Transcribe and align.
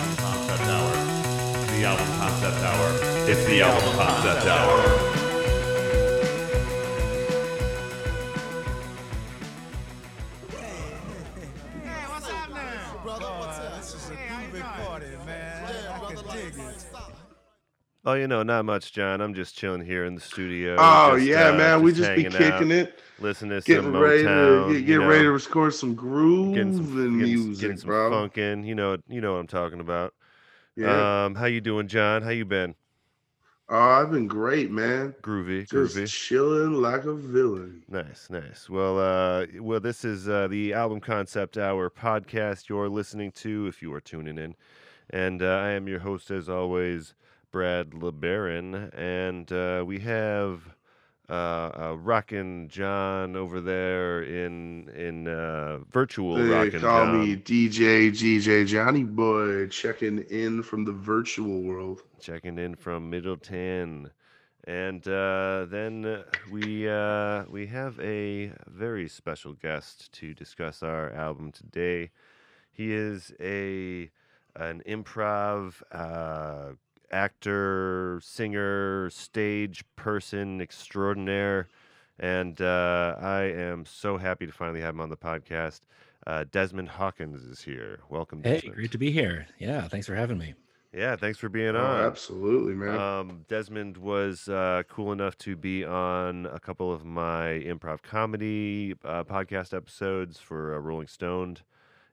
album 0.00 0.16
concept 0.16 0.62
hour. 0.62 0.92
The 1.76 1.84
album 1.84 2.06
concept 2.18 2.62
hour. 2.64 2.88
It's 3.30 3.44
the 3.46 3.62
album 3.62 3.96
concept 3.96 4.46
hour. 4.46 5.10
Hey, 11.82 12.08
what's 12.08 12.28
up 12.28 12.50
now? 12.50 13.00
Brother, 13.02 13.24
what's 13.26 13.58
up? 13.58 13.76
This 13.76 13.94
is 13.94 14.10
a 14.10 14.14
Hey, 14.14 14.26
how 14.28 14.40
you 14.40 14.46
groovy 14.48 14.52
doing? 14.52 14.62
party, 14.62 15.06
man. 15.26 15.62
Yeah, 15.84 15.94
I 15.94 15.98
brother, 15.98 16.14
can 16.16 16.26
like, 16.26 16.36
dig 16.54 16.58
it. 16.64 16.80
stop. 16.80 17.12
Oh, 18.04 18.14
you 18.14 18.26
know, 18.28 18.42
not 18.42 18.64
much, 18.64 18.92
Jon. 18.92 19.20
I'm 19.20 19.34
just 19.34 19.56
chilling 19.56 19.84
here 19.84 20.04
in 20.06 20.14
the 20.14 20.20
studio. 20.22 20.76
Oh 20.78 21.16
just, 21.16 21.26
yeah, 21.28 21.48
uh, 21.48 21.52
man. 21.56 21.82
we 21.82 21.92
just 21.92 22.14
be 22.14 22.24
kicking 22.24 22.42
out, 22.42 22.62
it, 22.72 22.98
listening 23.20 23.60
to 23.60 23.66
getting 23.66 23.84
some 23.84 23.96
ready 23.96 24.22
Motown. 24.24 24.66
to 24.68 24.72
get, 24.72 24.80
you 24.80 24.86
get 24.86 24.96
ready 24.96 25.18
to 25.20 25.24
know, 25.24 25.30
record 25.32 25.74
some 25.74 25.94
groove 25.94 26.54
getting 26.54 26.74
some, 26.76 26.84
and 26.98 27.20
getting, 27.20 27.34
music, 27.46 27.60
getting 27.60 27.76
some 27.76 27.88
bro. 27.88 28.10
funk 28.10 28.38
in. 28.38 28.64
You 28.64 28.74
know, 28.74 28.98
you 29.08 29.20
know 29.20 29.32
what 29.34 29.38
I'm 29.40 29.46
talking 29.46 29.80
about. 29.80 30.14
Yeah. 30.76 31.24
Um, 31.24 31.34
how 31.34 31.46
you 31.46 31.60
doing, 31.60 31.88
Jon? 31.88 32.22
How 32.22 32.30
you 32.30 32.44
been? 32.44 32.74
oh, 33.68 33.78
I've 33.78 34.10
been 34.10 34.26
great, 34.26 34.70
man. 34.70 35.14
Groovy, 35.22 35.68
Just 35.68 35.96
groovy. 35.96 36.08
chilling 36.08 36.72
like 36.74 37.04
a 37.04 37.14
villain. 37.14 37.84
Nice, 37.88 38.28
nice. 38.28 38.68
Well, 38.68 38.98
uh, 38.98 39.46
well, 39.60 39.78
this 39.80 40.04
is 40.04 40.28
uh, 40.28 40.48
the 40.48 40.72
album 40.72 41.00
concept 41.00 41.56
hour 41.56 41.88
podcast 41.88 42.68
you're 42.68 42.88
listening 42.88 43.30
to 43.32 43.66
if 43.68 43.80
you 43.80 43.92
are 43.94 44.00
tuning 44.00 44.38
in, 44.38 44.56
and 45.10 45.40
uh, 45.42 45.46
I 45.46 45.70
am 45.70 45.86
your 45.86 46.00
host 46.00 46.30
as 46.32 46.48
always, 46.48 47.14
Brad 47.52 47.90
LeBaron, 47.90 48.90
and 48.96 49.52
uh, 49.52 49.84
we 49.86 50.00
have 50.00 50.62
uh, 51.30 51.70
uh, 51.92 51.96
Rockin' 51.98 52.68
Jon 52.68 53.36
over 53.36 53.60
there 53.60 54.22
in 54.22 54.88
in 54.90 55.28
uh, 55.28 55.80
virtual 55.90 56.44
They 56.44 56.44
Rockin' 56.44 56.82
call 56.82 57.06
Jon, 57.06 57.18
me 57.20 57.36
DJ 57.36 58.10
GJ 58.10 58.66
Johnny 58.66 59.04
Boy, 59.04 59.68
checking 59.68 60.20
in 60.30 60.62
from 60.62 60.84
the 60.84 60.92
virtual 60.92 61.62
world. 61.62 62.02
checking 62.20 62.58
in 62.58 62.74
from 62.76 63.10
Middletown. 63.10 64.10
And 64.64 65.06
uh, 65.08 65.66
then 65.68 66.24
we 66.50 66.88
uh, 66.88 67.44
we 67.48 67.66
have 67.66 67.98
a 68.00 68.52
very 68.66 69.08
special 69.08 69.54
guest 69.54 70.12
to 70.14 70.34
discuss 70.34 70.82
our 70.82 71.12
album 71.12 71.52
today. 71.52 72.10
He 72.72 72.92
is 72.92 73.32
a 73.40 74.10
an 74.56 74.82
improv 74.86 75.82
uh, 75.92 76.74
actor, 77.10 78.20
singer, 78.22 79.10
stage 79.10 79.84
person 79.96 80.60
extraordinaire, 80.60 81.68
and 82.18 82.60
uh, 82.60 83.16
I 83.20 83.42
am 83.42 83.84
so 83.86 84.18
happy 84.18 84.46
to 84.46 84.52
finally 84.52 84.80
have 84.80 84.94
him 84.94 85.00
on 85.00 85.10
the 85.10 85.16
podcast. 85.16 85.80
Uh, 86.26 86.44
Desmond 86.50 86.88
Hawkins 86.90 87.44
is 87.44 87.62
here. 87.62 88.00
Welcome, 88.10 88.42
Hey, 88.42 88.54
Desmond. 88.54 88.74
great 88.74 88.92
to 88.92 88.98
be 88.98 89.10
here. 89.10 89.46
Yeah, 89.58 89.88
thanks 89.88 90.06
for 90.06 90.14
having 90.14 90.38
me. 90.38 90.54
Yeah, 90.92 91.14
thanks 91.16 91.38
for 91.38 91.48
being 91.48 91.76
Oh, 91.76 91.80
on. 91.84 92.02
absolutely, 92.02 92.74
man. 92.74 92.98
Um, 92.98 93.44
Desmond 93.48 93.96
was 93.96 94.48
uh, 94.48 94.82
cool 94.88 95.12
enough 95.12 95.38
to 95.38 95.54
be 95.56 95.84
on 95.84 96.46
a 96.46 96.58
couple 96.58 96.92
of 96.92 97.04
my 97.04 97.62
improv 97.64 98.02
comedy 98.02 98.94
uh, 99.04 99.22
podcast 99.24 99.72
episodes 99.72 100.38
for 100.38 100.74
uh, 100.74 100.78
Rolling 100.78 101.06
Stoned, 101.06 101.62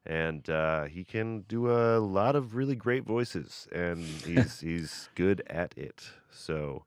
and 0.07 0.49
uh, 0.49 0.85
he 0.85 1.03
can 1.03 1.41
do 1.49 1.69
a 1.69 1.99
lot 1.99 2.35
of 2.35 2.55
really 2.55 2.75
great 2.75 3.03
voices, 3.03 3.67
and 3.71 4.03
he's 4.25 4.59
he's 4.59 5.09
good 5.15 5.43
at 5.47 5.77
it. 5.77 6.03
So, 6.31 6.85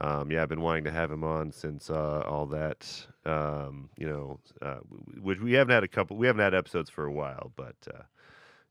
um, 0.00 0.30
yeah, 0.30 0.42
I've 0.42 0.48
been 0.48 0.60
wanting 0.60 0.84
to 0.84 0.92
have 0.92 1.10
him 1.10 1.24
on 1.24 1.50
since 1.50 1.90
uh, 1.90 2.20
all 2.20 2.46
that. 2.46 3.06
Um, 3.24 3.88
you 3.96 4.06
know, 4.06 4.38
uh, 4.60 4.80
which 5.20 5.40
we 5.40 5.54
haven't 5.54 5.74
had 5.74 5.84
a 5.84 5.88
couple, 5.88 6.16
we 6.16 6.26
haven't 6.26 6.42
had 6.42 6.54
episodes 6.54 6.90
for 6.90 7.04
a 7.04 7.12
while, 7.12 7.52
but. 7.56 7.76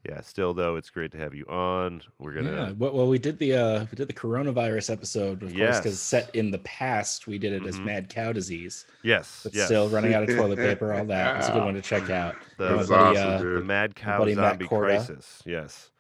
Yeah, 0.08 0.22
still 0.22 0.56
though, 0.56 0.78
it's 0.78 0.90
great 0.90 1.12
to 1.12 1.20
have 1.20 1.36
you 1.36 1.46
on. 1.46 2.02
We're 2.18 2.34
gonna 2.34 2.52
Yeah, 2.52 2.72
well, 2.90 3.08
we 3.08 3.20
did 3.20 3.38
the 3.38 3.54
uh, 3.54 3.80
we 3.92 3.96
did 3.96 4.08
the 4.08 4.14
coronavirus 4.14 4.90
episode, 4.92 5.34
of 5.44 5.50
course, 5.50 5.54
Yes. 5.54 5.78
because 5.80 6.02
set 6.02 6.34
in 6.36 6.50
the 6.50 6.58
past 6.60 7.28
we 7.28 7.38
did 7.38 7.54
it 7.54 7.66
as 7.68 7.80
Mhm. 7.80 7.86
mad 7.86 8.10
cow 8.10 8.32
disease, 8.34 8.88
yes, 9.04 9.42
but 9.44 9.54
yes. 9.54 9.66
still 9.68 9.90
running 9.90 10.16
out 10.16 10.24
of 10.28 10.36
toilet 10.36 10.58
paper, 10.58 10.92
all 10.92 11.06
that. 11.06 11.38
It's 11.38 11.50
a 11.50 11.52
good 11.54 11.64
one 11.64 11.76
to 11.76 11.82
check 11.82 12.10
out. 12.10 12.36
Buddy, 12.58 12.80
awesome, 12.94 13.16
uh, 13.30 13.38
the. 13.38 13.62
Mad 13.62 13.96
Cow 13.96 14.28
Zombie 14.28 14.68
Crisis. 14.68 15.44
Yes, 15.46 15.92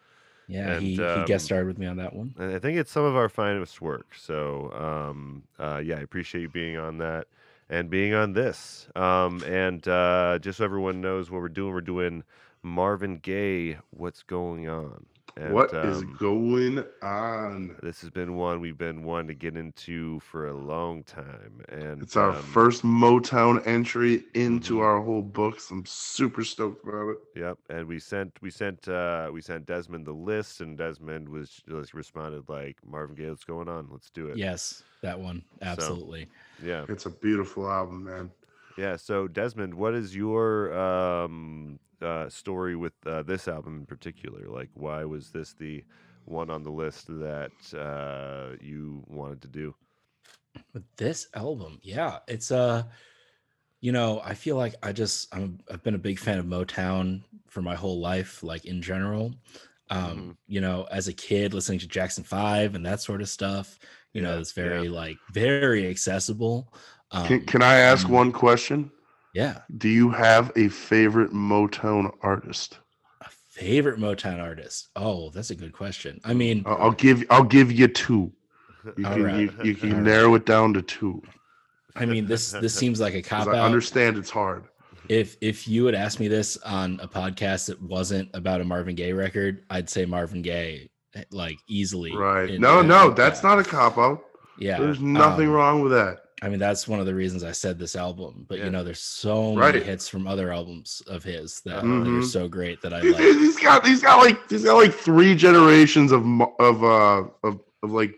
Yeah, 0.48 0.72
And, 0.74 0.82
he, 0.82 0.96
he 0.96 1.04
um, 1.04 1.26
guest 1.26 1.46
starred 1.46 1.68
with 1.68 1.78
me 1.78 1.86
on 1.86 1.98
that 1.98 2.14
one. 2.14 2.34
I 2.40 2.58
think 2.58 2.80
it's 2.80 2.92
some 2.92 3.06
of 3.06 3.16
our 3.16 3.30
finest 3.30 3.82
work. 3.82 4.16
So, 4.16 4.72
um, 4.74 5.44
uh, 5.60 5.78
yeah, 5.84 5.98
I 5.98 6.02
appreciate 6.02 6.42
you 6.42 6.50
being 6.50 6.78
on 6.78 6.98
that 6.98 7.28
and 7.70 7.88
being 7.90 8.14
on 8.16 8.34
this. 8.34 8.88
Um, 8.96 9.44
and 9.44 9.88
uh, 9.88 10.40
just 10.42 10.58
so 10.58 10.66
everyone 10.66 11.02
knows 11.02 11.30
what 11.30 11.40
we're 11.40 11.50
doing, 11.50 11.72
we're 11.72 11.82
doing 11.82 12.24
Marvin 12.64 13.18
Gaye. 13.18 13.78
What's 13.92 14.24
going 14.24 14.68
on? 14.70 15.06
And, 15.38 15.54
What 15.54 15.74
is 15.74 16.00
um, 16.00 16.18
going 16.20 16.84
on? 17.02 17.78
This 17.82 18.02
has 18.02 18.10
been 18.10 18.36
one 18.36 18.60
we've 18.60 18.78
been 18.78 19.04
wanting 19.04 19.30
to 19.30 19.34
get 19.34 19.56
into 19.56 20.20
for 20.20 20.48
a 20.50 20.54
long 20.54 21.04
time, 21.04 21.64
and 21.70 22.02
It's 22.02 22.18
our 22.18 22.32
um, 22.32 22.36
first 22.36 22.84
Motown 22.84 23.66
entry 23.66 24.26
into 24.34 24.76
Mhm. 24.76 24.82
our 24.82 25.02
whole 25.02 25.22
books. 25.22 25.72
I'm 25.72 25.86
super 25.86 26.44
stoked 26.44 26.84
about 26.86 27.12
it. 27.12 27.18
Yep, 27.36 27.58
and 27.70 27.88
we 27.88 27.98
sent 27.98 28.42
we 28.42 28.50
sent 28.52 28.90
uh 28.90 29.30
we 29.32 29.42
sent 29.42 29.66
Desmond 29.66 30.06
the 30.06 30.12
list, 30.14 30.60
and 30.60 30.78
Desmond 30.78 31.30
was 31.30 31.64
just 31.68 31.94
responded 31.94 32.50
like 32.50 32.78
Marvin 32.86 33.16
Gaye, 33.16 33.30
what's 33.30 33.46
going 33.46 33.70
on? 33.70 33.88
Let's 33.90 34.10
do 34.10 34.28
it. 34.28 34.38
Yes, 34.38 34.84
that 35.02 35.18
one 35.18 35.44
absolutely. 35.62 36.28
yeah, 36.62 36.84
It's 36.90 37.06
a 37.06 37.10
beautiful 37.10 37.72
album, 37.72 38.04
man. 38.04 38.32
Yeah. 38.76 38.96
So 38.96 39.28
Desmond, 39.28 39.74
what 39.76 39.94
is 39.94 40.16
your 40.16 40.74
um 40.78 41.80
uh 42.02 42.30
story 42.30 42.76
with 42.76 42.94
uh, 43.06 43.24
this 43.24 43.48
album 43.48 43.78
in 43.80 43.86
particular? 43.86 44.48
Like, 44.50 44.70
why 44.74 45.06
was 45.06 45.32
this 45.32 45.54
the 45.54 45.84
one 46.26 46.50
on 46.50 46.64
the 46.64 46.72
list 46.72 47.08
that 47.08 47.74
uh 47.74 48.56
you 48.62 49.04
wanted 49.08 49.42
to 49.44 49.48
do? 49.48 49.76
With 50.74 50.84
this 50.98 51.28
album, 51.34 51.80
yeah, 51.84 52.20
it's 52.28 52.52
uh 52.52 52.84
you 53.82 53.92
know, 53.92 54.22
I 54.24 54.36
feel 54.36 54.58
like 54.58 54.76
I 54.84 54.94
just 54.94 55.34
I'm 55.36 55.60
I've 55.72 55.84
been 55.84 55.96
a 55.96 56.00
big 56.00 56.20
fan 56.20 56.40
of 56.40 56.46
Motown 56.46 57.24
for 57.50 57.62
my 57.62 57.76
whole 57.76 58.00
life, 58.02 58.44
like 58.44 58.66
in 58.66 58.82
general. 58.82 59.34
Um, 59.90 60.24
Mhm. 60.24 60.38
you 60.48 60.62
know, 60.62 60.88
as 60.92 61.08
a 61.08 61.14
kid 61.14 61.54
listening 61.54 61.80
to 61.80 61.88
Jackson 61.88 62.24
5 62.24 62.76
and 62.76 62.86
that 62.86 63.02
sort 63.02 63.22
of 63.22 63.30
stuff, 63.30 63.80
you 64.14 64.22
know, 64.22 64.38
Yeah, 64.38 64.40
it's 64.40 64.54
yeah. 64.62 64.84
very 64.84 64.90
like 64.90 65.22
very 65.30 65.88
accessible. 65.90 66.74
Um, 67.12 67.28
Can, 67.28 67.46
can 67.46 67.62
I 67.62 67.76
ask 67.76 68.06
um, 68.06 68.12
one 68.12 68.32
question? 68.32 68.92
Yeah, 69.34 69.60
Do 69.78 69.88
you 69.88 70.10
have 70.12 70.52
a 70.58 70.68
favorite 70.70 71.32
Motown 71.32 72.12
artist? 72.22 72.80
a 73.22 73.30
favorite 73.30 73.98
Motown 74.00 74.42
artist. 74.42 74.90
Oh, 74.96 75.30
that's 75.30 75.52
a 75.52 75.56
good 75.56 75.72
question. 75.74 76.20
I 76.26 76.34
mean, 76.34 76.64
I'll 76.66 76.92
give 76.92 77.24
I'll 77.30 77.44
give 77.44 77.72
you 77.72 77.88
two. 77.88 78.32
You 78.98 79.04
can 79.04 79.24
right. 79.24 79.40
you, 79.40 79.54
you 79.64 79.76
can 79.76 79.92
All 79.92 79.96
right. 79.98 80.04
narrow 80.04 80.36
it 80.36 80.46
down 80.46 80.74
to 80.74 80.82
two. 80.82 81.22
I 81.96 82.06
mean 82.06 82.26
this 82.26 82.52
this 82.52 82.74
seems 82.74 83.00
like 83.00 83.14
a 83.14 83.22
cop 83.22 83.48
out. 83.48 83.56
I 83.56 83.60
understand 83.62 84.18
it's 84.18 84.30
hard. 84.30 84.64
if 85.08 85.38
if 85.42 85.66
you 85.68 85.86
had 85.86 85.96
asked 85.96 86.20
me 86.20 86.28
this 86.28 86.58
on 86.58 87.00
a 87.02 87.08
podcast 87.08 87.68
that 87.68 87.82
wasn't 87.82 88.30
about 88.34 88.60
a 88.62 88.66
Marvin 88.66 88.96
Gaye 88.96 89.14
record, 89.14 89.64
I'd 89.70 89.90
say 89.90 90.06
Marvin 90.06 90.42
Gaye 90.42 90.90
eh, 91.16 91.24
like 91.32 91.58
easily. 91.68 92.14
Right. 92.16 92.50
in- 92.50 92.62
No, 92.62 92.80
in- 92.82 92.88
no, 92.88 93.12
that's 93.12 93.40
that. 93.42 93.48
not 93.48 93.60
a 93.60 93.64
cop 93.64 93.98
out. 93.98 94.24
Yeah. 94.58 94.78
There's 94.80 95.00
nothing 95.00 95.48
um, 95.48 95.54
wrong 95.54 95.82
with 95.82 95.92
that. 95.94 96.18
I 96.44 96.50
mean, 96.50 96.58
that's 96.58 96.88
one 96.88 97.00
of 97.00 97.06
the 97.06 97.14
reasons 97.14 97.44
I 97.44 97.52
said 97.52 97.78
this 97.78 97.96
album. 97.96 98.46
But 98.50 98.58
Yeah. 98.58 98.66
you 98.66 98.72
know, 98.72 98.84
there's 98.84 99.00
so 99.00 99.54
many 99.56 99.80
hits 99.80 100.10
from 100.10 100.26
other 100.28 100.52
albums 100.52 101.02
of 101.08 101.24
his 101.24 101.62
that, 101.62 101.76
that 101.82 101.84
Mhm. 101.84 102.20
are 102.20 102.26
so 102.26 102.48
great 102.48 102.82
that 102.82 102.94
I 102.94 103.02
He's, 103.02 103.14
like. 103.14 103.22
he's 103.22 103.60
got 103.60 103.86
he's 103.86 104.02
got 104.02 104.18
like 104.24 104.50
he's 104.50 104.64
got 104.64 104.76
like 104.76 104.94
three 104.94 105.36
generations 105.36 106.12
of 106.12 106.26
mo- 106.26 106.56
of 106.60 106.84
uh 106.84 107.24
of, 107.44 107.60
of 107.84 107.92
like 107.92 108.16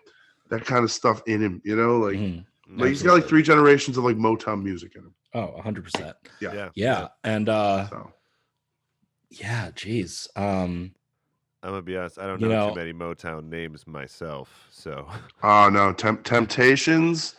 that 0.50 0.66
kind 0.66 0.84
of 0.86 0.92
stuff 0.92 1.22
in 1.28 1.42
him, 1.42 1.62
you 1.66 1.76
know, 1.76 1.98
like, 2.00 2.16
Mhm. 2.18 2.46
like 2.78 2.90
he's 2.90 3.04
got 3.04 3.14
like 3.16 3.26
three 3.28 3.44
generations 3.44 3.98
of 3.98 4.04
like 4.06 4.16
Motown 4.16 4.64
music 4.64 4.96
in 4.96 5.02
him. 5.02 5.14
Oh, 5.34 5.48
100%. 5.58 6.14
Yeah. 6.40 6.54
yeah, 6.54 6.70
Yeah. 6.76 7.08
And 7.26 7.50
uh 7.50 7.90
So 7.90 8.14
yeah, 9.32 9.72
geez. 9.76 10.30
Um 10.38 10.94
I'm 11.62 11.72
gonna 11.72 11.82
be 11.82 11.98
honest. 11.98 12.20
I 12.20 12.28
don't 12.28 12.40
You 12.42 12.48
know, 12.50 12.68
know- 12.68 12.70
too 12.74 12.80
many 12.80 12.94
Motown 12.94 13.50
names 13.50 13.86
myself, 13.88 14.68
so 14.72 15.08
oh 15.44 15.70
no, 15.70 15.92
Temp- 15.92 16.24
Temptations. 16.24 17.36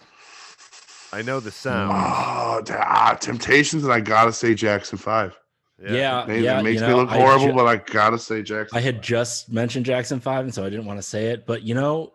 I 1.14 1.22
know 1.22 1.40
the 1.40 1.50
sound. 1.50 1.92
Oh, 1.94 2.60
t- 2.64 2.74
ah, 2.76 3.16
Temptations, 3.20 3.84
and 3.84 3.92
I 3.92 4.00
gotta 4.00 4.32
say 4.32 4.54
Jackson 4.54 4.98
Five. 4.98 5.38
yeah, 5.82 6.24
Maybe 6.26 6.44
yeah, 6.44 6.60
it 6.60 6.62
makes 6.62 6.80
you 6.80 6.86
me 6.86 6.92
know, 6.92 6.98
look 7.00 7.10
I 7.10 7.18
horrible, 7.18 7.46
ju- 7.48 7.52
but 7.54 7.66
I 7.66 7.76
gotta 7.76 8.18
say 8.18 8.42
Jackson. 8.42 8.76
I 8.76 8.80
had 8.80 8.96
5. 8.96 9.02
just 9.04 9.52
mentioned 9.52 9.86
Jackson 9.86 10.20
5 10.20 10.44
and 10.46 10.54
so 10.54 10.64
I 10.64 10.70
didn't 10.70 10.86
want 10.86 10.98
to 10.98 11.02
say 11.02 11.26
it, 11.26 11.46
but 11.46 11.62
you 11.62 11.74
know, 11.74 12.12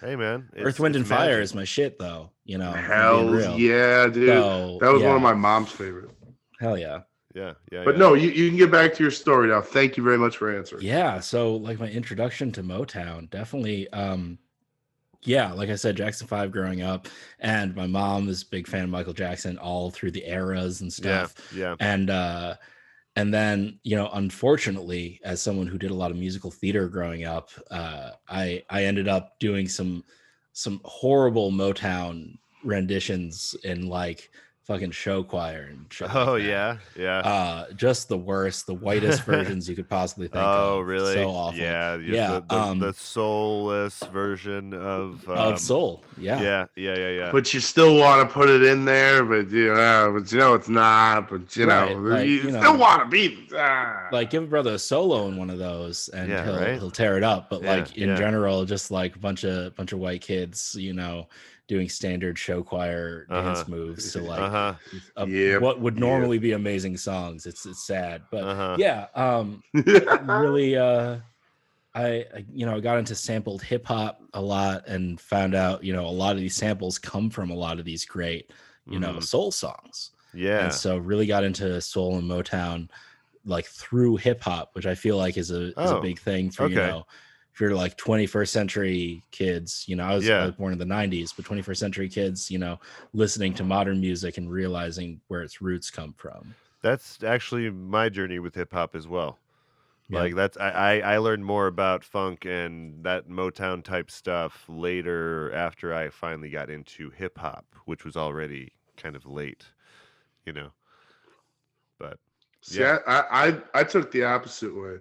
Hey 0.00 0.14
man, 0.16 0.48
Earth, 0.56 0.78
Wind, 0.78 0.94
it's 0.94 1.00
and 1.00 1.08
Fire 1.08 1.28
magic. 1.38 1.42
is 1.42 1.54
my 1.56 1.64
shit, 1.64 1.98
though. 1.98 2.30
You 2.44 2.58
know, 2.58 2.70
if 2.70 2.76
I'm 2.76 2.82
being 2.82 2.90
Hell's 2.90 3.32
real. 3.32 3.58
yeah, 3.58 4.06
dude. 4.06 4.28
So, 4.28 4.78
that 4.80 4.92
was 4.92 5.02
one 5.02 5.16
of 5.16 5.22
my 5.22 5.34
mom's 5.34 5.72
favorite. 5.72 6.10
Hell 6.60 6.78
yeah, 6.78 7.00
Yeah, 7.34 7.54
yeah. 7.72 7.82
But 7.84 7.94
yeah. 7.94 7.98
no, 7.98 8.14
you, 8.14 8.30
you 8.30 8.48
can 8.48 8.58
get 8.58 8.70
back 8.70 8.94
to 8.94 9.02
your 9.02 9.10
story 9.10 9.48
now. 9.48 9.60
Thank 9.60 9.96
you 9.96 10.04
very 10.04 10.18
much 10.18 10.36
for 10.36 10.56
answering. 10.56 10.84
yeah. 10.84 11.18
So, 11.18 11.56
like 11.56 11.80
my 11.80 11.88
introduction 11.88 12.52
to 12.52 12.62
Motown, 12.62 13.28
definitely. 13.30 13.88
Um, 13.92 14.38
yeah, 15.22 15.52
like 15.52 15.68
I 15.68 15.76
said, 15.76 15.96
Jackson 15.96 16.26
Five 16.26 16.52
growing 16.52 16.82
up, 16.82 17.08
and 17.38 17.74
my 17.74 17.86
mom 17.86 18.28
is 18.28 18.42
a 18.42 18.46
big 18.46 18.66
fan 18.66 18.84
of 18.84 18.90
Michael 18.90 19.12
Jackson 19.12 19.58
all 19.58 19.90
through 19.90 20.12
the 20.12 20.28
eras 20.28 20.80
and 20.80 20.90
yeah, 20.98 21.26
stuff. 21.26 21.54
yeah. 21.54 21.76
And 21.78 22.10
uh, 22.10 22.54
and 23.16 23.34
then 23.34 23.78
you 23.82 23.96
know 23.96 24.08
unfortunately 24.12 25.20
as 25.24 25.42
someone 25.42 25.66
who 25.66 25.78
did 25.78 25.90
a 25.90 25.94
lot 25.94 26.10
of 26.10 26.16
musical 26.16 26.50
theater 26.50 26.88
growing 26.88 27.24
up 27.24 27.50
uh 27.70 28.10
i 28.28 28.62
i 28.70 28.84
ended 28.84 29.08
up 29.08 29.38
doing 29.40 29.68
some 29.68 30.04
some 30.52 30.80
horrible 30.84 31.50
motown 31.50 32.38
renditions 32.64 33.54
in 33.64 33.88
like 33.88 34.30
fucking 34.70 34.90
show 34.92 35.22
choir 35.24 35.68
and 35.70 35.86
shit 35.90 36.14
Oh 36.14 36.34
that. 36.38 36.42
yeah, 36.44 36.76
yeah. 36.96 37.18
uh 37.18 37.70
just 37.72 38.08
the 38.08 38.16
worst 38.16 38.66
the 38.66 38.74
whitest 38.74 39.22
versions 39.24 39.68
you 39.68 39.74
could 39.74 39.88
possibly 39.88 40.28
think 40.28 40.36
of. 40.44 40.58
oh 40.76 40.78
of 40.80 40.86
really? 40.86 41.14
so 41.14 41.28
awful 41.28 41.58
Yeah, 41.58 41.96
Yeah, 41.96 42.28
The, 42.34 42.44
the, 42.48 42.54
um, 42.56 42.78
the 42.78 42.92
soulless 42.92 43.98
version 44.12 44.72
of 44.74 45.28
um, 45.28 45.36
of 45.36 45.58
soul 45.58 46.04
yeah 46.18 46.40
Yeah, 46.40 46.66
yeah, 46.76 46.96
yeah, 46.96 47.08
yeah. 47.10 47.32
But 47.32 47.52
you 47.52 47.60
still 47.60 47.96
want 47.96 48.28
to 48.28 48.32
put 48.32 48.48
it 48.48 48.62
in 48.62 48.84
there, 48.84 49.24
but 49.24 49.50
you 49.50 49.72
know, 49.74 50.12
but 50.16 50.30
you 50.30 50.38
know 50.38 50.54
it's 50.54 50.68
not. 50.68 51.28
But 51.30 51.56
you 51.56 51.66
know, 51.66 51.94
Right, 51.94 52.18
like, 52.20 52.26
you, 52.28 52.34
you 52.42 52.50
know. 52.50 52.60
still 52.60 52.78
want 52.78 53.02
to 53.02 53.08
be. 53.08 53.48
Ah. 53.56 54.08
like 54.12 54.30
give 54.30 54.44
a 54.44 54.46
brother 54.46 54.74
a 54.74 54.78
solo 54.78 55.26
in 55.28 55.36
one 55.36 55.50
of 55.50 55.58
those 55.58 56.08
and 56.10 56.28
Yeah, 56.30 56.44
he'll 56.44 56.56
right? 56.60 56.74
he'll 56.78 56.90
tear 56.90 57.16
it 57.16 57.24
up 57.24 57.50
but 57.50 57.62
Yeah, 57.62 57.74
like 57.76 57.96
in 57.96 58.10
yeah. 58.10 58.16
general 58.16 58.64
just 58.64 58.90
like 58.90 59.16
a 59.16 59.18
bunch 59.18 59.44
of 59.44 59.74
bunch 59.74 59.92
of 59.92 59.98
white 59.98 60.20
kids 60.20 60.76
you 60.78 60.92
know 60.92 61.26
doing 61.70 61.88
standard 61.88 62.36
show 62.36 62.62
choir 62.64 63.26
dance 63.26 63.62
Uh-huh. 63.62 63.70
moves 63.70 64.12
to 64.12 64.20
like 64.20 64.40
uh 64.40 64.50
huh. 64.50 64.74
uh, 65.16 65.26
Yep, 65.26 65.60
what 65.62 65.80
would 65.80 65.94
yep. 65.94 66.00
normally 66.00 66.38
be 66.38 66.52
amazing 66.52 66.96
songs 66.96 67.46
it's 67.46 67.64
it's 67.64 67.86
sad 67.86 68.22
but 68.30 68.42
Uh-huh. 68.44 68.76
yeah 68.76 69.06
um 69.14 69.62
really 70.26 70.76
uh 70.76 71.18
I, 71.94 72.06
I 72.34 72.44
you 72.52 72.66
know 72.66 72.76
I 72.76 72.80
got 72.80 72.98
into 72.98 73.14
sampled 73.14 73.62
hip 73.62 73.86
hop 73.86 74.20
a 74.34 74.42
lot 74.42 74.86
and 74.88 75.20
found 75.20 75.54
out 75.54 75.84
you 75.84 75.92
know 75.92 76.06
a 76.06 76.18
lot 76.22 76.34
of 76.36 76.40
these 76.40 76.56
samples 76.56 76.98
come 76.98 77.30
from 77.30 77.50
a 77.50 77.54
lot 77.66 77.78
of 77.78 77.84
these 77.84 78.04
great 78.04 78.52
you 78.88 78.98
know 78.98 79.18
Mhm. 79.18 79.22
soul 79.22 79.52
songs 79.52 80.10
Yeah. 80.32 80.62
and 80.62 80.72
so 80.74 80.98
really 80.98 81.26
got 81.26 81.44
into 81.44 81.80
soul 81.80 82.16
and 82.18 82.28
motown 82.30 82.88
like 83.44 83.66
through 83.66 84.16
hip 84.16 84.40
hop 84.42 84.70
which 84.74 84.86
i 84.86 84.94
feel 84.94 85.16
like 85.16 85.36
is 85.36 85.50
a 85.50 85.68
is 85.82 85.92
Oh, 85.92 85.96
a 85.98 86.00
big 86.00 86.18
thing 86.18 86.50
for 86.50 86.66
you 86.66 86.80
know 86.80 87.04
if 87.52 87.60
you're 87.60 87.74
like 87.74 87.96
21st 87.96 88.48
century 88.48 89.22
kids 89.30 89.84
you 89.86 89.96
know 89.96 90.04
I 90.04 90.14
was, 90.14 90.28
I 90.28 90.46
was 90.46 90.54
born 90.54 90.72
in 90.72 90.78
the 90.78 90.84
90s 90.84 91.32
but 91.36 91.44
21st 91.44 91.76
century 91.76 92.08
kids 92.08 92.50
you 92.50 92.58
know 92.58 92.78
listening 93.12 93.54
to 93.54 93.64
modern 93.64 94.00
music 94.00 94.38
and 94.38 94.50
realizing 94.50 95.20
where 95.28 95.42
its 95.42 95.60
roots 95.60 95.90
come 95.90 96.14
from 96.16 96.54
That's 96.82 97.22
actually 97.22 97.70
my 97.70 98.08
journey 98.08 98.38
with 98.38 98.54
hip 98.54 98.72
hop 98.72 98.94
as 98.94 99.06
well. 99.06 99.38
Yeah. 100.08 100.20
Like 100.20 100.34
that's 100.34 100.56
I, 100.56 100.70
I 100.70 101.14
I 101.14 101.18
learned 101.18 101.44
more 101.44 101.66
about 101.66 102.04
funk 102.04 102.44
and 102.44 103.04
that 103.04 103.28
Motown 103.28 103.84
type 103.84 104.10
stuff 104.10 104.64
later 104.68 105.52
after 105.52 105.94
I 105.94 106.08
finally 106.08 106.50
got 106.50 106.68
into 106.70 107.10
hip 107.10 107.38
hop, 107.38 107.66
which 107.84 108.04
was 108.04 108.16
already 108.16 108.72
kind 108.96 109.14
of 109.14 109.24
late, 109.26 109.66
you 110.44 110.52
know. 110.52 110.72
But 111.98 112.18
See, 112.62 112.80
Yeah. 112.80 112.98
I, 113.06 113.52
I 113.74 113.80
I 113.80 113.84
took 113.84 114.10
the 114.10 114.24
opposite 114.24 114.74
way. 114.74 114.96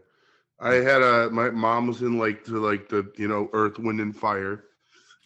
I 0.61 0.75
had 0.75 1.01
a 1.01 1.29
my 1.29 1.50
mom 1.50 1.88
was 1.88 2.01
in 2.01 2.17
like 2.17 2.44
to 2.45 2.59
like 2.59 2.89
the 2.89 3.11
you 3.17 3.27
know 3.27 3.50
Earth, 3.53 3.79
Wind, 3.79 4.01
and 4.01 4.15
Fire, 4.15 4.65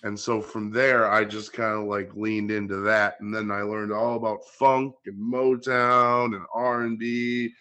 and 0.04 0.20
so 0.20 0.42
from 0.42 0.70
there 0.70 1.10
I 1.12 1.24
just 1.24 1.54
kind 1.54 1.74
of 1.74 1.86
like 1.86 2.16
leaned 2.16 2.52
into 2.52 2.78
that, 2.82 3.20
and 3.20 3.34
then 3.34 3.50
I 3.50 3.62
learned 3.62 3.92
all 3.92 4.16
about 4.16 4.46
funk 4.46 4.94
and 5.06 5.18
Motown 5.18 6.36
and 6.36 6.46
R 6.54 6.82
and 6.82 7.00
B, 7.00 7.52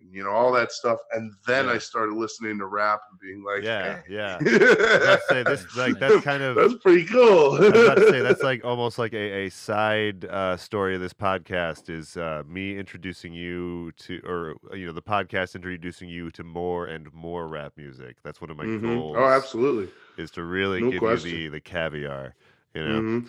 and 0.00 0.14
you 0.14 0.24
know 0.24 0.30
all 0.30 0.52
that 0.52 0.72
stuff, 0.72 0.98
and 1.12 1.32
then 1.46 1.66
Yeah. 1.66 1.72
I 1.72 1.78
started 1.78 2.14
listening 2.14 2.58
to 2.58 2.66
rap 2.66 3.00
and 3.10 3.20
being 3.20 3.42
like, 3.44 3.62
yeah, 3.62 4.00
"Eh." 4.08 4.38
yeah. 4.42 5.16
Say 5.28 5.42
this 5.42 5.76
like 5.76 5.98
that's 5.98 6.22
kind 6.24 6.42
of 6.42 6.56
that's 6.56 6.74
pretty 6.82 7.04
cool. 7.06 7.54
I 7.56 7.58
was 7.60 7.68
about 7.68 7.94
to 7.96 8.10
say 8.10 8.20
that's 8.20 8.42
like 8.50 8.64
almost 8.64 8.98
like 8.98 9.12
a, 9.12 9.46
a 9.46 9.50
side 9.50 10.24
uh, 10.24 10.56
story 10.56 10.94
of 10.94 11.00
this 11.00 11.12
podcast 11.12 11.88
is 11.90 12.16
uh, 12.16 12.42
me 12.46 12.78
introducing 12.78 13.32
you 13.32 13.92
to, 13.98 14.20
or 14.26 14.54
you 14.76 14.86
know, 14.86 14.92
the 14.92 15.02
podcast 15.02 15.54
introducing 15.54 16.08
you 16.08 16.30
to 16.32 16.42
more 16.44 16.86
and 16.86 17.12
more 17.12 17.46
rap 17.48 17.72
music. 17.76 18.16
That's 18.22 18.40
one 18.40 18.50
of 18.50 18.56
my 18.56 18.64
Mhm. 18.64 18.82
goals. 18.82 19.16
Oh, 19.18 19.24
absolutely. 19.26 19.92
Is 20.16 20.30
to 20.32 20.42
really 20.44 20.80
No 20.80 20.90
give 20.90 20.98
question. 21.00 21.30
you 21.30 21.36
the 21.50 21.58
the 21.58 21.60
caviar, 21.60 22.34
you 22.74 22.84
know. 22.84 23.00
Mhm. 23.00 23.28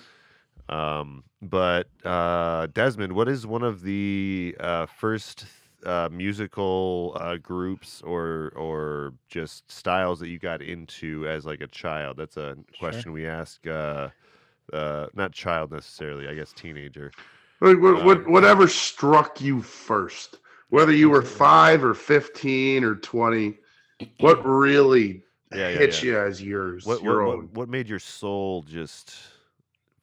Um, 0.73 1.23
but 1.41 1.87
uh, 2.05 2.67
Desmond, 2.67 3.13
what 3.13 3.27
is 3.27 3.45
one 3.45 3.63
of 3.63 3.81
the 3.81 4.55
uh, 4.59 4.85
first 4.85 5.45
uh, 5.85 6.09
musical 6.11 7.15
uh, 7.19 7.37
groups 7.37 8.01
or 8.01 8.51
or 8.55 9.13
just 9.27 9.71
styles 9.71 10.19
that 10.19 10.29
you 10.29 10.39
got 10.39 10.61
into 10.61 11.27
as 11.27 11.45
like 11.45 11.61
a 11.61 11.67
child? 11.67 12.17
That's 12.17 12.37
a 12.37 12.57
question 12.77 13.11
we 13.11 13.27
ask. 13.27 13.65
Uh, 13.67 14.09
uh, 14.73 15.07
not 15.13 15.31
child 15.33 15.71
necessarily, 15.71 16.27
I 16.27 16.35
guess 16.35 16.53
teenager. 16.53 17.11
Like 17.61 17.79
what, 17.79 18.03
Uh, 18.03 18.17
whatever 18.27 18.67
struck 18.67 19.39
you 19.41 19.61
first, 19.61 20.39
whether 20.69 20.91
you 20.91 21.09
were 21.09 21.21
five 21.21 21.83
or 21.83 21.93
fifteen 21.93 22.83
or 22.83 22.95
twenty, 22.95 23.59
what 24.19 24.43
really 24.45 25.23
Yeah, 25.51 25.69
yeah, 25.69 25.79
hit 25.79 26.01
yeah. 26.01 26.03
you 26.03 26.17
as 26.17 26.41
yours, 26.41 26.85
What 26.85 27.01
your 27.01 27.21
what, 27.23 27.23
own? 27.23 27.49
what 27.51 27.51
what 27.53 27.69
made 27.69 27.89
your 27.89 27.99
soul 27.99 28.63
just 28.63 29.15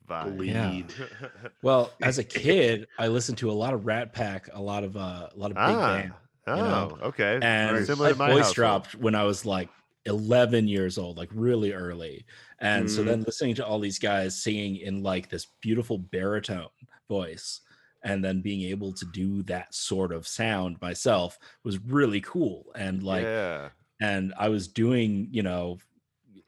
vibe? 0.09 0.37
Bleed. 0.37 0.87
well 1.63 1.93
as 2.03 2.19
a 2.19 2.25
kid 2.25 2.87
i 2.99 3.07
listened 3.07 3.37
to 3.39 3.51
a 3.51 3.53
lot 3.53 3.75
of 3.75 3.87
rat 3.87 4.13
pack 4.13 4.49
a 4.53 4.61
lot 4.61 4.85
of 4.85 4.97
uh 4.97 5.29
a 5.33 5.37
lot 5.37 5.51
of 5.51 5.57
big 5.57 5.77
ah, 5.77 5.97
band 5.97 6.13
oh, 6.49 6.57
know, 6.57 6.99
okay. 7.03 7.39
and 7.43 7.77
Nice. 7.77 7.87
Similar 7.87 8.09
my 8.09 8.13
to 8.13 8.19
my 8.19 8.27
voice 8.29 8.37
household. 8.37 8.55
dropped 8.55 8.95
when 8.95 9.15
I 9.15 9.25
was 9.25 9.45
like 9.45 9.69
11 10.07 10.69
years 10.69 10.99
old, 10.99 11.17
like 11.17 11.31
really 11.35 11.73
early. 11.73 12.25
And 12.61 12.91
so 12.91 13.01
Mm-hmm. 13.01 13.09
then 13.09 13.23
listening 13.25 13.55
to 13.57 13.67
all 13.67 13.79
these 13.79 13.99
guys 13.99 14.43
singing 14.43 14.77
in 14.77 15.03
like 15.03 15.29
this 15.29 15.47
beautiful 15.61 15.99
baritone 15.99 16.69
voice 17.09 17.61
and 18.03 18.25
then 18.25 18.41
being 18.41 18.63
able 18.71 18.93
to 18.95 19.05
do 19.07 19.43
that 19.45 19.75
sort 19.75 20.13
of 20.13 20.27
sound 20.27 20.81
myself 20.81 21.39
was 21.65 21.79
really 21.85 22.21
cool. 22.21 22.67
And 22.75 23.03
like, 23.03 23.25
yeah, 23.25 23.69
and 24.01 24.33
I 24.39 24.49
was 24.49 24.69
doing, 24.69 25.29
you 25.31 25.43
know, 25.43 25.79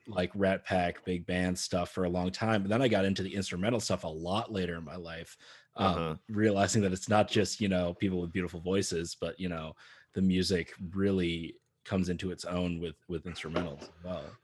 like 0.07 0.31
Rat 0.35 0.65
Pack, 0.65 1.05
big 1.05 1.27
band 1.27 1.59
stuff 1.59 1.91
for 1.93 2.05
a 2.05 2.09
long 2.11 2.31
time. 2.31 2.63
But 2.63 2.71
then 2.71 2.83
I 2.83 2.89
got 2.89 3.05
into 3.05 3.23
the 3.23 3.35
instrumental 3.35 3.81
stuff 3.81 4.05
a 4.05 4.09
lot 4.09 4.53
later 4.53 4.77
in 4.77 4.85
my 4.85 4.97
life, 4.97 5.37
um, 5.77 5.99
Uh-huh. 5.99 6.17
realizing 6.29 6.83
that 6.83 6.93
it's 6.93 7.09
not 7.09 7.29
just, 7.29 7.61
you 7.61 7.69
know, 7.69 7.95
people 7.95 8.21
with 8.21 8.33
beautiful 8.33 8.61
voices, 8.61 9.15
but, 9.15 9.39
you 9.39 9.49
know, 9.49 9.75
the 10.15 10.23
music 10.23 10.73
really 10.93 11.57
comes 11.85 12.09
into 12.09 12.31
its 12.31 12.45
own 12.45 12.81
with 12.81 12.97
with 13.09 13.25
instrumentals 13.25 13.89
as 13.91 13.97
well. 14.03 14.39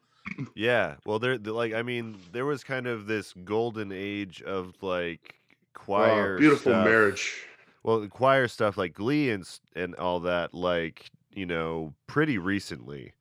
Yeah, 0.54 0.96
well, 1.04 1.18
there, 1.18 1.36
like, 1.38 1.74
I 1.74 1.82
mean, 1.82 2.30
there 2.30 2.46
was 2.46 2.64
kind 2.64 2.86
of 2.86 3.06
this 3.06 3.32
golden 3.44 3.92
age 3.92 4.42
of 4.42 4.82
like 4.82 5.40
choir, 5.74 6.26
Oh, 6.26 6.32
beautiful 6.36 6.74
stuff. 6.74 6.74
marriage. 6.74 7.46
Well, 7.84 8.08
choir 8.08 8.48
stuff 8.48 8.76
like 8.76 8.94
Glee 8.94 9.30
and 9.30 9.44
and 9.76 9.94
all 9.96 10.20
that, 10.20 10.54
like 10.54 11.10
you 11.30 11.46
know, 11.46 11.94
pretty 12.08 12.38
recently. 12.38 13.14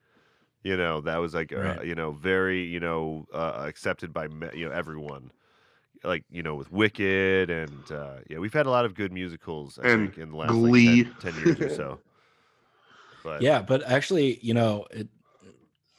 You 0.66 0.78
know, 0.78 1.02
that 1.02 1.18
was 1.20 1.36
like, 1.36 1.54
uh, 1.54 1.82
you 1.84 1.96
know, 1.96 2.12
very, 2.14 2.64
you 2.64 2.82
know, 2.82 3.28
uh, 3.34 3.66
accepted 3.68 4.14
by 4.14 4.28
me- 4.30 4.50
you 4.56 4.66
know 4.68 4.74
everyone. 4.76 5.32
Like 6.04 6.26
you 6.32 6.44
know, 6.44 6.56
with 6.56 6.72
Wicked 6.72 7.50
and 7.52 7.92
uh, 7.92 8.20
yeah, 8.30 8.40
we've 8.40 8.54
had 8.54 8.68
a 8.68 8.72
lot 8.72 8.86
of 8.86 8.96
good 8.96 9.12
musicals. 9.14 9.80
I 9.80 9.86
And 9.86 9.90
think 9.90 10.18
in 10.18 10.32
the 10.32 10.38
last 10.38 10.64
Glee. 10.64 10.64
like 10.64 10.78
10, 10.80 11.16
10 11.20 11.38
years 11.38 11.62
or 11.62 11.70
so. 11.70 12.02
But 13.24 13.46
Yeah, 13.46 13.62
but 13.62 13.84
actually, 13.84 14.40
you 14.42 14.54
know, 14.54 14.86
it, 14.92 15.08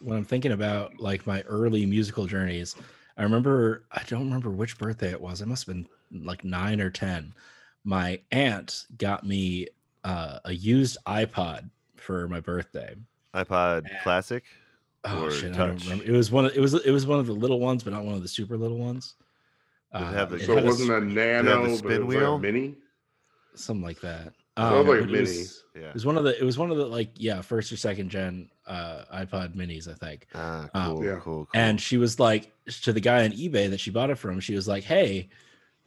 when 0.01 0.17
I'm 0.19 0.25
thinking 0.25 0.53
about 0.53 1.01
like 1.01 1.27
my 1.27 1.43
early 1.43 1.87
musical 1.87 2.27
journeys, 2.27 2.77
I 3.17 3.23
remember 3.23 3.87
I 3.93 4.03
don't 4.07 4.25
remember 4.25 4.51
which 4.51 4.79
birthday 4.79 5.11
it 5.11 5.21
was. 5.21 5.41
It 5.41 5.49
must 5.49 5.67
have 5.67 5.75
been 5.77 5.89
like 6.27 6.45
nine 6.45 6.81
or 6.81 6.91
ten. 6.91 7.35
My 7.85 8.21
aunt 8.33 8.87
got 8.99 9.25
me 9.27 9.69
uh, 10.05 10.41
a 10.45 10.53
used 10.53 10.99
iPod 11.07 11.71
for 11.97 12.29
my 12.29 12.41
birthday. 12.41 12.97
iPod 13.45 13.83
Yeah. 13.91 14.03
Classic. 14.03 14.45
Oh 15.05 15.25
Or 15.27 15.31
shit, 15.31 15.55
I 15.55 15.57
don't 15.59 15.77
touch? 15.77 15.85
remember. 15.85 16.05
It 16.05 16.11
was 16.11 16.31
one. 16.33 16.47
Of, 16.47 16.57
it 16.57 16.61
was 16.61 16.75
it 16.75 16.91
was 16.91 17.07
one 17.07 17.19
of 17.21 17.27
the 17.27 17.33
little 17.33 17.61
ones, 17.61 17.85
but 17.85 17.93
not 17.93 18.05
one 18.05 18.15
of 18.15 18.23
the 18.23 18.29
super 18.29 18.57
little 18.57 18.79
ones. 18.79 19.15
Does 19.93 20.03
it 20.03 20.05
have 20.17 20.33
Uh, 20.33 20.37
the- 20.37 20.45
So 20.45 20.53
it 20.53 20.57
had 20.57 20.65
wasn't 20.65 20.91
a 20.91 20.95
have 20.95 21.03
the 21.09 21.15
nano, 21.15 21.67
but 21.69 21.77
spin 21.79 21.93
it 21.93 22.07
was 22.07 22.17
wheel? 22.17 22.33
like 22.33 22.39
a 22.39 22.43
mini. 22.43 22.75
something 23.55 23.85
like 23.85 24.01
that. 24.01 24.33
Sounds 24.59 24.89
like 24.89 25.01
it 25.03 25.07
mini. 25.07 25.21
was- 25.21 25.63
Yeah. 25.75 25.89
It 25.89 25.95
was 25.95 26.05
one 26.07 26.17
of 26.19 26.25
the. 26.25 26.39
It 26.39 26.45
was 26.45 26.59
one 26.59 26.71
of 26.71 26.77
the 26.77 26.87
like 26.87 27.11
yeah 27.17 27.41
first 27.43 27.71
or 27.73 27.77
second 27.77 28.09
gen 28.11 28.51
uh, 28.67 29.05
iPod 29.15 29.55
minis, 29.55 29.87
I 29.89 29.95
think. 29.95 30.27
Ah, 30.35 30.69
Um, 30.75 30.97
cool, 30.97 31.05
Yeah. 31.05 31.13
cool, 31.21 31.21
cool. 31.47 31.49
And 31.55 31.81
she 31.81 31.99
was 31.99 32.19
like 32.19 32.53
to 32.83 32.93
the 32.93 33.01
guy 33.01 33.25
on 33.25 33.31
eBay 33.33 33.71
that 33.71 33.79
she 33.81 33.91
bought 33.91 34.11
it 34.11 34.17
from. 34.17 34.41
She 34.41 34.55
was 34.55 34.67
like, 34.67 34.83
"Hey, 34.85 35.29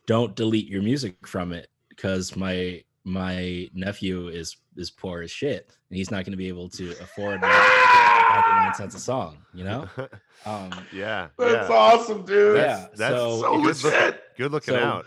don't 0.05 0.35
delete 0.35 0.67
your 0.69 0.81
music 0.81 1.27
from 1.27 1.51
it 1.51 1.69
because 1.89 2.35
my 2.37 2.83
my 3.05 3.67
nephew 3.73 4.27
is 4.27 4.57
is 4.75 4.91
poor 4.91 5.21
as 5.21 5.31
shit 5.31 5.69
and 5.89 5.97
he's 5.97 6.11
not 6.11 6.23
going 6.25 6.31
to 6.31 6.37
be 6.37 6.47
able 6.47 6.69
to 6.69 6.91
afford 7.01 7.41
like, 7.41 7.51
99 7.51 8.73
cents 8.75 8.95
a 8.95 8.99
song." 8.99 9.37
You 9.53 9.63
know. 9.65 9.89
Um, 10.45 10.71
yeah, 10.93 11.27
That's 11.37 11.69
yeah. 11.69 11.75
awesome, 11.75 12.23
dude. 12.23 12.55
Yeah, 12.55 12.87
that's 12.95 13.13
so- 13.13 13.41
so 13.41 13.57
good, 13.61 13.75
look- 13.83 13.83
legit. 13.83 14.21
good 14.37 14.51
looking 14.53 14.73
So- 14.75 14.79
out. 14.79 15.05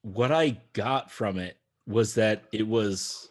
what 0.00 0.32
I 0.32 0.56
got 0.72 1.10
from 1.10 1.36
it 1.38 1.58
was 1.86 2.14
that 2.14 2.44
it 2.52 2.66
was 2.66 3.28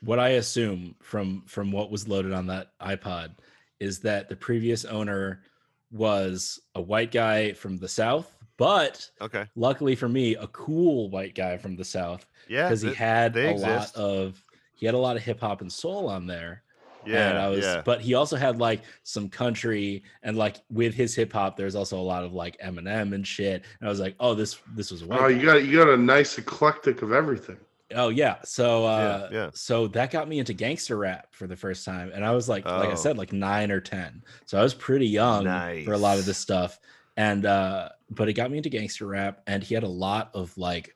what 0.00 0.20
I 0.20 0.28
assume 0.38 0.94
from 1.02 1.42
from 1.48 1.72
what 1.72 1.90
was 1.90 2.06
loaded 2.06 2.32
on 2.32 2.46
that 2.46 2.68
iPod 2.80 3.32
is 3.80 3.98
that 4.00 4.28
the 4.28 4.36
previous 4.36 4.84
owner 4.84 5.42
was 5.90 6.60
a 6.76 6.80
white 6.80 7.10
guy 7.10 7.52
from 7.52 7.78
the 7.78 7.88
south, 7.88 8.35
but 8.56 9.08
Okay. 9.20 9.44
luckily 9.54 9.94
for 9.94 10.08
me, 10.08 10.34
a 10.36 10.46
cool 10.48 11.10
white 11.10 11.34
guy 11.34 11.56
from 11.56 11.76
the 11.76 11.84
south 11.84 12.26
Yeah. 12.48 12.64
because 12.68 12.82
he 12.82 12.88
th- 12.88 12.98
had 12.98 13.36
a 13.36 13.50
exist. 13.50 13.96
lot 13.96 14.04
of 14.04 14.42
he 14.74 14.84
had 14.86 14.94
a 14.94 14.98
lot 14.98 15.16
of 15.16 15.22
hip 15.22 15.40
hop 15.40 15.60
and 15.62 15.72
soul 15.72 16.08
on 16.08 16.26
there. 16.26 16.62
Yeah, 17.06 17.28
and 17.30 17.38
I 17.38 17.48
was, 17.48 17.64
yeah. 17.64 17.82
but 17.84 18.00
he 18.00 18.14
also 18.14 18.34
had 18.36 18.58
like 18.58 18.82
some 19.04 19.28
country 19.28 20.02
and 20.24 20.36
like 20.36 20.56
with 20.70 20.92
his 20.92 21.14
hip 21.14 21.32
hop, 21.32 21.56
there's 21.56 21.76
also 21.76 22.00
a 22.00 22.02
lot 22.02 22.24
of 22.24 22.32
like 22.32 22.58
Eminem 22.60 23.14
and 23.14 23.24
shit. 23.24 23.62
And 23.78 23.88
I 23.88 23.90
was 23.90 24.00
like, 24.00 24.16
oh, 24.18 24.34
this 24.34 24.58
this 24.74 24.90
was 24.90 25.04
white 25.04 25.20
Oh, 25.20 25.28
guy. 25.28 25.38
you 25.40 25.46
got 25.46 25.64
you 25.64 25.76
got 25.78 25.88
a 25.88 25.96
nice 25.96 26.36
eclectic 26.36 27.02
of 27.02 27.12
everything. 27.12 27.58
Oh 27.94 28.08
yeah. 28.08 28.38
So 28.44 28.84
uh 28.84 29.28
yeah. 29.30 29.50
so 29.54 29.86
that 29.88 30.10
got 30.10 30.28
me 30.28 30.40
into 30.40 30.52
gangster 30.52 30.96
rap 30.96 31.28
for 31.30 31.46
the 31.46 31.54
first 31.56 31.84
time. 31.84 32.10
And 32.12 32.24
I 32.24 32.32
was 32.32 32.48
like, 32.48 32.64
like 32.64 32.88
I 32.88 32.92
Oh. 32.92 32.96
said, 32.96 33.16
like 33.16 33.32
nine 33.32 33.70
or 33.70 33.80
ten. 33.80 34.24
So 34.44 34.58
I 34.58 34.62
was 34.64 34.74
pretty 34.74 35.06
young 35.06 35.44
for 35.84 35.92
a 35.92 35.98
lot 35.98 36.18
of 36.18 36.26
this 36.26 36.38
stuff. 36.38 36.80
And 37.16 37.46
uh 37.46 37.90
but 38.10 38.28
it 38.28 38.34
got 38.34 38.50
me 38.50 38.56
into 38.58 38.68
gangster 38.68 39.06
rap 39.06 39.42
and 39.46 39.62
he 39.62 39.74
had 39.74 39.82
a 39.84 39.88
lot 39.88 40.30
of 40.34 40.56
like 40.58 40.94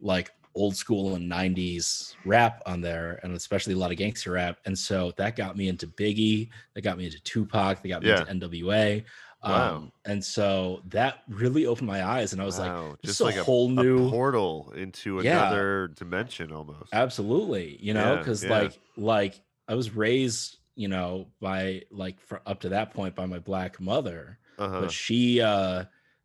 like 0.00 0.30
old 0.54 0.76
school 0.76 1.16
and 1.16 1.28
90s 1.28 2.16
rap 2.24 2.62
on 2.66 2.80
there 2.80 3.18
and 3.22 3.34
especially 3.34 3.72
a 3.74 3.76
lot 3.78 3.90
of 3.90 3.96
gangster 3.96 4.32
rap 4.32 4.58
and 4.66 4.78
so 4.78 5.12
that 5.16 5.34
got 5.36 5.56
me 5.56 5.68
into 5.68 5.86
biggie 5.86 6.48
that 6.74 6.82
got 6.82 6.96
me 6.96 7.06
into 7.06 7.20
tupac 7.22 7.82
that 7.82 7.88
got 7.88 8.02
me 8.02 8.10
Yeah. 8.10 8.20
into 8.20 8.48
nwa 8.48 9.04
Wow. 9.42 9.76
um, 9.76 9.92
and 10.06 10.24
so 10.24 10.80
that 10.86 11.18
really 11.28 11.66
opened 11.66 11.88
my 11.88 12.04
eyes 12.04 12.32
and 12.32 12.40
i 12.40 12.44
was 12.44 12.58
like 12.58 12.72
Wow, 12.72 12.96
this 13.02 13.16
just 13.16 13.20
like 13.24 13.36
a 13.36 13.44
whole 13.44 13.68
a 13.68 13.72
new 13.72 14.08
portal 14.10 14.72
into 14.76 15.20
Yeah. 15.20 15.42
another 15.44 15.88
dimension 15.88 16.52
almost. 16.52 16.92
absolutely 16.92 17.76
you 17.82 17.94
know 17.94 18.12
Yeah, 18.12 18.18
because 18.20 18.42
yeah. 18.44 18.50
like 18.50 18.80
like 18.96 19.42
i 19.68 19.74
was 19.74 19.94
raised 19.94 20.58
you 20.76 20.88
know 20.88 21.32
by 21.40 21.82
like 21.90 22.20
for 22.20 22.40
up 22.46 22.60
to 22.60 22.68
that 22.70 22.92
point 22.94 23.14
by 23.14 23.26
my 23.26 23.38
black 23.38 23.80
mother 23.80 24.38
Uh-huh. 24.58 24.80
but 24.80 24.90
she 24.90 25.40
uh 25.40 25.84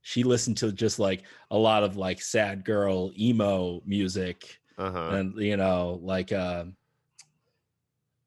she 0.09 0.23
listened 0.23 0.57
to 0.57 0.71
just 0.71 0.97
like 0.97 1.21
a 1.51 1.57
lot 1.57 1.83
of 1.83 1.95
like 1.95 2.19
sad 2.19 2.65
girl 2.65 3.11
emo 3.19 3.79
music 3.85 4.59
Uh-huh. 4.79 5.09
and 5.11 5.37
you 5.37 5.55
know 5.55 5.99
like 6.01 6.31
uh 6.31 6.63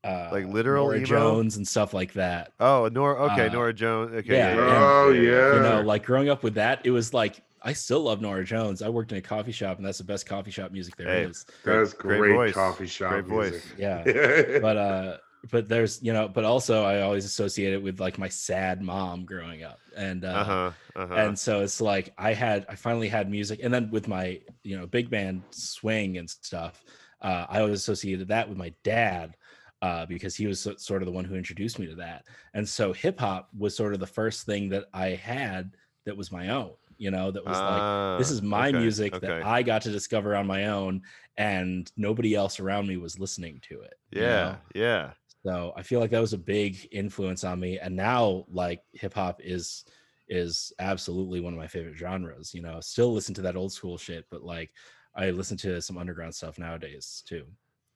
uh 0.05 0.29
Like 0.31 0.47
literal 0.47 0.85
Norah 0.87 0.97
emo? 0.99 1.07
jones 1.07 1.57
and 1.57 1.67
stuff 1.67 1.93
like 1.93 2.13
that 2.13 2.53
Oh, 2.61 2.89
Norah. 2.93 3.33
Okay, 3.33 3.47
Uh, 3.49 3.53
Norah 3.53 3.73
Jones. 3.75 4.13
Okay. 4.15 4.33
yeah, 4.37 4.55
Yeah. 4.55 4.67
yeah. 4.69 4.93
Oh, 5.05 5.11
yeah. 5.11 5.55
you 5.57 5.61
know 5.61 5.81
like 5.81 6.05
growing 6.05 6.29
up 6.29 6.45
with 6.45 6.55
that 6.55 6.81
it 6.85 6.91
was 6.93 7.13
like 7.13 7.43
i 7.63 7.73
still 7.73 8.03
love 8.03 8.21
norah 8.21 8.45
jones 8.45 8.81
i 8.83 8.89
worked 8.89 9.11
in 9.13 9.19
a 9.19 9.23
coffee 9.23 9.53
shop 9.53 9.77
and 9.79 9.85
that's 9.87 9.99
the 9.99 10.05
best 10.05 10.25
coffee 10.27 10.51
shop 10.53 10.71
music 10.71 10.95
there 10.97 11.09
is. 11.27 11.45
Hey, 11.65 11.73
That's 11.73 11.93
great 11.95 12.19
great, 12.19 12.35
voice. 12.35 12.55
coffee 12.55 12.87
shop 12.87 13.11
Great 13.11 13.25
voice. 13.27 13.53
music. 13.53 13.79
yeah 13.79 14.59
but 14.67 14.77
uh 14.77 15.17
but 15.51 15.69
there's 15.69 16.03
you 16.03 16.13
know 16.13 16.29
but 16.29 16.45
also 16.45 16.85
i 16.85 17.01
always 17.03 17.25
associate 17.25 17.73
it 17.73 17.83
with 17.83 18.01
like 18.01 18.19
my 18.19 18.29
sad 18.29 18.81
mom 18.81 19.25
growing 19.25 19.63
up 19.63 19.81
and 19.97 20.25
uh 20.25 20.29
Uh 20.37 20.45
huh. 20.45 20.73
Uh-huh. 20.95 21.15
and 21.19 21.39
so 21.39 21.61
it's 21.63 21.81
like 21.81 22.13
i 22.19 22.33
had 22.33 22.65
i 22.69 22.75
finally 22.75 23.09
had 23.09 23.31
music 23.31 23.61
and 23.63 23.73
then 23.75 23.91
with 23.91 24.07
my 24.09 24.41
you 24.63 24.77
know 24.79 24.87
big 24.87 25.11
band 25.11 25.43
swing 25.51 26.19
and 26.19 26.29
stuff 26.31 26.85
uh, 27.23 27.47
i 27.49 27.61
always 27.61 27.75
associated 27.81 28.29
that 28.29 28.49
with 28.49 28.59
my 28.59 28.73
dad 28.85 29.37
uh, 29.83 30.07
because 30.07 30.37
he 30.37 30.47
was 30.47 30.61
so- 30.61 30.77
sort 30.77 31.03
of 31.03 31.07
the 31.07 31.13
one 31.13 31.25
who 31.25 31.35
introduced 31.35 31.79
me 31.79 31.87
to 31.87 31.97
that 31.97 32.25
and 32.55 32.69
so 32.69 32.93
hip 32.93 33.19
hop 33.19 33.49
was 33.57 33.77
sort 33.77 33.95
of 33.95 34.01
the 34.01 34.07
first 34.07 34.47
thing 34.47 34.69
that 34.69 34.85
i 34.95 35.09
had 35.09 35.73
that 36.07 36.17
was 36.17 36.31
my 36.31 36.51
own 36.51 36.73
you 36.99 37.11
know 37.11 37.31
that 37.33 37.45
was 37.45 37.65
like 37.65 37.89
this 38.17 38.31
Ah, 38.31 38.31
is 38.31 38.43
my 38.43 38.71
okay, 38.71 38.77
music 38.79 39.19
that 39.21 39.37
i 39.43 39.63
got 39.63 39.83
to 39.83 39.91
discover 39.91 40.37
on 40.37 40.47
my 40.47 40.67
own 40.67 41.03
and 41.37 41.91
nobody 41.97 42.35
else 42.35 42.61
around 42.61 42.87
me 42.87 42.97
was 42.97 43.19
listening 43.19 43.59
to 43.63 43.81
it 43.83 43.95
you 44.15 44.21
Yeah. 44.21 44.29
know? 44.29 44.61
Yeah. 44.75 45.13
So 45.45 45.73
I 45.77 45.83
feel 45.83 46.01
like 46.01 46.11
that 46.11 46.21
was 46.21 46.33
a 46.35 46.39
big 46.39 46.89
influence 46.93 47.45
on 47.45 47.59
me. 47.61 47.79
And 47.79 47.97
now 47.97 48.45
like 48.49 48.83
hip 48.93 49.15
hop 49.15 49.41
is 49.43 49.85
is 50.29 50.73
absolutely 50.79 51.41
one 51.41 51.53
of 51.53 51.59
my 51.59 51.67
favorite 51.67 51.97
genres. 51.97 52.55
You 52.55 52.63
know, 52.63 52.81
still 52.81 53.13
listen 53.13 53.35
to 53.35 53.43
that 53.43 53.57
old 53.57 53.73
school 53.73 53.99
shit, 53.99 54.27
but 54.31 54.43
like 54.43 54.73
I 55.15 55.31
listen 55.31 55.57
to 55.59 55.83
some 55.83 55.99
underground 55.99 56.35
stuff 56.35 56.59
nowadays 56.59 57.23
too. 57.27 57.47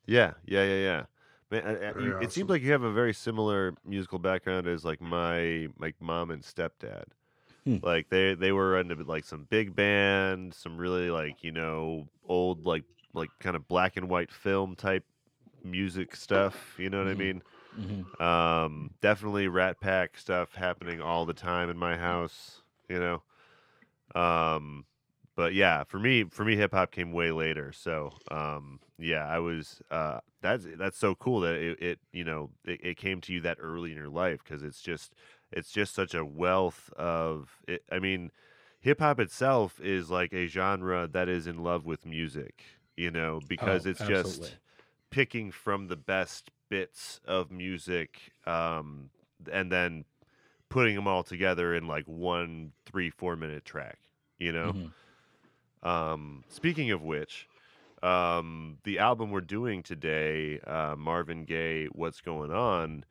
Yeah, 0.07 0.35
yeah, 0.45 0.65
yeah, 0.65 0.77
yeah. 0.83 1.07
Man, 1.51 1.67
I- 1.67 1.89
I- 1.89 1.93
Very 1.93 2.05
you, 2.05 2.19
it 2.21 2.33
seems 2.33 2.51
like 2.51 2.63
you 2.63 2.73
have 2.73 2.83
a 2.83 2.93
very 2.93 3.15
similar 3.15 3.75
musical 3.85 4.19
background 4.19 4.67
as 4.67 4.85
like 4.85 5.01
my 5.01 5.69
like 5.79 6.01
mom 6.01 6.31
and 6.31 6.43
stepdad. 6.43 7.05
Hmm. 7.65 7.79
Like 7.83 8.09
they 8.11 8.35
they 8.35 8.53
were 8.53 8.79
into 8.79 8.97
like 9.05 9.25
some 9.25 9.45
big 9.45 9.75
band, 9.75 10.55
some 10.55 10.77
really 10.77 11.11
like 11.11 11.43
you 11.45 11.53
know 11.53 12.09
old 12.25 12.67
like 12.67 12.85
like 13.15 13.31
kind 13.41 13.57
of 13.57 13.69
black 13.69 13.97
and 13.97 14.09
white 14.09 14.33
film 14.33 14.77
type 14.77 15.05
music 15.65 16.17
stuff. 16.17 16.75
You 16.79 16.91
know 16.91 16.99
what 16.99 17.09
Mhm. 17.09 17.11
I 17.11 17.15
mean? 17.15 17.43
Mhm. 17.73 18.07
Um, 18.21 18.93
definitely 19.01 19.49
Rat 19.49 19.81
Pack 19.81 20.19
stuff 20.19 20.55
happening 20.55 21.01
all 21.01 21.27
the 21.27 21.35
time 21.35 21.71
in 21.71 21.79
my 21.79 21.97
house. 21.97 22.63
You 22.89 23.01
know, 23.01 23.23
um, 24.21 24.87
but 25.35 25.55
yeah, 25.55 25.85
for 25.85 25.99
me, 25.99 26.25
for 26.25 26.45
me, 26.45 26.57
hip 26.57 26.73
hop 26.73 26.91
came 26.91 27.13
way 27.13 27.31
later. 27.31 27.73
So, 27.73 28.21
um, 28.31 28.81
yeah, 28.99 29.27
I 29.27 29.39
was. 29.39 29.83
Uh, 29.91 30.21
that's 30.41 30.67
that's 30.77 30.99
so 30.99 31.15
cool 31.15 31.41
that 31.41 31.55
it, 31.57 31.83
it 31.83 31.99
you 32.13 32.25
know 32.25 32.51
it, 32.65 32.81
it 32.83 32.97
came 32.97 33.21
to 33.23 33.33
you 33.33 33.41
that 33.43 33.59
early 33.61 33.91
in 33.91 33.97
your 33.97 34.09
life 34.09 34.43
because 34.45 34.63
it's 34.63 34.81
just 34.81 35.15
it's 35.53 35.71
just 35.73 35.95
such 35.95 36.15
a 36.15 36.25
wealth 36.25 36.91
of. 36.95 37.63
It, 37.69 37.85
I 37.91 37.99
mean, 37.99 38.31
hip 38.81 39.01
hop 39.01 39.21
itself 39.21 39.81
is 39.81 40.11
like 40.11 40.33
a 40.33 40.47
genre 40.47 41.07
that 41.09 41.29
is 41.29 41.47
in 41.47 41.63
love 41.63 41.85
with 41.87 42.07
music. 42.07 42.65
You 42.97 43.11
know, 43.11 43.43
because 43.47 43.85
Oh, 43.85 43.87
it's 43.87 44.01
absolutely. 44.01 44.03
just 44.03 44.59
picking 45.17 45.51
from 45.51 45.89
the 45.89 45.97
best 45.97 46.51
bits 46.71 47.21
of 47.27 47.51
music 47.51 48.33
um, 48.47 49.11
and 49.51 49.73
then 49.73 50.05
putting 50.71 50.95
them 50.97 51.09
all 51.09 51.25
together 51.25 51.75
in 51.75 51.89
like 51.89 52.07
one 52.07 52.73
three 52.87 53.11
four 53.11 53.37
minute 53.37 53.65
track 53.65 53.99
you 54.39 54.53
know 54.53 54.75
Mhm. 54.75 54.95
um, 55.83 56.45
speaking 56.49 56.91
of 56.91 57.03
which 57.03 57.49
um, 58.03 58.79
the 58.85 58.99
album 58.99 59.31
we're 59.31 59.43
doing 59.43 59.83
today 59.83 60.61
uh, 60.61 60.97
marvin 60.97 61.45
gaye 61.45 61.87
what's 61.87 62.21
going 62.23 62.53
on 62.53 63.05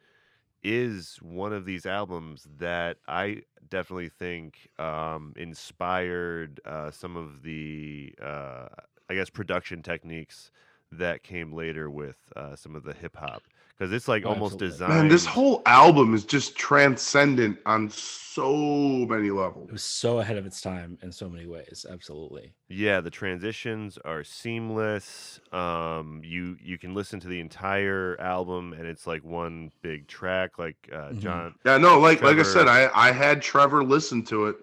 is 0.64 1.18
one 1.22 1.54
of 1.54 1.66
these 1.66 1.86
albums 1.86 2.48
that 2.58 2.98
i 3.08 3.42
definitely 3.70 4.10
think 4.10 4.70
um, 4.80 5.34
inspired 5.38 6.62
uh, 6.66 6.92
some 6.92 7.18
of 7.18 7.44
the 7.44 8.14
uh, 8.22 8.68
i 9.10 9.16
guess 9.16 9.30
production 9.30 9.84
techniques 9.84 10.52
that 10.92 11.24
came 11.24 11.54
later 11.54 11.90
with 11.90 12.18
uh, 12.36 12.56
some 12.56 12.76
of 12.76 12.84
the 12.84 12.94
hip 12.94 13.16
hop 13.18 13.48
because 13.78 13.92
it's 13.94 14.08
like 14.08 14.26
Oh, 14.26 14.30
almost 14.30 14.58
absolutely. 14.58 14.70
designed. 14.70 14.88
Man, 14.88 15.08
this 15.08 15.26
whole 15.26 15.62
album 15.66 16.14
is 16.14 16.26
just 16.26 16.56
transcendent 16.58 17.60
on 17.66 17.90
so 17.90 19.06
many 19.08 19.30
levels. 19.30 19.70
It 19.70 19.74
was 19.74 19.84
so 19.84 20.20
ahead 20.20 20.38
of 20.38 20.46
its 20.46 20.60
time 20.62 20.98
in 21.02 21.12
so 21.12 21.30
many 21.30 21.46
ways. 21.48 21.86
Absolutely. 21.90 22.54
yeah, 22.68 23.00
the 23.00 23.12
transitions 23.12 23.98
are 24.04 24.24
seamless. 24.24 25.40
Um, 25.52 26.22
you 26.24 26.58
you 26.60 26.78
can 26.80 26.96
listen 26.96 27.20
to 27.20 27.28
the 27.28 27.40
entire 27.40 28.20
album 28.20 28.74
and 28.74 28.88
it's 28.88 29.06
like 29.06 29.24
one 29.24 29.72
big 29.82 30.08
track. 30.08 30.58
Like 30.58 30.90
uh, 30.92 31.14
Mhm. 31.14 31.14
Jon, 31.14 31.56
Yeah, 31.66 31.78
no, 31.78 32.00
like 32.00 32.22
like 32.22 32.38
I 32.38 32.44
said, 32.44 32.68
I 32.68 32.90
I 32.94 33.12
had 33.12 33.42
Trevor 33.42 33.84
listen 33.84 34.24
to 34.26 34.48
it 34.48 34.58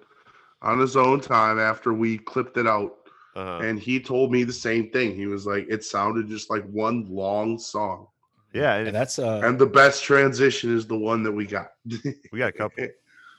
on 0.63 0.79
his 0.81 0.97
own 0.97 1.21
time 1.21 1.59
after 1.59 1.93
we 1.95 2.19
clipped 2.19 2.57
it 2.59 2.67
out, 2.67 3.02
uh, 3.37 3.59
and 3.63 3.79
he 3.79 3.99
told 4.01 4.31
me 4.33 4.45
the 4.45 4.53
same 4.53 4.91
thing. 4.91 5.15
He 5.15 5.27
was 5.27 5.47
like, 5.47 5.67
it 5.69 5.85
sounded 5.85 6.29
just 6.29 6.51
like 6.51 6.65
one 6.65 7.07
long 7.09 7.59
song, 7.59 8.09
yeah, 8.53 8.75
and 8.77 8.89
And 8.89 8.97
that's 8.97 9.19
uh 9.19 9.41
and 9.45 9.59
the 9.59 9.67
best 9.67 10.05
transition 10.05 10.75
is 10.77 10.87
the 10.87 10.97
one 10.99 11.23
that 11.23 11.33
we 11.33 11.47
got. 11.47 11.73
we 12.33 12.39
got 12.39 12.49
a 12.51 12.53
couple. 12.53 12.87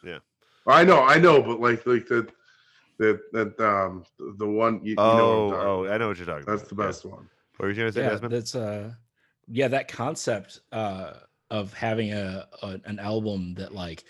Yeah, 0.04 0.20
I 0.68 0.84
know, 0.84 1.02
I 1.04 1.18
know, 1.20 1.42
but 1.42 1.60
like 1.60 1.86
like 1.86 2.08
the 2.08 2.28
that 3.00 3.20
that 3.34 3.60
um 3.60 4.04
the- 4.20 4.36
the 4.38 4.48
one 4.48 4.82
you, 4.84 4.92
you 4.92 4.96
know 4.96 5.54
Oh, 5.54 5.86
oh. 5.86 5.92
I 5.94 5.98
know 5.98 6.08
what 6.10 6.18
you're 6.18 6.26
talking 6.28 6.44
about. 6.44 6.58
that's 6.60 6.72
about. 6.72 6.76
the 6.78 6.84
yeah. 6.84 6.88
best 6.90 7.06
one. 7.06 7.30
What 7.58 7.66
were 7.66 7.70
you 7.70 7.76
gonna 7.76 7.92
say, 7.92 8.02
yeah, 8.02 8.10
Desmond? 8.10 8.34
that's 8.34 8.56
uh 8.56 8.92
yeah, 9.48 9.68
that 9.70 9.88
concept 9.88 10.62
uh 10.72 11.14
of 11.52 11.74
having 11.74 12.14
a, 12.14 12.48
a 12.64 12.80
an 12.86 12.98
album 13.00 13.54
that 13.56 13.74
like 13.74 14.04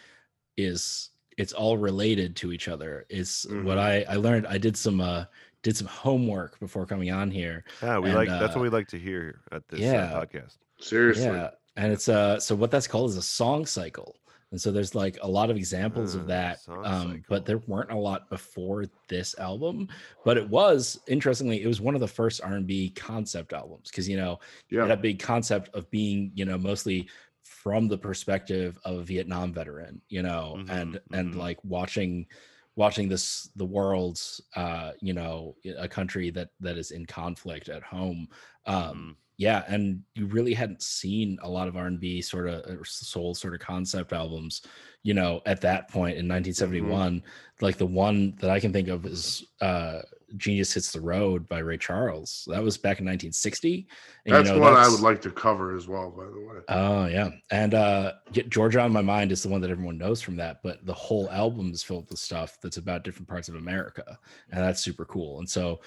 is 0.57 1.09
it's 1.37 1.53
all 1.53 1.77
related 1.77 2.35
to 2.37 2.51
each 2.51 2.67
other 2.67 3.05
is 3.09 3.45
what 3.49 3.77
Mhm. 3.77 3.79
I 3.79 4.05
I 4.13 4.15
learned. 4.17 4.47
I 4.47 4.57
did 4.57 4.77
some 4.77 5.01
uh 5.01 5.25
did 5.63 5.75
some 5.75 5.87
homework 5.87 6.59
before 6.59 6.85
coming 6.85 7.09
on 7.11 7.31
here. 7.31 7.63
Yeah, 7.81 7.97
we 7.99 8.09
and, 8.09 8.17
like 8.17 8.29
that's 8.29 8.55
uh, 8.55 8.59
what 8.59 8.63
we 8.63 8.69
like 8.69 8.87
to 8.89 8.99
hear 8.99 9.41
at 9.51 9.67
this 9.69 9.79
yeah. 9.79 10.13
uh, 10.13 10.25
podcast. 10.25 10.57
Seriously, 10.79 11.25
Yeah, 11.25 11.49
and 11.77 11.91
it's 11.91 12.07
uh 12.09 12.39
so 12.39 12.53
what 12.55 12.69
that's 12.69 12.87
called 12.87 13.09
is 13.09 13.17
a 13.17 13.21
song 13.21 13.65
cycle. 13.65 14.15
And 14.51 14.61
so 14.61 14.71
there's 14.71 14.93
like 14.93 15.17
a 15.23 15.27
lot 15.27 15.49
of 15.49 15.57
examples 15.57 16.15
Ah, 16.15 16.19
of 16.19 16.27
that, 16.27 16.59
um, 16.67 17.23
but 17.27 17.43
there 17.43 17.57
weren't 17.65 17.89
a 17.89 17.97
lot 17.97 18.29
before 18.29 18.85
this 19.09 19.33
album. 19.39 19.87
But 20.23 20.37
it 20.37 20.47
was 20.47 20.99
interestingly, 21.07 21.63
it 21.63 21.67
was 21.67 21.81
one 21.81 21.95
of 21.95 22.01
the 22.01 22.07
first 22.07 22.39
R&B 22.43 22.91
concept 22.91 23.51
albums 23.51 23.89
because 23.89 24.07
you 24.07 24.15
know 24.15 24.39
yeah. 24.69 24.85
that 24.85 25.01
big 25.01 25.17
concept 25.17 25.73
of 25.73 25.89
being 25.89 26.31
you 26.35 26.45
know 26.45 26.59
mostly 26.59 27.09
from 27.41 27.87
the 27.87 27.97
perspective 27.97 28.77
of 28.85 28.99
a 28.99 29.03
vietnam 29.03 29.51
veteran 29.51 30.01
you 30.07 30.21
know 30.21 30.55
Mhm, 30.57 30.69
and 30.69 30.99
and 31.13 31.33
mhm. 31.33 31.37
like 31.37 31.57
watching 31.63 32.27
watching 32.75 33.07
this 33.07 33.49
the 33.55 33.65
world's 33.65 34.41
uh 34.55 34.91
you 34.99 35.13
know 35.13 35.55
a 35.77 35.87
country 35.87 36.29
that 36.31 36.49
that 36.59 36.77
is 36.77 36.91
in 36.91 37.05
conflict 37.05 37.69
at 37.69 37.83
home 37.83 38.27
um 38.65 39.15
yeah, 39.37 39.63
and 39.67 40.01
you 40.13 40.27
really 40.27 40.53
hadn't 40.53 40.83
seen 40.83 41.39
a 41.41 41.49
lot 41.49 41.67
of 41.67 41.75
R 41.75 41.87
and 41.87 41.99
B 41.99 42.21
sort 42.21 42.47
of 42.47 42.87
soul 42.87 43.33
sort 43.33 43.55
of 43.55 43.59
concept 43.59 44.13
albums, 44.13 44.61
you 45.01 45.13
know, 45.13 45.41
at 45.45 45.61
that 45.61 45.89
point 45.89 46.17
in 46.17 46.27
1971. 46.27 47.15
Mm-hmm. 47.15 47.25
Like 47.65 47.77
the 47.77 47.85
one 47.85 48.35
that 48.39 48.49
I 48.49 48.59
can 48.59 48.71
think 48.71 48.89
of 48.89 49.07
is 49.07 49.43
uh, 49.59 50.01
"Genius 50.37 50.73
Hits 50.73 50.91
the 50.91 51.01
Road" 51.01 51.49
by 51.49 51.59
Ray 51.59 51.77
Charles. 51.77 52.47
That 52.47 52.61
was 52.61 52.77
back 52.77 52.99
in 52.99 53.05
1960. 53.05 53.87
And, 54.25 54.35
That's 54.35 54.49
you 54.49 54.55
know, 54.55 54.61
one 54.61 54.73
I 54.73 54.87
would 54.87 54.99
like 54.99 55.21
to 55.23 55.31
cover 55.31 55.75
as 55.75 55.87
well, 55.87 56.11
by 56.11 56.25
the 56.25 56.39
way. 56.39 56.61
Oh 56.69 57.07
yeah, 57.07 57.31
and 57.49 57.73
uh, 57.73 58.13
Get 58.33 58.49
Georgia 58.49 58.81
on 58.81 58.93
My 58.93 59.01
Mind 59.01 59.31
is 59.31 59.41
the 59.41 59.49
one 59.49 59.61
that 59.61 59.71
everyone 59.71 59.97
knows 59.97 60.21
from 60.21 60.35
that. 60.35 60.61
But 60.61 60.85
the 60.85 60.93
whole 60.93 61.27
album 61.31 61.71
is 61.71 61.81
filled 61.81 62.07
with 62.09 62.19
stuff 62.19 62.59
that's 62.61 62.77
about 62.77 63.03
different 63.03 63.27
parts 63.27 63.49
of 63.49 63.55
America, 63.55 64.19
and 64.51 64.63
that's 64.63 64.81
super 64.81 65.05
cool. 65.05 65.39
And 65.39 65.49
so, 65.49 65.81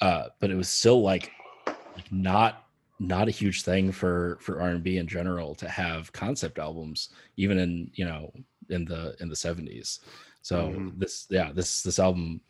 uh, 0.00 0.26
but 0.38 0.50
it 0.50 0.54
was 0.54 0.68
still 0.68 1.02
like, 1.02 1.32
like 1.66 2.12
not 2.12 2.63
not 2.98 3.28
a 3.28 3.32
huge 3.32 3.62
thing 3.62 3.92
for 3.92 4.38
for 4.40 4.60
R 4.60 4.70
and 4.70 4.82
B 4.82 4.98
in 4.98 5.06
general 5.08 5.54
to 5.56 5.68
have 5.68 6.12
concept 6.12 6.58
albums, 6.58 7.10
even 7.36 7.58
in 7.58 7.90
you 7.94 8.04
know 8.04 8.32
in 8.68 8.84
the 8.84 9.16
in 9.20 9.28
the 9.28 9.36
seventies. 9.36 10.00
So 10.42 10.68
Mhm. 10.68 10.98
this 10.98 11.26
yeah 11.30 11.52
this 11.52 11.82
this 11.82 11.98
album 11.98 12.40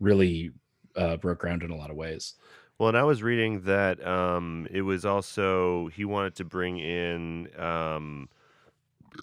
really 0.00 0.52
uh, 0.96 1.16
broke 1.18 1.40
ground 1.40 1.62
in 1.62 1.70
a 1.70 1.76
lot 1.76 1.90
of 1.90 1.96
ways. 1.96 2.34
Well, 2.78 2.88
and 2.90 2.98
I 2.98 3.04
was 3.04 3.22
reading 3.22 3.62
that 3.62 4.04
um, 4.06 4.66
it 4.70 4.82
was 4.82 5.04
also 5.06 5.88
he 5.88 6.04
wanted 6.04 6.34
to 6.36 6.44
bring 6.44 6.78
in 6.78 7.48
um, 7.58 8.28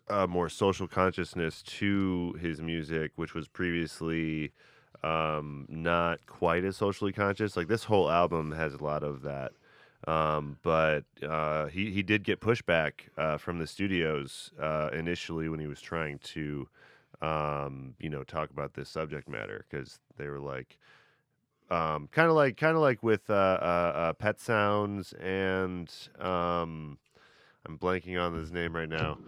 a 0.07 0.27
more 0.27 0.49
social 0.49 0.87
consciousness 0.87 1.61
to 1.63 2.35
his 2.39 2.61
music, 2.61 3.11
which 3.15 3.33
was 3.33 3.47
previously 3.47 4.51
um, 5.03 5.65
not 5.69 6.25
quite 6.25 6.63
as 6.63 6.77
socially 6.77 7.13
conscious. 7.13 7.55
Like 7.57 7.67
this 7.67 7.85
whole 7.85 8.09
album 8.09 8.51
has 8.51 8.73
a 8.73 8.83
lot 8.83 9.03
of 9.03 9.21
that. 9.23 9.53
Um, 10.07 10.57
but 10.63 11.05
uh, 11.27 11.67
he 11.67 11.91
he 11.91 12.03
did 12.03 12.23
get 12.23 12.41
pushback 12.41 12.93
uh, 13.17 13.37
from 13.37 13.59
the 13.59 13.67
studios 13.67 14.51
uh, 14.59 14.89
initially 14.91 15.47
when 15.47 15.59
he 15.59 15.67
was 15.67 15.79
trying 15.79 16.19
to, 16.19 16.67
um, 17.21 17.95
you 17.99 18.09
know, 18.09 18.23
talk 18.23 18.49
about 18.49 18.73
this 18.73 18.89
subject 18.89 19.29
matter 19.29 19.65
because 19.69 19.99
they 20.17 20.27
were 20.27 20.39
like, 20.39 20.77
um, 21.69 22.09
kind 22.11 22.27
of 22.29 22.35
like 22.35 22.57
kind 22.57 22.75
of 22.75 22.81
like 22.81 23.01
with 23.01 23.29
uh, 23.29 23.33
uh, 23.33 23.91
uh, 23.95 24.13
Pet 24.13 24.39
Sounds 24.39 25.13
and 25.13 25.89
um, 26.19 26.97
I'm 27.65 27.77
blanking 27.77 28.21
on 28.21 28.33
his 28.33 28.51
name 28.51 28.75
right 28.75 28.89
now. 28.89 29.19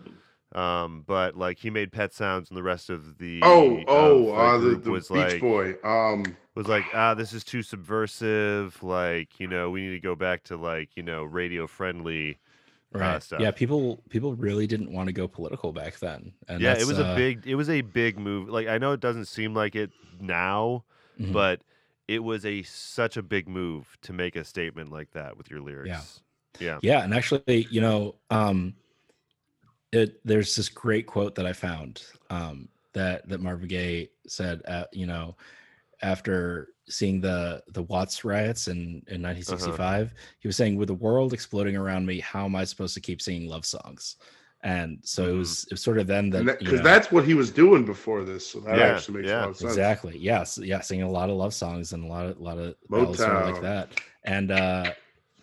Um, 0.55 1.03
but 1.05 1.35
like 1.35 1.59
he 1.59 1.69
made 1.69 1.91
Pet 1.91 2.13
Sounds 2.13 2.49
and 2.49 2.57
the 2.57 2.63
rest 2.63 2.89
of 2.89 3.17
the 3.17 3.41
Oh, 3.43 3.77
of 3.77 3.83
oh, 3.87 4.33
uh, 4.33 4.57
the, 4.57 4.75
the 4.75 4.89
was 4.89 5.09
Beach 5.09 5.17
like 5.17 5.41
Boy. 5.41 5.75
Um, 5.83 6.37
was 6.55 6.67
like 6.67 6.85
ah 6.93 7.13
this 7.13 7.33
is 7.33 7.43
too 7.43 7.61
subversive 7.61 8.81
like 8.81 9.37
you 9.41 9.47
know 9.47 9.69
we 9.69 9.81
need 9.81 9.91
to 9.91 9.99
go 9.99 10.15
back 10.15 10.43
to 10.45 10.55
like 10.55 10.89
you 10.95 11.03
know 11.03 11.23
radio 11.23 11.67
friendly 11.67 12.39
uh, 12.93 12.99
Right. 12.99 13.21
stuff. 13.23 13.41
Yeah, 13.41 13.51
people 13.51 14.01
people 14.09 14.33
really 14.35 14.65
didn't 14.65 14.93
want 14.93 15.07
to 15.07 15.13
go 15.13 15.27
political 15.27 15.73
back 15.73 15.99
then. 15.99 16.31
And 16.47 16.61
yeah 16.61 16.71
it 16.71 16.75
that's, 16.75 16.85
was 16.87 16.99
a 16.99 17.05
uh, 17.07 17.15
big 17.15 17.45
it 17.45 17.55
was 17.55 17.69
a 17.69 17.81
big 17.81 18.17
move 18.17 18.47
like 18.47 18.67
i 18.67 18.77
know 18.77 18.93
it 18.93 19.01
doesn't 19.01 19.25
seem 19.25 19.53
like 19.53 19.75
it 19.75 19.91
now 20.21 20.85
mhm. 21.19 21.33
but 21.33 21.61
it 22.07 22.23
was 22.23 22.45
a 22.45 22.63
such 22.63 23.17
a 23.17 23.21
big 23.21 23.49
move 23.49 23.97
to 24.03 24.13
make 24.13 24.37
a 24.37 24.45
statement 24.45 24.91
like 24.91 25.11
that 25.11 25.35
with 25.37 25.51
your 25.51 25.59
lyrics 25.59 25.89
yeah 25.89 26.21
yeah, 26.81 27.03
and 27.03 27.13
actually, 27.13 27.67
you 27.69 27.81
know, 27.81 28.15
um, 28.29 28.75
it 29.95 30.19
there's 30.25 30.55
this 30.55 30.69
great 30.69 31.05
quote 31.07 31.35
that 31.35 31.45
I 31.45 31.53
found 31.53 32.03
um, 32.29 32.67
that 32.93 33.27
that 33.29 33.41
Marvin 33.41 33.67
Gaye 33.67 34.09
said, 34.27 34.61
uh, 34.67 34.85
you 34.91 35.05
know, 35.07 35.35
after 36.01 36.69
seeing 36.87 37.19
the 37.21 37.63
the 37.69 37.83
Watts 37.83 38.23
riots 38.23 38.67
in 38.67 38.77
in 39.07 39.21
1965, 39.21 40.13
he 40.39 40.47
was 40.47 40.55
saying, 40.55 40.75
"With 40.75 40.87
the 40.89 40.93
world 40.93 41.33
exploding 41.33 41.75
around 41.75 42.05
me, 42.05 42.19
how 42.19 42.45
am 42.45 42.55
I 42.55 42.63
supposed 42.63 42.93
to 42.95 43.01
keep 43.01 43.21
singing 43.21 43.47
love 43.49 43.65
songs?" 43.65 44.17
And 44.61 44.99
so 45.03 45.25
it 45.25 45.33
Mhm. 45.33 45.37
was 45.39 45.63
it 45.65 45.71
was 45.73 45.81
sort 45.81 45.99
of 45.99 46.07
then 46.07 46.29
that 46.31 46.59
because 46.59 46.79
know- 46.79 46.83
that's 46.83 47.11
what 47.11 47.23
he 47.25 47.33
was 47.35 47.51
doing 47.51 47.85
before 47.85 48.23
this. 48.23 48.47
So 48.47 48.59
that 48.61 48.77
Yeah, 48.77 48.85
actually 48.95 49.17
makes 49.19 49.29
yeah. 49.29 49.39
a 49.39 49.41
lot 49.41 49.49
of 49.49 49.57
sense. 49.57 49.71
Exactly. 49.71 50.17
Yes. 50.17 50.57
Yeah. 50.57 50.81
Singing 50.81 51.05
a 51.05 51.11
lot 51.11 51.29
of 51.29 51.35
love 51.35 51.53
songs 51.53 51.93
and 51.93 52.03
a 52.03 52.07
lot 52.07 52.25
of, 52.25 52.37
a 52.37 52.41
lot 52.43 52.57
of 52.57 52.75
ballads 52.89 53.19
sort 53.19 53.35
of 53.35 53.51
like 53.51 53.61
that. 53.61 53.89
And, 54.23 54.49
uh, 54.51 54.93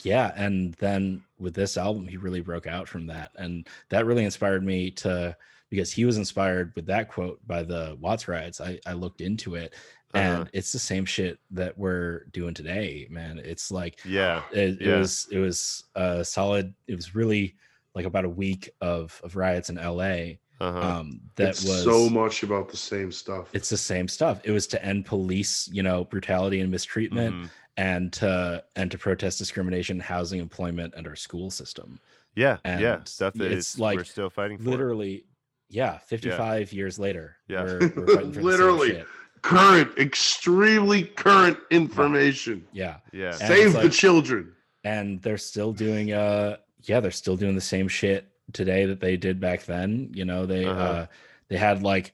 yeah. 0.04 0.32
And 0.36 0.74
then 0.74 1.22
with 1.38 1.54
this 1.54 1.76
album, 1.76 2.06
he 2.06 2.16
really 2.16 2.40
broke 2.40 2.66
out 2.66 2.88
from 2.88 3.06
that. 3.06 3.30
And 3.36 3.66
that 3.90 4.06
really 4.06 4.24
inspired 4.24 4.64
me 4.64 4.90
to, 4.92 5.36
because 5.70 5.90
he 5.92 6.04
was 6.04 6.16
inspired 6.18 6.72
with 6.76 6.86
that 6.86 7.08
quote 7.08 7.40
by 7.46 7.62
the 7.62 7.96
Watts 8.00 8.28
riots. 8.28 8.60
I, 8.60 8.78
I 8.86 8.92
looked 8.92 9.20
into 9.20 9.54
it 9.54 9.74
and 10.14 10.42
Uh-huh. 10.42 10.50
it's 10.52 10.72
the 10.72 10.78
same 10.78 11.04
shit 11.06 11.38
that 11.52 11.76
we're 11.78 12.24
doing 12.32 12.52
today, 12.54 13.06
man. 13.10 13.40
It's 13.42 13.70
like, 13.70 13.98
yeah 14.04 14.42
it, 14.52 14.80
it 14.80 14.82
Yeah. 14.82 14.98
was, 14.98 15.26
it 15.30 15.38
was 15.38 15.84
a 15.94 16.24
solid, 16.24 16.74
it 16.86 16.94
was 16.94 17.14
really 17.14 17.56
like 17.94 18.04
about 18.04 18.24
a 18.24 18.28
week 18.28 18.70
of, 18.80 19.18
of 19.24 19.36
riots 19.36 19.70
in 19.70 19.76
LA. 19.76 20.36
uh-huh 20.60 20.78
Um, 21.00 21.20
that 21.36 21.48
it's 21.50 21.64
was 21.64 21.82
so 21.84 22.08
much 22.10 22.42
about 22.42 22.68
the 22.68 22.76
same 22.76 23.10
stuff. 23.10 23.48
it's 23.52 23.68
the 23.70 23.76
same 23.76 24.06
stuff 24.06 24.40
it 24.44 24.50
was 24.52 24.66
to 24.68 24.84
end 24.84 25.04
police 25.06 25.68
you 25.72 25.82
know 25.82 26.04
brutality 26.04 26.60
and 26.60 26.70
mistreatment 26.70 27.34
Mhm. 27.34 27.50
And 27.76 28.12
to 28.12 28.62
and 28.76 28.90
to 28.90 28.98
protest 28.98 29.38
discrimination 29.38 29.98
housing 30.00 30.40
employment 30.40 30.92
and 30.96 31.06
our 31.06 31.16
school 31.16 31.50
system 31.50 31.98
yeah 32.34 32.58
yeah 32.64 33.00
stuff 33.04 33.32
that 33.34 33.50
it's 33.50 33.74
is 33.74 33.78
like 33.80 33.96
we're 33.96 34.04
still 34.04 34.28
fighting 34.30 34.58
for 34.58 34.70
literally 34.70 35.24
yeah 35.70 35.98
55 35.98 36.72
years 36.72 36.98
later 36.98 37.36
Yeah. 37.48 37.64
we're, 37.64 37.78
we're 37.96 38.06
fighting 38.14 38.32
for 38.32 38.42
Literally. 38.42 39.04
current, 39.40 39.96
extremely 39.98 41.02
current 41.04 41.58
information. 41.70 42.66
yeah 42.72 42.96
yeah 43.12 43.28
And 43.30 43.36
Save 43.38 43.66
it's 43.66 43.74
the 43.76 43.82
like- 43.84 43.92
children. 43.92 44.52
and 44.84 45.20
they're 45.22 45.38
still 45.38 45.72
doing 45.72 46.12
uh 46.12 46.56
yeah 46.82 47.00
they're 47.00 47.10
still 47.10 47.36
doing 47.36 47.54
the 47.54 47.60
same 47.60 47.88
shit 47.88 48.28
today 48.52 48.84
that 48.86 49.00
they 49.00 49.16
did 49.16 49.40
back 49.40 49.64
then 49.64 50.10
you 50.14 50.24
know 50.26 50.44
they 50.46 50.64
Uh-huh. 50.66 50.80
uh 50.82 51.06
they 51.48 51.56
had 51.56 51.82
like 51.82 52.12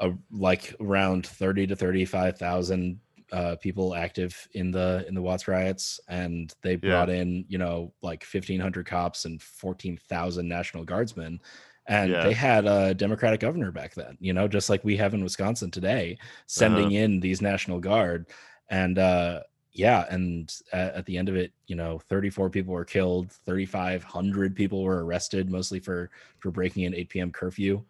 a 0.00 0.12
like 0.30 0.74
around 0.80 1.26
30 1.26 1.66
to 1.68 1.76
35,000 1.76 3.00
uh 3.32 3.56
people 3.56 3.94
active 3.94 4.48
in 4.52 4.70
the 4.70 5.04
in 5.08 5.14
the 5.14 5.22
Watts 5.22 5.46
riots 5.48 6.00
and 6.08 6.54
they 6.62 6.76
brought 6.76 7.10
in 7.10 7.44
you 7.48 7.58
know 7.58 7.92
like 8.02 8.24
1500 8.24 8.86
cops 8.86 9.24
and 9.26 9.42
14,000 9.42 10.48
national 10.48 10.84
guardsmen 10.84 11.40
and 11.86 12.10
Yeah. 12.10 12.22
they 12.24 12.32
had 12.32 12.66
a 12.66 12.94
democratic 12.94 13.40
governor 13.40 13.70
back 13.72 13.94
then 13.94 14.16
you 14.20 14.32
know 14.32 14.48
just 14.48 14.70
like 14.70 14.82
we 14.84 14.96
have 14.96 15.14
in 15.14 15.22
Wisconsin 15.22 15.70
today 15.70 16.18
sending 16.46 16.92
in 16.92 17.20
these 17.20 17.40
national 17.42 17.80
guard 17.80 18.26
and 18.70 18.98
uh 18.98 19.42
yeah 19.72 20.06
and 20.10 20.54
at, 20.72 20.94
at 20.94 21.06
the 21.06 21.16
end 21.16 21.28
of 21.28 21.36
it 21.36 21.52
you 21.66 21.76
know 21.76 21.98
34 22.08 22.50
people 22.50 22.72
were 22.74 22.84
killed 22.84 23.30
3500 23.30 24.54
people 24.56 24.82
were 24.82 25.04
arrested 25.04 25.50
mostly 25.50 25.80
for 25.80 26.10
for 26.38 26.50
breaking 26.50 26.84
an 26.86 26.94
8 26.94 27.08
p.m 27.08 27.30
curfew 27.32 27.82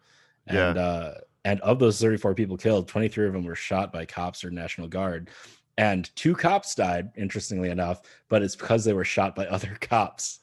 Yeah. 0.51 0.70
and 0.70 0.79
uh 0.79 1.14
and 1.48 1.61
of 1.62 1.78
those 1.78 1.98
34 1.98 2.34
people 2.34 2.58
killed 2.58 2.87
23 2.88 3.26
of 3.26 3.32
them 3.32 3.44
were 3.44 3.54
shot 3.54 3.90
by 3.90 4.04
cops 4.04 4.44
or 4.44 4.50
national 4.50 4.87
guard 4.87 5.30
and 5.78 6.14
two 6.14 6.34
cops 6.34 6.74
died 6.74 7.11
interestingly 7.16 7.70
enough 7.70 8.02
but 8.28 8.42
it's 8.42 8.54
because 8.56 8.84
they 8.84 8.92
were 8.92 9.04
shot 9.04 9.34
by 9.34 9.46
other 9.56 9.76
cops 9.80 10.40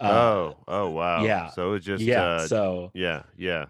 uh, 0.00 0.08
oh 0.08 0.56
oh 0.66 0.88
wow 0.88 1.22
yeah. 1.22 1.48
so 1.50 1.68
it 1.68 1.72
was 1.72 1.84
just 1.84 2.02
yeah 2.02 2.22
uh, 2.22 2.46
so 2.46 2.90
yeah 2.94 3.22
yeah 3.36 3.66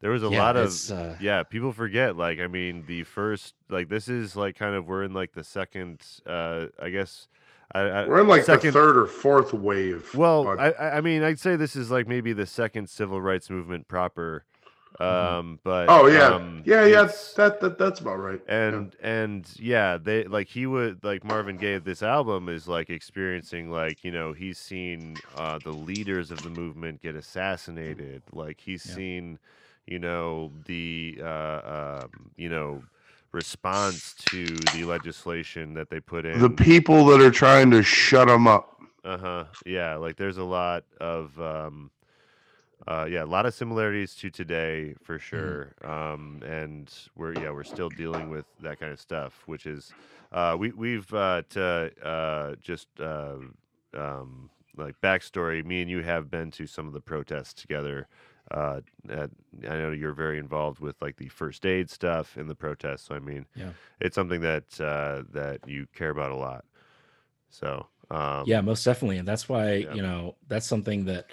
there 0.00 0.10
was 0.10 0.22
a 0.22 0.28
yeah, 0.28 0.42
lot 0.42 0.56
of 0.56 0.90
uh, 0.90 1.14
yeah 1.20 1.42
people 1.42 1.72
forget 1.72 2.16
like 2.16 2.40
i 2.40 2.46
mean 2.46 2.84
the 2.86 3.02
first 3.04 3.54
like 3.68 3.88
this 3.88 4.08
is 4.08 4.34
like 4.34 4.56
kind 4.56 4.74
of 4.74 4.86
we're 4.86 5.04
in 5.04 5.12
like 5.12 5.32
the 5.32 5.44
second 5.44 6.00
uh 6.26 6.66
i 6.80 6.88
guess 6.88 7.28
I, 7.74 7.80
I, 7.80 8.06
We're 8.06 8.20
in 8.20 8.28
like 8.28 8.44
second, 8.44 8.68
the 8.68 8.72
third 8.72 8.96
or 8.96 9.06
fourth 9.06 9.52
wave. 9.52 10.14
well 10.14 10.44
but- 10.44 10.60
I, 10.60 10.70
I 10.70 10.96
I 10.98 11.00
mean 11.00 11.22
i'd 11.24 11.40
say 11.40 11.56
this 11.56 11.74
is 11.74 11.90
like 11.90 12.06
maybe 12.06 12.32
the 12.32 12.46
second 12.46 12.88
civil 12.88 13.20
rights 13.20 13.50
movement 13.50 13.88
proper 13.88 14.44
um 15.00 15.58
but 15.64 15.88
oh 15.88 16.06
yeah, 16.06 16.34
um, 16.36 16.62
yeah, 16.64 16.84
yeah. 16.84 17.04
That, 17.36 17.60
that 17.60 17.78
that's 17.78 18.00
about 18.00 18.16
right. 18.18 18.40
Yeah. 18.46 18.54
and 18.54 18.96
and 19.02 19.50
yeah 19.58 19.96
they 19.96 20.24
like 20.24 20.48
he 20.48 20.66
would 20.66 21.02
like 21.02 21.24
marvin 21.24 21.56
gaye 21.56 21.78
this 21.78 22.02
album 22.02 22.48
is 22.48 22.68
like 22.68 22.90
experiencing 22.90 23.70
like 23.70 24.04
you 24.04 24.10
know 24.12 24.32
he's 24.32 24.58
seen 24.58 25.20
uh 25.34 25.58
the 25.58 25.72
leaders 25.72 26.30
of 26.30 26.42
the 26.42 26.50
movement 26.50 27.02
get 27.02 27.14
assassinated 27.16 28.22
like 28.32 28.60
he's 28.60 28.84
Yeah. 28.84 28.94
seen 28.94 29.38
you 29.86 29.98
know 29.98 30.52
the 30.66 31.18
uh 31.22 32.04
um, 32.04 32.30
you 32.36 32.48
know 32.48 32.84
response 33.32 34.14
to 34.14 34.68
the 34.68 34.84
legislation 34.84 35.74
that 35.74 35.90
they 35.90 36.00
put 36.00 36.24
in 36.24 36.38
the 36.38 36.50
people 36.50 37.04
that 37.06 37.20
are 37.20 37.30
trying 37.30 37.70
to 37.70 37.82
shut 37.82 38.28
them 38.28 38.46
up. 38.46 38.80
uh-huh 39.04 39.44
yeah 39.66 39.96
like 39.96 40.16
there's 40.16 40.38
a 40.38 40.44
lot 40.44 40.84
of 41.00 41.38
um 41.40 41.90
uh 42.86 43.06
yeah 43.08 43.22
a 43.22 43.26
lot 43.26 43.46
of 43.46 43.54
similarities 43.54 44.14
to 44.14 44.30
today 44.30 44.94
for 45.00 45.18
sure 45.18 45.74
um 45.82 46.42
and 46.44 46.92
we're 47.14 47.34
yeah 47.34 47.50
we're 47.50 47.64
still 47.64 47.90
dealing 47.90 48.28
with 48.28 48.46
that 48.58 48.78
kind 48.78 48.92
of 48.92 49.00
stuff 49.00 49.42
which 49.46 49.66
is 49.66 49.94
uh 50.32 50.56
we 50.58 50.70
we've 50.72 51.12
uh 51.14 51.42
to 51.48 51.92
uh 52.04 52.54
just 52.56 52.88
uh 53.00 53.38
um 53.94 54.50
like 54.76 54.96
backstory 55.02 55.64
me 55.64 55.80
and 55.82 55.90
you 55.90 56.02
have 56.02 56.30
been 56.30 56.50
to 56.50 56.66
some 56.66 56.86
of 56.86 56.92
the 56.92 57.00
protests 57.00 57.54
together 57.54 58.08
uh 58.50 58.80
at, 59.08 59.30
i 59.64 59.76
know 59.78 59.92
you're 59.92 60.12
very 60.12 60.38
involved 60.38 60.80
with 60.80 61.00
like 61.00 61.16
the 61.16 61.28
first 61.28 61.64
aid 61.64 61.88
stuff 61.88 62.36
in 62.36 62.48
the 62.48 62.54
protests 62.56 63.02
so 63.04 63.14
i 63.14 63.18
mean 63.20 63.46
Yeah. 63.54 63.74
it's 64.00 64.14
something 64.14 64.40
that 64.40 64.78
uh 64.80 65.22
that 65.30 65.60
you 65.64 65.86
care 65.94 66.10
about 66.10 66.30
a 66.32 66.36
lot 66.36 66.64
so 67.50 67.88
Um, 68.10 68.46
yeah, 68.46 68.60
most 68.60 68.84
definitely, 68.84 69.18
and 69.18 69.26
that's 69.26 69.48
why 69.48 69.74
Yeah. 69.74 69.88
you 69.88 70.02
know 70.02 70.36
that's 70.46 70.66
something 70.66 71.06
that 71.06 71.30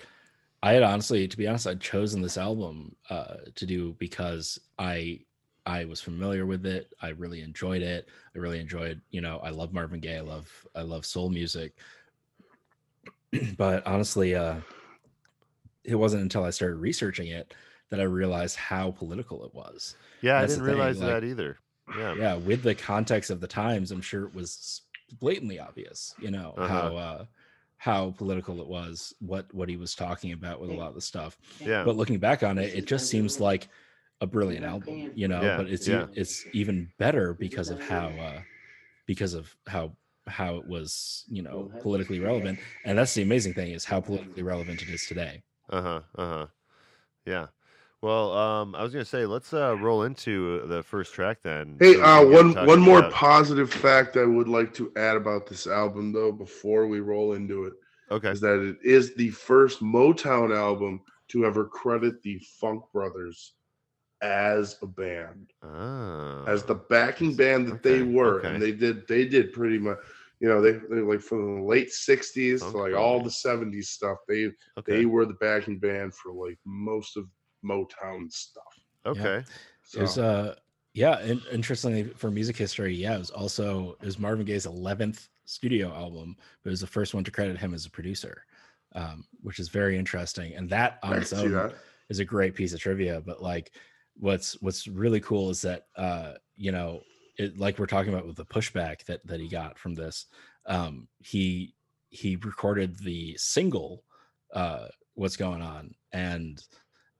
I 0.63 0.73
had 0.73 0.83
honestly, 0.83 1.27
to 1.27 1.37
be 1.37 1.47
honest, 1.47 1.65
I'd 1.67 1.81
chosen 1.81 2.21
this 2.21 2.37
album 2.37 2.95
uh, 3.09 3.35
to 3.55 3.65
do 3.65 3.95
because 3.99 4.59
I 4.77 5.21
I 5.65 5.85
was 5.85 6.01
familiar 6.01 6.45
with 6.45 6.65
it. 6.65 6.93
I 7.01 7.09
really 7.09 7.41
enjoyed 7.41 7.81
it. 7.81 8.07
I 8.35 8.39
really 8.39 8.59
enjoyed, 8.59 9.01
you 9.11 9.21
know, 9.21 9.39
I 9.43 9.49
love 9.51 9.73
Marvin 9.73 9.99
Gaye. 9.99 10.17
I 10.17 10.21
love 10.21 10.49
I 10.75 10.81
love 10.81 11.05
soul 11.05 11.29
music. 11.29 11.73
but 13.57 13.85
honestly, 13.87 14.35
uh, 14.35 14.55
it 15.83 15.95
wasn't 15.95 16.21
until 16.23 16.43
I 16.43 16.49
started 16.51 16.75
researching 16.77 17.27
it 17.27 17.53
that 17.89 17.99
I 17.99 18.03
realized 18.03 18.55
how 18.55 18.91
political 18.91 19.43
it 19.45 19.53
was. 19.53 19.95
yeah, 20.21 20.39
I 20.39 20.45
didn't 20.45 20.63
realize 20.63 20.99
like- 20.99 21.09
that 21.09 21.23
either. 21.23 21.57
Yeah, 21.97 22.13
yeah 22.15 22.35
with 22.35 22.63
the 22.63 22.73
context 22.75 23.31
of 23.31 23.41
the 23.41 23.47
times 23.47 23.91
i'm 23.91 23.99
sure 23.99 24.23
it 24.25 24.33
was 24.33 24.83
blatantly 25.19 25.59
obvious 25.59 26.15
you 26.21 26.31
know 26.31 26.53
Uh-huh. 26.55 26.67
how 26.67 26.95
uh 26.95 27.25
how 27.81 28.11
political 28.11 28.61
it 28.61 28.67
was 28.67 29.13
what 29.19 29.51
what 29.53 29.69
he 29.69 29.77
was 29.77 29.95
talking 29.95 30.33
about 30.33 30.61
with 30.61 30.69
a 30.69 30.73
lot 30.73 30.89
of 30.89 30.95
the 30.95 31.01
stuff. 31.01 31.37
Yeah, 31.65 31.83
but 31.83 31.95
looking 31.95 32.19
back 32.19 32.43
on 32.43 32.57
it 32.59 32.73
it 32.75 32.85
just 32.87 33.07
seems 33.09 33.39
like 33.39 33.69
a 34.21 34.27
brilliant 34.27 34.65
album 34.65 35.03
you 35.15 35.27
know 35.27 35.49
Yeah, 35.49 35.55
but 35.55 35.67
it's 35.67 35.87
yeah. 35.87 36.07
it's 36.15 36.45
even 36.53 36.89
better 36.99 37.33
because 37.35 37.71
of 37.71 37.79
how 37.81 38.17
uh 38.19 38.41
because 39.07 39.33
of 39.33 39.55
how 39.67 39.95
how 40.27 40.57
it 40.57 40.65
was 40.67 41.25
you 41.29 41.41
know 41.43 41.67
politically 41.79 42.19
relevant. 42.19 42.61
And 42.85 42.97
that's 42.97 43.13
the 43.15 43.23
amazing 43.23 43.53
thing 43.55 43.71
is 43.73 43.85
how 43.85 44.01
politically 44.01 44.43
relevant 44.43 44.81
it 44.83 44.89
is 44.89 45.05
today. 45.05 45.43
Uh 45.69 45.81
huh, 45.81 46.01
uh 46.15 46.27
huh. 46.29 46.47
Yeah. 47.25 47.47
Well, 48.01 48.31
um, 48.35 48.73
I 48.73 48.81
was 48.83 48.91
gonna 48.93 49.05
say 49.05 49.25
let's 49.27 49.53
uh, 49.53 49.77
roll 49.77 50.03
into 50.03 50.65
the 50.67 50.81
first 50.81 51.13
track 51.13 51.37
then. 51.43 51.77
Hey, 51.79 51.93
so 51.95 52.03
uh, 52.03 52.25
one 52.25 52.53
one 52.65 52.79
more 52.79 52.99
about- 52.99 53.11
positive 53.13 53.71
fact 53.71 54.17
I 54.17 54.25
would 54.25 54.47
like 54.47 54.73
to 54.75 54.91
add 54.97 55.15
about 55.17 55.45
this 55.45 55.67
album, 55.67 56.11
though, 56.11 56.31
before 56.31 56.87
we 56.87 56.99
roll 56.99 57.33
into 57.33 57.65
it, 57.65 57.73
Okay. 58.09 58.31
is 58.31 58.41
that 58.41 58.59
it 58.59 58.77
is 58.83 59.13
the 59.15 59.29
first 59.29 59.81
Motown 59.81 60.55
album 60.55 61.01
to 61.29 61.45
ever 61.45 61.65
credit 61.65 62.21
the 62.23 62.39
Funk 62.59 62.83
Brothers 62.91 63.53
as 64.23 64.77
a 64.81 64.87
band, 64.87 65.51
Ah. 65.63 66.43
as 66.45 66.63
the 66.63 66.75
backing 66.75 67.35
band 67.35 67.67
that 67.67 67.83
they 67.83 68.01
were, 68.01 68.39
okay. 68.39 68.47
and 68.49 68.61
they 68.61 68.71
did 68.71 69.07
they 69.07 69.25
did 69.25 69.53
pretty 69.53 69.77
much. 69.77 69.97
You 70.39 70.47
know, 70.49 70.59
they 70.59 70.71
they 70.89 71.01
like 71.01 71.21
from 71.21 71.57
the 71.57 71.61
late 71.61 71.89
'60s 71.89 72.61
Funk 72.61 72.71
to 72.73 72.77
like 72.79 72.95
all 72.95 73.21
the 73.21 73.29
'70s 73.29 73.85
stuff. 73.89 74.17
They 74.27 74.45
okay. 74.79 74.97
they 74.97 75.05
were 75.05 75.27
the 75.27 75.35
backing 75.35 75.77
band 75.77 76.15
for 76.15 76.31
like 76.33 76.57
most 76.65 77.15
of 77.15 77.27
Motown 77.63 78.31
stuff. 78.31 78.79
okay. 79.05 79.43
So, 79.83 79.99
It 79.99 80.01
was 80.01 80.17
uh 80.17 80.55
yeah, 80.93 81.19
and 81.19 81.41
interestingly 81.51 82.03
for 82.03 82.29
music 82.29 82.57
history, 82.57 82.93
yeah, 82.93 83.15
it 83.15 83.19
was 83.19 83.29
also 83.29 83.95
it 84.01 84.05
was 84.05 84.19
Marvin 84.19 84.45
Gaye's 84.45 84.65
eleventh 84.65 85.29
studio 85.45 85.93
album, 85.93 86.35
but 86.63 86.69
it 86.69 86.71
was 86.71 86.81
the 86.81 86.87
first 86.87 87.13
one 87.13 87.23
to 87.23 87.31
credit 87.31 87.57
him 87.57 87.73
as 87.73 87.85
a 87.85 87.89
producer, 87.89 88.45
um, 88.93 89.25
which 89.41 89.59
is 89.59 89.69
very 89.69 89.97
interesting. 89.97 90.53
And 90.53 90.69
that 90.69 90.99
on 91.03 91.13
its 91.13 91.33
own 91.33 91.51
that. 91.51 91.75
is 92.09 92.19
a 92.19 92.25
great 92.25 92.55
piece 92.55 92.73
of 92.73 92.79
trivia. 92.79 93.21
But 93.21 93.41
like, 93.41 93.71
what's 94.17 94.61
what's 94.61 94.87
really 94.87 95.21
cool 95.21 95.49
is 95.49 95.61
that 95.61 95.87
uh, 95.95 96.33
you 96.57 96.71
know, 96.71 97.01
it 97.37 97.57
like 97.57 97.79
we're 97.79 97.85
talking 97.85 98.13
about 98.13 98.27
with 98.27 98.37
the 98.37 98.45
pushback 98.45 99.05
that 99.05 99.25
that 99.27 99.39
he 99.39 99.47
got 99.47 99.77
from 99.77 99.95
this. 99.95 100.25
Um, 100.65 101.07
he 101.19 101.73
he 102.09 102.35
recorded 102.35 102.99
the 102.99 103.35
single, 103.37 104.03
uh, 104.53 104.87
"What's 105.13 105.37
Going 105.37 105.61
On," 105.61 105.95
and 106.11 106.61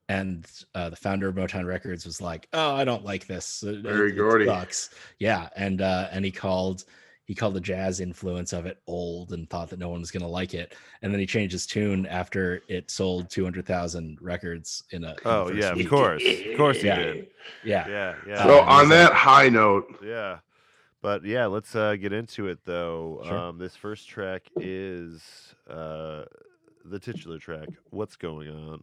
and 0.08 0.46
uh, 0.74 0.90
the 0.90 0.96
founder 0.96 1.28
of 1.28 1.34
Motown 1.34 1.66
Records 1.66 2.04
was 2.04 2.20
like, 2.20 2.48
"Oh, 2.52 2.74
I 2.74 2.84
don't 2.84 3.04
like 3.04 3.26
this. 3.26 3.62
It, 3.62 3.82
Berry 3.82 4.10
it- 4.10 4.14
it 4.14 4.16
Gordy. 4.18 4.46
sucks." 4.46 4.90
Yeah, 5.18 5.48
and 5.56 5.80
uh, 5.80 6.08
and 6.12 6.24
he 6.24 6.30
called 6.30 6.84
he 7.24 7.34
called 7.36 7.54
the 7.54 7.60
jazz 7.60 8.00
influence 8.00 8.52
of 8.52 8.66
it 8.66 8.82
old 8.88 9.32
and 9.32 9.48
thought 9.48 9.70
that 9.70 9.78
no 9.78 9.88
one 9.88 10.00
was 10.00 10.10
going 10.10 10.22
to 10.24 10.28
like 10.28 10.54
it. 10.54 10.74
And 11.02 11.12
then 11.12 11.20
he 11.20 11.24
changed 11.26 11.52
his 11.52 11.66
tune 11.66 12.04
after 12.06 12.62
it 12.68 12.90
sold 12.90 13.30
two 13.30 13.44
hundred 13.44 13.64
thousand 13.64 14.18
records 14.20 14.82
in 14.90 15.04
a. 15.04 15.10
in 15.10 15.16
Oh 15.24 15.46
first 15.48 15.58
yeah, 15.60 15.70
of 15.72 15.88
course, 15.88 16.22
of 16.24 16.56
course 16.56 16.80
he 16.80 16.88
Yeah. 16.88 16.96
did. 16.96 17.28
Yeah, 17.64 17.88
Yeah, 17.88 18.14
yeah. 18.26 18.42
So 18.44 18.58
Uh, 18.58 18.62
on 18.62 18.80
he's 18.80 18.90
like- 18.90 18.98
that 19.08 19.12
high 19.14 19.48
note, 19.48 19.98
Yeah. 20.04 20.38
But 21.00 21.24
yeah, 21.24 21.46
let's 21.46 21.74
uh, 21.74 21.96
get 21.96 22.12
into 22.12 22.46
it 22.48 22.58
though. 22.64 23.22
Sure. 23.24 23.36
Um, 23.38 23.58
this 23.58 23.74
first 23.74 24.08
track 24.08 24.42
is 24.56 25.20
uh, 25.68 26.24
the 26.84 26.98
titular 27.00 27.38
track. 27.38 27.68
What's 27.90 28.14
going 28.16 28.48
on? 28.50 28.82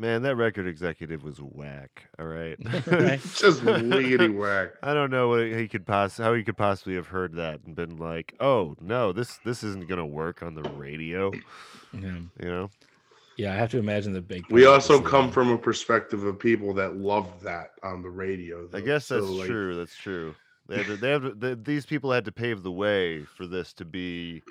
Man, 0.00 0.22
that 0.22 0.36
record 0.36 0.66
executive 0.66 1.22
was 1.22 1.36
whack. 1.42 2.04
All 2.18 2.24
right. 2.24 2.56
Right. 2.86 3.20
just 3.34 3.60
wiggity 3.60 4.34
whack. 4.34 4.70
I 4.82 4.94
don't 4.94 5.10
know 5.10 5.28
what 5.28 5.42
he 5.46 5.68
could 5.68 5.86
poss- 5.86 6.16
how 6.16 6.32
he 6.32 6.42
could 6.42 6.56
possibly 6.56 6.94
have 6.94 7.08
heard 7.08 7.34
that 7.34 7.60
and 7.66 7.76
been 7.76 7.98
like, 7.98 8.34
"Oh 8.40 8.76
no, 8.80 9.12
this 9.12 9.38
this 9.44 9.62
isn't 9.62 9.88
gonna 9.88 10.06
work 10.06 10.42
on 10.42 10.54
the 10.54 10.62
radio." 10.70 11.30
yeah, 11.92 12.14
You 12.40 12.48
know? 12.48 12.70
yeah. 13.36 13.52
I 13.52 13.56
have 13.56 13.70
to 13.72 13.78
imagine 13.78 14.14
the 14.14 14.22
big. 14.22 14.46
We 14.50 14.64
also 14.64 14.94
was, 14.98 15.06
uh, 15.06 15.10
come 15.10 15.30
from 15.30 15.50
a 15.50 15.58
perspective 15.58 16.24
of 16.24 16.38
people 16.38 16.72
that 16.74 16.96
love 16.96 17.42
that 17.42 17.72
on 17.82 18.00
the 18.00 18.08
radio. 18.10 18.64
I 18.64 18.68
though. 18.70 18.80
guess 18.80 19.06
So, 19.06 19.20
that's 19.20 19.30
like, 19.30 19.48
true. 19.48 19.76
That's 19.76 19.96
true. 19.96 20.34
They 20.66 20.78
had 20.78 20.86
to, 20.86 20.96
they 20.96 21.10
have 21.10 21.22
to, 21.22 21.34
the, 21.34 21.56
these 21.56 21.84
people 21.84 22.10
had 22.10 22.24
to 22.24 22.32
pave 22.32 22.62
the 22.62 22.72
way 22.72 23.24
for 23.24 23.46
this 23.46 23.74
to 23.74 23.84
be. 23.84 24.42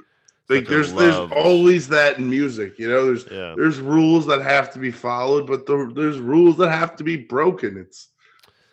Like 0.50 0.66
such 0.66 0.68
a 0.68 0.70
there's 0.70 0.94
there's 0.94 1.32
always 1.32 1.88
that 1.90 2.18
in 2.18 2.30
music, 2.30 2.80
you 2.80 2.90
know. 2.90 3.06
There's 3.06 3.26
Yeah. 3.32 3.54
there's 3.56 3.80
rules 3.80 4.26
that 4.28 4.42
have 4.42 4.72
to 4.74 4.80
be 4.80 4.92
followed, 4.92 5.46
but 5.48 5.66
the, 5.66 5.92
there's 5.96 6.20
rules 6.20 6.58
that 6.58 6.70
have 6.72 6.96
to 6.98 7.04
be 7.04 7.18
broken. 7.18 7.78
It's 7.78 8.10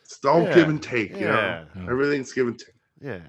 it's 0.04 0.24
all 0.24 0.42
Yeah, 0.44 0.54
give 0.54 0.68
and 0.68 0.82
take, 0.82 1.10
you 1.12 1.26
yeah. 1.26 1.32
know. 1.32 1.66
Yeah. 1.76 1.90
Everything's 1.90 2.32
give 2.32 2.46
and 2.46 2.58
take. 2.58 2.74
Yeah. 3.00 3.20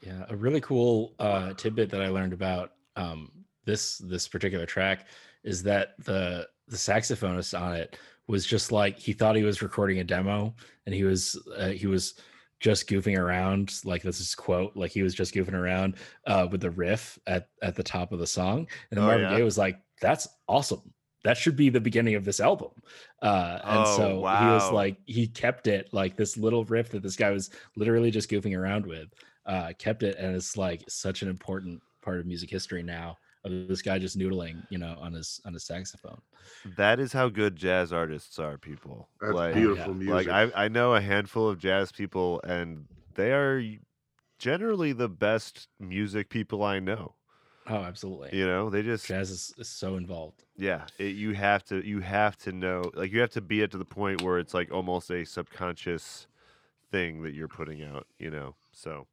Yeah, 0.00 0.24
a 0.28 0.36
really 0.36 0.60
cool 0.60 1.14
uh, 1.20 1.54
tidbit 1.54 1.88
that 1.90 2.02
I 2.02 2.08
learned 2.08 2.32
about 2.32 2.72
um, 2.96 3.30
this 3.64 3.98
this 3.98 4.26
particular 4.26 4.66
track 4.66 5.06
is 5.44 5.62
that 5.62 5.94
the 6.04 6.48
the 6.68 6.76
saxophonist 6.76 7.58
on 7.58 7.74
it 7.76 7.96
was 8.26 8.44
just 8.44 8.72
like 8.72 8.98
he 8.98 9.12
thought 9.12 9.36
he 9.36 9.44
was 9.44 9.62
recording 9.62 10.00
a 10.00 10.04
demo, 10.04 10.54
and 10.86 10.94
he 10.94 11.04
was 11.04 11.40
uh, 11.56 11.68
he 11.68 11.86
was 11.86 12.14
just 12.62 12.88
goofing 12.88 13.18
around 13.18 13.74
like 13.84 14.02
this 14.02 14.20
is 14.20 14.34
quote 14.36 14.76
like 14.76 14.92
he 14.92 15.02
was 15.02 15.14
just 15.14 15.34
goofing 15.34 15.52
around 15.52 15.96
uh, 16.28 16.46
with 16.50 16.60
the 16.62 16.70
riff 16.70 17.18
at 17.26 17.48
at 17.60 17.74
the 17.74 17.82
top 17.82 18.12
of 18.12 18.20
the 18.20 18.26
song, 18.26 18.66
and 18.90 19.00
Oh, 19.00 19.02
Marvin 19.02 19.30
yeah? 19.30 19.36
Gaye 19.36 19.42
was 19.42 19.58
like, 19.58 19.80
"That's 20.00 20.28
awesome." 20.48 20.94
That 21.24 21.36
should 21.36 21.56
be 21.56 21.68
the 21.70 21.80
beginning 21.80 22.14
of 22.14 22.24
this 22.24 22.40
album. 22.40 22.70
Uh, 23.20 23.58
and 23.64 23.84
Oh, 23.86 23.96
so 23.96 24.08
he 24.08 24.46
was 24.46 24.72
like, 24.72 24.96
he 25.06 25.26
kept 25.28 25.66
it 25.68 25.88
like 25.92 26.16
this 26.16 26.36
little 26.36 26.64
riff 26.64 26.90
that 26.90 27.02
this 27.02 27.14
guy 27.16 27.30
was 27.30 27.50
literally 27.76 28.10
just 28.10 28.30
goofing 28.30 28.56
around 28.58 28.86
with 28.86 29.08
uh, 29.46 29.72
kept 29.78 30.02
it, 30.04 30.16
and 30.18 30.34
it's 30.34 30.56
like 30.56 30.82
such 30.88 31.22
an 31.22 31.28
important 31.28 31.80
part 32.00 32.18
of 32.20 32.26
music 32.26 32.50
history 32.50 32.82
now 32.82 33.16
of 33.44 33.68
this 33.68 33.82
guy 33.82 33.98
just 33.98 34.18
noodling, 34.18 34.64
you 34.70 34.78
know, 34.78 34.96
on 35.00 35.12
his 35.12 35.40
on 35.44 35.52
his 35.52 35.64
saxophone. 35.64 36.20
That 36.76 37.00
is 37.00 37.12
how 37.12 37.28
good 37.28 37.56
jazz 37.56 37.92
artists 37.92 38.38
are, 38.38 38.58
people. 38.58 39.08
That's 39.20 39.34
like, 39.34 39.54
beautiful 39.54 40.02
yeah. 40.02 40.14
like. 40.14 40.28
I, 40.28 40.50
I 40.54 40.68
know 40.68 40.94
a 40.94 41.00
handful 41.00 41.48
of 41.48 41.58
jazz 41.58 41.92
people, 41.92 42.40
and 42.42 42.86
they 43.14 43.32
are 43.32 43.62
generally 44.38 44.92
the 44.92 45.08
best 45.08 45.68
music 45.80 46.28
people 46.28 46.62
I 46.62 46.78
know. 46.78 47.14
Oh, 47.68 47.76
absolutely. 47.76 48.36
You 48.36 48.44
know, 48.44 48.70
they 48.70 48.82
just 48.82 49.06
Jazz 49.06 49.30
is, 49.30 49.54
is 49.56 49.68
so 49.68 49.96
involved. 49.96 50.42
yeah. 50.56 50.82
It, 50.98 51.14
you 51.14 51.32
have 51.34 51.64
to 51.66 51.86
you 51.86 52.00
have 52.00 52.36
to 52.38 52.52
know 52.52 52.90
like 52.94 53.12
you 53.12 53.20
have 53.20 53.30
to 53.30 53.40
be 53.40 53.62
it 53.62 53.70
to 53.70 53.78
the 53.78 53.84
point 53.84 54.20
where 54.20 54.38
it's 54.38 54.52
like 54.52 54.72
almost 54.72 55.10
a 55.10 55.24
subconscious 55.24 56.26
thing 56.90 57.22
that 57.22 57.34
you're 57.34 57.48
putting 57.48 57.82
out. 57.84 58.08
You 58.18 58.30
know, 58.30 58.56
so 58.72 59.06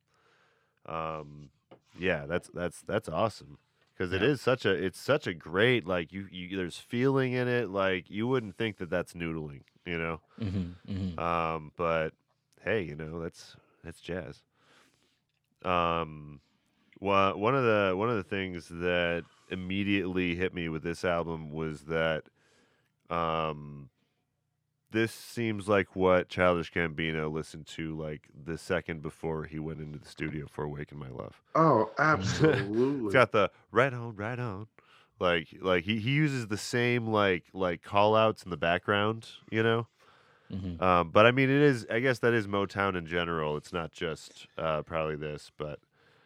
um, 0.87 1.49
yeah, 1.99 2.25
that's 2.25 2.49
that's 2.51 2.81
that's 2.81 3.07
awesome 3.07 3.59
because 3.99 4.13
it 4.13 4.21
Yeah. 4.21 4.29
is 4.29 4.41
such 4.41 4.65
a 4.65 4.71
it's 4.71 4.99
such 4.99 5.27
a 5.27 5.33
great 5.33 5.85
like 5.85 6.13
you 6.13 6.27
you 6.31 6.55
there's 6.55 6.77
feeling 6.79 7.33
in 7.33 7.49
it 7.49 7.69
like 7.69 8.09
you 8.09 8.27
wouldn't 8.27 8.55
think 8.57 8.77
that 8.77 8.89
that's 8.89 9.13
noodling. 9.13 9.63
You 9.85 9.97
know. 9.97 10.21
hmm 10.39 10.71
hmm 10.87 11.19
Um, 11.19 11.71
but 11.75 12.13
hey, 12.63 12.81
you 12.83 12.95
know 12.95 13.19
that's 13.21 13.57
that's 13.83 13.99
jazz. 13.99 14.41
Um, 15.63 16.39
one 16.99 17.39
one 17.39 17.55
of 17.55 17.63
the 17.63 17.93
one 17.95 18.09
of 18.09 18.15
the 18.15 18.23
things 18.23 18.69
that 18.69 19.25
immediately 19.49 20.35
hit 20.35 20.53
me 20.53 20.69
with 20.69 20.83
this 20.83 21.03
album 21.03 21.51
was 21.51 21.81
that, 21.81 22.23
um, 23.09 23.89
this 24.91 25.11
seems 25.11 25.67
like 25.67 25.95
what 25.95 26.29
Childish 26.29 26.71
Gambino 26.73 27.31
listened 27.31 27.67
to 27.67 27.95
like 27.97 28.27
the 28.45 28.57
second 28.57 29.01
before 29.01 29.45
he 29.45 29.59
went 29.59 29.79
into 29.81 29.99
the 29.99 30.07
studio 30.07 30.45
for 30.49 30.63
"Awaken 30.63 30.97
My 30.97 31.09
Love." 31.09 31.41
oh, 31.55 31.85
It's 31.97 31.99
absolutely. 31.99 33.13
got 33.13 33.31
the 33.31 33.51
right 33.71 33.93
on, 33.93 34.15
right 34.15 34.39
on. 34.39 34.67
Like 35.19 35.49
like 35.61 35.83
he, 35.83 35.99
he 35.99 36.11
uses 36.11 36.47
the 36.47 36.57
same 36.57 37.07
like 37.07 37.45
like 37.53 37.81
call 37.83 38.15
outs 38.15 38.43
in 38.43 38.49
the 38.49 38.57
background, 38.57 39.27
you 39.51 39.63
know? 39.63 39.87
Mhm. 40.51 40.81
Um, 40.81 41.11
but 41.11 41.25
I 41.25 41.31
mean, 41.31 41.49
it 41.49 41.61
is. 41.61 41.85
I 41.89 41.99
guess 41.99 42.19
that 42.19 42.33
is 42.33 42.47
Motown 42.47 42.95
in 42.95 43.05
general. 43.05 43.57
It's 43.57 43.73
not 43.73 43.91
just 43.91 44.47
uh, 44.57 44.81
probably 44.83 45.15
this, 45.17 45.51
but 45.57 45.79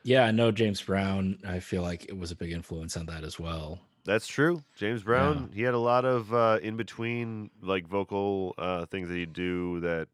Yeah, 0.04 0.26
I 0.26 0.32
know 0.32 0.52
James 0.52 0.82
Brown. 0.82 1.40
I 1.46 1.60
feel 1.60 1.82
like 1.82 2.06
it 2.06 2.18
was 2.18 2.32
a 2.32 2.36
big 2.36 2.52
influence 2.52 2.96
on 2.98 3.06
that 3.08 3.24
as 3.24 3.40
well. 3.40 3.80
That's 4.06 4.28
true. 4.28 4.64
James 4.76 5.04
Brown. 5.04 5.52
He 5.54 5.62
had 5.62 5.74
a 5.74 5.80
lot 5.80 6.06
of 6.06 6.34
uh, 6.34 6.60
in 6.62 6.78
between 6.78 7.52
like 7.62 7.88
vocal 7.88 8.54
uh, 8.58 8.86
things 8.86 9.08
that 9.10 9.16
he'd 9.16 9.34
do 9.34 9.80
that 9.82 10.10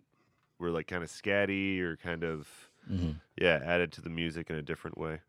were 0.59 0.71
like 0.71 0.87
kind 0.87 1.03
of 1.03 1.09
scatty 1.09 1.79
or 1.81 1.97
kind 1.97 2.23
of 2.23 2.71
Mhm. 2.87 3.19
yeah 3.39 3.59
added 3.63 3.91
to 3.93 4.01
the 4.01 4.09
music 4.11 4.49
in 4.49 4.57
a 4.57 4.63
different 4.63 4.97
way. 4.97 5.21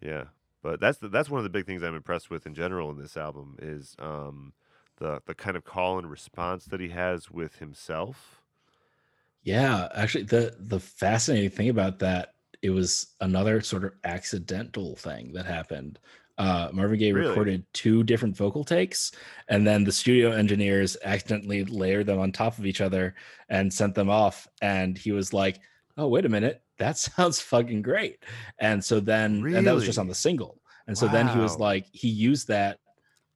Yeah, 0.00 0.28
but 0.62 0.80
that's 0.80 0.98
the, 0.98 1.08
that's 1.08 1.30
one 1.30 1.38
of 1.38 1.44
the 1.44 1.50
big 1.50 1.66
things 1.66 1.82
I'm 1.82 1.94
impressed 1.94 2.30
with 2.30 2.46
in 2.46 2.54
general 2.54 2.90
in 2.90 2.98
this 2.98 3.16
album 3.16 3.56
is 3.60 3.94
um, 3.98 4.54
the 4.96 5.22
the 5.26 5.34
kind 5.34 5.56
of 5.56 5.64
call 5.64 5.98
and 5.98 6.10
response 6.10 6.66
that 6.66 6.80
he 6.80 6.88
has 6.88 7.30
with 7.30 7.56
himself. 7.56 8.42
Yeah, 9.42 9.88
actually, 9.94 10.24
the 10.24 10.56
the 10.58 10.78
fascinating 10.80 11.50
thing 11.50 11.68
about 11.68 11.98
that 12.00 12.34
it 12.62 12.70
was 12.70 13.14
another 13.20 13.60
sort 13.60 13.84
of 13.84 13.92
accidental 14.04 14.94
thing 14.96 15.32
that 15.32 15.46
happened. 15.46 15.98
Uh, 16.38 16.68
Marvin 16.72 16.98
Gaye 16.98 17.12
Really? 17.12 17.28
recorded 17.28 17.66
two 17.72 18.02
different 18.04 18.36
vocal 18.36 18.64
takes, 18.64 19.12
and 19.48 19.66
then 19.66 19.84
the 19.84 19.92
studio 19.92 20.30
engineers 20.32 20.96
accidentally 21.04 21.64
layered 21.64 22.06
them 22.06 22.18
on 22.18 22.32
top 22.32 22.58
of 22.58 22.66
each 22.66 22.80
other 22.80 23.14
and 23.48 23.72
sent 23.72 23.94
them 23.94 24.08
off. 24.08 24.48
And 24.62 24.96
he 24.96 25.12
was 25.12 25.32
like, 25.32 25.60
"Oh, 25.96 26.08
wait 26.08 26.24
a 26.24 26.30
minute, 26.30 26.62
that 26.78 26.96
sounds 27.06 27.40
fucking 27.40 27.82
great!" 27.82 28.24
And 28.58 28.82
so 28.82 28.98
then, 28.98 29.44
and 29.54 29.66
that 29.66 29.74
was 29.74 29.84
just 29.84 29.98
on 29.98 30.08
the 30.08 30.14
single. 30.14 30.60
And 30.86 30.96
so 30.98 31.06
then 31.06 31.28
he 31.28 31.38
was 31.38 31.58
like, 31.58 31.86
he 31.92 32.08
used 32.08 32.48
that 32.48 32.80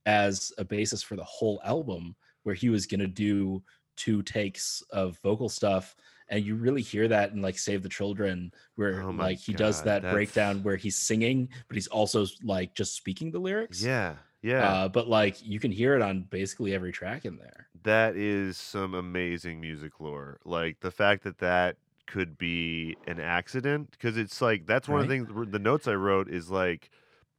as 0.04 0.52
a 0.58 0.64
basis 0.64 1.02
for 1.02 1.16
the 1.16 1.24
whole 1.24 1.60
album, 1.64 2.16
where 2.42 2.54
he 2.54 2.70
was 2.70 2.86
gonna 2.86 3.06
do 3.06 3.62
two 3.96 4.22
takes 4.22 4.82
of 4.90 5.18
vocal 5.22 5.48
stuff 5.48 5.94
and 6.28 6.44
you 6.44 6.56
really 6.56 6.82
hear 6.82 7.08
that 7.08 7.32
in 7.32 7.40
like 7.42 7.58
save 7.58 7.82
the 7.82 7.88
children 7.88 8.50
where 8.74 9.02
Oh 9.02 9.10
like 9.10 9.38
he 9.38 9.52
does 9.52 9.82
that 9.82 10.02
that's- 10.02 10.12
breakdown 10.12 10.62
where 10.62 10.76
he's 10.76 10.96
singing 10.96 11.48
but 11.68 11.76
he's 11.76 11.86
also 11.88 12.26
like 12.42 12.74
just 12.74 12.94
speaking 12.94 13.30
the 13.30 13.38
lyrics 13.38 13.82
Yeah, 13.82 14.14
yeah. 14.42 14.68
uh, 14.72 14.88
but 14.88 15.08
like 15.08 15.36
you 15.44 15.60
can 15.60 15.70
hear 15.72 15.94
it 15.94 16.02
on 16.02 16.22
basically 16.30 16.74
every 16.74 16.92
track 16.92 17.24
in 17.24 17.36
there 17.36 17.68
that 17.84 18.16
is 18.16 18.56
some 18.56 18.94
amazing 18.94 19.60
music 19.60 20.00
lore. 20.00 20.40
Like 20.44 20.80
the 20.80 20.90
fact 20.90 21.22
that 21.22 21.38
that 21.38 21.76
could 22.08 22.36
be 22.36 22.96
an 23.06 23.20
accident 23.20 23.92
because 23.92 24.16
it's 24.16 24.40
like 24.42 24.66
that's 24.66 24.88
one 24.88 25.00
of 25.02 25.08
the 25.08 25.14
things. 25.14 25.50
The 25.52 25.58
notes 25.60 25.86
I 25.86 25.94
wrote 25.94 26.28
is 26.28 26.50
like 26.50 26.90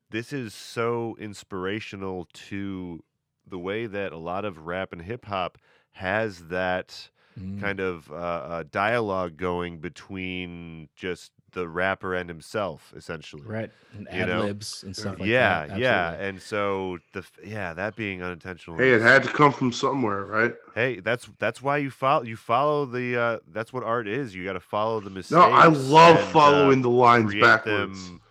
this 0.09 0.31
is 0.31 0.53
so 0.53 1.17
inspirational 1.19 2.27
to 2.47 3.03
the 3.45 3.59
way 3.59 3.87
that 3.87 4.13
a 4.13 4.17
lot 4.17 4.45
of 4.45 4.65
rap 4.67 4.93
and 4.93 5.01
hip 5.01 5.25
hop 5.25 5.57
has 5.91 6.47
that 6.47 7.09
Mm. 7.39 7.61
kind 7.61 7.79
of 7.79 8.11
uh, 8.11 8.15
uh, 8.15 8.63
dialogue 8.71 9.37
going 9.37 9.77
between 9.77 10.89
just 10.95 11.31
the 11.51 11.67
rapper 11.67 12.13
and 12.15 12.29
himself, 12.29 12.93
essentially. 12.95 13.43
right 13.45 13.69
and 13.95 14.07
You 14.11 14.19
ad 14.23 14.29
libs 14.41 14.83
and 14.83 14.95
stuff 14.95 15.19
like 15.19 15.27
yeah, 15.29 15.67
that 15.67 15.79
yeah, 15.79 15.93
absolutely. 16.07 16.27
and 16.29 16.41
so 16.41 16.97
the 17.13 17.23
yeah 17.45 17.73
that 17.73 17.95
being 17.95 18.21
unintentional. 18.23 18.77
Hey, 18.77 18.89
it 18.91 18.95
is- 18.97 19.03
had 19.03 19.23
to 19.23 19.29
come 19.29 19.51
from 19.51 19.71
somewhere, 19.71 20.25
right? 20.25 20.53
Hey, 20.75 20.99
that's 20.99 21.29
that's 21.39 21.61
why 21.61 21.77
you 21.77 21.89
follow 21.91 22.23
you 22.23 22.35
follow 22.37 22.85
the 22.85 23.17
uh 23.19 23.39
that's 23.51 23.71
what 23.71 23.83
art 23.83 24.07
is. 24.07 24.33
You 24.35 24.43
got 24.43 24.53
to 24.53 24.59
follow 24.59 24.99
the 24.99 25.09
mistakes. 25.11 25.31
No, 25.31 25.41
I 25.51 25.67
love 25.67 26.17
and, 26.17 26.25
uh, 26.27 26.31
following 26.31 26.81
the 26.81 26.89
lines 26.89 27.33
backwards. 27.35 28.07
them- 28.07 28.21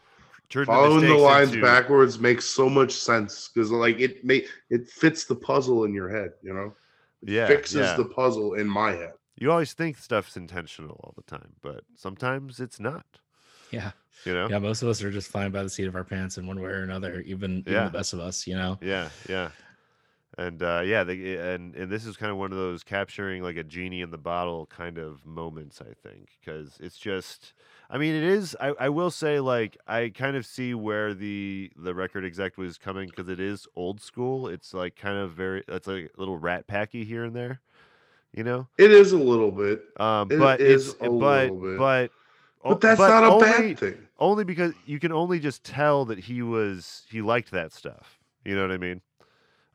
turn 0.48 0.66
Following 0.66 1.00
the 1.00 1.06
mistakes 1.08 1.22
lines 1.22 1.48
into- 1.50 1.62
backwards 1.62 2.18
makes 2.18 2.44
so 2.44 2.68
much 2.68 2.92
sense 2.92 3.50
because 3.52 3.70
like 3.70 3.98
it 4.00 4.24
may 4.24 4.44
it 4.70 4.88
fits 4.88 5.24
the 5.24 5.34
puzzle 5.34 5.84
in 5.84 5.94
your 5.94 6.08
head, 6.08 6.32
you 6.42 6.52
know. 6.52 6.74
It 7.22 7.30
Yeah, 7.30 7.46
fixes 7.46 7.94
yeah. 7.94 7.94
the 7.94 8.06
puzzle 8.06 8.54
in 8.54 8.68
my 8.68 8.92
head. 8.92 9.14
You 9.36 9.52
always 9.52 9.72
think 9.72 9.98
stuff's 9.98 10.36
intentional 10.36 10.96
all 11.04 11.12
the 11.16 11.22
time, 11.22 11.56
but 11.62 11.84
sometimes 11.94 12.58
it's 12.60 12.80
not. 12.80 13.20
yeah 13.70 13.92
You 14.24 14.34
know? 14.34 14.50
yeah 14.50 14.58
most 14.58 14.82
of 14.82 14.88
us 14.88 15.02
are 15.02 15.10
just 15.10 15.30
flying 15.30 15.52
by 15.52 15.62
the 15.62 15.70
seat 15.70 15.86
of 15.88 15.96
our 15.96 16.04
pants 16.04 16.38
in 16.38 16.46
one 16.46 16.60
way 16.60 16.70
or 16.70 16.82
another 16.82 17.20
even, 17.22 17.64
even 17.68 17.84
Yeah. 17.84 17.84
the 17.84 17.90
best 17.90 18.12
of 18.12 18.20
us 18.20 18.46
you 18.46 18.54
know 18.56 18.80
Yeah, 18.80 19.10
yeah. 19.28 19.52
And 20.38 20.62
uh, 20.62 20.82
yeah, 20.84 21.04
they, 21.04 21.36
and 21.54 21.74
and 21.76 21.90
this 21.92 22.06
is 22.06 22.16
kind 22.16 22.32
of 22.32 22.38
one 22.38 22.52
of 22.52 22.58
those 22.58 22.84
capturing 22.84 23.42
like 23.42 23.56
a 23.56 23.64
genie 23.64 24.02
in 24.02 24.10
the 24.10 24.18
bottle 24.18 24.66
kind 24.66 24.98
of 24.98 25.26
moments, 25.26 25.80
I 25.82 25.94
think, 25.94 26.38
because 26.40 26.78
it's 26.80 26.98
just, 26.98 27.54
I 27.88 27.98
mean, 27.98 28.14
it 28.14 28.24
is. 28.24 28.56
I, 28.60 28.72
I 28.80 28.88
will 28.88 29.10
say, 29.10 29.38
like, 29.38 29.76
I 29.86 30.10
kind 30.14 30.36
of 30.36 30.44
see 30.44 30.74
where 30.74 31.14
the 31.14 31.70
the 31.76 31.94
record 31.94 32.24
exec 32.24 32.58
was 32.58 32.78
coming 32.78 33.08
because 33.08 33.28
it 33.28 33.38
is 33.40 33.66
old 33.76 34.00
school. 34.00 34.48
It's 34.48 34.74
like 34.74 34.96
kind 34.96 35.16
of 35.16 35.32
very, 35.32 35.62
it's 35.68 35.86
like 35.86 36.10
a 36.16 36.20
little 36.20 36.36
rat 36.38 36.66
packy 36.66 37.04
here 37.04 37.22
and 37.24 37.34
there, 37.34 37.60
you 38.32 38.42
know. 38.42 38.66
It 38.76 38.90
is 38.90 39.12
a 39.12 39.18
little 39.18 39.52
bit, 39.52 39.82
Um, 40.00 40.32
It 40.32 40.38
but 40.38 40.60
is 40.60 40.88
it's 40.90 40.96
a 41.00 41.04
but 41.10 41.50
little 41.52 41.56
bit. 41.60 41.78
but 41.78 42.10
but 42.64 42.80
that's 42.80 42.98
not 42.98 43.22
a 43.22 43.38
bad 43.38 43.78
thing. 43.78 44.08
only 44.18 44.42
because 44.42 44.72
you 44.86 44.98
can 44.98 45.12
only 45.12 45.38
just 45.38 45.62
tell 45.62 46.04
that 46.06 46.18
he 46.18 46.42
was 46.42 47.04
he 47.08 47.22
liked 47.22 47.52
that 47.52 47.72
stuff. 47.72 48.18
You 48.44 48.56
know 48.56 48.62
what 48.62 48.72
I 48.72 48.78
mean? 48.78 49.00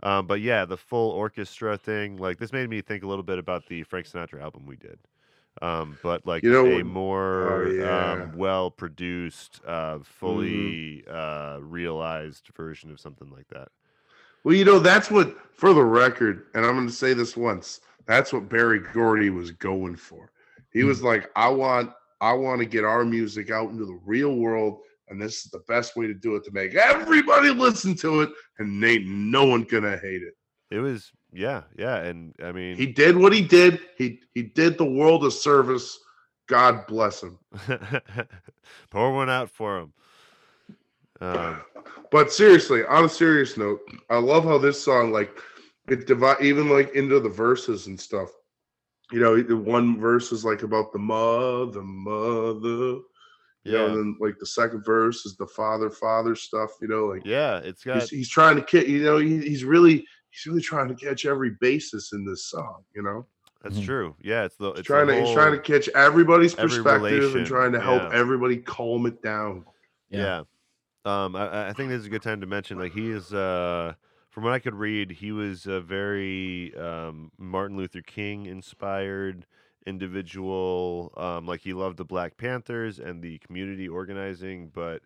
Um, 0.03 0.27
but 0.27 0.41
yeah, 0.41 0.65
the 0.65 0.77
full 0.77 1.11
orchestra 1.11 1.77
thing, 1.77 2.17
like 2.17 2.39
this 2.39 2.51
made 2.51 2.69
me 2.69 2.81
think 2.81 3.03
a 3.03 3.07
little 3.07 3.23
bit 3.23 3.37
about 3.39 3.67
the 3.67 3.83
Frank 3.83 4.07
Sinatra 4.07 4.41
album 4.41 4.65
we 4.65 4.75
did. 4.75 4.99
Um, 5.61 5.97
but 6.01 6.25
like 6.25 6.43
You 6.43 6.51
know 6.51 6.65
a 6.65 6.83
more 6.83 7.67
oh, 7.67 7.71
yeah. 7.71 8.11
um, 8.11 8.37
well 8.37 8.71
produced, 8.71 9.61
uh, 9.65 9.95
Mm-hmm. 9.95 10.03
fully 10.03 11.03
uh, 11.09 11.59
realized 11.59 12.49
version 12.55 12.89
of 12.91 12.99
something 12.99 13.29
like 13.29 13.47
that. 13.49 13.67
Well, 14.43 14.55
you 14.55 14.65
know, 14.65 14.79
that's 14.79 15.11
what, 15.11 15.35
for 15.53 15.73
the 15.73 15.83
record, 15.83 16.47
and 16.55 16.65
I'm 16.65 16.75
going 16.75 16.87
to 16.87 16.93
say 16.93 17.13
this 17.13 17.37
once. 17.37 17.81
That's 18.07 18.33
what 18.33 18.49
Berry 18.49 18.79
Gordy 18.79 19.29
was 19.29 19.51
going 19.51 19.95
for. 19.95 20.31
He 20.73 20.83
was 20.83 21.03
like, 21.03 21.29
"I 21.35 21.49
want, 21.49 21.91
I 22.21 22.33
want 22.33 22.59
to 22.59 22.65
get 22.65 22.83
our 22.83 23.05
music 23.05 23.51
out 23.51 23.69
into 23.69 23.85
the 23.85 23.99
real 24.03 24.35
world, 24.35 24.79
and 25.09 25.21
this 25.21 25.45
is 25.45 25.51
the 25.51 25.61
best 25.67 25.95
way 25.95 26.07
to 26.07 26.13
do 26.13 26.35
it 26.37 26.43
to 26.45 26.51
make 26.51 26.73
everybody 26.73 27.49
listen 27.49 27.93
to 27.97 28.21
it, 28.21 28.29
and 28.57 28.83
ain't 28.83 29.05
no 29.05 29.45
one 29.45 29.63
gonna 29.63 29.97
hate 29.97 30.23
it." 30.23 30.33
It 30.71 30.79
was 30.79 31.11
yeah, 31.33 31.63
yeah, 31.77 31.97
and 31.97 32.33
I 32.43 32.51
mean 32.51 32.75
He 32.75 32.87
did 32.87 33.17
what 33.17 33.33
he 33.33 33.41
did. 33.41 33.79
He 33.97 34.21
he 34.33 34.43
did 34.43 34.77
the 34.77 34.85
world 34.85 35.25
a 35.25 35.31
service. 35.31 35.99
God 36.47 36.85
bless 36.87 37.23
him. 37.23 37.39
pour 38.89 39.13
one 39.13 39.29
out 39.29 39.49
for 39.49 39.79
him. 39.79 39.93
Um, 41.21 41.61
But 42.11 42.33
seriously, 42.33 42.83
on 42.85 43.05
a 43.05 43.09
serious 43.09 43.55
note, 43.55 43.79
I 44.09 44.17
love 44.17 44.43
how 44.43 44.57
this 44.57 44.83
song 44.83 45.11
like 45.11 45.31
it 45.87 46.07
divide 46.07 46.41
even 46.41 46.69
like 46.69 46.93
into 46.93 47.19
the 47.19 47.29
verses 47.29 47.87
and 47.87 47.99
stuff. 47.99 48.29
You 49.11 49.19
know, 49.19 49.41
the 49.41 49.57
one 49.57 49.99
verse 49.99 50.31
is 50.31 50.43
like 50.45 50.63
about 50.63 50.91
the 50.91 50.99
mother, 50.99 51.81
mother. 51.81 52.99
You 53.63 53.73
know, 53.73 53.85
yeah, 53.85 53.85
and 53.85 53.95
then 53.95 54.17
like 54.19 54.39
the 54.39 54.45
second 54.45 54.83
verse 54.83 55.25
is 55.25 55.35
the 55.37 55.47
father, 55.47 55.89
father 55.89 56.35
stuff. 56.35 56.71
You 56.81 56.87
know, 56.87 57.05
like 57.05 57.25
yeah, 57.25 57.57
it's 57.59 57.83
got 57.83 58.01
he's, 58.01 58.09
he's 58.09 58.29
trying 58.29 58.55
to 58.55 58.63
get. 58.63 58.87
You 58.87 59.03
know, 59.03 59.17
he, 59.17 59.39
he's 59.39 59.63
really 59.63 60.05
he's 60.31 60.45
really 60.47 60.61
trying 60.61 60.87
to 60.87 60.95
catch 60.95 61.25
every 61.25 61.51
basis 61.61 62.13
in 62.13 62.25
this 62.25 62.45
song. 62.45 62.83
You 62.95 63.03
know, 63.03 63.27
That's 63.61 63.77
Mhm. 63.77 63.85
true. 63.85 64.15
Yeah, 64.21 64.45
it's 64.45 64.55
the 64.55 64.71
he's 64.73 64.85
trying 64.85 65.07
the 65.07 65.13
to 65.13 65.21
he's 65.25 65.33
trying 65.33 65.51
to 65.51 65.59
catch 65.59 65.87
everybody's 65.89 66.55
every 66.57 66.77
perspective 66.81 67.01
relation, 67.03 67.37
and 67.39 67.47
trying 67.47 67.71
to 67.73 67.79
help 67.79 68.01
yeah. 68.01 68.17
everybody 68.19 68.57
calm 68.57 69.05
it 69.05 69.21
down. 69.21 69.65
yeah. 70.09 70.43
Um, 71.05 71.35
I, 71.35 71.69
I 71.69 71.73
think 71.73 71.89
this 71.89 71.99
is 71.99 72.05
a 72.05 72.09
good 72.09 72.21
time 72.21 72.41
to 72.41 72.47
mention 72.47 72.77
like 72.79 72.91
he 72.93 73.09
is 73.11 73.33
uh 73.33 73.93
from 74.29 74.43
what 74.45 74.53
I 74.53 74.59
could 74.59 74.75
read, 74.75 75.11
he 75.11 75.31
was 75.33 75.67
a 75.67 75.81
very 75.81 76.73
um, 76.75 77.31
Martin 77.37 77.75
Luther 77.75 78.01
King 78.01 78.45
inspired 78.45 79.45
individual. 79.85 81.13
Um, 81.17 81.45
like 81.45 81.61
he 81.61 81.73
loved 81.73 81.97
the 81.97 82.05
Black 82.05 82.37
Panthers 82.37 82.97
and 82.99 83.21
the 83.21 83.37
community 83.39 83.87
organizing, 83.89 84.69
but 84.69 85.01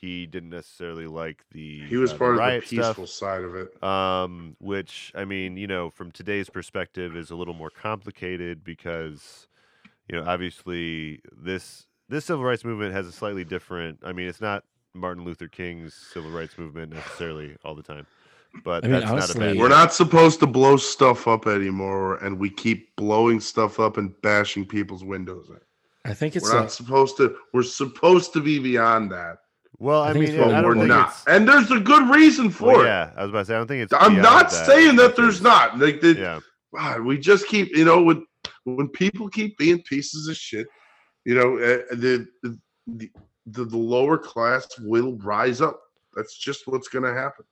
he 0.00 0.26
didn't 0.26 0.50
necessarily 0.50 1.06
like 1.06 1.44
the 1.52 1.80
He 1.86 1.96
was 1.96 2.12
uh, 2.12 2.18
part 2.18 2.38
of 2.38 2.38
the 2.38 2.60
peaceful 2.60 3.06
stuff. 3.06 3.08
side 3.08 3.42
of 3.42 3.54
it. 3.56 3.82
um, 3.82 4.56
which 4.60 5.12
I 5.14 5.24
mean, 5.24 5.56
you 5.56 5.66
know, 5.66 5.90
from 5.90 6.10
today's 6.12 6.48
perspective, 6.50 7.16
is 7.16 7.30
a 7.30 7.36
little 7.36 7.54
more 7.54 7.70
complicated 7.70 8.62
because, 8.64 9.48
you 10.08 10.16
know, 10.16 10.24
obviously 10.26 11.20
this 11.36 11.86
this 12.08 12.24
civil 12.26 12.44
rights 12.44 12.64
movement 12.64 12.94
has 12.94 13.06
a 13.06 13.12
slightly 13.12 13.44
different. 13.44 13.98
I 14.04 14.12
mean, 14.12 14.28
it's 14.28 14.40
not 14.40 14.64
Martin 14.94 15.24
Luther 15.24 15.48
King's 15.48 15.94
civil 15.94 16.30
rights 16.30 16.56
movement 16.58 16.92
necessarily 16.92 17.56
all 17.64 17.74
the 17.74 17.82
time, 17.82 18.06
but 18.64 18.84
I 18.84 18.88
mean, 18.88 19.00
that's 19.00 19.12
not 19.12 19.34
a 19.34 19.38
bad. 19.38 19.56
We're 19.58 19.68
not 19.68 19.92
supposed 19.92 20.40
to 20.40 20.46
blow 20.46 20.76
stuff 20.76 21.26
up 21.28 21.46
anymore, 21.46 22.16
and 22.24 22.38
we 22.38 22.50
keep 22.50 22.94
blowing 22.96 23.40
stuff 23.40 23.78
up 23.80 23.96
and 23.96 24.18
bashing 24.22 24.64
people's 24.64 25.04
windows 25.04 25.48
in. 25.50 25.58
i 26.10 26.14
think 26.14 26.36
it's 26.36 26.44
We're 26.46 26.56
a, 26.58 26.60
not 26.62 26.72
supposed 26.72 27.16
to. 27.18 27.36
We're 27.52 27.62
supposed 27.64 28.32
to 28.34 28.40
be 28.40 28.58
beyond 28.58 29.10
that, 29.12 29.38
Well, 29.78 30.02
I, 30.02 30.10
I 30.10 30.12
mean, 30.12 30.24
it's 30.24 30.32
really 30.32 30.54
I 30.54 30.60
don't 30.60 30.70
we're 30.70 30.74
think 30.78 30.88
not. 30.88 31.08
it's. 31.10 31.26
And 31.26 31.48
there's 31.48 31.70
a 31.70 31.78
good 31.78 32.08
reason 32.12 32.50
for 32.50 32.66
well, 32.66 32.80
it. 32.80 32.86
yeah, 32.86 33.12
I 33.16 33.22
was 33.22 33.30
about 33.30 33.40
to 33.40 33.44
say. 33.46 33.54
I 33.54 33.58
don't 33.58 33.68
think 33.68 33.82
it's. 33.84 33.92
I'm 33.92 34.16
beyond 34.16 34.22
not 34.22 34.52
saying 34.52 34.96
that 34.96 35.14
there's 35.16 35.40
not. 35.40 35.78
Like 35.78 36.00
the, 36.00 36.14
Yeah, 36.14 36.40
God, 36.74 37.02
we 37.02 37.18
just 37.18 37.46
keep, 37.46 37.74
you 37.76 37.84
know, 37.84 38.02
when 38.02 38.26
when 38.64 38.88
people 38.88 39.28
keep 39.28 39.56
being 39.56 39.80
pieces 39.82 40.26
of 40.28 40.36
shit, 40.36 40.66
you 41.24 41.34
know, 41.34 41.56
uh, 41.58 41.94
the, 41.94 42.26
the 42.42 42.58
the 42.86 43.64
the 43.64 43.76
lower 43.76 44.18
class 44.18 44.66
will 44.80 45.16
rise 45.18 45.60
up. 45.60 45.80
That's 46.16 46.36
just 46.36 46.66
what's 46.66 46.88
going 46.88 47.04
to 47.04 47.14
happen. 47.14 47.44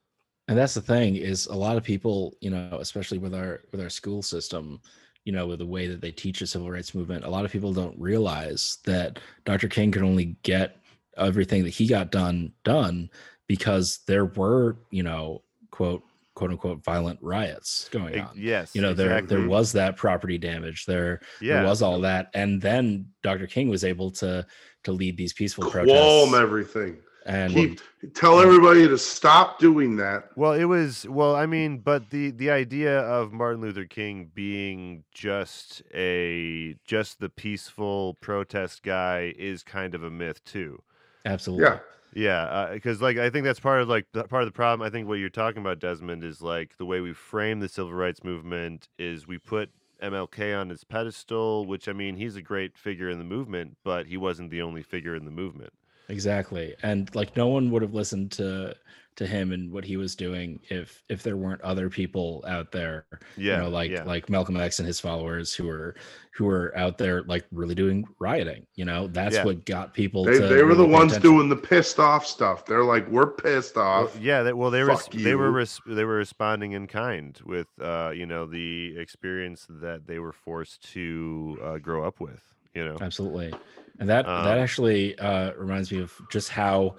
and 0.49 0.59
that's 0.59 0.75
the 0.75 0.81
thing 0.81 1.15
is 1.17 1.47
a 1.47 1.55
lot 1.55 1.77
of 1.77 1.85
people 1.85 2.35
you 2.41 2.51
know 2.51 2.79
especially 2.81 3.19
with 3.19 3.35
our 3.35 3.61
with 3.71 3.81
our 3.81 3.91
school 3.91 4.23
system 4.23 4.81
you 5.27 5.33
know, 5.33 5.49
with 5.49 5.59
the 5.59 5.67
way 5.67 5.89
that 5.89 6.01
they 6.01 6.13
teach 6.13 6.39
the 6.39 6.47
civil 6.47 6.71
rights 6.71 6.95
movement, 6.95 7.25
a 7.25 7.29
lot 7.29 7.45
of 7.45 7.51
people 7.51 7.73
don't 7.73 7.99
realize 7.99 8.79
that 8.85 9.19
Dr. 9.45 9.67
King 9.67 9.91
could 9.91 10.05
only 10.05 10.37
get 10.45 10.77
everything 11.17 11.65
that 11.65 11.71
he 11.71 11.87
got 11.87 12.11
done 12.11 12.53
done 12.65 13.11
because 13.47 14.01
there 14.07 14.27
were, 14.27 14.77
you 14.91 15.03
know, 15.03 15.43
quote 15.71 16.03
quote 16.35 16.51
unquote 16.51 16.85
violent 16.85 17.19
riots 17.23 17.89
going 17.91 18.21
on. 18.21 18.31
yes, 18.37 18.75
You 18.75 18.83
know, 18.83 18.93
there 18.93 19.17
exactly. 19.17 19.37
there 19.37 19.49
was 19.49 19.73
that 19.73 19.97
property 19.97 20.39
damage. 20.39 20.85
There 20.85 21.21
yeah, 21.41 21.55
there 21.61 21.65
was 21.65 21.83
all 21.83 22.01
that, 22.01 22.31
and 22.35 22.61
then 22.61 23.09
Dr. 23.23 23.47
King 23.47 23.69
was 23.69 23.85
able 23.85 24.11
to 24.13 24.47
to 24.85 24.93
lead 24.93 25.17
these 25.17 25.33
peaceful 25.33 25.65
Qualm 25.65 25.71
protests. 25.87 26.35
everything. 26.35 26.99
And 27.25 27.53
Keep 27.53 27.81
tell 28.15 28.39
everybody 28.39 28.87
to 28.87 28.97
stop 28.97 29.59
doing 29.59 29.97
that. 29.97 30.29
Well, 30.37 30.53
it 30.53 30.67
was 30.67 31.07
well, 31.09 31.35
I 31.35 31.47
mean, 31.47 31.79
but 31.79 32.11
the 32.11 32.31
the 32.31 32.51
idea 32.51 33.01
of 33.01 33.33
Martin 33.33 33.61
Luther 33.63 33.85
King 33.85 34.31
being 34.33 35.03
just 35.11 35.83
a 35.93 36.77
just 36.85 37.19
the 37.19 37.29
peaceful 37.29 38.15
protest 38.21 38.85
guy 38.85 39.35
is 39.37 39.65
kind 39.65 39.97
of 39.97 40.05
a 40.05 40.11
myth 40.11 40.45
too. 40.45 40.81
Absolutely, 41.27 41.65
Yeah. 41.65 41.79
Yeah, 42.15 42.45
uh, 42.45 42.73
because 42.73 43.03
like 43.03 43.19
I 43.19 43.29
think 43.29 43.45
that's 43.45 43.61
part 43.61 43.83
of 43.83 43.89
like 43.89 44.07
part 44.13 44.43
of 44.43 44.47
the 44.47 44.53
problem. 44.53 44.87
I 44.87 44.91
think 44.91 45.07
what 45.07 45.19
you're 45.19 45.29
talking 45.29 45.61
about, 45.61 45.81
Desmond, 45.81 46.25
is 46.25 46.41
like 46.41 46.79
the 46.79 46.87
way 46.87 47.01
we 47.01 47.13
frame 47.13 47.61
the 47.61 47.69
civil 47.69 47.93
rights 47.93 48.25
movement 48.25 48.89
is 48.99 49.27
we 49.27 49.37
put 49.39 49.71
MLK 50.03 50.59
on 50.59 50.71
his 50.71 50.83
pedestal, 50.85 51.67
which 51.67 51.89
I 51.89 51.93
mean 51.93 52.17
he's 52.17 52.37
a 52.37 52.43
great 52.43 52.79
figure 52.79 53.11
in 53.11 53.19
the 53.19 53.25
movement, 53.25 53.77
but 53.85 54.07
he 54.07 54.17
wasn't 54.17 54.51
the 54.51 54.63
only 54.63 54.83
figure 54.83 55.15
in 55.15 55.27
the 55.27 55.31
movement. 55.31 55.73
exactly. 56.09 56.75
And 56.83 57.15
like 57.15 57.37
no 57.37 57.49
one 57.49 57.71
would 57.71 57.83
have 57.83 57.95
listened 57.95 58.33
to 58.33 58.75
to 59.17 59.27
him 59.27 59.53
and 59.53 59.71
what 59.73 59.85
he 59.85 59.97
was 59.97 60.15
doing 60.15 60.61
if 60.71 61.03
if 61.09 61.23
there 61.23 61.37
weren't 61.37 61.61
other 61.63 61.89
people 61.91 62.45
out 62.47 62.71
there 62.73 63.07
Yeah, 63.37 63.57
you 63.57 63.63
know 63.63 63.69
like 63.69 63.91
yeah. 63.91 64.05
like 64.05 64.29
malcolm 64.31 64.57
x 64.57 64.79
and 64.79 64.87
his 64.87 65.01
followers 65.01 65.55
who 65.55 65.67
were 65.67 65.95
who 66.35 66.45
were 66.45 66.73
out 66.77 66.99
there 66.99 67.23
like 67.23 67.47
really 67.51 67.75
doing 67.75 68.07
rioting 68.19 68.67
you 68.75 68.85
know 68.85 69.07
that's 69.09 69.37
Yeah. 69.37 69.45
what 69.45 69.65
got 69.65 69.95
people 69.95 70.25
They, 70.25 70.39
to 70.39 70.47
they 70.47 70.63
were 70.63 70.75
the 70.75 70.85
ones 70.87 71.13
attention. 71.13 71.31
doing 71.33 71.49
the 71.49 71.57
pissed 71.57 71.99
off 71.99 72.27
stuff. 72.27 72.67
They're 72.67 72.85
like, 72.85 73.09
we're 73.09 73.33
pissed 73.33 73.77
Well, 73.77 73.87
off. 74.05 74.19
yeah, 74.21 74.43
that, 74.43 74.57
well, 74.57 74.71
they 74.71 74.83
were 74.83 74.97
Fuck 74.97 75.11
they 75.13 75.35
were 75.35 75.51
res- 75.51 75.81
they 75.87 76.05
were 76.05 76.17
responding 76.17 76.73
in 76.73 76.87
kind 76.87 77.39
with 77.45 77.69
uh, 77.81 78.13
you 78.15 78.27
know 78.27 78.45
the 78.47 78.95
experience 78.99 79.67
that 79.69 80.07
they 80.07 80.19
were 80.19 80.33
forced 80.33 80.93
to 80.93 81.59
uh, 81.65 81.79
grow 81.79 82.05
up 82.07 82.21
with. 82.21 82.43
You 82.75 82.85
know, 82.85 82.99
absolutely 83.01 83.55
and 83.99 84.09
that 84.11 84.29
Um, 84.29 84.45
that 84.45 84.59
actually 84.59 85.19
uh 85.19 85.53
reminds 85.55 85.91
me 85.91 86.01
of 86.01 86.13
just 86.31 86.51
how 86.51 86.97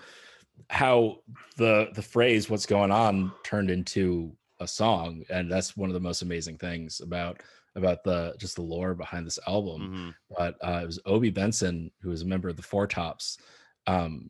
how 0.70 1.20
the 1.58 1.90
the 1.96 2.02
phrase 2.02 2.50
what's 2.50 2.66
going 2.66 2.92
on 2.92 3.32
turned 3.44 3.70
into 3.72 4.36
a 4.60 4.68
song 4.68 5.24
and 5.30 5.52
that's 5.52 5.78
one 5.78 5.90
of 5.90 5.94
the 5.94 6.00
most 6.00 6.22
amazing 6.24 6.58
things 6.58 7.00
about 7.02 7.42
about 7.76 8.04
the 8.04 8.34
just 8.40 8.56
the 8.56 8.62
lore 8.62 8.96
behind 8.96 9.26
this 9.26 9.40
album 9.48 9.82
Mhm. 9.82 10.36
but 10.38 10.56
uh, 10.68 10.80
it 10.82 10.86
was 10.86 11.00
Obie 11.06 11.30
Benson, 11.30 11.92
who 12.02 12.10
was 12.10 12.24
a 12.24 12.26
member 12.26 12.50
of 12.50 12.56
the 12.58 12.64
Four 12.64 12.88
Tops, 12.88 13.38
um, 13.86 14.30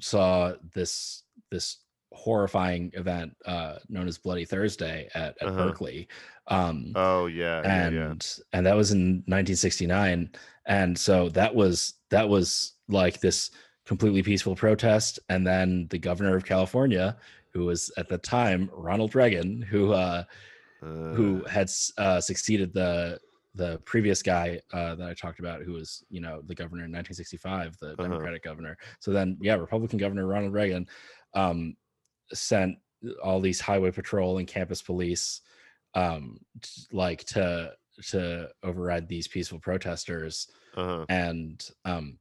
saw 0.00 0.52
this 0.74 1.22
this 1.50 1.78
horrifying 2.12 2.90
event 2.94 3.32
uh, 3.46 3.76
known 3.88 4.08
as 4.08 4.18
Bloody 4.18 4.44
Thursday 4.44 5.08
at, 5.14 5.36
at 5.40 5.48
Uh-huh. 5.48 5.56
Berkeley, 5.68 6.08
um, 6.48 6.92
Oh 6.94 7.26
yeah, 7.26 7.62
yeah, 7.62 7.86
and 7.86 7.94
yeah. 7.94 8.14
and 8.52 8.66
that 8.66 8.76
was 8.76 8.90
in 8.92 9.22
1969, 9.26 10.30
and 10.66 10.98
so 10.98 11.28
that 11.30 11.54
was 11.54 11.94
that 12.10 12.28
was 12.28 12.74
like 12.88 13.20
this 13.20 13.50
completely 13.90 14.22
peaceful 14.22 14.54
protest, 14.54 15.18
and 15.28 15.44
then 15.44 15.88
the 15.90 15.98
governor 15.98 16.36
of 16.36 16.44
California, 16.44 17.16
who 17.52 17.64
was 17.64 17.90
at 17.96 18.08
the 18.08 18.18
time 18.18 18.70
Ronald 18.72 19.16
Reagan, 19.16 19.60
who 19.62 19.92
uh, 19.92 20.22
who 20.80 21.42
Uh, 21.44 21.48
had 21.48 21.68
uh, 21.98 22.20
succeeded 22.20 22.72
the 22.72 23.18
the 23.56 23.78
previous 23.92 24.22
guy 24.22 24.60
uh, 24.72 24.94
that 24.94 25.08
I 25.08 25.14
talked 25.14 25.40
about, 25.40 25.62
who 25.62 25.72
was 25.72 26.04
you 26.08 26.20
know 26.20 26.40
the 26.50 26.54
governor 26.54 26.84
in 26.84 26.92
1965, 26.92 27.78
the 27.80 27.88
Uh-huh. 27.88 28.02
Democratic 28.04 28.42
governor. 28.44 28.74
So 29.00 29.10
then, 29.10 29.36
yeah, 29.42 29.56
Republican 29.56 29.98
Governor 29.98 30.24
Ronald 30.28 30.52
Reagan 30.52 30.86
um, 31.34 31.76
sent 32.32 32.78
all 33.24 33.40
these 33.40 33.60
highway 33.60 33.90
patrol 33.90 34.38
and 34.38 34.46
campus 34.46 34.82
police 34.82 35.40
um, 35.94 36.38
t- 36.62 36.86
like 36.92 37.24
to 37.34 37.72
to 38.12 38.48
override 38.62 39.08
these 39.08 39.26
peaceful 39.26 39.58
protesters 39.58 40.46
uh-huh. 40.76 41.04
and 41.08 41.68
um 41.84 42.19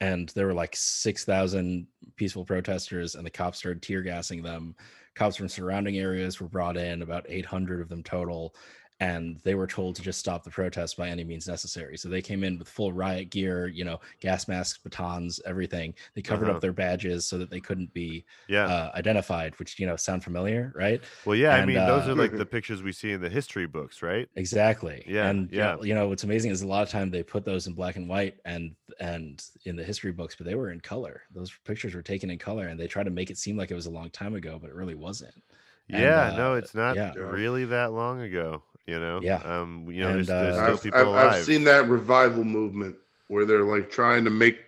and 0.00 0.30
there 0.30 0.46
were 0.46 0.54
like 0.54 0.74
6000 0.76 1.86
peaceful 2.16 2.44
protesters 2.44 3.14
and 3.14 3.24
the 3.24 3.30
cops 3.30 3.58
started 3.58 3.82
tear 3.82 4.02
gassing 4.02 4.42
them. 4.42 4.74
Cops 5.14 5.36
from 5.36 5.48
surrounding 5.48 5.98
areas 5.98 6.40
were 6.40 6.48
brought 6.48 6.76
in 6.76 7.02
about 7.02 7.26
800 7.28 7.80
of 7.80 7.88
them 7.88 8.02
total 8.02 8.54
and 9.00 9.38
they 9.44 9.54
were 9.54 9.66
told 9.66 9.96
to 9.96 10.02
just 10.02 10.18
stop 10.20 10.44
the 10.44 10.50
protest 10.50 10.96
by 10.96 11.08
any 11.08 11.24
means 11.24 11.48
necessary 11.48 11.96
so 11.96 12.08
they 12.08 12.22
came 12.22 12.44
in 12.44 12.58
with 12.58 12.68
full 12.68 12.92
riot 12.92 13.28
gear 13.30 13.66
you 13.66 13.84
know 13.84 13.98
gas 14.20 14.46
masks 14.46 14.78
batons 14.78 15.40
everything 15.46 15.92
they 16.14 16.22
covered 16.22 16.46
Uh-huh. 16.46 16.56
up 16.56 16.60
their 16.60 16.72
badges 16.72 17.26
so 17.26 17.38
that 17.38 17.50
they 17.50 17.60
couldn't 17.60 17.92
be 17.92 18.24
Yeah. 18.48 18.66
uh, 18.66 18.92
identified 18.94 19.58
which 19.58 19.78
you 19.80 19.86
know 19.86 19.96
sound 19.96 20.22
familiar 20.22 20.72
right 20.76 21.02
well, 21.24 21.36
yeah. 21.36 21.54
I 21.54 21.58
and, 21.58 21.66
mean, 21.66 21.76
those 21.76 22.06
uh, 22.06 22.12
are 22.12 22.14
like 22.14 22.32
the 22.36 22.46
pictures 22.46 22.82
we 22.82 22.92
see 22.92 23.12
in 23.12 23.20
the 23.20 23.28
history 23.28 23.66
books, 23.66 24.02
right? 24.02 24.28
Exactly. 24.36 25.02
Yeah, 25.06 25.28
And 25.28 25.50
yeah. 25.50 25.76
yeah, 25.76 25.82
you 25.82 25.94
know 25.94 26.08
what's 26.08 26.24
amazing 26.24 26.50
is 26.50 26.62
a 26.62 26.66
lot 26.66 26.82
of 26.82 26.90
time 26.90 27.10
they 27.10 27.22
put 27.22 27.44
those 27.44 27.66
in 27.66 27.74
black 27.74 27.96
and 27.96 28.08
white 28.08 28.36
and 28.44 28.74
and 29.00 29.42
in 29.64 29.76
the 29.76 29.84
history 29.84 30.12
books, 30.12 30.36
but 30.36 30.46
they 30.46 30.54
were 30.54 30.70
in 30.70 30.80
color. 30.80 31.22
Those 31.34 31.52
pictures 31.64 31.94
were 31.94 32.02
taken 32.02 32.30
in 32.30 32.38
color, 32.38 32.66
and 32.68 32.78
they 32.78 32.86
tried 32.86 33.04
to 33.04 33.10
make 33.10 33.30
it 33.30 33.38
seem 33.38 33.56
like 33.56 33.70
it 33.70 33.74
was 33.74 33.86
a 33.86 33.90
long 33.90 34.10
time 34.10 34.34
ago, 34.34 34.58
but 34.60 34.70
it 34.70 34.74
really 34.76 34.94
wasn't. 34.94 35.34
And, 35.92 36.02
yeah. 36.02 36.32
no, 36.36 36.52
uh, 36.52 36.56
it's 36.56 36.74
not 36.74 36.96
yeah. 36.96 37.12
really 37.16 37.64
that 37.66 37.92
long 37.92 38.20
ago. 38.20 38.62
You 38.86 39.00
know. 39.00 39.20
Yeah. 39.22 39.36
Um. 39.44 39.86
You 39.90 40.02
know, 40.02 40.08
And, 40.08 40.16
there's, 40.18 40.26
there's 40.26 40.56
uh, 40.56 40.62
still 40.64 40.74
I've, 40.74 40.82
people 40.82 41.00
I've, 41.00 41.06
alive. 41.06 41.32
I've 41.32 41.44
seen 41.44 41.64
that 41.64 41.88
revival 41.88 42.44
movement 42.44 42.96
where 43.28 43.44
they're 43.46 43.64
like 43.64 43.90
trying 43.90 44.24
to 44.24 44.30
make 44.30 44.58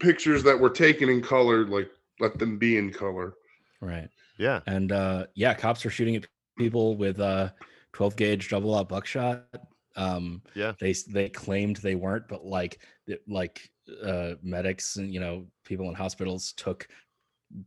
pictures 0.00 0.42
that 0.42 0.58
were 0.58 0.70
taken 0.70 1.08
in 1.08 1.22
color, 1.22 1.64
like 1.66 1.88
let 2.20 2.38
them 2.38 2.58
be 2.58 2.76
in 2.76 2.92
color. 2.92 3.34
Right. 3.80 4.08
Yeah. 4.38 4.60
And 4.66 4.92
uh 4.92 5.26
yeah, 5.34 5.54
cops 5.54 5.84
are 5.86 5.90
shooting 5.90 6.16
at 6.16 6.26
people 6.58 6.96
with 6.96 7.20
uh 7.20 7.50
12 7.92 8.16
gauge 8.16 8.48
double 8.48 8.74
aught 8.74 8.88
buckshot. 8.88 9.44
Um 9.96 10.42
Yeah. 10.54 10.72
they 10.80 10.94
they 11.08 11.28
claimed 11.28 11.76
they 11.76 11.94
weren't, 11.94 12.28
but 12.28 12.44
like 12.44 12.80
it- 13.06 13.22
like 13.28 13.70
uh 14.02 14.34
medics 14.42 14.96
and 14.96 15.12
you 15.12 15.20
know 15.20 15.46
people 15.64 15.88
in 15.88 15.94
hospitals 15.94 16.52
took 16.56 16.88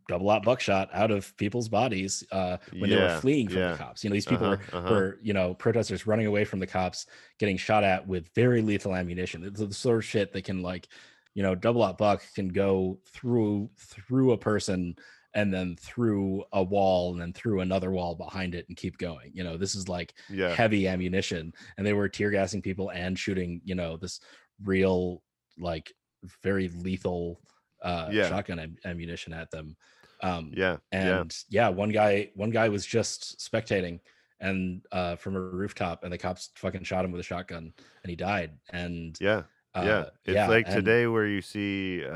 double 0.08 0.30
aught 0.30 0.44
buckshot 0.44 0.90
out 0.94 1.12
of 1.12 1.36
people's 1.38 1.70
bodies 1.70 2.24
uh 2.32 2.58
when 2.80 2.90
they 2.90 2.96
were 2.98 3.10
fleeing 3.22 3.48
from 3.48 3.60
yeah. 3.60 3.72
the 3.72 3.78
cops. 3.78 4.04
You 4.04 4.10
know, 4.10 4.16
these 4.16 4.26
people 4.26 4.48
Uh-huh, 4.48 4.58
were, 4.72 4.78
uh-huh. 4.78 4.90
were 4.94 5.20
you 5.22 5.34
know 5.34 5.54
protesters 5.54 6.06
running 6.08 6.26
away 6.28 6.44
from 6.46 6.60
the 6.60 6.68
cops, 6.68 7.06
getting 7.40 7.58
shot 7.58 7.84
at 7.84 8.06
with 8.08 8.30
very 8.36 8.62
lethal 8.62 8.96
ammunition. 8.96 9.44
It's 9.44 9.60
the 9.60 9.74
sort 9.74 9.98
of 9.98 10.06
shit 10.06 10.34
that 10.34 10.44
can 10.44 10.62
like 10.62 10.88
you 11.34 11.44
know 11.44 11.56
double 11.56 11.84
aught 11.84 11.98
buck 11.98 12.24
can 12.36 12.50
go 12.50 13.00
through 13.08 13.70
through 13.78 14.32
a 14.34 14.38
person 14.38 14.96
and 15.34 15.54
then 15.54 15.76
through 15.76 16.44
a 16.54 16.64
wall 16.64 17.12
and 17.12 17.22
then 17.22 17.34
through 17.34 17.60
another 17.60 17.92
wall 17.92 18.16
behind 18.16 18.56
it 18.56 18.66
and 18.70 18.78
keep 18.78 18.98
going 18.98 19.30
you 19.34 19.44
know 19.44 19.56
this 19.58 19.76
is 19.76 19.88
like 19.88 20.16
Yeah. 20.30 20.54
heavy 20.56 20.88
ammunition 20.88 21.54
and 21.78 21.86
they 21.86 21.94
were 21.94 22.10
tear 22.10 22.32
gassing 22.32 22.62
people 22.62 22.90
and 22.92 23.20
shooting 23.20 23.62
you 23.64 23.76
know 23.76 23.98
this 23.98 24.20
real 24.64 25.22
like 25.60 25.94
very 26.42 26.70
lethal 26.70 27.42
uh 27.88 28.10
Yeah. 28.12 28.30
shotgun 28.30 28.60
am- 28.60 28.78
ammunition 28.86 29.32
at 29.34 29.50
them 29.52 29.76
um 30.22 30.52
Yeah. 30.56 30.78
Yeah. 30.92 31.20
and 31.22 31.32
yeah. 31.50 31.70
one 31.70 31.90
guy 32.02 32.32
one 32.36 32.50
guy 32.60 32.68
was 32.70 32.86
just 32.86 33.40
spectating 33.40 34.00
and 34.40 34.86
uh 34.92 35.16
from 35.16 35.36
a 35.36 35.40
rooftop 35.42 36.04
and 36.04 36.12
the 36.14 36.18
cops 36.18 36.44
fucking 36.56 36.84
shot 36.84 37.04
him 37.06 37.12
with 37.12 37.22
a 37.22 37.30
shotgun 37.34 37.74
and 38.04 38.10
he 38.10 38.16
died 38.16 38.52
and 38.72 39.18
Yeah. 39.20 39.44
uh, 39.76 39.84
yeah, 39.86 40.06
it's 40.26 40.50
like 40.50 40.66
and- 40.68 40.76
today 40.76 41.04
where 41.08 41.28
you 41.28 41.42
see 41.42 42.04
uh, 42.06 42.10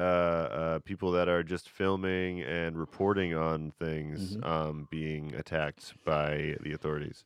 uh, 0.62 0.80
people 0.80 1.12
that 1.18 1.28
are 1.28 1.44
just 1.44 1.70
filming 1.70 2.42
and 2.42 2.72
reporting 2.86 3.32
on 3.36 3.72
things 3.80 4.36
Mhm. 4.38 4.46
um, 4.54 4.88
being 4.90 5.24
attacked 5.36 5.94
by 6.06 6.56
the 6.64 6.74
authorities. 6.74 7.24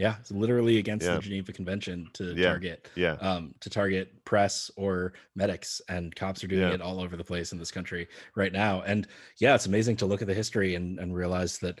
Yeah 0.00 0.16
it's 0.18 0.30
literally 0.30 0.78
against 0.78 1.06
Yeah. 1.06 1.16
the 1.16 1.20
geneva 1.20 1.52
convention 1.52 2.08
to 2.14 2.34
Yeah. 2.34 2.48
target 2.48 2.88
Yeah, 2.96 3.12
um, 3.20 3.54
to 3.60 3.68
target 3.70 4.24
press 4.24 4.70
or 4.76 5.12
medics, 5.34 5.80
and 5.88 6.14
cops 6.16 6.42
are 6.42 6.48
doing 6.48 6.68
Yeah. 6.68 6.74
it 6.74 6.80
all 6.80 6.98
over 7.00 7.16
the 7.16 7.24
place 7.32 7.52
in 7.52 7.58
this 7.58 7.70
country 7.70 8.08
right 8.34 8.52
now. 8.52 8.80
And 8.82 9.06
yeah, 9.38 9.54
it's 9.54 9.66
amazing 9.66 9.96
to 9.98 10.06
look 10.06 10.22
at 10.22 10.28
the 10.28 10.34
history 10.42 10.74
and, 10.74 10.98
and 10.98 11.14
realize 11.14 11.58
that 11.58 11.80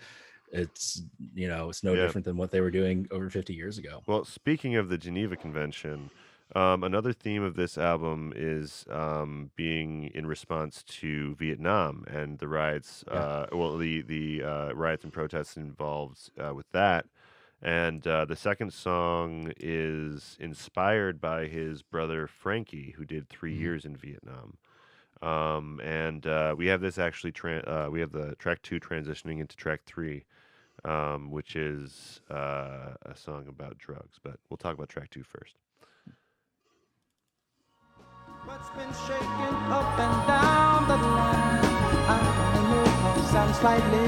it's 0.52 1.02
you 1.34 1.48
know 1.48 1.68
it's 1.70 1.82
no 1.84 1.94
different 1.94 2.24
than 2.24 2.36
what 2.36 2.50
they 2.50 2.60
were 2.60 2.72
doing 2.72 3.06
over 3.10 3.30
50 3.30 3.54
years 3.54 3.78
ago. 3.78 4.02
Well, 4.06 4.24
speaking 4.24 4.74
of 4.76 4.88
the 4.88 4.98
Geneva 4.98 5.36
Convention, 5.36 6.10
um, 6.56 6.82
another 6.82 7.12
theme 7.12 7.44
of 7.44 7.54
this 7.54 7.78
album 7.78 8.32
is 8.34 8.84
um, 8.90 9.52
being 9.54 10.10
in 10.14 10.26
response 10.26 10.82
to 11.00 11.36
Vietnam 11.36 12.04
and 12.08 12.38
the 12.38 12.48
riots. 12.48 13.04
Uh, 13.04 13.46
well, 13.52 13.78
the 13.78 14.02
the 14.02 14.42
uh, 14.42 14.72
riots 14.72 15.04
and 15.04 15.12
protests 15.12 15.56
involved 15.56 16.30
uh, 16.38 16.52
with 16.52 16.68
that. 16.72 17.06
And 17.62 18.06
uh, 18.06 18.24
the 18.24 18.36
second 18.36 18.72
song 18.72 19.52
is 19.58 20.36
inspired 20.40 21.20
by 21.20 21.46
his 21.46 21.82
brother 21.82 22.26
Frankie, 22.26 22.94
who 22.96 23.04
did 23.04 23.28
3 23.28 23.54
Mhm. 23.54 23.60
years 23.60 23.84
in 23.84 23.96
Vietnam. 23.96 24.56
Um, 25.22 25.78
and 25.84 26.26
uh, 26.26 26.54
we 26.56 26.66
have 26.68 26.80
this 26.80 26.96
actually. 26.98 27.32
Tra- 27.32 27.58
uh, 27.66 27.90
we 27.90 28.00
have 28.00 28.12
the 28.12 28.34
track 28.36 28.62
two 28.62 28.80
transitioning 28.80 29.38
into 29.40 29.56
track 29.56 29.82
three. 29.84 30.24
um, 30.82 31.30
which 31.30 31.56
is 31.56 32.22
uh, 32.30 32.94
a 33.02 33.14
song 33.14 33.46
about 33.48 33.76
drugs. 33.76 34.18
But 34.22 34.36
we'll 34.48 34.56
talk 34.56 34.72
about 34.72 34.88
track 34.88 35.10
two 35.10 35.22
first. 35.22 35.56
What's 38.46 38.70
been 38.70 38.88
shaking 39.06 39.56
up 39.70 39.98
and 39.98 40.26
down 40.26 40.88
the 40.88 40.96
line? 40.96 41.64
I 42.08 42.18
only 42.40 42.62
know 42.70 42.84
'cause 43.14 43.34
I'm 43.34 43.52
slightly 43.52 44.06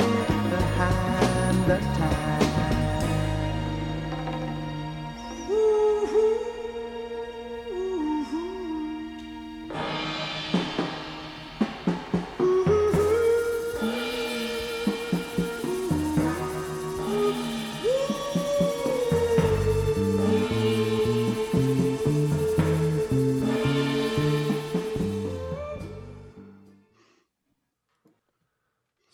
behind 0.48 1.66
the 1.66 1.78
time. 1.98 2.61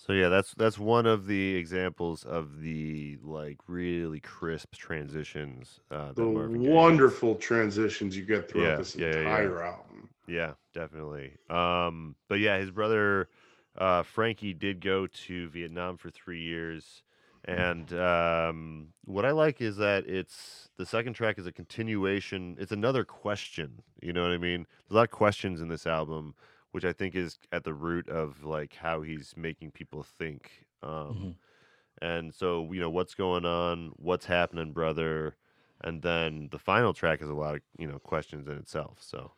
So 0.08 0.14
yeah, 0.14 0.30
that's 0.30 0.54
that's 0.54 0.78
one 0.78 1.04
of 1.04 1.26
the 1.26 1.54
examples 1.56 2.24
of 2.24 2.62
the 2.62 3.18
like 3.22 3.58
really 3.66 4.20
crisp 4.20 4.74
transitions 4.74 5.80
uh, 5.90 6.12
that 6.12 6.14
The 6.14 6.24
Marvin 6.24 6.62
Gaye 6.62 6.68
has. 6.68 6.72
wonderful 6.72 7.34
transitions 7.34 8.16
you 8.16 8.24
get 8.24 8.48
throughout 8.50 8.70
Yeah, 8.70 8.76
this 8.76 8.96
yeah, 8.96 9.06
yeah, 9.06 9.12
yeah. 9.12 9.20
entire 9.20 9.62
album. 9.62 10.08
Yeah, 10.26 10.52
definitely. 10.72 11.32
Um, 11.50 12.16
but 12.26 12.36
yeah, 12.40 12.56
his 12.58 12.70
brother 12.70 13.28
uh, 13.76 14.02
Frankie 14.02 14.54
did 14.54 14.80
go 14.80 15.06
to 15.06 15.48
Vietnam 15.50 15.98
for 15.98 16.10
three 16.10 16.40
years, 16.40 17.02
and 17.44 17.92
um, 17.92 18.88
what 19.04 19.26
I 19.26 19.32
like 19.32 19.60
is 19.60 19.76
that 19.76 20.06
it's 20.06 20.70
the 20.78 20.86
second 20.86 21.14
track 21.14 21.38
is 21.38 21.46
a 21.46 21.52
continuation. 21.52 22.56
It's 22.58 22.72
another 22.72 23.04
question. 23.04 23.82
You 24.00 24.14
know 24.14 24.22
what 24.22 24.32
I 24.32 24.38
mean? 24.38 24.66
There's 24.88 24.92
a 24.92 24.94
lot 24.94 25.02
of 25.02 25.10
questions 25.10 25.60
in 25.60 25.68
this 25.68 25.86
album, 25.86 26.34
which 26.72 26.84
I 26.84 26.92
think 26.92 27.14
is 27.14 27.38
at 27.52 27.64
the 27.64 27.74
root 27.74 28.08
of 28.08 28.44
like 28.44 28.74
how 28.74 29.02
he's 29.02 29.34
making 29.36 29.72
people 29.72 30.02
think. 30.02 30.66
Um, 30.82 30.90
Mhm. 30.90 31.34
And 32.00 32.32
so 32.34 32.72
you 32.72 32.80
know 32.80 32.90
what's 32.90 33.14
going 33.14 33.44
on, 33.44 33.88
what's 33.96 34.26
happening, 34.26 34.72
brother, 34.72 35.36
and 35.82 36.00
then 36.02 36.48
the 36.52 36.58
final 36.58 36.94
track 36.94 37.22
is 37.22 37.28
a 37.28 37.34
lot 37.34 37.56
of 37.56 37.62
you 37.78 37.86
know 37.88 37.98
questions 37.98 38.46
in 38.48 38.56
itself. 38.58 38.98
So. 39.02 39.32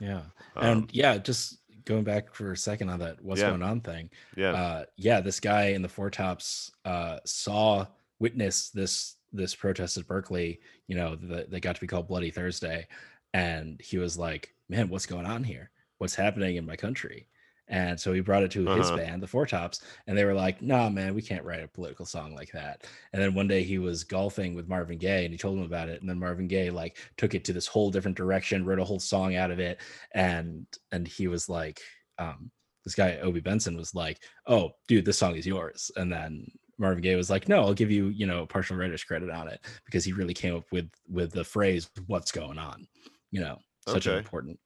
Yeah. 0.00 0.22
um, 0.56 0.66
and 0.66 0.94
yeah, 0.94 1.18
just 1.18 1.58
going 1.84 2.04
back 2.04 2.34
for 2.34 2.52
a 2.52 2.56
second 2.56 2.88
on 2.88 2.98
that 3.00 3.22
what's 3.22 3.40
Yeah. 3.40 3.50
going 3.50 3.62
on 3.62 3.80
thing. 3.82 4.10
yeah, 4.36 4.52
Uh 4.52 4.84
yeah, 4.96 5.20
this 5.20 5.40
guy 5.40 5.66
in 5.68 5.82
the 5.82 5.88
Four 5.88 6.10
Tops 6.10 6.70
uh 6.84 7.20
saw 7.26 7.86
witnessed 8.18 8.74
this 8.74 9.16
this 9.32 9.54
protest 9.54 9.96
at 9.96 10.06
Berkeley, 10.08 10.60
you 10.88 10.96
know, 10.96 11.14
that 11.16 11.50
they 11.50 11.60
got 11.60 11.76
to 11.76 11.80
be 11.80 11.86
called 11.86 12.08
Bloody 12.08 12.30
Thursday. 12.32 12.88
And 13.34 13.80
he 13.80 13.98
was 13.98 14.18
like, 14.18 14.54
Man, 14.68 14.88
what's 14.88 15.06
going 15.06 15.26
on 15.26 15.44
here? 15.44 15.70
What's 16.00 16.16
happening 16.16 16.56
in 16.56 16.66
my 16.66 16.76
country? 16.76 17.28
And 17.68 18.00
so 18.00 18.12
he 18.12 18.20
brought 18.20 18.42
it 18.42 18.50
to 18.52 18.66
his 18.68 18.90
Uh-huh. 18.90 18.90
band, 18.90 19.22
the 19.22 19.28
Four 19.28 19.46
Tops, 19.46 19.80
and 20.08 20.18
they 20.18 20.24
were 20.24 20.34
like, 20.34 20.60
"Nah, 20.60 20.90
man, 20.90 21.14
we 21.14 21.22
can't 21.22 21.44
write 21.44 21.62
a 21.62 21.68
political 21.68 22.04
song 22.06 22.34
like 22.34 22.50
that." 22.52 22.84
And 23.12 23.22
then 23.22 23.34
one 23.34 23.46
day 23.48 23.62
he 23.62 23.78
was 23.78 24.02
golfing 24.02 24.54
with 24.54 24.68
Marvin 24.68 24.98
Gaye, 24.98 25.24
and 25.24 25.32
he 25.32 25.38
told 25.38 25.58
him 25.58 25.64
about 25.64 25.88
it. 25.88 26.00
And 26.00 26.10
then 26.10 26.18
Marvin 26.18 26.48
Gaye 26.48 26.70
like 26.70 26.98
took 27.16 27.34
it 27.34 27.44
to 27.44 27.52
this 27.52 27.68
whole 27.68 27.92
different 27.92 28.16
direction, 28.16 28.64
wrote 28.64 28.80
a 28.80 28.84
whole 28.84 28.98
song 29.00 29.36
out 29.36 29.52
of 29.52 29.60
it, 29.60 29.80
and 30.12 30.66
and 30.92 31.06
he 31.06 31.28
was 31.28 31.48
like, 31.48 31.80
um, 32.18 32.50
this 32.84 32.94
guy 32.96 33.18
Obie 33.18 33.40
Benson 33.40 33.76
was 33.76 33.94
like, 33.94 34.24
"Oh, 34.46 34.72
dude, 34.88 35.04
this 35.04 35.18
song 35.18 35.36
is 35.36 35.46
yours." 35.46 35.90
And 35.96 36.12
then 36.12 36.46
Marvin 36.78 37.02
Gaye 37.02 37.16
was 37.16 37.30
like, 37.30 37.48
"No, 37.48 37.60
I'll 37.62 37.74
give 37.74 37.90
you, 37.90 38.08
you 38.08 38.26
know, 38.26 38.46
partial 38.46 38.76
writer's 38.76 39.04
credit 39.04 39.30
on 39.30 39.48
it 39.48 39.64
because 39.84 40.04
he 40.04 40.12
really 40.12 40.34
came 40.34 40.56
up 40.56 40.72
with 40.72 40.90
with 41.08 41.32
the 41.32 41.44
phrase 41.44 41.90
"What's 42.06 42.32
going 42.32 42.58
on," 42.58 42.88
you 43.30 43.40
know, 43.40 43.58
such 43.86 44.06
an 44.06 44.14
important 44.14 44.58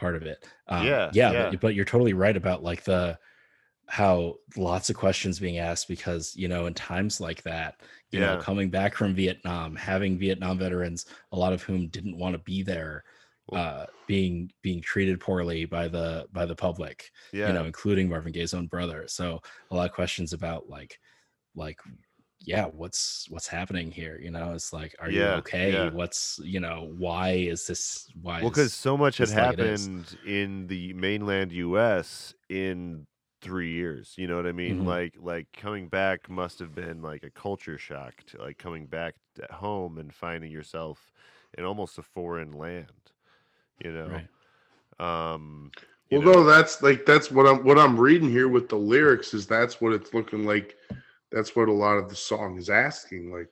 part 0.00 0.16
of 0.16 0.22
it. 0.22 0.46
Um, 0.68 0.86
Yeah, 0.86 1.10
yeah, 1.12 1.32
yeah. 1.32 1.50
But, 1.50 1.60
but 1.60 1.74
you're 1.74 1.84
totally 1.84 2.14
right 2.14 2.36
about 2.36 2.62
like 2.62 2.84
the 2.84 3.18
how 3.86 4.36
lots 4.56 4.88
of 4.88 4.96
questions 4.96 5.40
being 5.40 5.58
asked 5.58 5.88
because 5.88 6.36
you 6.36 6.46
know 6.48 6.66
in 6.66 6.74
times 6.74 7.20
like 7.20 7.42
that 7.42 7.80
you 8.12 8.20
know 8.20 8.36
Yeah. 8.36 8.40
coming 8.40 8.70
back 8.70 8.94
from 8.94 9.14
vietnam 9.14 9.74
having 9.74 10.16
vietnam 10.16 10.58
veterans 10.58 11.06
a 11.32 11.36
lot 11.36 11.52
of 11.52 11.62
whom 11.62 11.88
didn't 11.88 12.16
want 12.16 12.34
to 12.34 12.38
be 12.38 12.62
there 12.62 13.02
uh 13.52 13.86
being 14.06 14.50
being 14.62 14.80
treated 14.80 15.18
poorly 15.20 15.64
by 15.64 15.88
the 15.88 16.28
by 16.32 16.46
the 16.46 16.54
public 16.54 17.10
yeah, 17.32 17.48
you 17.48 17.52
know 17.52 17.64
including 17.64 18.08
marvin 18.08 18.32
gaye's 18.32 18.54
own 18.54 18.68
brother 18.68 19.06
so 19.08 19.40
a 19.72 19.74
lot 19.74 19.88
of 19.88 19.94
questions 19.94 20.32
about 20.32 20.68
like 20.68 20.98
like 21.56 21.80
yeah 22.42 22.66
what's 22.66 23.28
what's 23.30 23.46
happening 23.46 23.90
here 23.90 24.18
you 24.20 24.30
know 24.30 24.52
it's 24.54 24.72
like 24.72 24.94
are 25.00 25.10
Yeah, 25.10 25.36
you 25.36 25.38
okay 25.38 25.88
yeah. 25.88 25.90
what's 25.90 26.40
you 26.42 26.60
know 26.60 26.92
why 26.96 27.30
is 27.32 27.66
this 27.66 28.08
why 28.22 28.42
well, 28.42 28.50
because 28.50 28.72
so 28.72 28.96
much 28.96 29.18
had 29.18 29.28
just 29.28 29.36
like 29.36 29.50
happened 29.50 30.16
in 30.22 30.66
the 30.68 30.92
mainland 30.94 31.52
U.S. 31.52 32.34
in 32.48 33.06
three 33.42 33.72
years. 33.72 34.14
You 34.16 34.26
know 34.26 34.36
what 34.36 34.46
I 34.46 34.52
mean? 34.52 34.78
Mhm. 34.78 34.84
Like, 34.84 35.14
like 35.18 35.48
coming 35.52 35.88
back 35.88 36.28
must 36.30 36.58
have 36.58 36.74
been 36.74 37.02
like 37.02 37.22
a 37.22 37.30
culture 37.30 37.78
shock 37.78 38.22
to 38.28 38.38
like 38.38 38.58
coming 38.58 38.86
back 38.86 39.14
at 39.42 39.50
home 39.50 39.98
and 39.98 40.12
finding 40.14 40.50
yourself 40.50 41.12
in 41.56 41.64
almost 41.64 41.98
a 41.98 42.02
foreign 42.02 42.52
land. 42.52 43.12
You 43.84 43.92
know, 43.92 44.24
right 44.98 45.04
um, 45.04 45.72
you 46.10 46.18
Well, 46.18 46.20
know, 46.20 46.34
no, 46.34 46.44
that's 46.44 46.82
like 46.82 47.06
that's 47.06 47.30
what 47.30 47.46
I'm 47.46 47.64
what 47.64 47.78
I'm 47.78 47.98
reading 47.98 48.28
here 48.30 48.48
with 48.48 48.68
the 48.68 48.76
lyrics 48.76 49.32
is 49.32 49.46
that's 49.46 49.80
what 49.80 49.92
it's 49.92 50.12
looking 50.12 50.44
like. 50.44 50.76
That's 51.32 51.54
what 51.56 51.68
a 51.68 51.72
lot 51.72 51.98
of 51.98 52.08
the 52.08 52.16
song 52.16 52.58
is 52.58 52.70
asking. 52.70 53.32
Like, 53.32 53.48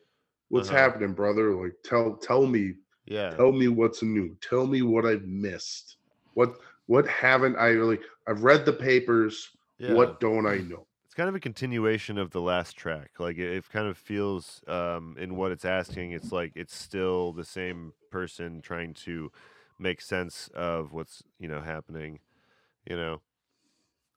what's 0.49 0.68
Uh-huh. 0.68 0.70
happening, 0.70 1.14
brother? 1.14 1.55
Like, 1.55 1.74
tell 1.85 2.16
tell 2.16 2.47
me, 2.47 2.74
yeah, 3.07 3.39
tell 3.39 3.53
me 3.53 3.68
what's 3.68 4.03
new. 4.03 4.37
Tell 4.43 4.66
me 4.66 4.83
what 4.83 5.07
I've 5.07 5.24
missed. 5.26 5.97
What 6.35 6.59
what 6.87 7.07
haven't 7.09 7.57
I 7.57 7.68
really? 7.68 8.01
I've 8.26 8.43
read 8.45 8.64
the 8.64 8.72
papers. 8.72 9.57
yeah. 9.79 10.09
What 10.09 10.20
don't 10.20 10.47
I 10.47 10.59
know? 10.59 10.87
it's 11.07 11.14
kind 11.14 11.29
of 11.29 11.35
a 11.35 11.41
continuation 11.41 12.18
of 12.18 12.31
the 12.31 12.41
last 12.41 12.76
track 12.76 13.12
like 13.18 13.39
it, 13.39 13.53
it 13.57 13.68
kind 13.70 13.89
of 13.89 13.97
feels 13.99 14.62
um 14.68 15.16
in 15.18 15.37
what 15.37 15.53
it's 15.53 15.64
asking 15.64 16.12
it's 16.12 16.33
like 16.33 16.53
it's 16.57 16.76
still 16.76 17.33
the 17.33 17.45
same 17.45 17.95
person 18.11 18.61
trying 18.62 18.95
to 18.95 19.33
make 19.79 20.01
sense 20.01 20.49
of 20.55 20.93
what's 20.93 21.22
you 21.39 21.49
know 21.49 21.61
happening 21.62 22.20
you 22.87 22.97
know 22.97 23.22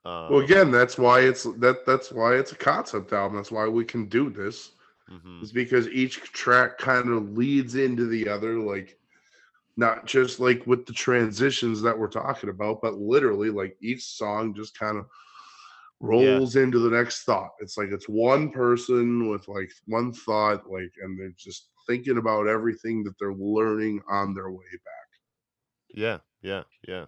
um, 0.05 0.27
Well, 0.27 0.39
again, 0.41 0.71
that's 0.71 0.97
why 0.97 1.21
it's 1.21 1.43
that 1.43 1.85
that's 1.85 2.11
why 2.11 2.35
it's 2.35 2.51
a 2.51 2.55
concept 2.57 3.13
album. 3.13 3.37
That's 3.37 3.51
why 3.51 3.67
we 3.67 3.85
can 3.85 4.07
do 4.07 4.29
this. 4.29 4.71
mhm, 5.07 5.41
is 5.41 5.51
because 5.51 5.87
each 5.89 6.21
track 6.33 6.77
kind 6.77 7.09
of 7.09 7.37
leads 7.37 7.75
into 7.75 8.07
the 8.07 8.27
other 8.29 8.59
like 8.59 8.97
not 9.77 10.05
just 10.05 10.39
like 10.39 10.65
with 10.67 10.85
the 10.85 10.93
transitions 10.93 11.81
that 11.81 11.97
we're 11.97 12.07
talking 12.09 12.49
about 12.49 12.81
but 12.81 12.95
literally 12.95 13.49
like 13.49 13.77
each 13.81 14.03
song 14.03 14.53
just 14.53 14.77
kind 14.77 14.97
of 14.97 15.05
rolls 15.99 16.55
into 16.55 16.79
the 16.79 16.89
next 16.89 17.23
thought 17.23 17.51
it's 17.59 17.77
like 17.77 17.89
it's 17.91 18.09
one 18.09 18.51
person 18.51 19.29
with 19.29 19.47
like 19.47 19.71
one 19.87 20.11
thought 20.13 20.69
like 20.69 20.91
and 21.03 21.19
they're 21.19 21.33
just 21.37 21.69
thinking 21.87 22.17
about 22.17 22.47
everything 22.47 23.03
that 23.03 23.17
they're 23.19 23.33
learning 23.33 24.01
on 24.09 24.33
their 24.33 24.51
way 24.51 24.71
back 24.85 25.07
yeah 25.93 26.19
yeah 26.41 26.63
yeah 26.87 27.05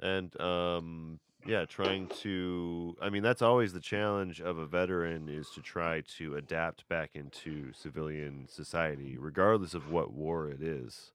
and 0.00 0.38
um 0.40 1.20
yeah 1.46 1.64
trying 1.64 2.06
to 2.08 2.96
i 3.00 3.08
mean 3.08 3.22
that's 3.22 3.42
always 3.42 3.72
the 3.72 3.80
challenge 3.80 4.40
of 4.40 4.58
a 4.58 4.66
veteran 4.66 5.28
is 5.28 5.50
to 5.50 5.60
try 5.60 6.00
to 6.02 6.36
adapt 6.36 6.88
back 6.88 7.10
into 7.14 7.72
civilian 7.72 8.46
society 8.48 9.16
regardless 9.18 9.74
of 9.74 9.90
what 9.90 10.12
war 10.12 10.48
it 10.48 10.62
is 10.62 11.12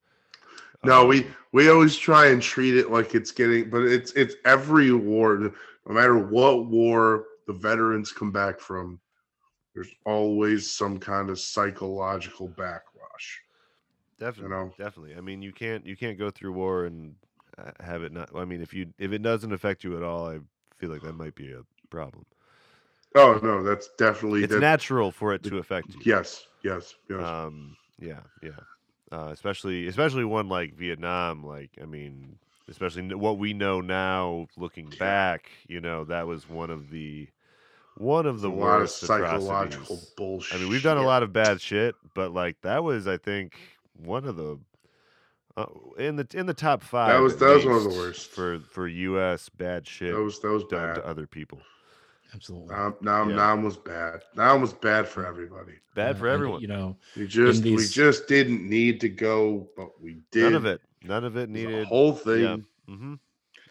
no 0.83 1.05
we 1.05 1.23
Um, 1.23 1.35
we 1.51 1.69
always 1.69 1.95
try 1.97 2.27
and 2.27 2.41
treat 2.41 2.75
it 2.75 2.91
like 2.91 3.15
it's 3.15 3.31
getting 3.31 3.69
but 3.69 3.83
it's 3.83 4.11
it's 4.13 4.35
every 4.45 4.91
war 4.93 5.37
no 5.37 5.93
matter 5.93 6.17
what 6.17 6.67
war 6.67 7.25
the 7.47 7.53
veterans 7.53 8.11
come 8.11 8.31
back 8.31 8.59
from 8.59 8.99
there's 9.75 9.93
always 10.05 10.69
some 10.69 10.99
kind 10.99 11.29
of 11.29 11.39
psychological 11.39 12.47
backwash 12.47 13.41
Definitely, 14.19 14.49
know? 14.55 14.73
definitely. 14.77 15.15
I 15.15 15.21
mean, 15.21 15.41
you 15.41 15.51
can't 15.51 15.85
you 15.85 15.97
can't 15.97 16.17
go 16.17 16.29
through 16.31 16.53
war 16.53 16.85
and 16.85 17.15
have 17.79 18.03
it 18.03 18.11
not. 18.11 18.29
I 18.35 18.45
mean, 18.45 18.61
if 18.61 18.73
you 18.73 18.93
if 18.97 19.11
it 19.11 19.21
doesn't 19.21 19.51
affect 19.53 19.83
you 19.83 19.95
at 19.97 20.03
all, 20.03 20.27
I 20.29 20.39
feel 20.77 20.89
like 20.89 21.01
that 21.03 21.13
might 21.13 21.35
be 21.35 21.51
a 21.53 21.61
problem. 21.89 22.25
oh 23.15 23.39
no 23.43 23.61
that's 23.63 23.89
definitely 23.97 24.43
It's 24.43 24.53
that, 24.53 24.59
natural 24.59 25.11
for 25.11 25.33
it 25.33 25.43
to 25.43 25.57
affect 25.57 25.93
you. 25.95 26.01
yes 26.05 26.47
yes 26.63 26.95
yes 27.09 27.21
Um. 27.21 27.77
Yeah. 27.99 28.21
Yeah. 28.41 28.51
Uh, 29.11 29.29
especially 29.31 29.87
especially 29.87 30.25
one 30.25 30.49
like 30.49 30.73
Vietnam. 30.75 31.43
Like, 31.45 31.71
I 31.81 31.85
mean, 31.85 32.37
especially 32.67 33.13
what 33.13 33.37
we 33.37 33.53
know 33.53 33.79
now, 33.81 34.47
looking 34.57 34.89
back, 34.97 35.51
you 35.67 35.79
know, 35.79 36.03
that 36.05 36.25
was 36.27 36.49
one 36.49 36.71
of 36.71 36.89
the 36.89 37.27
one 37.95 38.25
of 38.25 38.41
the 38.41 38.49
a 38.49 38.49
lot 38.49 38.75
of 38.75 38.79
worst 38.81 38.99
psychological 39.01 39.99
bullshit 40.17 40.57
I 40.57 40.59
mean, 40.61 40.69
we've 40.71 40.81
done 40.81 40.97
a 40.97 41.03
lot 41.03 41.21
of 41.21 41.31
bad 41.31 41.61
shit, 41.61 41.95
but 42.15 42.33
like 42.33 42.59
that 42.61 42.83
was, 42.83 43.07
I 43.07 43.17
think, 43.17 43.55
one 43.95 44.25
of 44.25 44.35
the 44.35 44.57
uh, 45.57 45.65
in 45.97 46.15
the 46.15 46.27
in 46.33 46.45
the 46.45 46.53
top 46.53 46.81
five. 46.83 47.09
That 47.13 47.21
was- 47.21 47.37
that 47.37 47.55
was 47.55 47.65
one 47.65 47.75
of 47.75 47.83
the 47.83 47.89
worst. 47.89 48.31
for 48.31 48.59
for 48.59 48.87
U.S. 48.87 49.49
bad 49.49 49.87
shit 49.87 50.13
that 50.13 50.21
was 50.21 50.39
that 50.41 50.49
was 50.51 50.63
done 50.65 50.87
bad 50.87 50.95
to 50.95 51.05
other 51.07 51.27
people. 51.27 51.61
absolutely. 52.33 52.75
Nam, 52.75 52.95
Nam, 53.01 53.29
Yeah. 53.29 53.35
Nam 53.35 53.63
was 53.63 53.77
bad. 53.77 54.21
Nam 54.35 54.61
was 54.61 54.73
bad 54.73 55.07
for 55.07 55.25
everybody. 55.25 55.73
Bad 55.95 56.15
Uh, 56.15 56.19
for 56.19 56.25
and, 56.27 56.33
everyone. 56.33 56.61
You 56.61 56.67
know, 56.67 56.97
We 57.15 57.27
just 57.27 57.63
we 57.63 57.85
just 57.87 58.27
didn't 58.27 58.67
need 58.67 58.99
to 59.01 59.09
go, 59.09 59.69
but 59.77 60.01
we 60.01 60.21
did. 60.31 60.43
None 60.43 60.55
of 60.55 60.65
it. 60.65 60.81
None 61.03 61.23
of 61.23 61.35
it 61.37 61.51
The 61.53 61.65
needed. 61.65 61.85
whole 61.87 62.13
thing. 62.13 62.65
hmm 62.87 63.13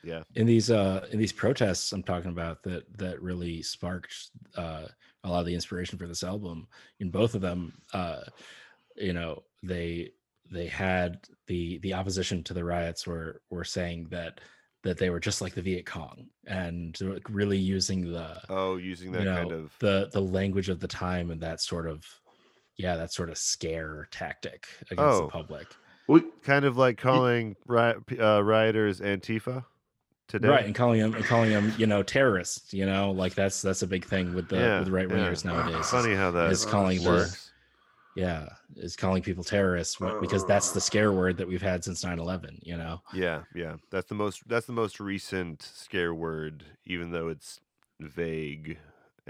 Yeah. 0.04 0.22
in 0.34 0.46
these 0.46 0.70
uh 0.70 1.06
in 1.10 1.18
these 1.18 1.32
protests 1.32 1.92
I'm 1.92 2.02
talking 2.02 2.30
about 2.30 2.62
that 2.64 2.84
that 2.98 3.20
really 3.22 3.62
sparked 3.62 4.30
uh 4.56 4.86
a 5.24 5.28
lot 5.28 5.40
of 5.40 5.46
the 5.46 5.54
inspiration 5.54 5.98
for 5.98 6.06
this 6.08 6.22
album. 6.24 6.66
In 7.00 7.10
both 7.10 7.34
of 7.36 7.40
them, 7.42 7.80
uh, 7.92 8.22
you 8.96 9.12
know, 9.12 9.44
they 9.62 10.10
they 10.52 10.66
had 10.66 11.18
the 11.46 11.78
the 11.78 11.94
opposition 11.94 12.42
to 12.44 12.54
the 12.54 12.64
riots 12.64 13.06
were 13.06 13.40
were 13.50 13.64
saying 13.64 14.06
that 14.10 14.40
that 14.84 14.98
they 14.98 15.10
were 15.10 15.20
just 15.20 15.40
like 15.40 15.54
the 15.54 15.62
Viet 15.62 15.86
Cong 15.86 16.26
and 16.46 16.98
really 17.28 17.58
using 17.58 18.12
the 18.12 18.40
Oh, 18.48 18.76
using 18.76 19.12
that 19.12 19.20
you 19.20 19.24
know 19.26 19.36
kind 19.36 19.52
of. 19.52 19.72
the 19.78 20.10
the 20.12 20.20
language 20.20 20.68
of 20.68 20.80
the 20.80 20.88
time 20.88 21.30
and 21.30 21.40
that 21.40 21.60
sort 21.60 21.86
of 21.88 22.04
yeah 22.76 22.96
that 22.96 23.12
sort 23.12 23.30
of 23.30 23.38
scare 23.38 24.08
tactic 24.10 24.66
against 24.90 25.00
Oh. 25.00 25.20
the 25.22 25.28
public 25.28 25.66
We, 26.08 26.22
kind 26.42 26.64
of 26.64 26.76
like 26.76 26.98
calling 26.98 27.54
ri- 27.66 27.94
uh, 28.18 28.40
rioters 28.42 29.00
Antifa 29.00 29.64
today. 30.28 30.48
right 30.48 30.64
and 30.64 30.74
calling 30.74 31.00
them 31.00 31.14
and 31.14 31.24
calling 31.24 31.50
them 31.50 31.72
you 31.78 31.86
know 31.86 32.02
terrorists 32.02 32.72
you 32.74 32.84
know 32.86 33.12
like 33.12 33.34
that's 33.34 33.62
that's 33.62 33.82
a 33.82 33.86
big 33.86 34.04
thing 34.04 34.34
with 34.34 34.48
the 34.48 34.56
Yeah, 34.56 34.78
with 34.80 34.88
right 34.88 35.08
wingers 35.08 35.44
yeah. 35.44 35.52
nowadays 35.52 35.84
is- 35.84 35.90
Funny 35.90 36.14
how 36.14 36.30
that 36.32 36.50
is 36.50 36.64
calling 36.66 37.02
the 37.02 37.08
works. 37.08 37.51
Yeah 38.14 38.46
is 38.76 38.96
calling 38.96 39.22
people 39.22 39.42
terrorists 39.44 39.96
wh- 39.96 40.20
because 40.20 40.44
that's 40.46 40.72
the 40.72 40.78
uh. 40.78 40.80
scare 40.80 41.12
word 41.12 41.36
that 41.36 41.48
we've 41.48 41.62
had 41.62 41.82
since 41.82 42.04
9-11 42.04 42.58
you 42.62 42.76
know 42.76 43.00
Yeah, 43.14 43.42
yeah. 43.54 43.76
That's 43.90 44.08
the 44.08 44.14
most. 44.14 44.46
That's 44.48 44.66
the 44.66 44.72
most 44.72 45.00
recent 45.00 45.62
scare 45.62 46.14
word, 46.14 46.64
even 46.84 47.10
though 47.10 47.28
it's 47.28 47.60
vague. 48.00 48.78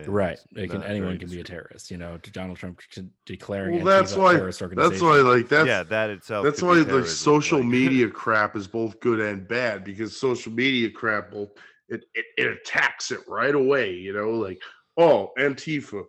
right 0.07 0.39
it 0.57 0.71
can 0.71 0.83
anyone 0.83 1.19
can 1.19 1.29
be 1.29 1.41
a 1.41 1.45
terrorist 1.45 1.91
you 1.91 1.99
know 1.99 2.19
donald 2.33 2.57
trump 2.57 2.81
declaring 3.27 3.77
well, 3.77 3.85
that's 3.85 4.17
why. 4.17 4.33
terrorist 4.33 4.63
That's 4.75 5.03
why. 5.03 5.17
Like 5.17 5.49
that's 5.51 5.67
yeah, 5.67 5.83
that 5.83 6.09
itself. 6.09 6.45
that's 6.45 6.63
why 6.63 6.77
be 6.77 6.85
the 6.85 7.07
social 7.07 7.59
like- 7.59 7.67
media 7.81 8.09
crap 8.09 8.57
is 8.57 8.67
both 8.67 8.99
good 9.01 9.21
and 9.21 9.47
bad 9.47 9.85
because 9.85 10.19
social 10.19 10.51
media 10.51 10.91
crap 10.91 11.31
both 11.31 11.51
it, 11.89 12.05
it, 12.15 12.25
it 12.39 12.47
attacks 12.47 13.11
it 13.11 13.21
right 13.29 13.55
away. 13.55 13.93
You 13.93 14.15
know, 14.15 14.31
like 14.31 14.63
oh 14.97 15.31
Antifa. 15.39 16.05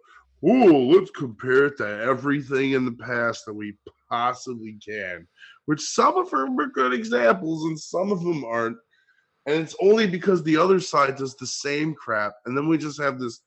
Oh, 0.45 0.87
let's 0.89 1.11
compare 1.11 1.67
it 1.67 1.77
to 1.77 1.87
everything 1.87 2.71
in 2.71 2.83
the 2.83 2.91
past 2.91 3.45
that 3.45 3.53
we 3.53 3.77
possibly 4.09 4.77
can. 4.85 5.25
Which 5.65 5.81
some 5.81 6.17
of 6.17 6.29
them 6.29 6.59
are 6.59 6.67
good 6.67 6.93
examples 6.93 7.65
and 7.65 7.79
some 7.79 8.11
of 8.11 8.21
them 8.21 8.43
aren't. 8.43 8.77
And 9.45 9.61
it's 9.61 9.75
only 9.81 10.07
because 10.07 10.43
the 10.43 10.57
other 10.57 10.79
side 10.79 11.15
does 11.15 11.35
the 11.35 11.47
same 11.47 11.93
crap, 11.93 12.33
and 12.45 12.57
then 12.57 12.67
we 12.67 12.77
just 12.77 13.01
have 13.01 13.19
this 13.19 13.41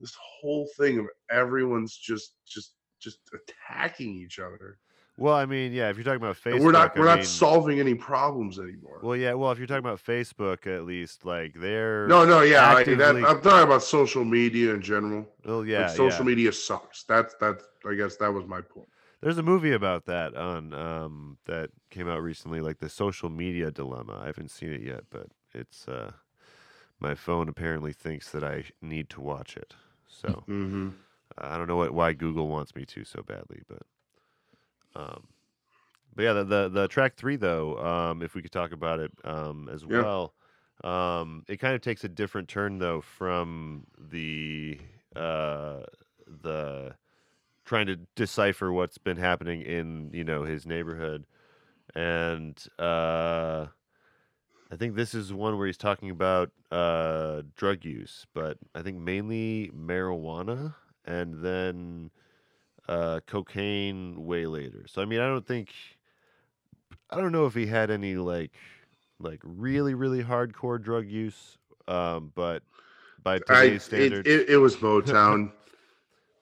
this 0.00 0.14
whole 0.40 0.68
thing 0.78 0.98
of 0.98 1.06
everyone's 1.30 1.96
just 1.96 2.34
just 2.46 2.74
just 3.00 3.18
attacking 3.34 4.14
each 4.16 4.38
other. 4.38 4.78
Well, 5.18 5.34
I 5.34 5.46
mean, 5.46 5.72
yeah. 5.72 5.90
If 5.90 5.96
you're 5.96 6.04
talking 6.04 6.22
about 6.22 6.36
Facebook, 6.36 6.60
we're 6.60 6.70
not 6.72 6.96
we're 6.96 7.04
not 7.04 7.18
mean- 7.18 7.26
solving 7.26 7.80
any 7.80 7.94
problems 7.94 8.58
anymore. 8.58 9.00
Well, 9.02 9.16
yeah. 9.16 9.34
Well, 9.34 9.50
if 9.50 9.58
you're 9.58 9.66
talking 9.66 9.84
about 9.84 10.00
Facebook, 10.02 10.66
at 10.66 10.84
least, 10.84 11.24
like 11.24 11.54
they're. 11.54 12.06
no, 12.06 12.24
no, 12.24 12.42
yeah, 12.42 12.72
I, 12.72 12.84
that, 12.84 13.16
I'm 13.16 13.40
talking 13.42 13.64
about 13.64 13.82
social 13.82 14.24
media 14.24 14.72
in 14.74 14.80
general. 14.80 15.26
Well, 15.44 15.64
yeah. 15.64 15.88
like 15.88 15.96
social 15.96 16.24
yeah. 16.24 16.30
media 16.30 16.52
sucks. 16.52 17.02
That's 17.02 17.34
that's 17.40 17.64
I 17.84 17.94
guess 17.94 18.16
that 18.16 18.32
was 18.32 18.46
my 18.46 18.60
point. 18.60 18.88
There's 19.20 19.38
a 19.38 19.42
movie 19.42 19.72
about 19.72 20.04
that 20.06 20.36
on 20.36 20.72
um 20.72 21.38
that 21.46 21.70
came 21.90 22.08
out 22.08 22.22
recently, 22.22 22.60
like 22.60 22.78
the 22.78 22.88
social 22.88 23.28
media 23.28 23.72
dilemma. 23.72 24.20
I 24.22 24.26
haven't 24.26 24.52
seen 24.52 24.72
it 24.72 24.82
yet, 24.82 25.04
but 25.10 25.26
it's 25.52 25.88
uh 25.88 26.12
my 27.00 27.16
phone 27.16 27.48
apparently 27.48 27.92
thinks 27.92 28.30
that 28.30 28.44
I 28.44 28.64
need 28.80 29.10
to 29.10 29.20
watch 29.20 29.56
it. 29.56 29.74
So 30.06 30.44
Mm-hmm. 30.48 30.90
I 31.36 31.56
don't 31.58 31.66
know 31.66 31.76
what 31.76 31.92
why 31.92 32.12
Google 32.12 32.46
wants 32.46 32.76
me 32.76 32.84
to 32.86 33.04
so 33.04 33.22
badly, 33.22 33.62
but 33.68 33.82
um 34.94 35.28
but 36.14 36.22
yeah, 36.24 36.32
the 36.32 36.44
the, 36.44 36.68
the 36.68 36.88
track 36.88 37.16
three 37.16 37.36
though, 37.36 37.78
um, 37.78 38.22
if 38.22 38.34
we 38.34 38.42
could 38.42 38.52
talk 38.52 38.72
about 38.72 39.00
it 39.00 39.12
um 39.24 39.68
as 39.72 39.84
Yeah. 39.88 40.04
well. 40.04 40.34
Um 40.84 41.44
it 41.48 41.58
kind 41.58 41.74
of 41.74 41.80
takes 41.80 42.04
a 42.04 42.08
different 42.08 42.48
turn 42.48 42.78
though 42.78 43.00
from 43.00 43.86
the 43.98 44.80
uh 45.16 45.82
the 46.26 46.96
trying 47.64 47.86
to 47.86 47.96
decipher 48.16 48.72
what's 48.72 48.98
been 48.98 49.16
happening 49.18 49.62
in, 49.62 50.10
you 50.12 50.24
know, 50.24 50.44
his 50.44 50.66
neighborhood. 50.66 51.26
And 51.94 52.62
uh 52.78 53.66
I 54.70 54.76
think 54.76 54.94
this 54.94 55.14
is 55.14 55.32
one 55.32 55.56
where 55.56 55.66
he's 55.66 55.78
talking 55.78 56.10
about 56.10 56.50
uh, 56.70 57.42
drug 57.56 57.84
use, 57.84 58.26
but 58.34 58.58
I 58.74 58.82
think 58.82 58.98
mainly 58.98 59.70
marijuana 59.74 60.74
and 61.04 61.42
then 61.42 62.10
uh, 62.88 63.20
cocaine 63.26 64.24
way 64.24 64.46
later. 64.46 64.84
So 64.88 65.02
I 65.02 65.04
mean, 65.04 65.20
I 65.20 65.26
don't 65.26 65.46
think 65.46 65.72
I 67.10 67.16
don't 67.20 67.32
know 67.32 67.46
if 67.46 67.54
he 67.54 67.66
had 67.66 67.90
any 67.90 68.16
like 68.16 68.52
like 69.20 69.40
really 69.44 69.94
really 69.94 70.22
hardcore 70.22 70.80
drug 70.82 71.06
use, 71.08 71.58
um, 71.86 72.32
but 72.34 72.62
by 73.22 73.36
I 73.36 73.38
today's 73.38 73.82
it, 73.82 73.84
standards, 73.84 74.28
it, 74.28 74.48
it 74.50 74.56
was 74.58 74.76
Motown. 74.76 75.52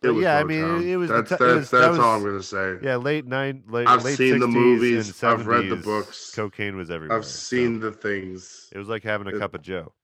It 0.03 0.11
was 0.11 0.22
yeah, 0.22 0.38
I 0.38 0.44
mean, 0.44 0.62
it- 0.82 0.88
it 0.90 0.97
was 0.99 1.09
the 1.09 1.22
that's 1.22 1.28
ti- 1.30 1.34
it 1.34 1.38
that's 1.38 1.55
was- 1.57 1.70
that 1.70 1.78
that's 1.80 1.99
all 1.99 2.16
I'm 2.16 2.22
gonna 2.22 2.42
say. 2.42 2.76
yeah, 2.82 2.97
late 2.97 3.26
nine, 3.26 3.64
late 3.66 3.88
I've 3.88 4.05
late 4.05 4.18
seen 4.18 4.38
the 4.38 4.47
movies, 4.47 5.20
and 5.22 5.30
I've 5.32 5.47
read 5.47 5.68
the 5.70 5.76
books. 5.76 6.32
Cocaine 6.32 6.76
was 6.76 6.90
everywhere. 6.90 7.16
I've 7.16 7.24
so 7.24 7.30
seen 7.57 7.80
the 7.80 7.90
things. 7.90 8.68
It 8.72 8.78
was 8.78 8.88
like 8.88 9.03
having 9.03 9.26
a 9.26 9.30
it- 9.34 9.38
cup 9.40 9.55
of 9.55 9.62
Joe. 9.62 9.94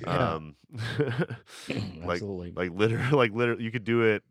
Yeah. 0.00 0.34
Um, 0.34 0.54
like 1.68 2.10
absolutely 2.12 2.52
like 2.54 2.70
literally 2.72 3.10
like 3.12 3.32
literally 3.32 3.64
you 3.64 3.70
could 3.72 3.84
do 3.84 4.02
it 4.02 4.22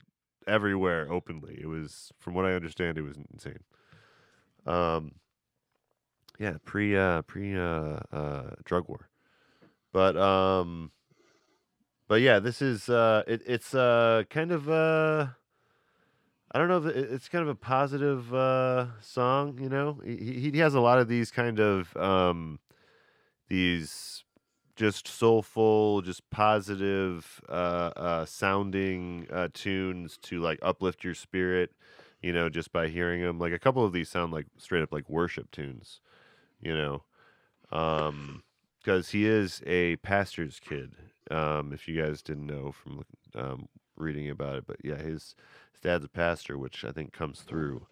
everywhere 0.49 1.11
openly. 1.11 1.57
It 1.61 1.67
was 1.67 2.11
from 2.19 2.33
what 2.33 2.45
i 2.45 2.53
understand 2.53 2.97
it 2.97 3.03
was 3.03 3.17
insane. 3.31 3.63
Um 4.65 5.15
yeah 6.39 6.57
pre 6.65 6.95
uh 6.97 7.21
pre 7.23 7.55
uh 7.55 7.99
uh 8.11 8.51
drug 8.65 8.87
war. 8.89 9.09
But 9.93 10.17
um 10.17 10.91
but 12.07 12.21
yeah 12.21 12.39
this 12.39 12.61
is 12.61 12.89
uh 12.89 13.23
it, 13.27 13.41
it's 13.45 13.73
uh 13.73 14.23
kind 14.29 14.51
of 14.51 14.69
uh 14.69 15.27
I 16.51 16.57
don't 16.57 16.67
know 16.67 16.77
if 16.77 16.95
it- 16.95 17.11
it's 17.11 17.29
kind 17.29 17.43
of 17.43 17.47
a 17.49 17.55
positive 17.55 18.33
uh, 18.33 18.87
song, 19.01 19.59
you 19.61 19.69
know. 19.69 20.01
He, 20.03 20.49
he 20.51 20.57
has 20.59 20.73
a 20.73 20.79
lot 20.79 20.97
of 20.97 21.07
these 21.07 21.29
kind 21.29 21.59
of 21.59 21.95
um, 21.95 22.59
these 23.49 24.23
just 24.79 25.09
soulful, 25.09 26.01
just 26.01 26.29
positive 26.29 27.41
uh, 27.49 27.91
uh, 27.97 28.25
sounding 28.25 29.27
uh, 29.29 29.49
tunes 29.53 30.17
to 30.21 30.39
like 30.39 30.57
uplift 30.61 31.03
your 31.03 31.13
spirit, 31.13 31.71
you 32.21 32.31
know, 32.31 32.47
just 32.47 32.71
by 32.71 32.87
hearing 32.87 33.21
them. 33.21 33.37
Like 33.39 33.51
a 33.51 33.59
couple 33.59 33.83
of 33.83 33.91
these 33.91 34.07
sound 34.07 34.31
like 34.31 34.45
straight 34.57 34.81
up 34.81 34.93
like 34.93 35.09
worship 35.09 35.51
tunes, 35.51 35.99
you 36.61 36.73
know, 36.73 37.03
because 37.69 39.09
he 39.09 39.25
is 39.25 39.61
a 39.65 39.97
pastor's 39.97 40.61
kid. 40.61 40.93
Um, 41.29 41.73
if 41.73 41.89
you 41.89 42.01
guys 42.01 42.21
didn't 42.21 42.47
know 42.47 42.71
from 42.71 43.03
um, 43.35 43.67
reading 43.97 44.29
about 44.29 44.55
it, 44.55 44.63
but 44.65 44.77
yeah, 44.81 44.95
his 44.95 45.35
his 45.73 45.81
dad's 45.81 46.05
a 46.05 46.09
pastor, 46.09 46.57
which 46.57 46.85
I 46.85 46.91
think 46.91 47.11
comes 47.11 47.41
through 47.41 47.85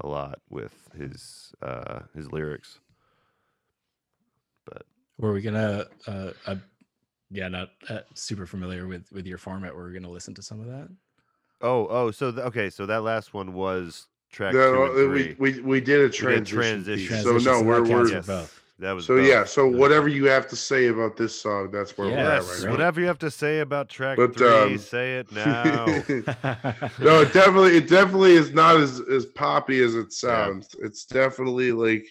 a 0.00 0.06
lot 0.08 0.40
with 0.48 0.88
his 0.96 1.52
uh, 1.60 2.00
his 2.14 2.32
lyrics. 2.32 2.80
But 5.20 5.26
Were 5.26 5.32
we 5.34 5.42
gonna? 5.42 5.86
Uh, 6.06 6.30
uh, 6.46 6.56
yeah, 7.30 7.48
not 7.48 7.70
uh, 7.88 8.00
super 8.14 8.46
familiar 8.46 8.86
with 8.86 9.04
with 9.12 9.26
your 9.26 9.38
format. 9.38 9.74
Were 9.74 9.86
we 9.86 9.92
gonna 9.92 10.10
listen 10.10 10.34
to 10.34 10.42
some 10.42 10.60
of 10.60 10.66
that? 10.66 10.88
Oh, 11.60 11.86
oh, 11.90 12.10
so 12.10 12.32
th- 12.32 12.46
okay, 12.46 12.70
so 12.70 12.86
that 12.86 13.02
last 13.02 13.34
one 13.34 13.52
was 13.52 14.06
track 14.32 14.54
No, 14.54 14.72
two 14.72 14.76
and 14.78 14.90
uh, 14.90 15.10
three. 15.10 15.36
we, 15.38 15.52
we 15.52 15.60
we 15.60 15.80
did 15.80 16.00
a 16.00 16.08
did 16.08 16.12
transition. 16.14 16.82
transition. 16.84 17.16
So 17.22 17.32
no, 17.34 17.40
so 17.40 17.62
we're 17.62 17.84
we're 17.84 18.16
as 18.16 18.26
both. 18.26 18.60
That 18.78 18.92
was 18.92 19.04
so 19.04 19.16
both. 19.16 19.26
yeah. 19.26 19.44
So 19.44 19.66
whatever 19.68 20.08
you 20.08 20.24
have 20.24 20.48
to 20.48 20.56
say 20.56 20.86
about 20.86 21.18
this 21.18 21.38
song, 21.38 21.70
that's 21.70 21.96
where 21.98 22.08
we're 22.08 22.16
Yes, 22.16 22.46
at 22.46 22.52
right 22.52 22.64
now. 22.64 22.70
whatever 22.70 23.00
you 23.00 23.06
have 23.08 23.18
to 23.18 23.30
say 23.30 23.60
about 23.60 23.90
track 23.90 24.16
But, 24.16 24.34
three, 24.34 24.46
um, 24.46 24.78
say 24.78 25.18
it 25.18 25.30
now. 25.34 25.84
no, 26.98 27.20
it 27.20 27.32
definitely 27.34 27.76
it 27.76 27.88
definitely 27.90 28.32
is 28.32 28.52
not 28.52 28.76
as 28.76 29.02
as 29.12 29.26
poppy 29.26 29.82
as 29.82 29.94
it 29.94 30.12
sounds. 30.14 30.74
It's 30.80 31.04
definitely 31.04 31.72
like 31.72 32.06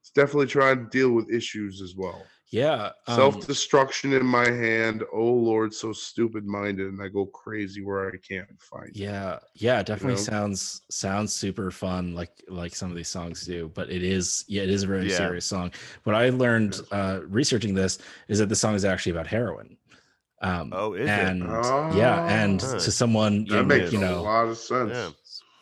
it's 0.00 0.10
definitely 0.14 0.46
trying 0.46 0.84
to 0.84 0.90
deal 0.90 1.10
with 1.10 1.30
issues 1.30 1.82
as 1.82 1.94
well. 1.94 2.26
Yeah, 2.50 2.90
um, 3.08 3.16
Self 3.16 3.46
destruction 3.46 4.12
in 4.12 4.24
my 4.24 4.48
hand. 4.50 5.02
Oh 5.12 5.32
Lord, 5.32 5.74
so 5.74 5.92
stupid 5.92 6.46
minded, 6.46 6.86
and 6.88 7.02
I 7.02 7.08
go 7.08 7.26
crazy 7.26 7.82
where 7.82 8.08
I 8.08 8.16
can't 8.18 8.48
find. 8.60 8.88
it. 8.88 8.96
Yeah, 8.96 9.38
yeah, 9.54 9.80
it 9.80 9.86
definitely 9.86 10.14
know? 10.14 10.20
sounds 10.20 10.82
sounds 10.90 11.32
super 11.32 11.70
fun, 11.70 12.14
like 12.14 12.30
like 12.48 12.74
some 12.74 12.90
of 12.90 12.96
these 12.96 13.08
songs 13.08 13.44
do. 13.44 13.70
But 13.74 13.90
it 13.90 14.02
is, 14.02 14.44
yeah, 14.48 14.62
it 14.62 14.70
is 14.70 14.84
a 14.84 14.86
very 14.86 15.08
Yeah. 15.08 15.16
serious 15.16 15.44
song. 15.46 15.72
What 16.04 16.14
I 16.14 16.28
learned 16.30 16.80
uh, 16.92 17.20
researching 17.26 17.74
this 17.74 17.98
is 18.28 18.38
that 18.38 18.48
the 18.48 18.56
song 18.56 18.74
is 18.74 18.84
actually 18.84 19.12
about 19.12 19.26
heroin. 19.26 19.76
Um, 20.42 20.70
Oh, 20.72 20.92
is 20.92 21.08
it? 21.08 21.08
and 21.08 21.40
yeah, 21.96 22.24
and 22.28 22.62
Oh. 22.62 22.78
to 22.78 22.90
someone 22.92 23.44
That 23.46 23.60
in, 23.60 23.68
makes 23.68 23.92
you 23.92 24.04
a 24.04 24.20
lot 24.20 24.48
of 24.48 24.56
sense. 24.56 24.90
Yeah. 24.92 25.10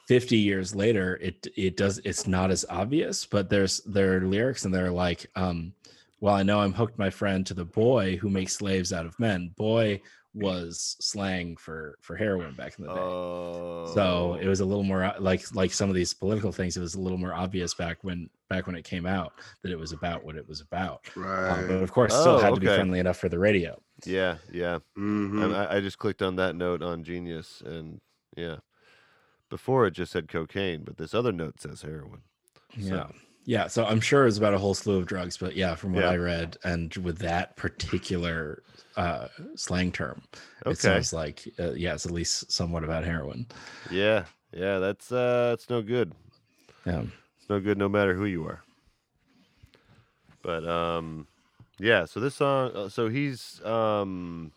50 0.07 0.37
years 0.37 0.75
later 0.75 1.17
it 1.23 1.47
it 1.57 1.79
does 1.79 1.99
it's 2.05 2.27
not 2.27 2.51
as 2.51 2.67
obvious 2.69 3.25
but 3.25 3.49
there's 3.49 3.81
there 3.87 4.19
are 4.19 4.21
lyrics 4.21 4.67
and 4.67 4.75
they're 4.75 4.91
like 4.91 5.31
um 5.35 5.73
well 6.25 6.35
i 6.35 6.43
know 6.43 6.59
i'm 6.61 6.73
hooked 6.73 6.99
my 6.99 7.11
friend 7.11 7.47
to 7.47 7.55
the 7.55 7.65
boy 7.67 8.17
who 8.17 8.29
makes 8.31 8.55
slaves 8.55 8.93
out 8.93 9.05
of 9.07 9.19
men 9.21 9.51
boy 9.57 10.01
was 10.37 10.97
slang 11.01 11.57
for 11.57 11.97
for 12.01 12.17
heroin 12.17 12.53
back 12.55 12.77
in 12.77 12.85
the 12.85 12.93
day. 12.93 13.01
Oh, 13.01 13.93
so 13.95 14.35
it 14.43 14.49
was 14.49 14.59
a 14.59 14.65
little 14.65 14.83
more 14.83 15.15
like 15.21 15.55
like 15.55 15.73
some 15.73 15.89
of 15.89 15.95
these 15.95 16.13
political 16.13 16.51
things. 16.51 16.77
It 16.77 16.81
was 16.81 16.97
a 16.97 17.01
little 17.01 17.19
more 17.19 17.33
obvious 17.33 17.73
back 17.73 17.99
when 18.03 18.29
back 18.51 18.67
when 18.67 18.75
it 18.75 18.83
came 18.83 19.07
out 19.07 19.35
that 19.63 19.71
it 19.71 19.79
was 19.79 19.93
about 19.93 20.25
what 20.25 20.35
it 20.35 20.49
was 20.49 20.61
about. 20.61 21.07
Uh, 21.17 21.21
Right. 21.21 21.65
but 21.69 21.83
of 21.85 21.93
course, 21.93 22.13
still 22.13 22.35
Oh, 22.35 22.39
had 22.41 22.53
to 22.57 22.61
be 22.61 22.67
friendly 22.67 22.99
enough 22.99 23.17
for 23.17 23.29
the 23.29 23.39
radio. 23.39 23.81
yeah, 24.05 24.39
yeah. 24.53 24.81
Mhm. 24.99 25.41
And 25.45 25.55
I, 25.55 25.77
I 25.77 25.81
just 25.81 25.99
clicked 25.99 26.21
on 26.21 26.35
that 26.35 26.57
note 26.57 26.83
on 26.83 27.05
Genius, 27.05 27.63
and 27.65 28.01
yeah, 28.37 28.57
before 29.51 29.87
it 29.87 29.93
just 29.93 30.11
said 30.11 30.27
cocaine, 30.27 30.83
but 30.83 30.97
this 30.97 31.15
other 31.15 31.31
note 31.31 31.61
says 31.61 31.83
heroin. 31.83 32.23
Yeah. 32.77 33.07
Yeah. 33.45 33.67
So 33.67 33.85
I'm 33.85 34.01
sure 34.01 34.27
it's 34.27 34.39
about 34.39 34.55
a 34.55 34.59
whole 34.59 34.75
slew 34.75 34.97
of 34.99 35.07
drugs, 35.07 35.37
but 35.37 35.55
yeah, 35.57 35.75
from 35.75 35.93
what 35.93 36.05
Yeah. 36.05 36.11
I 36.11 36.17
read, 36.17 36.57
and 36.65 36.95
with 36.97 37.19
that 37.19 37.57
particular 37.57 38.63
uh, 38.97 39.29
slang 39.57 39.93
term, 39.93 40.23
it 40.67 40.79
sounds 40.79 41.13
like, 41.13 41.47
uh, 41.59 41.73
yeah, 41.73 41.95
it's 41.95 42.07
at 42.07 42.13
least 42.13 42.51
somewhat 42.53 42.85
about 42.85 43.05
heroin. 43.05 43.47
Yeah, 43.91 44.25
yeah. 44.53 44.79
That's 44.79 45.11
uh, 45.13 45.51
it's 45.55 45.69
no 45.69 45.83
good. 45.83 46.13
Yeah. 46.87 47.03
It's 47.39 47.49
no 47.51 47.61
good 47.61 47.77
no 47.77 47.89
matter 47.89 48.15
who 48.15 48.25
you 48.25 48.47
are. 48.47 48.63
But 50.43 50.67
um 50.69 51.27
yeah, 51.79 52.05
so 52.05 52.21
this 52.21 52.35
song 52.37 52.71
uh, 52.75 52.89
so 52.89 53.09
he's 53.09 53.63
um 53.65 54.53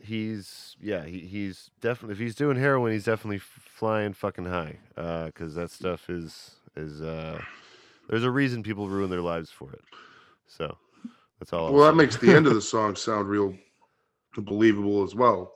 he's 0.00 0.76
yeah, 0.80 1.04
he, 1.04 1.20
he's 1.20 1.70
definitely 1.80 2.12
if 2.14 2.18
he's 2.18 2.34
doing 2.34 2.56
heroin, 2.56 2.92
he's 2.92 3.04
definitely 3.04 3.38
flying 3.38 4.12
fucking 4.12 4.46
high 4.46 4.78
uh 4.96 5.30
cuz 5.34 5.54
that 5.54 5.70
stuff 5.70 6.08
is 6.10 6.56
is 6.80 7.00
uh 7.02 7.40
there's 8.08 8.24
a 8.24 8.30
reason 8.30 8.62
people 8.62 8.88
ruin 8.88 9.10
their 9.10 9.20
lives 9.20 9.50
for 9.50 9.72
it. 9.72 9.84
So 10.46 10.76
that's 11.38 11.52
all. 11.52 11.72
Well, 11.72 11.84
that 11.86 11.96
makes 11.96 12.16
the 12.16 12.34
end 12.34 12.46
of 12.46 12.54
the 12.54 12.60
song 12.74 12.96
sound 12.96 13.28
real 13.28 13.54
believable 14.36 15.02
as 15.02 15.14
well. 15.14 15.52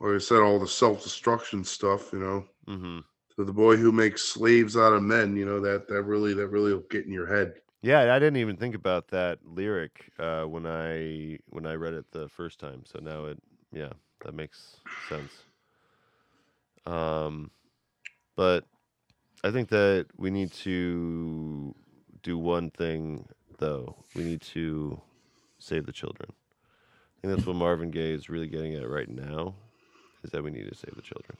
Like 0.00 0.14
I 0.14 0.18
said, 0.18 0.40
all 0.40 0.58
the 0.58 0.68
self 0.68 1.02
destruction 1.02 1.64
stuff, 1.64 2.12
you 2.12 2.18
know. 2.20 2.44
Mhm. 2.68 3.04
So 3.36 3.44
the 3.44 3.52
boy 3.52 3.76
who 3.76 3.92
makes 3.92 4.22
slaves 4.22 4.76
out 4.76 4.92
of 4.92 5.02
men, 5.02 5.36
you 5.36 5.46
know, 5.46 5.60
that 5.60 5.88
that 5.88 6.02
really 6.02 6.34
that 6.34 6.48
really 6.48 6.72
will 6.74 6.86
get 6.90 7.06
in 7.06 7.12
your 7.12 7.26
head. 7.26 7.54
Yeah, 7.82 8.12
I 8.12 8.18
didn't 8.18 8.38
even 8.38 8.56
think 8.56 8.74
about 8.74 9.08
that 9.08 9.38
lyric 9.44 10.10
uh, 10.18 10.44
when 10.44 10.66
I 10.66 11.38
when 11.50 11.66
I 11.66 11.74
read 11.74 11.94
it 11.94 12.10
the 12.10 12.28
first 12.28 12.58
time. 12.58 12.82
So 12.84 12.98
now 13.00 13.26
it, 13.26 13.38
yeah, 13.72 13.92
that 14.24 14.34
makes 14.34 14.76
sense. 14.98 15.44
Um, 16.86 17.50
but 18.36 18.64
I 19.44 19.50
think 19.50 19.68
that 19.68 20.06
we 20.16 20.30
need 20.30 20.52
to 20.64 21.74
do 22.22 22.38
one 22.38 22.70
thing 22.70 23.28
though. 23.58 23.96
We 24.14 24.24
need 24.24 24.40
to 24.42 25.00
save 25.58 25.86
the 25.86 25.92
children. 25.92 26.30
I 26.30 27.20
think 27.26 27.34
that's 27.36 27.46
what 27.46 27.56
Marvin 27.56 27.90
Gaye 27.90 28.12
is 28.12 28.28
really 28.28 28.46
getting 28.48 28.74
at 28.74 28.88
right 28.88 29.08
now, 29.08 29.54
is 30.22 30.30
that 30.30 30.42
we 30.42 30.50
need 30.50 30.68
to 30.68 30.74
save 30.74 30.94
the 30.94 31.02
children. 31.02 31.36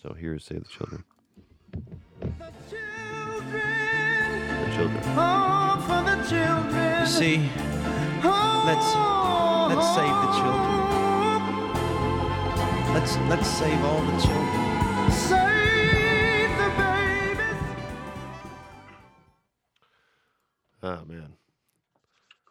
So 0.00 0.14
here's 0.14 0.44
save 0.44 0.64
the 0.64 0.70
children. 0.70 1.04
The 2.20 2.52
children, 2.70 3.60
The 4.64 4.72
children. 4.76 5.02
oh, 5.16 5.84
for 5.86 6.02
the 6.08 6.16
children. 6.28 7.00
You 7.00 7.06
see, 7.06 7.36
let's- 8.66 8.94
let's 9.72 9.88
save 9.94 10.16
the 10.24 10.32
children. 10.40 10.80
Oh. 10.94 12.90
let's 12.94 13.16
let's 13.28 13.48
save 13.48 13.80
all 13.84 14.00
the 14.02 14.16
children. 14.20 15.10
Save 15.10 15.51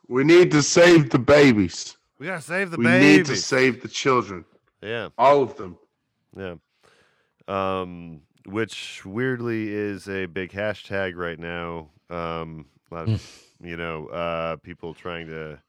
We 0.08 0.24
need 0.24 0.52
to 0.52 0.62
save 0.62 1.10
the 1.10 1.20
babies. 1.20 1.98
we 2.20 2.28
gotta 2.28 2.42
save 2.42 2.72
the 2.72 2.78
babies. 2.78 3.02
we 3.02 3.18
need 3.18 3.26
to 3.28 3.36
save 3.36 3.82
the 3.82 3.88
children. 3.88 4.46
yeah. 4.82 5.10
All 5.18 5.42
of 5.42 5.56
them. 5.58 5.78
Yeah. 6.38 6.56
Um, 7.48 8.22
which 8.46 9.06
weirdly 9.06 9.70
is 9.70 10.08
a 10.08 10.26
big 10.26 10.52
hashtag 10.52 11.16
right 11.16 11.40
now. 11.40 11.90
Um, 12.10 12.66
a 12.92 12.96
lot 12.96 13.10
of, 13.10 13.44
you 13.64 13.78
know, 13.78 14.08
uh, 14.08 14.56
people 14.58 14.94
trying 14.94 15.28
to 15.28 15.60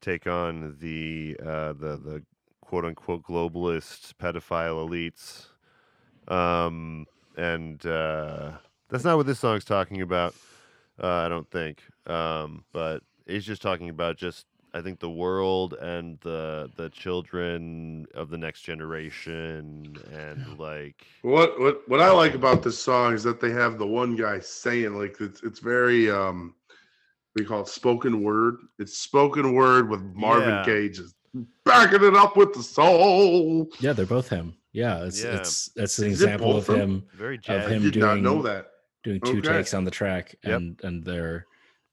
take 0.00 0.26
on 0.26 0.76
the 0.80 1.36
uh, 1.40 1.72
the 1.72 1.96
the 1.98 2.22
quote 2.60 2.84
unquote 2.84 3.22
globalist 3.24 4.14
pedophile 4.14 4.88
elites. 4.88 5.46
Um, 6.32 7.06
and 7.36 7.84
uh, 7.86 8.52
that's 8.88 9.04
not 9.04 9.16
what 9.16 9.26
this 9.26 9.38
song's 9.40 9.64
talking 9.64 10.02
about. 10.02 10.34
Uh, 11.02 11.06
I 11.08 11.28
don't 11.28 11.50
think. 11.50 11.82
Um, 12.06 12.64
but 12.72 13.02
it's 13.30 13.46
just 13.46 13.62
talking 13.62 13.88
about 13.88 14.16
just 14.16 14.46
I 14.72 14.80
think 14.82 15.00
the 15.00 15.10
world 15.10 15.74
and 15.74 16.18
the 16.20 16.70
the 16.76 16.88
children 16.90 18.06
of 18.14 18.30
the 18.30 18.38
next 18.38 18.62
generation 18.62 19.96
and 20.12 20.58
like 20.58 21.06
What 21.22 21.58
what 21.60 21.82
what 21.88 22.00
I 22.00 22.10
like 22.10 22.34
about 22.34 22.62
this 22.62 22.78
song 22.78 23.14
is 23.14 23.22
that 23.24 23.40
they 23.40 23.50
have 23.50 23.78
the 23.78 23.86
one 23.86 24.16
guy 24.16 24.38
saying 24.40 24.94
like 24.96 25.16
it's 25.20 25.42
it's 25.42 25.58
very 25.60 26.10
um 26.10 26.54
we 27.36 27.44
call 27.44 27.60
it 27.62 27.68
spoken 27.68 28.22
word. 28.22 28.56
It's 28.78 28.98
spoken 28.98 29.54
word 29.54 29.88
with 29.88 30.02
Marvin 30.14 30.48
Yeah. 30.48 30.64
Gaye 30.66 30.88
just 30.88 31.14
backing 31.64 32.02
it 32.04 32.16
up 32.16 32.36
with 32.36 32.52
the 32.52 32.62
soul. 32.62 33.68
Yeah. 33.78 33.92
They're 33.92 34.04
both 34.06 34.28
him. 34.28 34.54
Yeah. 34.72 35.04
It's, 35.04 35.22
Yeah. 35.22 35.36
it's, 35.36 35.70
that's 35.76 35.98
an 36.00 36.06
Is 36.08 36.20
example 36.22 36.56
of 36.56 36.66
both 36.66 36.76
him 36.76 37.04
very 37.14 37.36
of 37.36 37.42
jazz. 37.42 37.66
I 37.66 37.70
him 37.74 37.82
did 37.82 37.96
not 37.96 38.18
know 38.20 38.32
doing- 38.42 38.42
that. 38.44 38.66
doing 39.04 39.20
two 39.20 39.38
Okay. 39.38 39.48
takes 39.48 39.74
on 39.74 39.84
the 39.84 39.90
track 39.92 40.34
Yep. 40.44 40.56
and, 40.56 40.80
and 40.82 41.04
they're, 41.04 41.46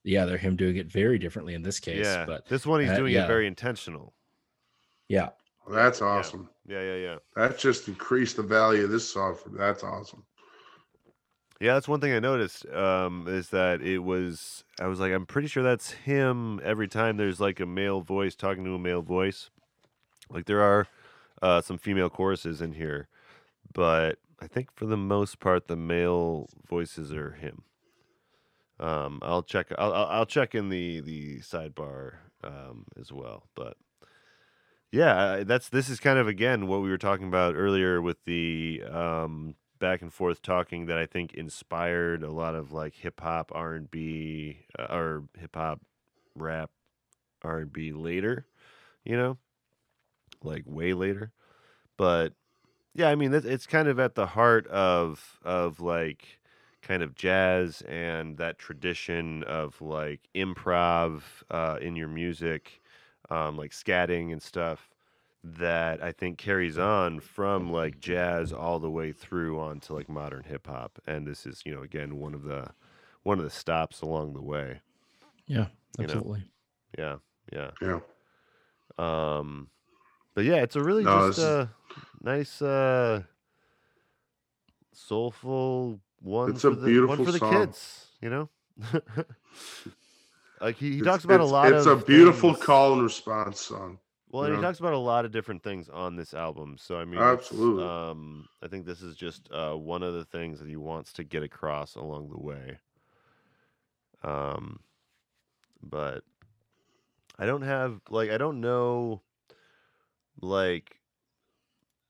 yeah, 0.08 0.26
they're 0.26 0.38
him 0.38 0.56
doing 0.56 0.78
it 0.78 0.92
very 0.92 1.20
differently 1.20 1.54
in 1.54 1.62
this 1.62 1.80
case. 1.80 2.06
yeah, 2.06 2.26
But 2.26 2.48
this 2.48 2.66
one 2.66 2.82
he's 2.82 2.90
uh, 2.92 2.98
doing 2.98 3.14
yeah. 3.14 3.26
it 3.26 3.28
very 3.28 3.48
intentional. 3.48 4.14
yeah. 5.08 5.30
That's 5.70 6.02
awesome. 6.02 6.50
Yeah, 6.66 6.82
yeah, 6.82 6.96
yeah. 6.96 7.16
That 7.36 7.58
just 7.58 7.88
increased 7.90 8.38
the 8.38 8.44
value 8.44 8.86
of 8.86 8.90
this 8.90 9.10
song 9.10 9.36
for 9.36 9.50
that's 9.50 9.84
awesome. 9.84 10.24
Yeah, 11.60 11.74
that's 11.74 11.88
one 11.88 12.00
thing 12.00 12.14
I 12.14 12.20
noticed. 12.20 12.66
Um, 12.68 13.26
is 13.28 13.50
that 13.50 13.82
it 13.82 14.00
was 14.00 14.64
I 14.80 14.88
was 14.88 15.00
like, 15.00 15.12
I'm 15.12 15.26
pretty 15.26 15.48
sure 15.48 15.64
that's 15.64 15.92
him 15.92 16.62
every 16.64 16.88
time 16.88 17.18
there's 17.18 17.40
like 17.40 17.60
a 17.60 17.66
male 17.66 18.02
voice 18.02 18.36
talking 18.36 18.64
to 18.64 18.76
a 18.76 18.80
male 18.80 19.02
voice. 19.02 19.50
Like 20.30 20.46
there 20.46 20.62
are 20.62 20.88
uh, 21.42 21.62
some 21.62 21.78
female 21.78 22.10
choruses 22.10 22.62
in 22.62 22.74
here, 22.74 23.08
but 23.74 24.20
I 24.40 24.48
think 24.48 24.72
for 24.74 24.86
the 24.86 24.98
most 24.98 25.40
part 25.40 25.68
the 25.68 25.76
male 25.76 26.48
voices 26.68 27.12
are 27.12 27.32
him. 27.32 27.64
Um, 28.80 29.20
I'll 29.22 29.44
check. 29.44 29.72
I'll, 29.78 29.94
I'll 29.94 30.26
check 30.26 30.54
in 30.54 30.70
the 30.70 31.02
the 31.02 31.40
sidebar 31.40 32.16
um, 32.44 32.86
as 33.00 33.12
well. 33.12 33.48
But 33.56 33.78
yeah, 34.92 35.44
that's 35.44 35.70
this 35.70 35.90
is 35.90 36.00
kind 36.00 36.20
of 36.20 36.28
again 36.28 36.68
what 36.68 36.82
we 36.82 36.90
were 36.90 36.98
talking 36.98 37.28
about 37.28 37.56
earlier 37.56 38.02
with 38.02 38.24
the 38.26 38.84
um, 38.90 39.56
back 39.80 40.02
and 40.02 40.14
forth 40.14 40.42
talking 40.42 40.86
that 40.86 40.98
I 40.98 41.06
think 41.06 41.34
inspired 41.34 42.24
a 42.24 42.32
lot 42.32 42.56
of 42.56 42.72
like 42.72 42.96
hip 42.96 43.20
hop, 43.20 43.52
R 43.54 43.74
and 43.74 43.90
B, 43.90 44.66
uh, 44.78 44.88
or 44.90 45.24
hip 45.40 45.56
hop, 45.56 45.82
rap, 46.36 46.70
R 47.44 47.60
and 47.60 47.74
B 47.74 47.92
later. 47.92 48.46
You 49.04 49.18
know, 49.18 49.38
like 50.44 50.64
way 50.66 50.94
later. 50.94 51.32
But 51.98 52.34
yeah, 52.94 53.10
I 53.10 53.16
mean, 53.16 53.34
it's 53.34 53.66
kind 53.66 53.88
of 53.88 54.00
at 54.00 54.16
the 54.16 54.28
heart 54.28 54.68
of 54.68 55.40
of 55.44 55.80
like 55.80 56.40
kind 56.82 57.04
of 57.04 57.16
jazz 57.16 57.82
and 57.84 58.38
that 58.38 58.58
tradition 58.58 59.44
of 59.44 59.82
like 59.82 60.22
improv 60.36 61.24
uh, 61.52 61.78
in 61.82 61.96
your 61.96 62.08
music, 62.08 62.82
um, 63.30 63.58
like 63.58 63.72
scatting 63.72 64.32
and 64.32 64.42
stuff 64.42 64.90
that 65.44 66.04
I 66.04 66.12
think 66.12 66.38
carries 66.38 66.78
on 66.78 67.20
from 67.20 67.72
like 67.72 68.00
jazz 68.00 68.52
all 68.52 68.80
the 68.80 68.90
way 68.92 69.12
through 69.12 69.60
onto 69.60 69.94
like 69.94 70.10
modern 70.10 70.44
hip 70.44 70.68
hop. 70.68 71.00
And 71.08 71.26
this 71.28 71.46
is, 71.46 71.62
you 71.66 71.74
know, 71.74 71.82
again 71.84 72.18
one 72.18 72.34
of 72.34 72.44
the 72.44 72.72
one 73.24 73.38
of 73.38 73.44
the 73.44 73.52
stops 73.52 74.02
along 74.02 74.34
the 74.34 74.42
way. 74.42 74.82
Yeah. 75.48 75.68
You 76.00 76.08
know. 76.08 76.14
Absolutely. 76.14 76.52
Yeah, 76.98 77.18
yeah. 77.52 77.72
Yeah. 77.82 78.00
Um, 78.98 79.70
but 80.34 80.46
yeah, 80.46 80.58
it's 80.64 80.76
a 80.76 80.84
really 80.84 81.04
No, 81.04 81.28
just 81.28 81.38
this 81.38 81.38
is- 81.40 81.44
uh, 81.46 81.68
nice, 82.22 82.62
uh, 82.62 83.24
soulful 84.94 86.00
one. 86.22 86.52
It's 86.52 86.62
for 86.62 86.70
a 86.70 86.76
the, 86.76 86.82
one 87.06 87.18
beautiful 87.18 87.26
for 87.26 87.32
the 87.32 87.40
song. 87.40 87.52
kids. 87.54 88.06
You 88.22 88.30
know, 88.30 88.50
like 90.62 90.76
he, 90.78 90.92
he 90.92 90.98
It's- 91.00 91.06
talks 91.06 91.24
about 91.24 91.40
a 91.40 91.46
lot 91.46 91.72
It's 91.72 91.86
a 91.86 91.96
beautiful 91.96 92.54
things. 92.54 92.66
call 92.66 92.94
and 92.94 93.04
response 93.04 93.60
song. 93.60 94.00
Well, 94.30 94.44
and 94.44 94.56
he 94.56 94.62
talks 94.62 94.80
about 94.80 94.92
a 94.94 94.98
lot 94.98 95.24
of 95.24 95.32
different 95.32 95.64
things 95.64 95.88
on 95.88 96.18
this 96.18 96.34
album. 96.34 96.76
So 96.78 96.98
I 97.00 97.06
mean, 97.06 97.20
Absolutely. 97.20 97.86
Um, 97.86 98.48
I 98.62 98.68
think 98.68 98.86
this 98.86 99.02
is 99.02 99.16
just 99.16 99.50
uh, 99.54 99.74
one 99.74 100.04
of 100.04 100.14
the 100.16 100.26
things 100.26 100.60
that 100.60 100.68
he 100.68 100.76
wants 100.76 101.14
to 101.14 101.24
get 101.24 101.44
across 101.44 101.96
along 101.96 102.30
the 102.30 102.38
way. 102.40 102.78
Um, 104.24 104.82
but 105.82 106.24
I 107.40 107.46
don't 107.46 107.62
have 107.62 108.02
like 108.10 108.30
I 108.30 108.38
don't 108.38 108.60
know 108.60 109.22
like 110.42 110.97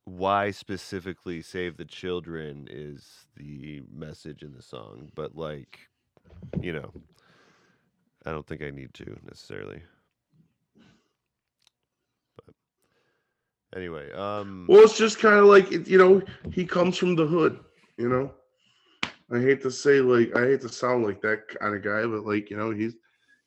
why 0.08 0.52
specifically 0.52 1.42
save 1.42 1.76
the 1.76 1.84
children 1.84 2.66
is 2.72 3.26
the 3.36 3.84
message 3.94 4.42
in 4.42 4.54
the 4.54 4.62
song, 4.62 5.12
but 5.16 5.36
like 5.36 5.80
you 6.62 6.72
know, 6.72 6.92
I 8.26 8.32
don't 8.32 8.48
think 8.48 8.62
I 8.62 8.70
need 8.70 8.94
to 8.96 9.18
necessarily. 9.26 9.82
But 12.38 12.56
anyway, 13.76 14.10
um, 14.14 14.66
Well, 14.70 14.84
it's 14.84 14.98
just 14.98 15.20
kind 15.20 15.36
of 15.40 15.46
like 15.46 15.70
you 15.72 15.98
know, 15.98 16.22
he 16.54 16.66
comes 16.66 16.98
from 16.98 17.16
the 17.16 17.26
hood. 17.26 17.60
You 17.98 18.08
know, 18.08 18.32
I 19.30 19.40
hate 19.42 19.62
to 19.64 19.72
say 19.72 20.00
like 20.00 20.34
I 20.38 20.46
hate 20.48 20.62
to 20.62 20.70
sound 20.70 21.04
like 21.06 21.22
that 21.22 21.50
kind 21.50 21.76
of 21.76 21.84
guy, 21.84 22.04
but 22.04 22.26
like 22.26 22.50
you 22.50 22.56
know, 22.56 22.72
he's 22.72 22.96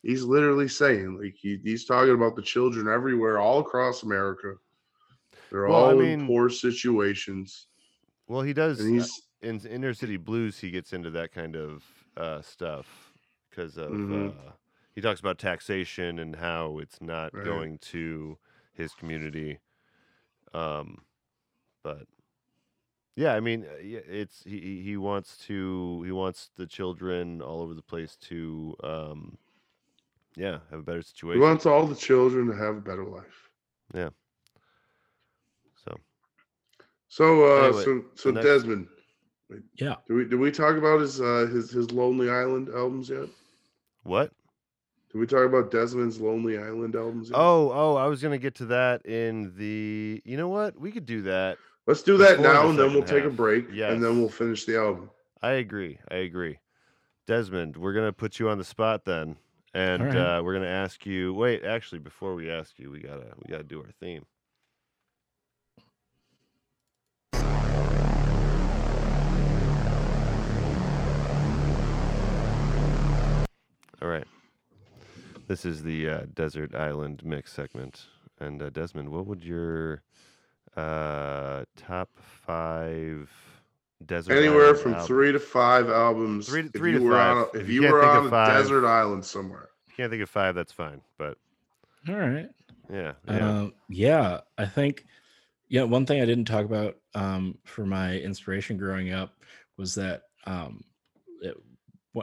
he's 0.03 0.25
literally 0.25 0.69
saying 0.69 1.19
like 1.23 1.37
he, 1.41 1.59
he's 1.65 1.87
talking 1.87 2.15
about 2.15 2.37
the 2.37 2.43
children 2.43 2.87
everywhere, 2.87 3.39
all 3.39 3.61
across 3.61 4.03
America. 4.03 4.57
They're 5.51 5.67
Well, 5.69 5.87
I 5.87 5.93
all 5.93 5.99
mean- 5.99 6.21
in 6.21 6.27
poor 6.27 6.49
situations, 6.49 7.67
well, 8.29 8.43
he 8.43 8.53
does. 8.53 8.81
and 8.81 8.91
uh, 8.91 9.03
he's 9.03 9.23
in 9.43 9.61
inner 9.67 9.95
city 9.95 10.17
blues 10.17 10.59
he 10.59 10.71
gets 10.71 10.93
into 10.93 11.11
that 11.11 11.33
kind 11.33 11.57
of 11.57 11.83
uh, 12.17 12.43
stuff 12.43 13.13
because 13.49 13.77
of 13.79 13.91
Mhm. 13.91 14.29
uh, 14.49 14.53
he 14.95 15.01
talks 15.01 15.19
about 15.21 15.39
taxation 15.39 16.19
and 16.19 16.37
how 16.37 16.79
it's 16.79 17.01
not 17.01 17.33
Right. 17.35 17.45
going 17.45 17.79
to 17.79 18.39
his 18.73 18.93
community 18.95 19.59
um 20.55 21.05
but 21.83 22.07
yeah 23.17 23.35
i 23.35 23.41
mean 23.41 23.65
uh, 23.65 23.77
yeah, 23.83 24.01
it's 24.07 24.43
he 24.45 24.83
he- 24.83 24.97
wants 24.97 25.39
to 25.47 26.03
he 26.05 26.13
wants 26.13 26.51
the 26.57 26.67
children 26.67 27.41
all 27.43 27.61
over 27.63 27.75
the 27.75 27.83
place 27.83 28.17
to 28.17 28.75
um 28.83 29.39
yeah 30.37 30.61
have 30.71 30.81
a 30.81 30.83
better 30.83 31.03
situation. 31.03 31.41
he 31.41 31.47
wants 31.47 31.67
all 31.67 31.87
the 31.87 31.95
children 31.95 32.47
to 32.47 32.55
have 32.55 32.77
a 32.77 32.81
better 32.81 33.05
life. 33.05 33.51
so 33.93 34.11
So, 37.13 37.45
uh, 37.45 37.67
Anyway, 37.67 37.85
so 37.85 38.05
so 38.15 38.31
next- 38.31 38.47
Desmond, 38.47 38.87
Yeah. 39.75 39.97
do 40.07 40.15
we 40.15 40.25
did 40.25 40.39
we 40.39 40.51
talk 40.53 40.77
about 40.77 41.01
his 41.01 41.21
uh 41.21 41.49
his 41.53 41.71
his 41.71 41.91
Lonely 41.91 42.31
Island 42.31 42.69
albums 42.71 43.11
yet? 43.11 43.29
what 44.05 44.33
Did 45.13 45.19
we 45.19 45.27
talk 45.27 45.45
about 45.45 45.71
Desmond's 45.73 46.21
Lonely 46.21 46.57
Island 46.57 46.95
albums? 46.97 47.29
Yet? 47.31 47.37
oh 47.37 47.71
oh 47.73 47.97
i 47.97 48.07
was 48.07 48.23
gonna 48.23 48.39
get 48.39 48.55
to 48.57 48.67
that 48.67 49.05
in 49.05 49.53
the 49.57 50.23
you 50.25 50.37
know 50.37 50.49
what 50.49 50.81
we 50.81 50.93
could 50.93 51.05
do 51.05 51.23
that 51.23 51.59
let's 51.89 52.03
do 52.03 52.17
that 52.19 52.37
before 52.39 52.43
the 52.47 52.53
now, 52.63 52.69
and 52.71 52.79
then 52.79 52.93
we'll 52.93 53.03
second 53.07 53.17
take 53.17 53.25
a 53.25 53.29
half. 53.29 53.37
break, 53.37 53.69
and 53.71 54.03
then 54.03 54.21
we'll 54.21 54.29
finish 54.29 54.65
the 54.65 54.77
album. 54.79 55.11
I 55.43 55.53
agree. 55.53 55.99
I 56.11 56.17
agree. 56.17 56.59
Desmond, 57.27 57.77
we're 57.77 57.93
gonna 57.95 58.13
put 58.13 58.39
you 58.39 58.49
on 58.51 58.59
the 58.59 58.65
spot 58.65 59.05
then, 59.05 59.37
and 59.75 60.03
Alright. 60.03 60.17
uh, 60.17 60.43
we're 60.45 60.53
gonna 60.55 60.67
ask 60.67 61.05
you. 61.07 61.35
Wait, 61.35 61.65
actually, 61.65 61.99
before 61.99 62.35
we 62.37 62.51
ask 62.51 62.79
you, 62.79 62.91
we 62.91 63.01
gotta 63.01 63.33
we 63.39 63.51
gotta 63.51 63.65
do 63.65 63.81
our 63.81 63.91
theme. 64.01 64.25
All 74.03 74.09
right. 74.09 74.27
This 75.49 75.65
is 75.65 75.83
the 75.83 76.09
uh, 76.09 76.21
desert 76.35 76.75
island 76.75 77.23
mix 77.25 77.53
segment, 77.53 78.07
and 78.39 78.63
uh, 78.63 78.71
Desmond, 78.71 79.09
what 79.09 79.27
would 79.27 79.43
your 79.45 80.03
uh, 80.77 81.65
top 81.77 82.09
five 82.17 83.29
desert 84.07 84.33
Anywhere 84.35 84.67
island 84.67 84.79
from 84.79 84.93
album- 84.95 85.07
three 85.07 85.33
to 85.33 85.41
five 85.41 85.91
albums. 85.91 86.49
Three 86.49 86.63
to- 86.63 86.69
if 86.69 86.73
three 86.73 86.93
you 86.93 86.99
to 87.01 87.05
were 87.05 87.19
on 87.19 87.39
a, 87.39 87.43
If 87.43 87.55
if 87.63 87.69
you 87.69 87.83
you 87.83 87.93
were 87.93 88.03
on 88.05 88.27
a 88.27 88.31
five- 88.31 88.49
desert 88.63 88.87
island 88.87 89.25
somewhere. 89.25 89.71
If 89.89 89.93
you 89.99 90.03
can't 90.05 90.11
think 90.11 90.23
of 90.23 90.31
five, 90.31 90.55
that's 90.55 90.73
fine. 90.73 91.01
But 91.19 91.37
All 92.09 92.15
right. 92.15 92.49
yeah, 92.93 93.13
yeah. 93.29 93.49
Um, 93.61 93.75
yeah, 93.89 94.41
I 94.57 94.67
think 94.67 95.05
yeah, 95.69 95.83
one 95.83 96.07
thing 96.07 96.23
I 96.23 96.27
didn't 96.27 96.47
talk 96.47 96.65
about 96.65 96.97
um, 97.15 97.59
for 97.65 97.85
my 97.85 98.17
inspiration 98.19 98.77
growing 98.77 99.13
up 99.13 99.35
was 99.77 99.95
that 99.97 100.23
um, 100.47 100.85
it, 101.43 101.57
wh- 101.57 101.70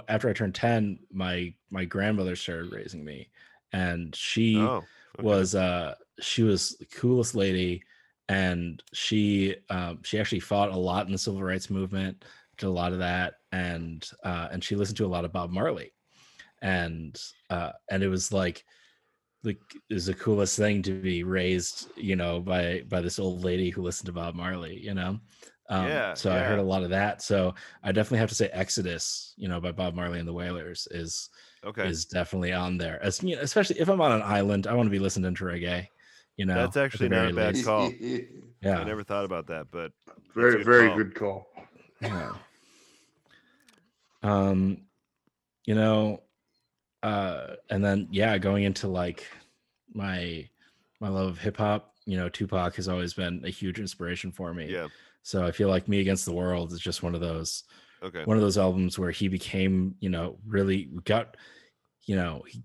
after 0.08 0.30
I 0.30 0.34
turned 0.34 0.56
10, 0.56 1.00
my 1.12 1.54
my 1.70 1.86
grandmother 1.86 2.36
started 2.36 2.72
raising 2.72 3.04
me 3.04 3.30
and 3.74 4.16
she 4.16 4.58
oh, 4.58 4.78
okay. 4.78 4.86
was 5.20 5.56
uh 5.56 5.96
she 6.20 6.44
was 6.44 6.78
the 6.78 6.86
coolest 6.86 7.36
lady 7.36 7.84
and 8.30 8.82
she 8.94 9.56
um 9.70 10.00
she 10.04 10.20
actually 10.20 10.40
fought 10.40 10.72
a 10.72 10.78
lot 10.78 11.06
in 11.06 11.12
the 11.12 11.18
civil 11.18 11.44
rights 11.44 11.70
movement 11.70 12.24
did 12.58 12.68
a 12.68 12.70
lot 12.70 12.94
of 12.94 13.00
that 13.00 13.36
and 13.52 14.10
uh 14.24 14.48
and 14.52 14.64
she 14.64 14.76
listened 14.76 14.98
to 14.98 15.06
a 15.06 15.08
lot 15.08 15.26
of 15.26 15.34
bob 15.34 15.52
marley 15.52 15.94
and 16.62 17.20
uh 17.50 17.72
and 17.90 18.04
it 18.04 18.10
was 18.10 18.32
like 18.32 18.64
like 19.44 19.60
it 19.90 19.94
was 19.94 20.08
the 20.08 20.14
coolest 20.14 20.58
thing 20.58 20.82
to 20.82 21.00
be 21.00 21.24
raised 21.24 21.90
you 21.96 22.16
know 22.16 22.40
by 22.40 22.82
by 22.90 23.02
this 23.02 23.20
old 23.20 23.44
lady 23.44 23.70
who 23.70 23.82
listened 23.82 24.08
to 24.08 24.14
bob 24.14 24.34
marley 24.34 24.80
you 24.80 24.94
know 24.94 25.20
um, 25.70 25.88
Yeah, 25.88 26.14
so 26.14 26.32
i 26.32 26.40
heard 26.40 26.60
a 26.60 26.64
lot 26.64 26.84
of 26.84 26.90
that 26.92 27.22
so 27.22 27.54
i 27.84 27.92
definitely 27.92 28.20
have 28.20 28.30
to 28.30 28.36
say 28.36 28.50
exodus 28.54 29.34
you 29.38 29.48
know 29.48 29.60
by 29.60 29.72
bob 29.72 29.96
marley 29.96 30.20
and 30.20 30.28
the 30.28 30.34
wailers 30.34 30.88
is 30.92 31.30
okay. 31.68 31.88
is 31.88 32.06
definitely 32.06 32.54
on 32.54 32.78
there. 32.78 33.02
As 33.04 33.22
you 33.22 33.36
know, 33.36 33.42
especially 33.42 33.80
if 33.80 33.90
I'm 33.90 34.02
on 34.02 34.12
an 34.12 34.22
island, 34.22 34.68
I 34.68 34.74
want 34.74 34.88
to 34.88 34.92
be 34.92 35.00
listening 35.00 35.34
to 35.36 35.44
reggae. 35.44 35.88
You 36.38 36.46
know, 36.46 36.56
That's 36.56 36.78
actually 36.78 37.10
not 37.10 37.30
a 37.30 37.34
very 37.34 37.34
bad 37.34 37.56
least. 37.56 37.66
call. 37.66 37.92
Yeah, 38.62 38.80
I 38.80 38.84
never 38.84 39.04
thought 39.04 39.26
about 39.26 39.48
that, 39.48 39.68
but 39.72 39.92
very, 40.34 40.58
good 40.58 40.66
very 40.66 40.88
call. 40.88 40.98
good 40.98 41.16
call. 41.16 41.48
yeah. 42.02 42.32
Um, 44.24 44.82
you 45.66 45.76
know, 45.76 46.22
uh, 47.04 47.56
and 47.70 47.84
then 47.84 48.08
yeah, 48.12 48.38
going 48.38 48.64
into 48.64 48.88
like 48.88 49.26
my 49.94 50.48
my 51.00 51.10
love 51.10 51.28
of 51.30 51.40
hip 51.40 51.58
hop. 51.58 51.94
You 52.06 52.18
know, 52.18 52.30
Tupac 52.30 52.76
has 52.76 52.88
always 52.88 53.14
been 53.14 53.44
a 53.44 53.50
huge 53.50 53.80
inspiration 53.80 54.32
for 54.32 54.54
me. 54.54 54.72
yeah. 54.72 54.88
So 55.28 55.46
I 55.46 55.52
feel 55.52 55.68
like 55.68 55.90
Me 55.90 56.00
Against 56.00 56.24
the 56.24 56.32
World 56.32 56.72
is 56.72 56.80
just 56.80 57.04
one 57.04 57.14
of 57.14 57.20
those 57.20 57.66
Okay. 58.02 58.24
one 58.24 58.38
of 58.38 58.44
those 58.44 58.58
albums 58.58 58.98
where 58.98 59.12
he 59.12 59.28
became, 59.28 59.96
you 60.00 60.10
know, 60.10 60.40
really 60.46 60.86
got, 61.04 61.36
you 62.06 62.16
know, 62.16 62.44
he, 62.48 62.64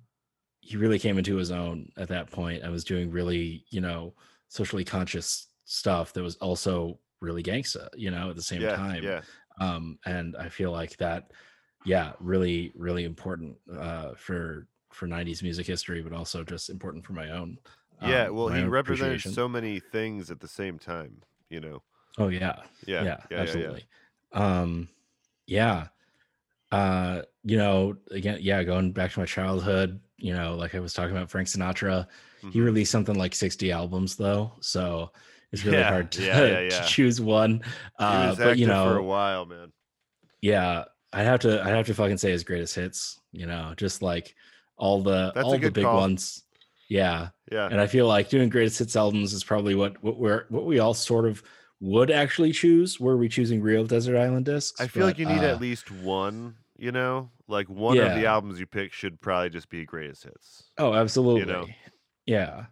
he 0.61 0.77
really 0.77 0.99
came 0.99 1.19
into 1.19 1.37
his 1.37 1.51
own 1.51 1.91
at 1.97 2.09
that 2.09 2.31
point 2.31 2.63
and 2.63 2.71
was 2.71 2.85
doing 2.85 3.11
really, 3.11 3.65
you 3.71 3.81
know, 3.81 4.15
socially 4.49 4.85
conscious 4.85 5.49
stuff 5.65 6.13
that 6.13 6.23
was 6.23 6.37
also 6.37 7.01
really 7.21 7.43
gangsta, 7.43 7.89
you 7.97 8.13
know, 8.13 8.31
at 8.31 8.37
the 8.37 8.43
same 8.43 8.63
yeah. 8.63 8.77
time. 8.77 9.03
Yeah. 9.03 9.23
Um, 9.59 9.99
and 10.07 10.37
I 10.37 10.49
feel 10.49 10.71
like 10.71 10.97
that, 10.99 11.33
yeah, 11.85 12.13
really, 12.21 12.71
really 12.77 13.05
important 13.05 13.57
uh 13.77 14.15
for 14.15 14.69
for 14.93 15.09
90s 15.09 15.43
music 15.43 15.67
history, 15.67 16.01
but 16.03 16.13
also 16.13 16.45
just 16.45 16.71
important 16.71 17.05
for 17.05 17.15
my 17.15 17.31
own. 17.31 17.59
Yeah. 18.01 18.27
um, 18.27 18.37
Well, 18.37 18.49
he 18.49 18.63
represented 18.65 19.21
so 19.23 19.49
many 19.49 19.81
things 19.81 20.31
at 20.31 20.39
the 20.41 20.49
same 20.49 20.79
time. 20.79 21.23
You 21.51 21.61
know. 21.61 21.83
Oh 22.19 22.29
yeah, 22.29 22.57
Yeah. 22.87 23.05
yeah, 23.05 23.17
Yeah. 23.31 23.39
absolutely 23.41 23.87
um 24.35 24.89
yeah 25.47 25.89
uh 26.71 27.23
you 27.45 27.57
know 27.59 27.95
again 28.11 28.39
yeah 28.41 28.63
going 28.63 28.93
back 28.93 29.13
to 29.13 29.21
my 29.21 29.27
childhood 29.27 30.01
you 30.17 30.33
know 30.33 30.55
like 30.57 30.75
i 30.75 30.81
was 30.81 30.95
talking 30.95 31.15
about 31.15 31.31
frank 31.31 31.49
sinatra 31.49 32.07
he 32.49 32.61
Mhm. 32.61 32.65
released 32.65 32.91
something 32.91 33.17
like 33.17 33.35
60 33.35 33.71
albums 33.73 34.17
though 34.17 34.53
so 34.61 35.13
it's 35.53 35.65
really 35.65 35.83
Yeah, 35.83 35.91
hard 35.91 36.11
to, 36.13 36.23
yeah, 36.23 36.45
yeah, 36.45 36.61
yeah. 36.61 36.69
to 36.71 36.83
choose 36.83 37.21
one 37.21 37.63
uh 37.99 38.35
but 38.37 38.57
you 38.57 38.67
active 38.67 38.79
for 38.79 38.97
a 38.97 39.03
know 39.03 39.05
while, 39.05 39.45
man. 39.47 39.73
yeah 40.41 40.85
i'd 41.13 41.25
have 41.27 41.41
to 41.41 41.63
i'd 41.63 41.75
have 41.75 41.87
to 41.87 41.95
fucking 41.95 42.19
say 42.19 42.31
his 42.31 42.45
greatest 42.45 42.75
hits 42.75 43.21
you 43.33 43.47
know 43.47 43.75
just 43.77 44.03
like 44.03 44.35
all 44.77 45.03
the 45.03 45.33
That's 45.35 45.45
all 45.45 45.59
the 45.59 45.71
big 45.71 45.85
call. 45.85 45.97
ones 45.99 46.45
yeah 46.89 47.29
Yeah. 47.51 47.71
and 47.71 47.81
I 47.81 47.87
feel 47.87 48.07
like 48.09 48.29
doing 48.29 48.49
greatest 48.49 48.79
hits 48.79 48.97
albums 48.97 49.33
is 49.33 49.45
probably 49.45 49.75
what 49.75 50.03
what 50.03 50.19
we're 50.19 50.47
what 50.49 50.67
we 50.67 50.79
all 50.79 50.95
sort 50.95 51.27
of 51.27 51.43
would 51.83 52.11
actually 52.11 52.53
choose. 52.53 52.99
Were 53.01 53.17
we 53.19 53.29
choosing 53.29 53.61
real 53.63 53.85
Desert 53.87 54.17
Island 54.19 54.47
discs? 54.47 54.81
I 54.81 54.87
feel 54.87 55.07
like 55.07 55.19
you 55.19 55.27
need 55.27 55.43
uh, 55.43 55.47
at 55.53 55.61
least 55.61 55.91
one. 55.91 56.57
You 56.79 56.91
know, 56.93 57.31
like 57.47 57.69
one 57.69 58.01
of 58.01 58.13
the 58.13 58.27
albums 58.27 58.59
you 58.59 58.67
pick 58.67 58.93
should 58.93 59.21
probably 59.21 59.51
just 59.51 59.69
be 59.69 59.85
greatest 59.85 60.25
hits. 60.25 60.73
Oh, 60.79 60.95
absolutely. 60.95 61.47
know? 61.47 61.67
Yeah. 62.27 62.67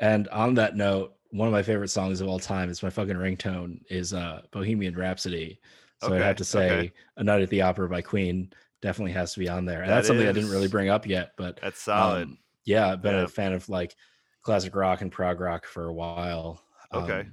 And 0.00 0.28
on 0.28 0.54
that 0.54 0.76
note, 0.76 1.16
one 1.30 1.48
of 1.48 1.52
my 1.52 1.62
favorite 1.62 1.88
songs 1.88 2.20
of 2.20 2.28
all 2.28 2.38
time 2.38 2.70
is 2.70 2.82
my 2.82 2.90
fucking 2.90 3.16
ringtone 3.16 3.80
is 3.90 4.12
uh 4.14 4.42
Bohemian 4.52 4.96
Rhapsody. 4.96 5.60
So 5.98 6.14
I 6.14 6.16
Okay, 6.16 6.24
have 6.26 6.36
to 6.36 6.44
say 6.44 6.70
okay. 6.70 6.92
A 7.16 7.24
Night 7.24 7.42
at 7.42 7.50
the 7.50 7.62
Opera 7.62 7.88
by 7.88 8.02
Queen 8.02 8.52
definitely 8.82 9.12
has 9.12 9.32
to 9.34 9.40
be 9.40 9.48
on 9.48 9.64
there. 9.64 9.82
And 9.82 9.90
That 9.90 9.94
that's 9.94 10.06
something 10.06 10.26
I 10.26 10.32
didn't 10.32 10.50
really 10.50 10.68
bring 10.68 10.88
up 10.90 11.06
yet, 11.06 11.32
but 11.36 11.60
That's 11.60 11.80
solid. 11.80 12.30
um, 12.30 12.38
yeah, 12.64 12.88
I've 12.92 13.02
been 13.02 13.14
Yeah. 13.14 13.24
a 13.24 13.28
fan 13.28 13.52
of 13.52 13.68
like 13.68 13.96
classic 14.42 14.74
rock 14.74 15.00
and 15.00 15.10
prog 15.12 15.40
rock 15.40 15.66
for 15.66 15.86
a 15.86 15.94
while. 15.94 16.62
Okay. 16.92 17.26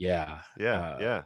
Yeah. 0.00 0.40
yeah. 0.58 0.80
uh, 0.80 0.98
yeah. 1.00 1.22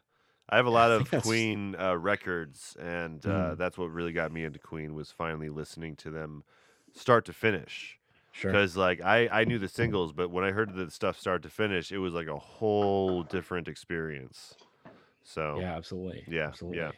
I 0.51 0.57
have 0.57 0.67
a 0.67 0.71
lot 0.81 0.91
of 0.91 1.11
Queen 1.23 1.75
uh, 1.81 1.97
records, 1.97 2.77
and 2.79 3.25
uh, 3.25 3.29
Mm. 3.29 3.57
that's 3.59 3.79
what 3.79 3.87
really 3.91 4.13
got 4.13 4.31
me 4.33 4.45
into 4.45 4.59
Queen 4.59 4.95
was 4.95 5.11
finally 5.11 5.49
listening 5.49 5.97
to 5.97 6.11
them 6.11 6.45
start 6.93 7.25
to 7.27 7.33
finish. 7.33 7.99
Sure. 8.33 8.51
because 8.51 8.77
like 8.77 9.01
I 9.01 9.29
I 9.29 9.45
knew 9.45 9.61
the 9.61 9.69
singles, 9.69 10.13
but 10.13 10.29
when 10.29 10.43
I 10.45 10.51
heard 10.51 10.75
the 10.75 10.91
stuff 10.91 11.19
start 11.21 11.43
to 11.45 11.49
finish, 11.49 11.93
it 11.93 11.99
was 11.99 12.13
like 12.15 12.27
a 12.27 12.37
whole 12.37 13.23
different 13.23 13.69
experience. 13.69 14.55
So 15.23 15.59
Yeah, 15.61 15.77
absolutely. 15.77 16.25
Yeah, 16.27 16.35
yeah. 16.41 16.47
absolutely. 16.49 16.91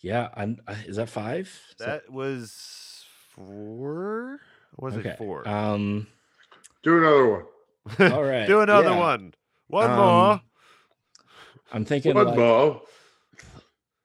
Yeah, 0.00 0.28
I'm. 0.34 0.58
uh, 0.66 0.74
Is 0.86 0.96
that 0.96 1.08
five? 1.08 1.46
Is 1.46 1.76
that 1.78 2.10
was 2.10 3.04
four. 3.30 4.40
Or 4.76 4.88
was 4.88 4.96
okay. 4.96 5.10
it 5.10 5.18
four? 5.18 5.46
Um. 5.48 6.08
Do 6.82 6.98
another 6.98 7.28
one. 7.30 8.12
all 8.12 8.24
right, 8.34 8.46
Do 8.46 8.60
another 8.60 8.90
yeah. 8.90 8.98
one. 8.98 9.34
One 9.68 9.90
Um, 9.90 9.96
more. 9.96 10.40
I'm 11.72 11.84
thinking 11.84 12.14
One 12.14 12.26
like. 12.28 12.36
more. 12.36 12.82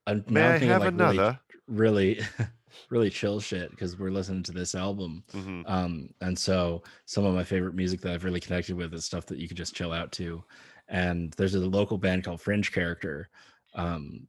I'm, 0.08 0.24
May 0.28 0.42
I'm 0.42 0.48
I 0.48 0.52
thinking, 0.54 0.70
have 0.70 0.82
like, 0.82 0.94
really- 1.00 1.18
another? 1.18 1.40
Really, 1.68 2.20
really 2.90 3.10
chill 3.10 3.40
shit 3.40 3.70
because 3.72 3.98
we're 3.98 4.12
listening 4.12 4.44
to 4.44 4.52
this 4.52 4.76
album. 4.76 5.24
hmm 5.32 5.62
Um, 5.66 6.10
and 6.22 6.38
so 6.38 6.84
some 7.06 7.24
of 7.26 7.34
my 7.36 7.44
favorite 7.44 7.76
music 7.76 8.02
that 8.02 8.14
I've 8.14 8.24
really 8.26 8.40
connected 8.40 8.76
with 8.76 8.94
is 8.94 9.06
stuff 9.06 9.26
that 9.28 9.38
you 9.38 9.48
could 9.48 9.58
just 9.58 9.76
chill 9.76 9.94
out 9.94 10.12
to. 10.14 10.44
And 10.90 11.32
there's 11.34 11.56
a 11.56 11.60
local 11.60 11.98
band 11.98 12.24
called 12.26 12.42
Fringe 12.42 12.72
Character. 12.72 13.30
Um, 13.76 14.28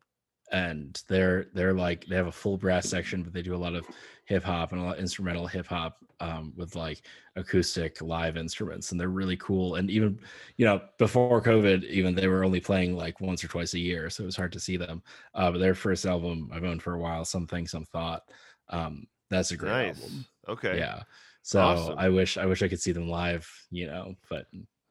and 0.53 1.03
they're 1.09 1.47
they're 1.55 1.75
like 1.75 2.07
they 2.07 2.17
have 2.17 2.29
a 2.29 2.33
full 2.33 2.57
brass 2.59 2.89
section, 2.89 3.23
but 3.23 3.33
they 3.33 3.43
do 3.43 3.55
a 3.55 3.57
lot 3.57 3.75
of 3.75 3.87
hip 4.27 4.45
hop 4.45 4.73
and 4.73 4.81
a 4.81 4.85
lot 4.85 4.95
of 4.97 5.01
instrumental 5.01 5.47
hip 5.47 5.67
hop 5.67 5.99
um, 6.21 6.53
with 6.57 6.77
like 6.77 7.03
acoustic 7.37 8.01
live 8.03 8.37
instruments, 8.37 8.93
and 8.93 9.01
they're 9.01 9.09
really 9.09 9.37
cool. 9.39 9.77
And 9.77 9.91
even 9.91 10.21
you 10.57 10.67
know 10.67 10.83
before 10.99 11.43
COVID, 11.43 11.85
even 11.85 12.15
they 12.15 12.29
were 12.29 12.45
only 12.45 12.61
playing 12.61 12.97
like 12.97 13.21
once 13.21 13.43
or 13.43 13.49
twice 13.49 13.75
a 13.75 13.79
year, 13.81 14.11
so 14.11 14.23
it 14.23 14.27
was 14.27 14.37
hard 14.37 14.53
to 14.53 14.61
see 14.61 14.77
them. 14.77 15.03
Uh, 15.35 15.51
but 15.51 15.59
their 15.59 15.75
first 15.75 16.07
album 16.07 16.51
I've 16.53 16.65
owned 16.65 16.83
for 16.83 16.95
a 16.95 16.99
while, 16.99 17.25
Something 17.25 17.67
Some 17.67 17.85
Thought. 17.87 18.23
Um, 18.69 19.07
that's 19.31 19.51
a 19.51 19.57
great 19.57 19.71
Nice. 19.71 20.03
album. 20.03 20.27
Okay. 20.49 20.79
Yeah. 20.79 21.03
So 21.43 21.61
Awesome. 21.61 21.99
I 21.99 22.09
wish 22.09 22.37
I 22.37 22.47
wish 22.47 22.63
I 22.63 22.69
could 22.69 22.81
see 22.81 22.93
them 22.93 23.09
live, 23.09 23.49
you 23.71 23.87
know, 23.87 24.15
but 24.29 24.47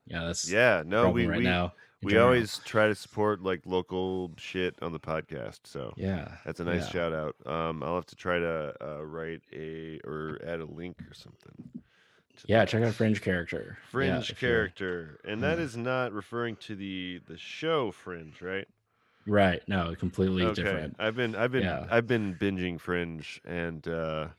yeah, 0.08 0.26
that's 0.26 0.50
Yeah. 0.52 0.84
No, 0.86 1.10
we 1.12 1.26
right 1.26 1.38
we, 1.38 1.44
now. 1.44 1.74
We 2.04 2.12
general. 2.12 2.28
always 2.28 2.60
try 2.66 2.88
to 2.88 2.96
support 2.96 3.44
like 3.44 3.62
local 3.66 4.32
shit 4.38 4.76
on 4.82 4.92
the 4.92 5.00
podcast. 5.00 5.60
So 5.66 5.94
yeah. 5.96 6.30
that's 6.46 6.60
a 6.60 6.64
nice 6.64 6.86
yeah. 6.86 6.90
shout 6.90 7.14
out. 7.14 7.36
Um, 7.46 7.84
I'll 7.84 7.96
have 7.96 8.08
to 8.08 8.16
try 8.16 8.40
to 8.40 8.74
uh, 8.82 9.04
write 9.06 9.42
a 9.54 10.00
or 10.04 10.40
add 10.46 10.60
a 10.62 10.66
link 10.66 10.98
or 11.10 11.14
something. 11.14 11.82
Yeah, 12.48 12.66
check 12.66 12.82
out 12.82 12.94
Fringe 12.96 13.22
Character. 13.22 13.78
Yeah, 13.78 13.90
Fringe 13.92 14.30
you're- 14.30 14.40
character, 14.40 15.20
and 15.26 15.44
that 15.44 15.60
Yeah. 15.60 15.64
is 15.66 15.78
not 15.78 16.12
referring 16.12 16.56
to 16.58 16.76
the 16.76 17.22
the 17.28 17.38
show 17.38 17.92
Fringe, 17.92 18.42
right? 18.42 18.68
Right. 19.28 19.62
No, 19.68 19.94
completely 19.96 20.44
okay. 20.44 20.64
different. 20.64 20.96
I've 20.98 21.16
been 21.16 21.36
I've 21.36 21.52
been 21.52 21.64
Yeah. 21.64 21.86
I've 21.92 22.08
been 22.08 22.36
binging 22.36 22.80
Fringe, 22.80 23.40
and 23.46 23.88
uh 23.88 24.30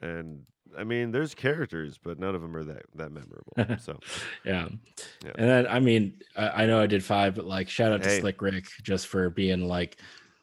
and 0.00 0.44
I 0.76 0.84
mean, 0.84 1.10
there's 1.12 1.34
characters, 1.34 1.98
but 2.02 2.18
none 2.18 2.34
of 2.34 2.42
them 2.42 2.56
are 2.56 2.64
that 2.64 2.82
that 2.94 3.10
memorable. 3.12 3.54
So 3.78 3.98
Yeah. 4.44 4.68
Yeah. 5.24 5.32
And 5.36 5.48
then 5.48 5.66
I 5.66 5.80
mean, 5.80 6.20
I, 6.36 6.62
I 6.62 6.66
know 6.66 6.80
I 6.80 6.86
did 6.86 7.04
five, 7.04 7.34
but 7.34 7.44
like 7.44 7.68
shout 7.68 7.92
out 7.92 8.02
to 8.02 8.08
Hey. 8.08 8.20
Slick 8.20 8.40
Rick 8.42 8.66
just 8.82 9.06
for 9.06 9.30
being 9.30 9.66
like 9.68 9.96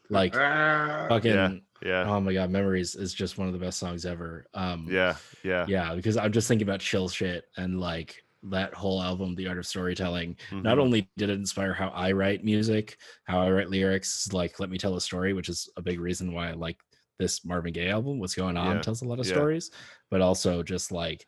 like 0.09 0.35
Ah, 0.35 1.05
fucking 1.09 1.31
yeah, 1.31 1.51
yeah. 1.81 2.03
oh 2.09 2.19
my 2.19 2.33
god, 2.33 2.49
Memories 2.49 2.95
is 2.95 3.13
just 3.13 3.37
one 3.37 3.47
of 3.47 3.53
the 3.53 3.59
best 3.59 3.79
songs 3.79 4.05
ever. 4.05 4.45
Um 4.53 4.87
yeah, 4.89 5.15
yeah, 5.43 5.65
yeah, 5.67 5.95
because 5.95 6.17
I'm 6.17 6.31
just 6.31 6.47
thinking 6.47 6.67
about 6.67 6.79
chill 6.81 7.07
shit 7.09 7.45
and 7.57 7.79
like 7.79 8.23
that 8.43 8.73
whole 8.73 9.01
album, 9.03 9.35
The 9.35 9.47
Art 9.47 9.59
of 9.59 9.67
Storytelling. 9.67 10.35
Not 10.51 10.77
Mhm. 10.77 10.81
only 10.81 11.09
did 11.15 11.29
it 11.29 11.33
inspire 11.37 11.73
how 11.73 11.89
I 11.89 12.11
write 12.11 12.43
music, 12.43 12.97
how 13.25 13.39
I 13.39 13.51
write 13.51 13.69
lyrics, 13.69 14.33
like 14.33 14.59
Let 14.59 14.71
Me 14.71 14.79
Tell 14.79 14.95
a 14.95 15.01
Story, 15.01 15.33
which 15.33 15.47
is 15.47 15.69
a 15.77 15.81
big 15.81 15.99
reason 15.99 16.33
why 16.33 16.49
I 16.49 16.53
like 16.53 16.77
this 17.21 17.45
Marvin 17.45 17.71
Gaye 17.71 17.89
album. 17.91 18.19
What's 18.19 18.35
going 18.35 18.57
on 18.57 18.75
Yeah, 18.75 18.81
tells 18.81 19.01
a 19.01 19.05
lot 19.05 19.19
of 19.19 19.27
yeah. 19.27 19.33
stories, 19.33 19.71
but 20.09 20.21
also 20.21 20.63
just 20.63 20.91
like, 20.91 21.27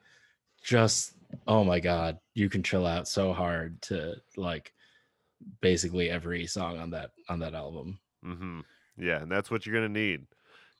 just 0.63 1.13
oh 1.47 1.63
my 1.63 1.79
god, 1.79 2.17
you 2.33 2.49
can 2.49 2.63
chill 2.63 2.85
out 2.85 3.07
so 3.07 3.31
hard 3.31 3.81
to 3.83 4.15
like 4.35 4.73
basically 5.61 6.09
every 6.09 6.47
song 6.47 6.79
on 6.79 6.89
that 6.91 7.11
on 7.29 7.39
that 7.39 7.53
album. 7.53 7.99
Mm-hmm. 8.25 8.61
Yeah, 8.97 9.21
and 9.21 9.31
that's 9.31 9.51
what 9.51 9.65
you're 9.65 9.75
gonna 9.75 9.89
need. 9.89 10.25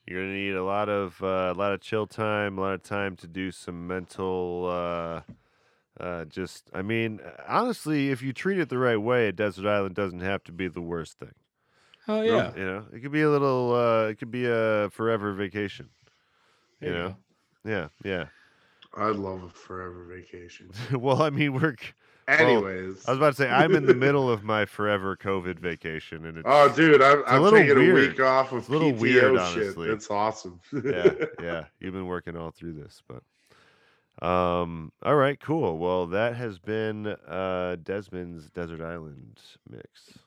You're 0.06 0.22
gonna 0.22 0.34
need 0.34 0.56
a 0.56 0.64
lot 0.64 0.90
of 0.90 1.22
uh, 1.22 1.54
a 1.56 1.58
lot 1.58 1.74
of 1.74 1.82
chill 1.82 2.08
time, 2.08 2.58
a 2.58 2.62
lot 2.62 2.74
of 2.74 2.84
time 2.84 3.16
to 3.18 3.28
do 3.28 3.52
some 3.52 3.88
mental. 3.88 4.68
Uh, 4.70 5.34
uh, 6.00 6.26
just, 6.26 6.72
I 6.74 6.82
mean, 6.82 7.22
honestly, 7.48 8.10
if 8.10 8.24
you 8.24 8.34
treat 8.34 8.58
it 8.58 8.70
the 8.70 8.80
right 8.80 8.98
way, 8.98 9.28
a 9.28 9.32
desert 9.32 9.68
island 9.68 9.94
doesn't 9.94 10.22
have 10.22 10.44
to 10.46 10.52
be 10.52 10.68
the 10.68 10.82
worst 10.82 11.20
thing. 11.20 11.36
Oh 12.08 12.22
yeah, 12.22 12.52
you 12.56 12.66
know, 12.66 12.86
it 12.92 13.00
could 13.00 13.12
be 13.12 13.22
a 13.22 13.30
little. 13.30 13.74
Uh, 13.74 14.08
it 14.08 14.16
could 14.16 14.32
be 14.32 14.46
a 14.46 14.90
forever 14.92 15.34
vacation. 15.34 15.90
You 16.82 16.88
you 16.90 16.94
know, 16.94 17.16
yeah, 17.66 17.88
yeah. 18.04 18.26
I'd 18.96 19.16
love 19.16 19.44
a 19.44 19.50
forever 19.50 20.04
vacation. 20.04 20.70
well, 20.94 21.22
I 21.22 21.30
mean, 21.30 21.54
we're. 21.54 21.76
Anyways, 22.28 23.06
I 23.06 23.12
was 23.12 23.18
about 23.18 23.30
to 23.32 23.36
say 23.36 23.50
I'm 23.50 23.76
in 23.76 23.86
the 23.86 23.94
middle 23.94 24.30
of 24.30 24.44
my 24.44 24.66
forever 24.78 25.18
COVID 25.18 25.60
vacation, 25.60 26.26
and 26.26 26.38
it's 26.38 26.48
oh, 26.50 26.74
dude, 26.74 27.02
I'm, 27.02 27.20
a 27.20 27.24
I'm 27.26 27.42
little 27.42 27.60
taking 27.60 27.90
a 27.90 27.94
week 27.94 28.20
off 28.22 28.54
of 28.54 28.60
It's 28.60 28.70
a 28.70 28.72
little 28.72 28.94
PTO 28.94 29.00
weird, 29.00 29.24
shit. 29.24 29.40
honestly. 29.40 29.88
That's 29.90 30.10
awesome. 30.10 30.60
yeah, 30.72 31.12
yeah. 31.42 31.66
You've 31.82 31.94
been 31.94 32.08
working 32.08 32.38
all 32.38 32.52
through 32.52 32.74
this, 32.76 33.02
but 33.10 34.26
um, 34.26 34.94
all 35.04 35.16
right, 35.16 35.38
cool. 35.38 35.78
Well, 35.78 36.08
that 36.08 36.36
has 36.36 36.60
been 36.60 37.08
uh 37.08 37.76
Desmond's 37.84 38.50
Desert 38.52 38.82
Island 38.82 39.42
mix. 39.70 40.18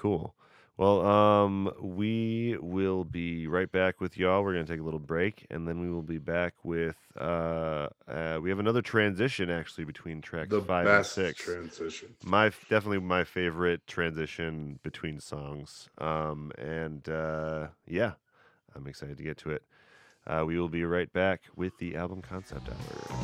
Cool. 0.00 0.34
Well, 0.78 1.06
um, 1.06 1.70
we 1.78 2.56
will 2.58 3.04
be 3.04 3.46
right 3.46 3.70
back 3.70 4.00
with 4.00 4.16
y'all. 4.16 4.42
We're 4.42 4.54
gonna 4.54 4.64
take 4.64 4.80
a 4.80 4.82
little 4.82 4.98
break, 4.98 5.46
and 5.50 5.68
then 5.68 5.78
we 5.78 5.90
will 5.90 6.00
be 6.00 6.16
back 6.16 6.54
with 6.62 6.96
uh, 7.18 7.88
uh 8.08 8.38
we 8.42 8.48
have 8.48 8.58
another 8.58 8.80
transition 8.80 9.50
actually 9.50 9.84
between 9.84 10.22
tracks 10.22 10.48
the 10.48 10.62
five 10.62 10.86
best 10.86 11.18
and 11.18 11.26
six 11.26 11.44
transition. 11.44 12.08
my 12.24 12.48
definitely 12.70 12.98
my 13.00 13.24
favorite 13.24 13.86
transition 13.86 14.78
between 14.82 15.20
songs 15.20 15.90
um 15.98 16.50
and 16.56 17.08
uh 17.08 17.66
yeah 17.86 18.12
i'm 18.74 18.86
excited 18.86 19.16
to 19.18 19.22
get 19.22 19.36
to 19.36 19.50
it 19.50 19.62
uh, 20.26 20.44
we 20.46 20.58
will 20.58 20.68
be 20.68 20.84
right 20.84 21.12
back 21.12 21.42
with 21.56 21.76
the 21.78 21.94
album 21.96 22.22
concept 22.22 22.68
hour 22.68 23.20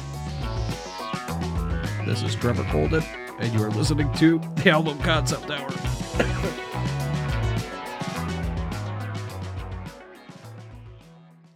This 2.05 2.23
is 2.23 2.35
Trevor 2.37 2.65
Colden, 2.65 3.03
and 3.39 3.53
you 3.53 3.63
are 3.63 3.71
listening 3.71 4.13
to 4.15 4.39
the 4.57 4.71
Album 4.71 4.99
Concept 5.01 5.51
Hour. 5.51 6.77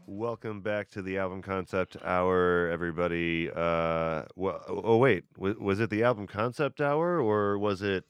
welcome 0.07 0.61
back 0.61 0.91
to 0.91 1.03
the 1.03 1.19
album 1.19 1.41
concept 1.41 1.97
hour 2.05 2.69
everybody 2.69 3.49
uh 3.55 4.23
wha- 4.37 4.61
oh 4.69 4.97
wait 4.97 5.25
was, 5.39 5.57
was 5.57 5.81
it 5.81 5.89
the 5.91 6.03
album 6.03 6.27
concept 6.27 6.81
hour 6.81 7.21
or 7.21 7.57
was 7.59 7.81
it 7.83 8.05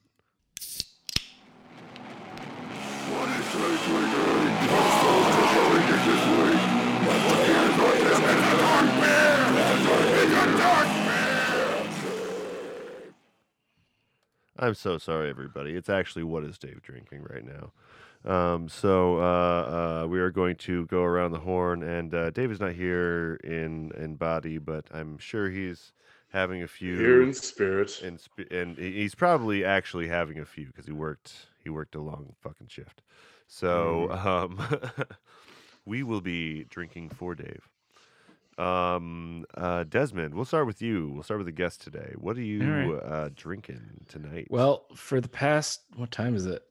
I'm 14.61 14.75
so 14.75 14.99
sorry, 14.99 15.31
everybody. 15.31 15.75
It's 15.75 15.89
actually 15.89 16.23
what 16.23 16.45
is 16.45 16.59
Dave 16.59 16.83
drinking 16.83 17.25
right 17.29 17.45
now. 17.45 17.73
Um, 18.31 18.69
so 18.69 19.19
uh, 19.19 20.03
uh, 20.05 20.07
we 20.07 20.21
are 20.21 20.31
going 20.31 20.57
to 20.57 20.85
go 20.87 21.03
around 21.03 21.33
the 21.33 21.39
horn, 21.39 21.83
and 21.83 22.15
uh, 22.15 22.29
Dave 22.31 22.53
is 22.53 22.61
not 22.61 22.73
here 22.73 23.41
in 23.43 23.91
in 23.97 24.17
body, 24.17 24.59
but 24.59 24.85
I'm 24.93 25.17
sure 25.17 25.49
he's 25.49 25.93
having 26.29 26.63
a 26.63 26.69
few. 26.69 26.99
Here 26.99 27.23
in 27.23 27.33
spirit. 27.33 28.03
in 28.03 28.19
sp- 28.21 28.51
and 28.51 28.77
he's 28.77 29.15
probably 29.15 29.65
actually 29.65 30.09
having 30.09 30.39
a 30.39 30.45
few 30.45 30.67
because 30.67 30.85
he 30.85 30.93
worked 30.93 31.33
he 31.65 31.71
worked 31.71 31.95
a 31.95 32.01
long 32.03 32.35
fucking 32.43 32.69
shift. 32.69 33.01
So 33.47 34.11
um, 34.13 34.61
we 35.87 36.03
will 36.03 36.21
be 36.21 36.65
drinking 36.65 37.09
for 37.09 37.35
Dave. 37.35 37.71
Um, 38.61 39.47
uh, 39.55 39.85
Desmond, 39.85 40.35
we'll 40.35 40.45
start 40.45 40.67
with 40.67 40.83
you. 40.83 41.11
We'll 41.15 41.23
start 41.23 41.39
with 41.39 41.47
the 41.47 41.53
guest 41.53 41.81
today. 41.81 42.13
What 42.17 42.37
are 42.37 42.43
you 42.43 42.63
right. 42.63 43.03
uh, 43.03 43.31
drinking 43.35 44.05
tonight? 44.09 44.49
Well, 44.51 44.87
for 44.95 45.21
the 45.21 45.29
past 45.29 45.81
what 45.97 46.11
time 46.11 46.37
is 46.37 46.47
it? 46.47 46.63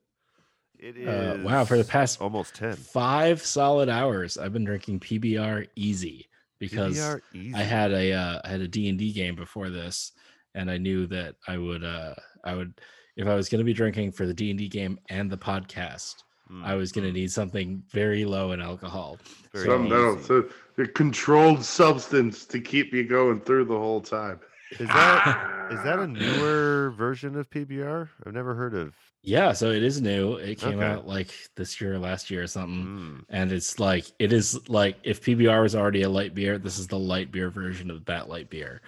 it 0.78 0.98
is 0.98 1.08
uh, 1.08 1.40
wow, 1.44 1.66
for 1.66 1.78
the 1.78 1.84
past 1.84 2.22
almost 2.22 2.56
ten. 2.56 2.74
Five 2.74 3.42
solid 3.42 3.90
hours. 3.90 4.38
I've 4.38 4.54
been 4.54 4.66
drinking 4.66 5.00
PBR 5.00 5.68
Easy 5.76 6.28
because 6.60 6.98
PBR 6.98 7.22
easy. 7.34 7.56
I 7.56 7.64
had 7.64 7.92
a 7.92 8.14
uh, 8.14 8.42
I 8.44 8.50
had 8.50 8.62
a 8.62 8.68
D 8.68 8.90
and 8.90 9.00
D 9.00 9.12
game 9.12 9.36
before 9.36 9.70
this, 9.70 10.12
and 10.54 10.70
I 10.70 10.78
knew 10.78 11.08
that 11.08 11.36
I 11.48 11.58
would 11.58 11.84
uh, 11.84 12.16
I 12.44 12.54
would 12.54 12.80
if 13.18 13.28
I 13.28 13.36
was 13.36 13.50
going 13.50 13.60
to 13.60 13.66
be 13.66 13.74
drinking 13.74 14.12
for 14.12 14.26
the 14.26 14.34
D 14.34 14.52
and 14.52 14.60
D 14.60 14.70
game 14.70 15.00
and 15.10 15.30
the 15.30 15.38
podcast, 15.38 16.24
Mm, 16.52 16.64
I 16.64 16.76
was 16.76 16.92
going 16.92 17.06
to 17.08 17.14
need 17.14 17.32
something 17.32 17.84
very 17.90 18.26
low 18.26 18.52
in 18.52 18.62
alcohol. 18.62 19.22
very 19.54 19.66
Some 19.66 19.88
no, 19.88 20.18
easy. 20.18 20.22
so 20.22 20.50
a 20.78 20.88
controlled 20.88 21.64
substance 21.64 22.46
to 22.48 22.60
keep 22.62 22.94
you 22.94 23.04
going 23.06 23.42
through 23.42 23.66
the 23.66 23.78
whole 23.78 24.02
time. 24.02 24.40
Is 24.78 24.92
that 24.94 25.26
is 25.70 25.82
that 25.84 26.00
a 26.00 26.08
newer 26.08 26.92
version 26.98 27.36
of 27.36 27.50
PBR? 27.50 28.10
I've 28.26 28.34
never 28.34 28.56
heard 28.56 28.74
of. 28.76 28.94
Yeah, 29.22 29.52
so 29.54 29.72
it 29.72 29.84
is 29.84 30.02
new. 30.02 30.36
It 30.36 30.56
came 30.58 30.80
Okay. 30.80 30.82
out 30.82 31.06
like 31.06 31.34
this 31.56 31.80
year 31.82 31.96
or 31.96 32.00
last 32.00 32.32
year 32.32 32.44
or 32.44 32.48
something. 32.48 32.90
Mm, 32.90 33.26
And 33.28 33.52
it's 33.52 33.80
like 33.80 34.06
it 34.18 34.32
is 34.34 34.68
like 34.70 34.98
if 35.04 35.22
PBR 35.22 35.62
was 35.62 35.76
already 35.76 36.04
a 36.04 36.10
light 36.10 36.34
beer, 36.34 36.58
this 36.58 36.80
is 36.80 36.88
the 36.88 36.98
light 37.00 37.32
beer 37.32 37.50
version 37.50 37.92
of 37.92 38.06
that 38.06 38.30
light 38.30 38.50
beer. 38.50 38.82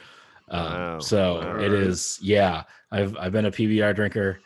Um, 0.50 0.92
Wow, 0.92 0.98
so 1.00 1.42
wow. 1.42 1.56
it 1.56 1.74
is, 1.74 2.20
yeah. 2.22 2.64
I've 2.92 3.18
I've 3.18 3.32
been 3.34 3.46
a 3.46 3.52
PBR 3.52 3.94
drinker 3.94 4.42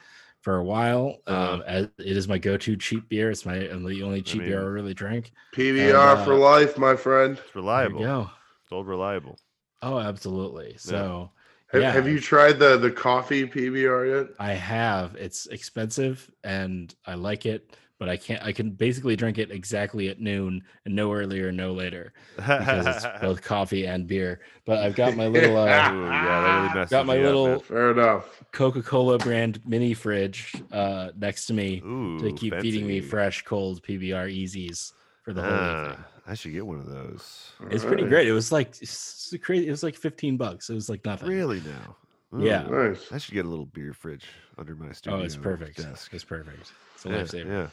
for 0.45 0.57
a 0.57 0.63
while. 0.63 1.17
Uh-huh. 1.25 1.53
Um, 1.55 1.63
as, 1.65 1.85
it 1.97 2.15
is 2.15 2.27
my 2.27 2.37
go-to 2.37 2.77
cheap 2.77 3.09
beer. 3.09 3.31
It's 3.31 3.45
my 3.47 3.55
and 3.55 3.85
the 3.85 4.03
only 4.03 4.21
cheap 4.21 4.43
beer 4.43 4.61
I 4.61 4.65
really 4.65 4.93
drink. 4.93 5.31
PBR 5.53 6.15
And, 6.15 6.23
for 6.23 6.33
uh, 6.33 6.37
life, 6.37 6.77
my 6.77 6.95
friend. 6.95 7.37
it's 7.43 7.55
reliable. 7.55 7.99
go. 7.99 8.29
It's 8.63 8.71
old 8.71 8.87
reliable. 8.87 9.39
Oh, 9.81 9.99
absolutely. 9.99 10.75
So 10.77 11.31
Have, 11.71 11.81
Yeah. 11.81 11.91
have 11.91 12.07
you 12.07 12.19
tried 12.19 12.59
the 12.59 12.77
the 12.77 12.91
coffee 12.91 13.45
PBR 13.47 14.05
yet? 14.05 14.27
I 14.39 14.53
have. 14.53 15.15
It's 15.15 15.47
expensive 15.47 16.29
and 16.43 16.93
I 17.05 17.15
like 17.15 17.45
it, 17.45 17.75
but 17.97 18.09
I 18.09 18.17
can't. 18.17 18.43
I 18.43 18.51
can 18.51 18.71
basically 18.71 19.15
drink 19.15 19.37
it 19.37 19.51
exactly 19.51 20.09
at 20.09 20.19
noon 20.19 20.61
and 20.85 20.95
no 20.95 21.13
earlier, 21.13 21.51
no 21.51 21.71
later 21.73 22.13
because 22.35 22.85
it's 22.87 23.05
both 23.21 23.41
coffee 23.41 23.85
and 23.85 24.05
beer. 24.07 24.41
But 24.65 24.79
I've 24.79 24.95
got 24.95 25.15
my 25.15 25.27
little 25.35 25.55
Ooh, 25.55 25.59
uh, 25.59 25.65
yeah, 25.65 26.73
really 26.73 26.85
got 26.89 27.05
my 27.05 27.15
me 27.15 27.21
up, 27.21 27.25
little. 27.25 27.59
Fair 27.59 27.91
enough. 27.91 28.43
Coca-Cola 28.51 29.17
brand 29.17 29.61
mini 29.65 29.93
fridge 29.93 30.53
uh, 30.71 31.09
next 31.17 31.45
to 31.47 31.53
me 31.53 31.81
Ooh, 31.85 32.19
to 32.19 32.31
keep 32.33 32.53
feeding 32.61 32.87
me 32.87 33.01
fresh, 33.01 33.43
cold 33.43 33.81
PBR 33.83 34.29
Easies 34.33 34.93
for 35.23 35.33
the 35.33 35.41
whole 35.41 35.51
Ah, 35.51 35.93
thing. 35.95 36.03
I 36.27 36.33
should 36.35 36.53
get 36.53 36.65
one 36.65 36.79
of 36.79 36.85
those. 36.87 37.51
It's 37.71 37.83
pretty 37.83 38.05
great. 38.05 38.27
It 38.27 38.33
was 38.33 38.51
like 38.51 38.81
it's 38.81 39.33
crazy. 39.41 39.67
It 39.67 39.71
was 39.71 39.83
like 39.83 39.95
15 39.95 40.37
bucks. 40.37 40.69
It 40.69 40.73
was 40.73 40.89
like 40.89 41.03
nothing. 41.05 41.29
Really 41.29 41.61
now? 41.61 41.95
Yeah. 42.37 42.63
Nice. 42.63 43.11
I 43.11 43.17
should 43.17 43.33
get 43.33 43.45
a 43.45 43.49
little 43.49 43.67
beer 43.67 43.93
fridge 43.93 44.25
under 44.57 44.75
my 44.75 44.91
studio 44.91 45.19
Oh, 45.19 45.23
it's 45.23 45.35
perfect. 45.37 45.77
desk. 45.77 46.13
It's 46.13 46.23
perfect. 46.23 46.71
It's 47.05 47.35
a 47.35 47.37
Yeah, 47.37 47.43
lifesaver. 47.43 47.47
yeah. 47.49 47.67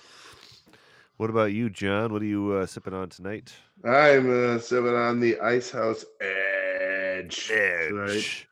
What 1.16 1.30
about 1.30 1.52
you, 1.52 1.70
Jon? 1.70 2.12
What 2.12 2.22
are 2.22 2.26
you 2.26 2.52
uh, 2.52 2.66
sipping 2.66 2.94
on 2.94 3.08
tonight? 3.08 3.54
I'm 3.84 4.30
uh, 4.56 4.58
sipping 4.58 4.94
on 4.94 5.20
the 5.20 5.40
Ice 5.40 5.70
House 5.70 6.04
Edge. 6.20 7.48
tonight. 7.88 8.16
Edge. 8.16 8.48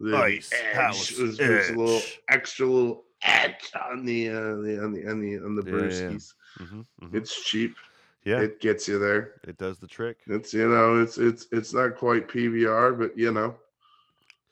The, 0.00 0.06
the 0.10 0.16
Ice 0.16 0.52
edge 0.52 0.76
House 0.76 1.18
was 1.18 1.38
just 1.38 1.70
a 1.70 1.72
little 1.74 2.02
extra 2.28 2.66
little 2.66 3.04
edge 3.22 3.70
on 3.90 4.04
the 4.04 4.28
uh, 4.28 4.56
the 4.56 4.82
on 4.84 4.92
the 4.92 5.06
on 5.08 5.20
the 5.20 5.36
on 5.38 5.54
the 5.56 5.62
Yeah, 5.62 5.72
yeah, 5.72 6.00
yeah. 6.00 6.10
brewskis. 6.10 6.32
hmm 6.58 6.80
It's 7.12 7.42
cheap. 7.44 7.76
Yeah, 8.24 8.40
it, 8.40 8.44
It 8.44 8.60
gets 8.60 8.88
you 8.88 8.98
there. 8.98 9.34
It 9.46 9.56
does 9.56 9.78
the 9.78 9.86
trick. 9.86 10.18
It's 10.28 10.52
you 10.52 10.68
know 10.68 11.00
it's 11.00 11.18
it's 11.18 11.46
it's 11.52 11.72
not 11.72 11.96
quite 11.96 12.28
PBR, 12.28 12.92
but 12.92 13.16
you 13.16 13.32
know 13.32 13.54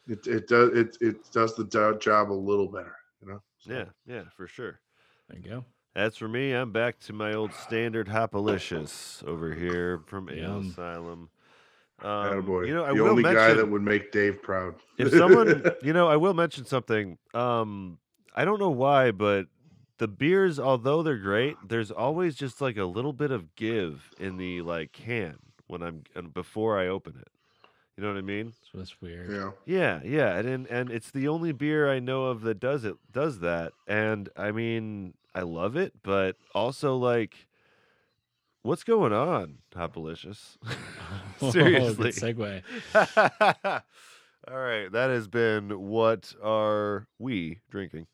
it 0.09 0.27
it 0.27 0.49
does 0.49 0.70
it 0.72 0.97
it 1.01 1.31
does 1.33 1.55
the 1.57 1.64
job 2.01 2.31
a 2.31 2.33
little 2.33 2.68
better. 2.68 2.97
You 3.20 3.29
know. 3.29 3.43
So, 3.59 3.72
Yeah, 3.72 3.85
yeah, 4.07 4.22
for 4.37 4.47
sure. 4.47 4.81
There 5.29 5.39
you 5.39 5.49
go. 5.49 5.64
As 5.95 6.16
for 6.16 6.29
me, 6.29 6.53
I'm 6.53 6.72
back 6.72 6.99
to 7.01 7.12
my 7.12 7.33
old 7.33 7.55
standard 7.55 8.09
Hopalicious 8.09 9.24
over 9.27 9.55
here 9.55 10.01
from 10.07 10.29
Ale 10.29 10.59
Asylum. 10.61 11.31
attaboy. 12.03 12.62
Um, 12.62 12.64
you 12.66 12.74
know, 12.74 12.85
I 12.85 12.93
the 12.93 13.03
will 13.03 13.11
only 13.11 13.22
guy 13.22 13.55
that 13.55 13.68
would 13.68 13.83
make 13.83 14.12
Dave 14.12 14.43
proud. 14.43 14.74
if 14.99 15.11
someone, 15.12 15.64
you 15.83 15.95
know, 15.95 16.07
I 16.07 16.16
will 16.16 16.35
mention 16.35 16.66
something. 16.66 17.16
Um, 17.33 17.99
I 18.35 18.45
don't 18.45 18.61
know 18.61 18.70
why, 18.70 19.11
but 19.11 19.47
the 19.99 20.07
beers, 20.07 20.61
although 20.61 21.03
they're 21.03 21.16
great, 21.16 21.57
there's 21.66 21.91
always 21.91 22.35
just 22.35 22.61
like 22.61 22.77
a 22.77 22.85
little 22.85 23.14
bit 23.14 23.31
of 23.31 23.57
give 23.57 24.11
in 24.18 24.37
the 24.37 24.61
like 24.61 24.93
can 24.93 25.37
when 25.66 25.83
I'm 25.83 26.03
and 26.14 26.33
before 26.35 26.79
I 26.79 26.89
open 26.89 27.16
it. 27.18 27.29
You 27.97 28.03
know 28.05 28.11
what 28.12 28.18
I 28.18 28.22
mean? 28.22 28.53
So 28.70 28.76
that's 28.78 29.01
weird. 29.01 29.30
yeah. 29.30 29.51
Yeah, 29.64 30.01
yeah, 30.05 30.36
and 30.36 30.47
and, 30.47 30.66
and 30.66 30.90
it's 30.90 31.11
the 31.11 31.28
only 31.28 31.53
beer 31.53 31.90
I 31.90 31.99
know 31.99 32.26
of 32.26 32.42
that 32.42 32.61
does 32.61 32.84
it 32.84 32.97
does 33.11 33.38
that. 33.40 33.72
And 33.86 34.28
I 34.36 34.53
mean, 34.53 35.14
I 35.34 35.40
love 35.40 35.76
it, 35.76 35.94
but 36.03 36.36
also 36.55 36.94
like 36.97 37.47
what's 38.62 38.84
going 38.84 39.14
on, 39.14 39.59
Hopalicious? 39.74 40.59
Seriously. 41.53 42.12
Good 42.12 42.36
segue. 42.36 42.62
All 44.49 44.59
right, 44.59 44.92
that 44.92 45.09
has 45.11 45.26
been 45.26 45.70
what 45.80 46.34
are 46.42 47.09
we 47.18 47.61
drinking? 47.70 48.07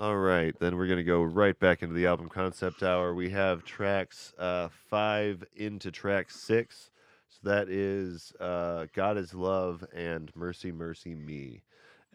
All 0.00 0.16
right, 0.16 0.58
then 0.58 0.78
we're 0.78 0.86
gonna 0.86 1.02
go 1.02 1.22
right 1.22 1.58
back 1.60 1.82
into 1.82 1.94
the 1.94 2.06
album 2.06 2.30
concept 2.30 2.82
hour. 2.82 3.12
We 3.14 3.28
have 3.32 3.66
tracks 3.66 4.32
uh, 4.38 4.68
five 4.88 5.44
into 5.54 5.90
track 5.90 6.30
six. 6.30 6.90
So 7.28 7.40
that 7.42 7.68
is 7.68 8.32
uh, 8.40 8.86
"God 8.94 9.18
Is 9.18 9.34
Love" 9.34 9.84
and 9.94 10.34
"Mercy, 10.34 10.72
Mercy 10.72 11.14
Me," 11.14 11.64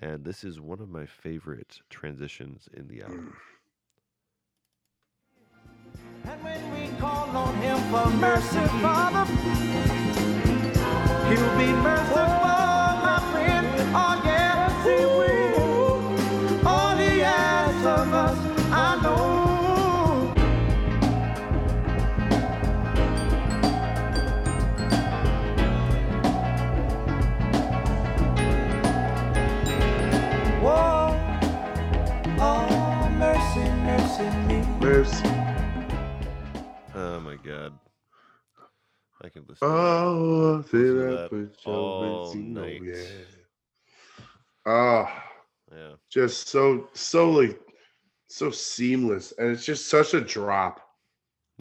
and 0.02 0.26
this 0.26 0.44
is 0.44 0.60
one 0.60 0.82
of 0.82 0.90
my 0.90 1.06
favorite 1.06 1.82
transitions 1.92 2.68
in 2.74 2.88
the 2.88 3.04
album. 3.04 3.38
And 6.24 6.44
when 6.44 6.74
we 6.74 6.98
call 6.98 7.30
on 7.38 7.54
him 7.58 7.78
for 7.92 8.10
mercy, 8.18 8.66
Father, 8.82 9.32
he'll 11.30 11.58
be 11.60 11.72
merciful, 11.84 12.45
I 39.46 39.48
can 39.48 39.54
listen. 39.54 39.76
to 39.76 39.82
that. 39.82 40.08
Oh, 40.12 40.62
Listen 40.62 40.86
to 40.86 40.94
did 40.94 40.98
I 41.14 41.18
that 41.18 41.30
put 41.30 41.58
all 41.66 42.36
night. 42.36 42.84
yeah. 42.84 43.26
Oh, 44.66 45.24
yeah, 45.72 45.96
just 46.10 46.48
so 46.50 46.90
so 46.94 47.30
like 47.32 47.60
so 48.28 48.52
seamless, 48.52 49.34
and 49.38 49.52
it's 49.52 49.66
just 49.66 49.90
such 49.90 50.14
a 50.14 50.22
drop. 50.22 50.82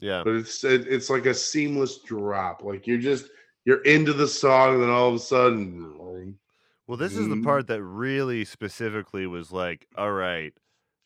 yeah, 0.01 0.25
But 0.25 0.37
it's 0.37 0.65
it, 0.65 0.87
it's 0.89 1.11
like 1.11 1.27
a 1.27 1.35
seamless 1.35 1.99
drop. 1.99 2.63
Like 2.63 2.87
you're 2.87 2.99
just 2.99 3.31
you're 3.65 3.83
into 3.83 4.13
the 4.13 4.29
song, 4.29 4.75
and 4.75 4.83
then 4.83 4.91
all 4.91 5.09
of 5.09 5.15
a 5.15 5.19
sudden, 5.19 6.39
Well, 6.87 6.97
this 6.97 7.17
is 7.17 7.29
the 7.29 7.37
Mhm. 7.37 7.43
part 7.45 7.67
that 7.69 7.83
really 7.83 8.45
specifically 8.45 9.27
was 9.27 9.53
like, 9.53 9.87
all 9.97 10.13
right, 10.13 10.53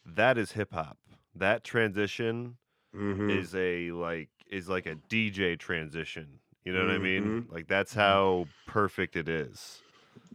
that 0.05 0.39
is 0.39 0.53
hip 0.53 0.73
hop. 0.73 0.99
That 1.35 1.65
transition 1.65 2.59
Mhm. 2.95 3.31
is 3.31 3.55
a 3.55 3.93
like 3.93 4.31
is 4.51 4.69
like 4.69 4.87
a 4.87 4.97
DJ 4.97 5.57
transition. 5.57 6.41
You 6.65 6.73
know 6.73 6.81
what 6.87 6.91
I 6.95 6.99
mean? 6.99 7.37
Mhm. 7.37 7.49
Like 7.49 7.67
that's 7.69 7.95
how 7.95 8.49
perfect 8.67 9.17
it 9.17 9.29
is. 9.29 9.83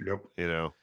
yep, 0.06 0.24
You 0.38 0.48
know? 0.48 0.76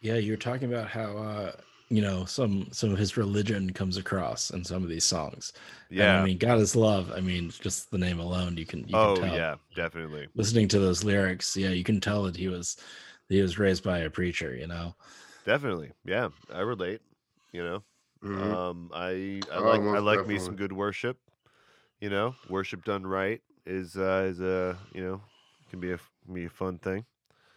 Yeah, 0.00 0.14
you 0.16 0.32
were 0.32 0.36
talking 0.36 0.72
about 0.72 0.88
how 0.88 1.16
uh, 1.18 1.52
you 1.88 2.00
know 2.02 2.24
some 2.24 2.70
some 2.72 2.90
of 2.92 2.98
his 2.98 3.16
religion 3.16 3.72
comes 3.72 3.96
across 3.96 4.50
in 4.50 4.64
some 4.64 4.82
of 4.82 4.88
these 4.88 5.04
songs. 5.04 5.52
And, 5.96 6.08
Yeah. 6.08 6.22
I 6.22 6.24
mean, 6.24 6.38
God 6.38 6.58
is 6.58 6.74
love. 6.76 7.12
I 7.12 7.20
mean, 7.20 7.50
just 7.50 7.90
the 7.90 7.98
name 7.98 8.18
alone, 8.20 8.56
you 8.56 8.66
can 8.66 8.88
you 8.88 8.98
oh 8.98 8.98
can 8.98 9.14
tell. 9.14 9.36
yeah, 9.36 9.56
definitely. 9.74 10.28
Listening 10.34 10.68
to 10.68 10.78
those 10.80 11.04
lyrics, 11.04 11.56
yeah, 11.56 11.70
you 11.70 11.84
can 11.84 12.00
tell 12.00 12.24
that 12.24 12.36
he 12.36 12.48
was 12.48 12.76
he 13.28 13.42
was 13.42 13.58
raised 13.58 13.84
by 13.84 14.00
a 14.00 14.10
preacher. 14.10 14.54
You 14.56 14.66
know. 14.68 14.96
Definitely. 15.44 15.92
Yeah. 16.04 16.30
I 16.52 16.60
relate. 16.60 17.00
You 17.52 17.62
know? 17.64 17.84
Mhm. 18.22 18.60
Um 18.70 18.90
I 18.94 19.46
I 19.50 19.58
Oh, 19.58 19.62
like 19.62 19.84
I 19.92 19.98
most 19.98 20.00
like 20.00 20.26
me 20.26 20.38
some 20.38 20.56
good 20.56 20.72
worship. 20.72 21.18
You 22.00 22.10
know, 22.10 22.34
worship 22.48 22.84
done 22.84 23.06
right 23.06 23.42
is 23.66 23.96
uh 23.96 24.26
is 24.28 24.40
a 24.40 24.76
you 24.94 25.02
know 25.02 25.20
can 25.70 25.80
be 25.80 25.92
a 25.92 25.98
can 26.24 26.34
be 26.34 26.46
a 26.46 26.50
fun 26.50 26.78
thing. 26.78 27.04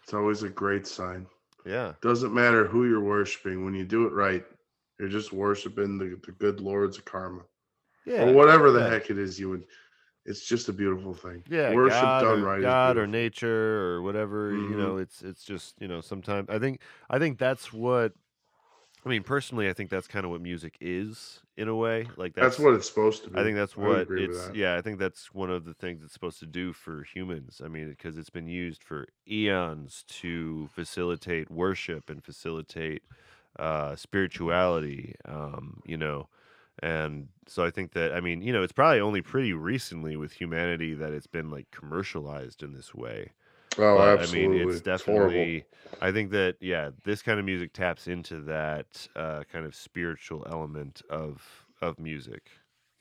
it's 0.03 0.13
always 0.13 0.43
a 0.43 0.49
great 0.49 0.85
sign. 0.85 1.25
Yeah. 1.65 1.93
Doesn't 2.01 2.33
matter 2.33 2.67
who 2.67 2.85
you're 2.85 2.99
worshiping 3.03 3.63
when 3.63 3.73
you 3.73 3.85
do 3.85 4.05
it 4.05 4.11
right. 4.13 4.43
You're 4.99 5.07
just 5.09 5.31
worshiping 5.31 5.97
the, 5.97 6.19
the 6.25 6.33
good 6.33 6.59
lords 6.59 6.97
of 6.97 7.05
karma. 7.05 7.41
Yeah. 8.05 8.23
or 8.23 8.33
whatever 8.33 8.69
the 8.71 8.81
yeah. 8.81 8.89
heck 8.89 9.09
it 9.09 9.17
is 9.17 9.39
you 9.39 9.49
would 9.49 9.63
it's 10.25 10.45
just 10.45 10.67
a 10.67 10.73
beautiful 10.73 11.13
thing 11.13 11.41
yeah, 11.49 11.73
worship 11.73 12.01
God, 12.01 12.21
done 12.23 12.41
or, 12.41 12.45
right 12.45 12.59
is 12.59 12.63
God 12.63 12.97
or 12.97 13.07
nature 13.07 13.79
or 13.93 14.01
whatever. 14.01 14.51
You 14.51 14.69
Mhm. 14.71 14.77
know, 14.77 14.97
it's 14.97 15.21
it's 15.21 15.43
just 15.45 15.75
you 15.79 15.87
know 15.87 16.01
sometimes 16.01 16.49
I 16.49 16.59
think 16.59 16.81
I 17.09 17.17
think 17.19 17.37
that's 17.39 17.71
what. 17.71 18.13
I 19.05 19.09
mean, 19.09 19.23
personally, 19.23 19.69
I 19.69 19.73
think 19.73 19.89
that's 19.89 20.07
kind 20.07 20.23
of 20.23 20.31
what 20.31 20.41
music 20.41 20.77
is 20.79 21.41
in 21.57 21.67
a 21.67 21.75
way. 21.75 22.07
Like 22.15 22.33
that's, 22.35 22.55
that's, 22.55 22.59
what 22.59 22.73
it's 22.73 22.87
supposed 22.87 23.23
to 23.25 23.29
be 23.29 23.39
I 23.39 23.43
think 23.43 23.57
that's 23.57 23.75
what 23.75 24.07
it's. 24.09 24.47
that. 24.47 24.55
Yeah, 24.55 24.77
I 24.77 24.81
think 24.81 24.97
that's 24.97 25.33
one 25.33 25.49
of 25.49 25.65
the 25.65 25.73
things 25.73 26.01
it's 26.03 26.13
supposed 26.13 26.39
to 26.39 26.45
do 26.45 26.71
for 26.71 27.03
humans. 27.03 27.61
I 27.63 27.67
mean, 27.67 27.89
because 27.89 28.17
it's 28.17 28.29
been 28.29 28.47
used 28.47 28.81
for 28.81 29.07
eons 29.29 30.05
to 30.21 30.69
facilitate 30.73 31.51
worship 31.51 32.09
and 32.09 32.23
facilitate 32.23 33.03
uh, 33.59 33.95
spirituality. 33.97 35.15
Um, 35.25 35.81
you 35.85 35.97
know, 35.97 36.29
and 36.79 37.27
so 37.45 37.65
I 37.65 37.71
think 37.71 37.91
that 37.93 38.13
I 38.13 38.21
mean, 38.21 38.41
you 38.41 38.53
know, 38.53 38.63
it's 38.63 38.71
probably 38.71 39.01
only 39.01 39.21
pretty 39.21 39.51
recently 39.51 40.15
with 40.15 40.31
humanity 40.31 40.93
that 40.93 41.11
it's 41.11 41.27
been 41.27 41.49
like 41.49 41.69
commercialized 41.71 42.63
in 42.63 42.73
this 42.73 42.95
way. 42.95 43.31
Oh 43.77 43.99
But, 43.99 44.17
absolutely 44.17 44.21
I 44.21 44.25
mean, 44.27 44.59
it's 44.59 44.81
horrible. 45.01 45.51
definitely. 45.51 45.65
I 46.01 46.11
think 46.11 46.31
that 46.31 46.57
yeah, 46.61 46.91
this 47.03 47.21
kind 47.21 47.39
of 47.39 47.45
music 47.45 47.73
taps 47.73 48.07
into 48.07 48.41
that 48.41 49.07
uh, 49.15 49.43
kind 49.51 49.65
of 49.65 49.75
spiritual 49.75 50.45
element 50.49 51.01
of 51.09 51.65
of 51.81 51.99
music, 51.99 52.49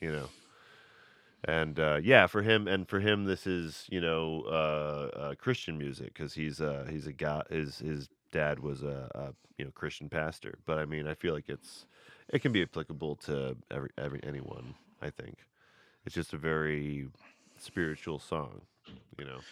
you 0.00 0.12
know. 0.12 0.32
And 1.44 1.80
uh, 1.80 1.98
yeah, 2.02 2.26
for 2.26 2.42
him 2.42 2.68
and 2.68 2.88
for 2.88 3.00
him, 3.00 3.24
this 3.24 3.46
is 3.46 3.86
you 3.90 4.00
know 4.00 4.42
uh, 4.46 5.10
uh, 5.18 5.34
Christian 5.34 5.76
music 5.76 6.14
because 6.14 6.34
he's 6.34 6.60
uh, 6.60 6.86
he's 6.88 7.06
a 7.06 7.12
guy. 7.12 7.42
His 7.50 7.78
his 7.78 8.08
dad 8.30 8.60
was 8.60 8.82
a, 8.82 9.10
a 9.14 9.34
you 9.58 9.64
know 9.64 9.70
Christian 9.72 10.08
pastor, 10.08 10.58
but 10.66 10.78
I 10.78 10.84
mean, 10.86 11.06
I 11.08 11.14
feel 11.14 11.34
like 11.34 11.48
it's 11.48 11.86
it 12.28 12.42
can 12.42 12.52
be 12.52 12.62
applicable 12.62 13.16
to 13.26 13.56
every 13.70 13.90
every 13.98 14.20
anyone. 14.22 14.74
I 15.00 15.10
think 15.10 15.38
it's 16.06 16.14
just 16.14 16.32
a 16.32 16.38
very 16.38 17.08
spiritual 17.58 18.18
song. 18.20 18.62
You 19.18 19.24
know. 19.24 19.44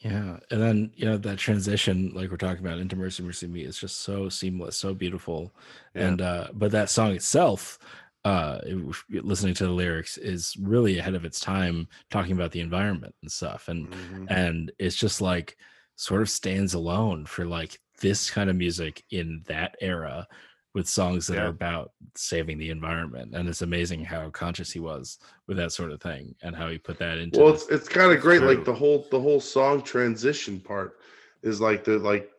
Yeah, 0.00 0.38
and 0.50 0.60
then 0.60 0.92
you 0.96 1.04
know 1.04 1.16
that 1.16 1.38
transition, 1.38 2.12
like 2.12 2.30
we're 2.30 2.36
talking 2.36 2.64
about 2.64 2.78
into 2.78 2.96
"Mercy, 2.96 3.22
Mercy 3.22 3.46
Me," 3.46 3.62
is 3.62 3.78
just 3.78 3.98
so 4.00 4.28
seamless, 4.28 4.76
so 4.76 4.94
beautiful, 4.94 5.54
Yeah. 5.94 6.06
and 6.06 6.20
uh, 6.20 6.48
but 6.52 6.72
that 6.72 6.90
song 6.90 7.12
itself, 7.14 7.78
uh, 8.24 8.58
it 8.64 9.24
listening 9.24 9.54
to 9.54 9.64
the 9.66 9.70
lyrics 9.72 10.18
is 10.18 10.56
really 10.60 10.98
ahead 10.98 11.14
of 11.14 11.24
its 11.24 11.38
time, 11.40 11.88
talking 12.10 12.32
about 12.32 12.50
the 12.50 12.60
environment 12.60 13.14
and 13.22 13.30
stuff, 13.30 13.68
and 13.68 13.88
Mhm. 13.88 14.26
and 14.28 14.72
it's 14.78 14.96
just 14.96 15.20
like 15.20 15.56
sort 15.96 16.22
of 16.22 16.30
stands 16.30 16.74
alone 16.74 17.24
for 17.26 17.44
like 17.46 17.80
this 18.00 18.28
kind 18.30 18.50
of 18.50 18.56
music 18.56 19.04
in 19.10 19.42
that 19.46 19.76
era 19.80 20.26
with 20.74 20.88
songs 20.88 21.26
that 21.26 21.36
Yeah. 21.36 21.44
are 21.44 21.48
about 21.48 21.92
saving 22.14 22.58
the 22.58 22.70
environment 22.70 23.34
and 23.34 23.48
it's 23.48 23.62
amazing 23.62 24.04
how 24.04 24.30
conscious 24.30 24.70
he 24.72 24.80
was 24.80 25.18
with 25.46 25.56
that 25.58 25.72
sort 25.72 25.92
of 25.92 26.00
thing 26.00 26.34
and 26.42 26.56
how 26.56 26.68
he 26.68 26.78
put 26.78 26.98
that 26.98 27.18
into 27.18 27.38
Well, 27.40 27.54
it's 27.54 27.68
it's 27.68 27.88
kind 27.88 28.12
of 28.12 28.20
great. 28.20 28.38
true. 28.40 28.48
Like 28.54 28.64
the 28.64 28.74
whole 28.74 29.06
the 29.10 29.20
whole 29.20 29.40
song 29.40 29.82
transition 29.82 30.60
part 30.60 30.98
is 31.42 31.60
like 31.60 31.84
the 31.84 31.98
like 31.98 32.30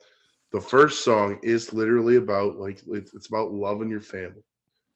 the 0.51 0.61
first 0.61 1.03
song 1.03 1.39
is 1.43 1.73
literally 1.73 2.17
about 2.17 2.57
like 2.57 2.81
it's, 2.87 3.13
it's 3.13 3.27
about 3.27 3.51
loving 3.51 3.89
your 3.89 4.01
family. 4.01 4.43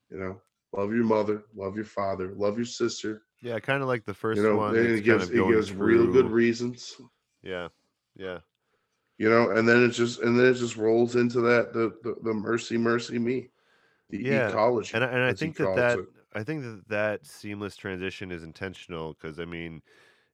You 0.09 0.19
know, 0.19 0.41
love 0.73 0.93
your 0.93 1.03
mother, 1.03 1.43
love 1.55 1.75
your 1.75 1.85
father, 1.85 2.33
love 2.35 2.57
your 2.57 2.65
sister. 2.65 3.23
Yeah, 3.41 3.59
kind 3.59 3.81
of 3.81 3.88
like 3.88 4.05
the 4.05 4.13
first 4.13 4.41
You 4.41 4.47
know, 4.47 4.57
one. 4.57 4.75
and 4.75 4.77
it 4.77 5.03
gives 5.03 5.29
it 5.29 5.35
going 5.35 5.53
gives 5.53 5.71
real 5.71 6.11
good 6.11 6.29
reasons. 6.29 6.95
Yeah, 7.43 7.69
yeah, 8.15 8.39
You 9.18 9.30
know, 9.30 9.49
and 9.51 9.68
then 9.68 9.84
it 9.84 9.89
just 9.89 10.20
and 10.22 10.38
then 10.39 10.45
it 10.47 10.53
just 10.55 10.78
rolls 10.78 11.15
into 11.15 11.41
that 11.41 11.74
the 11.74 11.97
the, 12.03 12.15
the 12.22 12.34
mercy 12.34 12.78
mercy 12.78 13.18
me, 13.20 13.49
the 14.09 14.20
Yeah, 14.20 14.47
ecology. 14.49 14.93
and 14.93 15.03
I, 15.03 15.07
and 15.07 15.24
I 15.24 15.34
think 15.34 15.57
that 15.57 15.74
that 15.76 15.99
it. 15.99 16.05
I 16.34 16.43
think 16.43 16.63
that 16.63 16.88
that 16.89 17.26
seamless 17.26 17.76
transition 17.76 18.32
is 18.32 18.43
intentional 18.43 19.13
because 19.13 19.39
I 19.39 19.45
mean, 19.45 19.82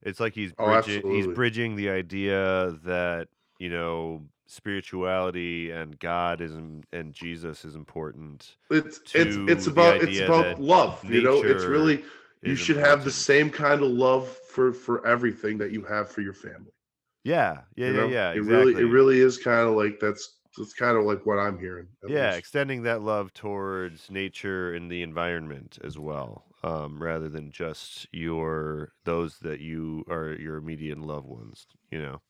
it's 0.02 0.20
like 0.20 0.34
he's 0.34 0.52
Oh, 0.58 0.82
bridging, 0.82 1.04
he's 1.10 1.28
bridging 1.28 1.76
the 1.76 1.90
idea 1.90 2.78
that 2.84 3.30
you 3.60 3.70
know 3.70 4.24
spirituality 4.48 5.72
and 5.72 5.98
God 6.00 6.42
is 6.42 6.54
and 6.54 7.14
Jesus 7.14 7.66
is 7.66 7.76
important. 7.76 8.58
it's 8.70 9.00
it's 9.14 9.38
it's 9.48 9.68
about 9.68 10.02
it's 10.02 10.20
about 10.20 10.60
love. 10.60 11.04
You 11.10 11.22
know, 11.22 11.44
it's 11.44 11.68
really 11.68 12.04
you 12.44 12.56
should 12.56 12.78
have 12.78 13.04
the 13.04 13.12
same 13.12 13.50
kind 13.50 13.82
of 13.82 13.90
love 13.90 14.28
for 14.28 14.74
for 14.74 15.06
everything 15.06 15.58
that 15.60 15.72
you 15.72 15.84
have 15.84 16.10
for 16.10 16.22
your 16.22 16.34
family. 16.34 16.72
Yeah, 17.24 17.62
yeah, 17.76 17.88
you 17.88 17.94
yeah, 17.94 18.02
know? 18.02 18.08
yeah. 18.08 18.32
It 18.34 18.38
Exactly. 18.38 18.46
really 18.46 18.82
it 18.82 18.86
really 18.86 19.20
is 19.20 19.38
kind 19.38 19.68
of 19.68 19.76
like 19.76 20.00
that's 20.00 20.40
that's 20.58 20.74
kind 20.74 20.98
of 20.98 21.06
like 21.06 21.26
what 21.26 21.40
I'm 21.40 21.58
hearing. 21.60 21.88
yeah, 22.06 22.26
least. 22.26 22.40
extending 22.40 22.84
that 22.84 23.02
love 23.02 23.34
towards 23.34 24.10
nature 24.12 24.74
and 24.74 24.92
the 24.92 25.02
environment 25.02 25.80
as 25.84 25.98
well, 25.98 26.46
um, 26.64 27.02
rather 27.02 27.30
than 27.30 27.52
just 27.52 28.08
your 28.12 28.94
those 29.06 29.40
that 29.40 29.60
you 29.60 30.04
are 30.10 30.34
your 30.34 30.58
immediate 30.58 31.00
loved 31.00 31.28
ones. 31.28 31.68
You 31.92 32.02
know. 32.02 32.22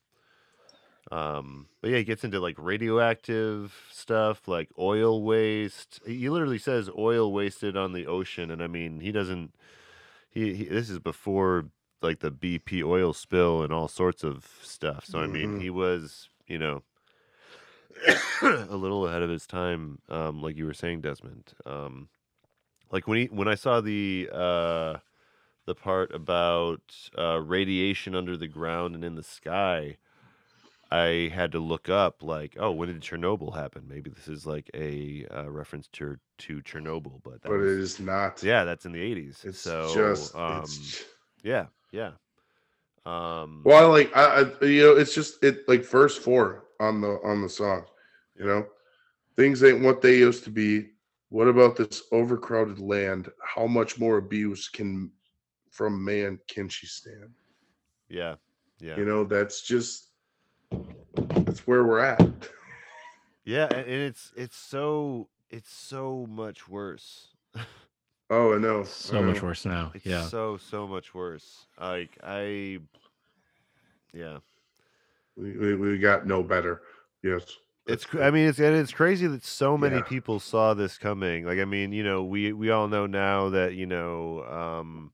Um, 1.12 1.68
but 1.80 1.90
yeah, 1.90 1.98
he 1.98 2.04
gets 2.04 2.24
into 2.24 2.40
like 2.40 2.56
radioactive 2.58 3.74
stuff, 3.90 4.48
like 4.48 4.70
oil 4.78 5.22
waste. 5.22 6.00
He 6.06 6.18
he 6.18 6.30
literally 6.30 6.58
says 6.58 6.88
oil 6.96 7.32
wasted 7.32 7.76
on 7.76 7.92
the 7.92 8.06
ocean, 8.06 8.50
and 8.50 8.62
I 8.62 8.66
mean, 8.68 9.00
he 9.00 9.12
doesn't. 9.12 9.54
He, 10.30 10.54
he 10.54 10.64
this 10.66 10.90
is 10.90 10.98
before 11.00 11.70
like 12.02 12.20
the 12.20 12.30
BP 12.30 12.82
oil 12.82 13.12
spill 13.12 13.62
and 13.62 13.72
all 13.72 13.88
sorts 13.88 14.22
of 14.24 14.46
stuff. 14.62 15.04
So 15.06 15.20
I 15.20 15.26
mean, 15.26 15.58
Mhm. 15.58 15.60
he 15.60 15.70
was, 15.70 16.28
you 16.46 16.58
know, 16.58 16.82
a 18.42 18.76
little 18.76 19.06
ahead 19.06 19.22
of 19.22 19.30
his 19.30 19.46
time, 19.46 19.98
um, 20.08 20.42
like 20.42 20.56
you 20.56 20.66
were 20.66 20.74
saying, 20.74 21.00
Desmond. 21.00 21.52
Um, 21.64 22.08
like 22.90 23.06
when 23.08 23.18
he 23.18 23.24
when 23.26 23.48
I 23.48 23.54
saw 23.54 23.80
the 23.80 24.28
uh, 24.32 24.98
the 25.66 25.74
part 25.74 26.14
about 26.14 26.82
uh, 27.18 27.40
radiation 27.40 28.14
under 28.14 28.36
the 28.36 28.48
ground 28.48 28.94
and 28.94 29.04
in 29.04 29.14
the 29.14 29.22
sky, 29.22 29.96
I 30.90 31.30
had 31.34 31.50
to 31.52 31.58
look 31.58 31.88
up 31.88 32.22
like, 32.22 32.56
oh, 32.58 32.70
when 32.70 32.88
did 32.88 33.00
Chernobyl 33.00 33.54
happen? 33.54 33.84
Maybe 33.88 34.10
this 34.10 34.28
is 34.28 34.46
like 34.46 34.70
a 34.74 35.26
uh, 35.34 35.50
reference 35.50 35.88
to 35.94 36.18
to 36.38 36.60
Chernobyl, 36.62 37.20
but 37.22 37.42
but 37.42 37.52
was, 37.52 37.72
it 37.72 37.78
is 37.80 38.00
not. 38.00 38.42
yeah, 38.42 38.64
that's 38.64 38.84
in 38.84 38.92
the 38.92 39.00
eighties. 39.00 39.40
it's 39.44 39.60
so 39.60 39.92
just 39.94 40.34
um, 40.36 40.62
it's 40.62 41.04
yeah, 41.42 41.66
yeah. 41.94 42.10
Um, 43.06 43.62
well, 43.64 43.90
like 43.90 44.14
I, 44.16 44.40
I 44.42 44.64
you 44.64 44.82
know 44.82 44.96
it's 44.96 45.14
just 45.14 45.42
it 45.44 45.68
like 45.68 45.84
verse 45.84 46.16
four 46.18 46.64
on 46.80 47.00
the 47.00 47.20
on 47.24 47.40
the 47.42 47.48
song. 47.48 47.84
You 48.36 48.46
know, 48.46 48.66
things 49.36 49.62
ain't 49.62 49.82
what 49.82 50.02
they 50.02 50.18
used 50.18 50.42
to 50.44 50.50
be. 50.50 50.90
What 51.28 51.48
about 51.48 51.76
this 51.76 52.02
overcrowded 52.12 52.80
land? 52.80 53.28
How 53.42 53.66
much 53.66 53.98
more 53.98 54.18
abuse 54.18 54.68
can 54.68 55.10
from 55.70 56.04
man 56.04 56.38
can 56.48 56.68
she 56.68 56.86
stand? 56.86 57.30
yeah, 58.08 58.36
yeah. 58.80 58.96
You 58.96 59.04
know, 59.04 59.24
that's 59.24 59.62
just 59.62 60.08
that's 61.16 61.66
where 61.66 61.84
we're 61.84 62.00
at. 62.00 62.20
Yeah, 63.44 63.66
and 63.66 63.86
it's 63.88 64.32
it's 64.36 64.56
so 64.56 65.28
it's 65.50 65.72
so 65.72 66.26
much 66.28 66.68
worse. 66.68 67.33
Oh, 68.30 68.54
I 68.54 68.58
know. 68.58 68.84
so 68.84 69.18
I 69.18 69.22
much 69.22 69.42
worse 69.42 69.64
now 69.64 69.92
It's 69.94 70.04
yeah 70.06 70.28
so 70.28 70.56
so 70.56 70.86
much 70.86 71.14
worse. 71.14 71.66
Like 71.78 72.18
I, 72.22 72.78
yeah, 74.12 74.38
We, 75.36 75.56
we, 75.56 75.74
we 75.76 75.98
got 75.98 76.26
no 76.26 76.42
better. 76.42 76.82
Yes. 77.22 77.42
it's. 77.42 77.58
that's 77.86 78.04
cr- 78.04 78.18
good. 78.18 78.22
I 78.22 78.30
mean, 78.30 78.48
it's 78.48 78.58
and 78.58 78.76
it's 78.76 78.92
crazy 78.92 79.26
that 79.26 79.44
so 79.44 79.76
many 79.76 79.96
Yeah. 79.96 80.02
people 80.02 80.40
saw 80.40 80.74
this 80.74 80.98
coming. 80.98 81.44
Like 81.44 81.58
I 81.58 81.64
mean, 81.64 81.92
you 81.92 82.02
know, 82.04 82.24
we 82.24 82.52
we 82.52 82.70
all 82.70 82.88
know 82.88 83.06
now 83.06 83.50
that 83.50 83.74
you 83.74 83.86
know, 83.86 84.44
um, 84.44 85.12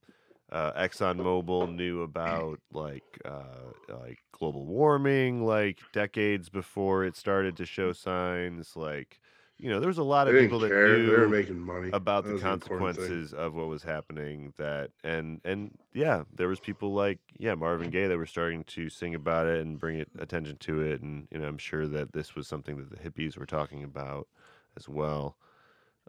uh, 0.51 0.73
ExxonMobil 0.75 1.75
knew 1.75 2.03
about 2.03 2.61
like 2.73 3.21
uh, 3.25 3.73
like 3.89 4.19
global 4.33 4.67
warming 4.67 5.45
like 5.45 5.81
decades 5.93 6.49
before 6.49 7.05
it 7.05 7.17
started 7.17 7.57
to 7.59 7.67
show 7.67 7.93
signs. 7.93 8.77
Like 8.77 9.20
you 9.61 9.69
know, 9.71 9.79
there 9.81 9.89
was 9.89 9.99
a 9.99 10.03
lot 10.03 10.27
of 10.29 10.35
people 10.35 10.59
that 10.61 10.71
care. 10.71 10.97
knew 10.99 11.11
They 11.11 11.17
were 11.17 11.29
making 11.29 11.59
money 11.61 11.91
about 11.93 12.25
That 12.25 12.31
the 12.31 12.35
was 12.35 12.43
important 12.43 12.97
thing. 12.97 13.05
consequences 13.05 13.35
of 13.35 13.55
what 13.55 13.67
was 13.69 13.83
happening 13.83 14.53
that 14.57 14.91
and 15.05 15.41
and 15.45 15.77
yeah 15.93 16.23
there 16.35 16.49
was 16.49 16.61
people 16.61 16.93
like 16.95 17.19
yeah 17.39 17.55
marvin 17.55 17.91
gaye 17.91 18.07
that 18.07 18.17
were 18.17 18.27
starting 18.27 18.65
to 18.65 18.89
sing 18.89 19.15
about 19.15 19.47
it 19.47 19.61
and 19.61 19.79
bring 19.79 19.99
it 19.99 20.09
attention 20.19 20.57
to 20.59 20.81
it 20.81 21.03
and 21.03 21.27
you 21.31 21.39
know 21.39 21.47
i'm 21.49 21.59
sure 21.59 21.87
that 21.87 22.13
this 22.13 22.35
was 22.35 22.47
something 22.47 22.77
that 22.77 22.91
the 22.91 22.97
hippies 22.97 23.37
were 23.37 23.47
talking 23.47 23.83
about 23.85 24.29
as 24.77 24.89
well 24.89 25.37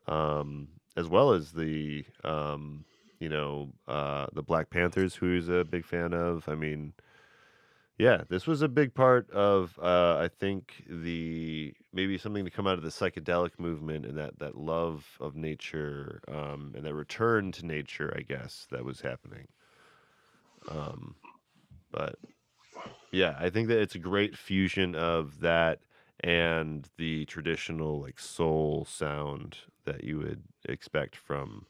um 0.08 0.68
as 0.98 1.08
well 1.08 1.32
as 1.32 1.52
the 1.54 2.04
um 2.24 2.86
you 3.20 3.30
know 3.30 3.70
uh 3.88 4.28
the 4.34 4.44
black 4.44 4.70
panthers 4.70 5.16
who 5.16 5.34
he's 5.36 5.50
a 5.50 5.64
big 5.64 5.86
fan 5.86 6.14
of 6.14 6.48
i 6.48 6.56
mean 6.56 6.94
yeah, 8.02 8.24
this 8.30 8.48
was 8.48 8.64
a 8.64 8.68
big 8.68 8.96
part 8.96 9.30
of 9.30 9.78
uh, 9.80 10.18
I 10.18 10.28
think 10.28 10.84
the 10.90 11.72
maybe 11.94 12.18
something 12.18 12.44
to 12.46 12.50
come 12.50 12.66
out 12.66 12.80
of 12.80 12.84
the 12.84 12.90
psychedelic 12.90 13.60
movement 13.60 14.08
and 14.08 14.18
that 14.18 14.40
that 14.40 14.58
love 14.58 15.06
of 15.20 15.36
nature 15.36 16.20
um, 16.28 16.74
and 16.76 16.84
that 16.84 16.96
return 16.96 17.52
to 17.52 17.66
nature, 17.68 18.12
I 18.18 18.22
guess 18.22 18.66
that 18.72 18.84
was 18.84 19.02
happening. 19.02 19.48
Um, 20.68 21.14
but 21.92 22.16
yeah, 23.12 23.36
I 23.40 23.52
think 23.52 23.68
that 23.68 23.80
it's 23.80 23.94
a 23.94 24.00
great 24.00 24.36
fusion 24.36 24.96
of 24.96 25.40
that 25.42 25.78
and 26.22 26.90
the 26.98 27.26
traditional 27.26 28.02
like 28.02 28.20
soul 28.20 28.84
sound 28.90 29.58
that 29.86 30.04
you 30.04 30.18
would 30.18 30.42
expect 30.68 31.16
from 31.16 31.68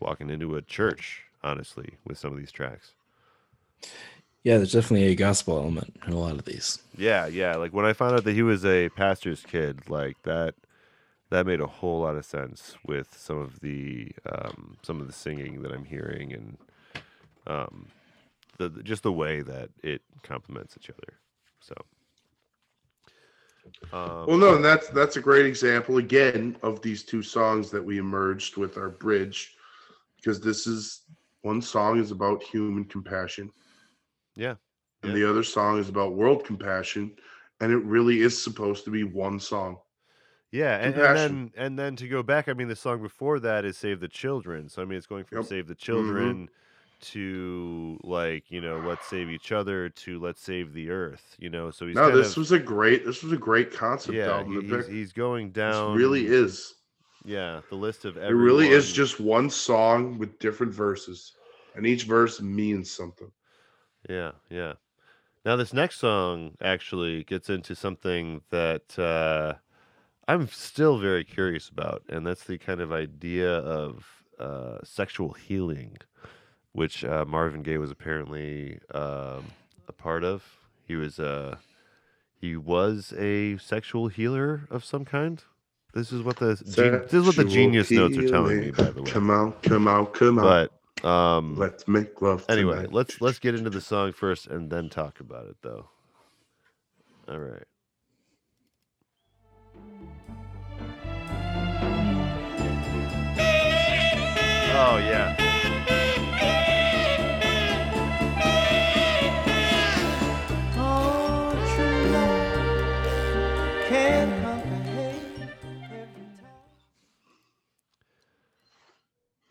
walking 0.00 0.30
into 0.30 0.56
a 0.56 0.62
church. 0.62 1.26
Honestly, 1.44 1.98
with 2.04 2.18
some 2.18 2.32
of 2.32 2.38
these 2.38 2.50
tracks. 2.50 2.94
Yeah 4.44 4.56
there's 4.58 4.72
definitely 4.72 5.08
a 5.08 5.14
gospel 5.16 5.58
element 5.58 5.94
in 6.06 6.12
a 6.12 6.18
lot 6.18 6.34
of 6.36 6.44
these 6.44 6.80
Yeah, 6.96 7.26
yeah. 7.26 7.56
Like 7.56 7.72
when 7.72 7.84
I 7.86 7.92
found 7.92 8.14
out 8.16 8.24
that 8.24 8.34
he 8.34 8.42
was 8.42 8.64
a 8.64 8.88
pastor's 8.90 9.42
kid, 9.42 9.88
like 9.90 10.22
that 10.22 10.54
that 11.30 11.46
made 11.46 11.60
a 11.60 11.66
whole 11.66 12.00
lot 12.02 12.16
of 12.16 12.24
sense 12.24 12.76
with 12.86 13.16
some 13.18 13.38
of 13.38 13.60
the 13.60 14.12
um 14.30 14.76
some 14.82 15.00
of 15.00 15.06
the 15.06 15.12
singing 15.12 15.62
that 15.62 15.72
I'm 15.72 15.84
hearing 15.84 16.32
and 16.32 16.58
um 17.46 17.88
the 18.58 18.68
the- 18.68 18.82
just 18.82 19.02
the 19.02 19.12
way 19.12 19.42
that 19.42 19.70
it 19.82 20.02
complements 20.22 20.76
each 20.78 20.90
other. 20.90 21.18
So 21.60 21.74
um, 23.92 24.28
Well, 24.28 24.38
no, 24.38 24.54
and 24.56 24.64
that's 24.64 24.88
that's 24.88 25.16
a 25.16 25.20
great 25.20 25.46
example 25.46 25.98
again 25.98 26.56
of 26.62 26.82
these 26.82 27.02
two 27.04 27.22
songs 27.22 27.70
that 27.70 27.84
we 27.84 27.98
emerged 27.98 28.56
with 28.56 28.76
our 28.76 28.90
bridge, 28.90 29.56
because 30.16 30.40
this 30.40 30.66
is 30.66 31.02
one 31.42 31.62
song 31.62 31.98
is 32.00 32.10
about 32.10 32.42
human 32.42 32.84
compassion, 32.84 33.50
yeah, 34.36 34.56
and 35.02 35.12
Yeah. 35.12 35.14
the 35.14 35.28
other 35.30 35.42
song 35.42 35.78
is 35.78 35.88
about 35.88 36.14
world 36.14 36.44
compassion, 36.44 37.16
and 37.60 37.72
it 37.72 37.78
really 37.84 38.20
is 38.20 38.40
supposed 38.42 38.84
to 38.84 38.90
be 38.90 39.04
one 39.04 39.38
song. 39.40 39.78
yeah, 40.52 40.76
and, 40.78 40.94
and 40.96 41.16
then 41.16 41.52
and 41.56 41.78
then 41.78 41.96
to 41.96 42.08
go 42.08 42.22
back, 42.22 42.48
I 42.48 42.52
mean, 42.54 42.68
the 42.68 42.76
song 42.76 43.02
before 43.02 43.40
that 43.40 43.64
is 43.64 43.76
"Save 43.76 44.00
the 44.00 44.08
Children." 44.08 44.68
So 44.68 44.82
I 44.82 44.84
mean, 44.84 44.96
it's 44.98 45.06
going 45.06 45.24
from 45.24 45.38
Yep. 45.38 45.46
"Save 45.46 45.66
the 45.68 45.74
mm-hmm. 45.74 45.80
Children" 45.84 46.48
to 47.00 47.98
like 48.02 48.50
you 48.50 48.60
know, 48.60 48.80
"Let's 48.80 49.06
save 49.06 49.30
each 49.30 49.52
other" 49.52 49.88
to 49.90 50.18
"Let's 50.20 50.40
save 50.42 50.72
the 50.72 50.90
Earth." 50.90 51.34
You 51.38 51.50
know, 51.50 51.70
so 51.70 51.86
he's 51.86 51.96
no, 51.96 52.10
this 52.10 52.32
of, 52.32 52.36
was 52.36 52.52
a 52.52 52.58
great 52.58 53.04
this 53.04 53.22
was 53.22 53.32
a 53.32 53.36
great 53.36 53.72
concept 53.72 54.22
yeah, 54.22 54.28
album. 54.30 54.60
he's, 54.60 54.86
he's 54.86 55.12
going 55.12 55.52
This 55.64 55.74
down. 55.74 55.96
really 55.96 56.26
is. 56.26 56.74
Yeah, 57.24 57.62
the 57.70 57.76
list 57.76 58.04
of 58.04 58.16
It 58.16 58.28
really 58.28 58.68
is 58.68 58.92
just 58.92 59.18
one 59.20 59.50
song 59.50 60.18
with 60.18 60.38
different 60.38 60.72
verses, 60.74 61.32
and 61.74 61.86
each 61.86 62.04
verse 62.04 62.40
means 62.40 62.90
something. 62.90 63.30
Yeah, 64.08 64.32
yeah. 64.50 64.74
Now 65.44 65.56
this 65.56 65.72
next 65.72 65.98
song 65.98 66.52
actually 66.62 67.24
gets 67.24 67.50
into 67.50 67.74
something 67.74 68.42
that 68.50 68.98
uh, 68.98 69.54
I'm 70.26 70.48
still 70.48 70.98
very 70.98 71.24
curious 71.24 71.68
about, 71.68 72.02
and 72.08 72.26
that's 72.26 72.44
the 72.44 72.58
kind 72.58 72.80
of 72.80 72.92
idea 72.92 73.50
of 73.50 74.06
uh, 74.38 74.78
sexual 74.84 75.32
healing, 75.32 75.98
which 76.72 77.04
uh, 77.04 77.24
Marvin 77.26 77.62
Gaye 77.62 77.78
was 77.78 77.90
apparently 77.90 78.78
um, 78.94 79.44
a 79.86 79.92
part 79.96 80.24
of. 80.24 80.42
He 80.86 80.96
was 80.96 81.18
a 81.18 81.58
he 82.40 82.56
was 82.56 83.12
a 83.18 83.58
sexual 83.58 84.08
healer 84.08 84.62
of 84.70 84.84
some 84.84 85.04
kind. 85.04 85.42
This 85.94 86.10
is 86.10 86.22
what 86.22 86.36
the 86.38 86.56
gen- 86.56 87.02
this 87.10 87.14
is 87.14 87.26
what 87.26 87.36
the 87.36 87.44
genius 87.44 87.90
notes 87.90 88.18
are 88.18 88.28
telling 88.28 88.60
me, 88.60 88.70
by 88.70 88.90
the 88.90 89.02
way. 89.02 89.10
Come 89.10 89.30
on, 89.30 89.52
come 89.62 89.88
on, 89.88 90.06
come 90.06 90.38
on. 90.38 90.44
But 90.44 90.72
um, 91.04 91.56
Let's 91.56 91.86
make 91.88 92.22
love. 92.22 92.44
anyway, 92.48 92.76
tonight. 92.76 92.92
let's 92.92 93.20
let's 93.20 93.38
get 93.38 93.54
into 93.54 93.70
the 93.70 93.80
song 93.80 94.12
first 94.12 94.46
and 94.48 94.70
then 94.70 94.88
talk 94.90 95.20
about 95.20 95.46
it, 95.46 95.56
though. 95.62 95.88
All 97.28 97.38
right. 97.38 97.64
Oh 104.58 104.98
yeah. 104.98 105.43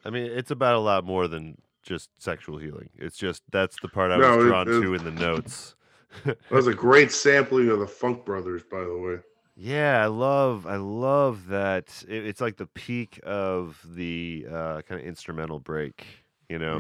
I 0.06 0.10
mean, 0.10 0.26
it's 0.26 0.52
about 0.52 0.76
a 0.76 0.80
lot 0.80 1.04
more 1.06 1.28
than 1.28 1.58
just 1.84 2.10
sexual 2.22 2.58
healing. 2.58 2.90
It's 2.98 3.18
just 3.18 3.44
that's 3.52 3.80
the 3.82 3.88
part 3.90 4.12
I 4.12 4.18
No, 4.18 4.38
was 4.38 4.46
drawn 4.46 4.68
it- 4.68 4.82
to 4.82 4.94
in 4.94 5.04
the 5.04 5.12
notes. 5.12 5.76
that 6.26 6.38
was 6.52 6.68
a 6.68 6.74
great 6.74 7.12
sampling 7.12 7.70
of 7.70 7.80
the 7.80 7.88
Funk 7.88 8.24
Brothers, 8.26 8.64
by 8.64 8.82
the 8.82 8.98
way. 8.98 9.18
Yeah, 9.56 10.02
I 10.04 10.08
love 10.08 10.66
I 10.66 10.78
love 10.78 11.48
that. 11.48 12.04
It, 12.08 12.26
it's 12.26 12.42
like 12.42 12.58
the 12.58 12.66
peak 12.68 13.20
of 13.24 13.80
the 13.96 14.46
uh, 14.50 14.82
kind 14.82 15.00
of 15.02 15.06
instrumental 15.08 15.60
break, 15.60 16.06
you 16.50 16.58
know. 16.60 16.80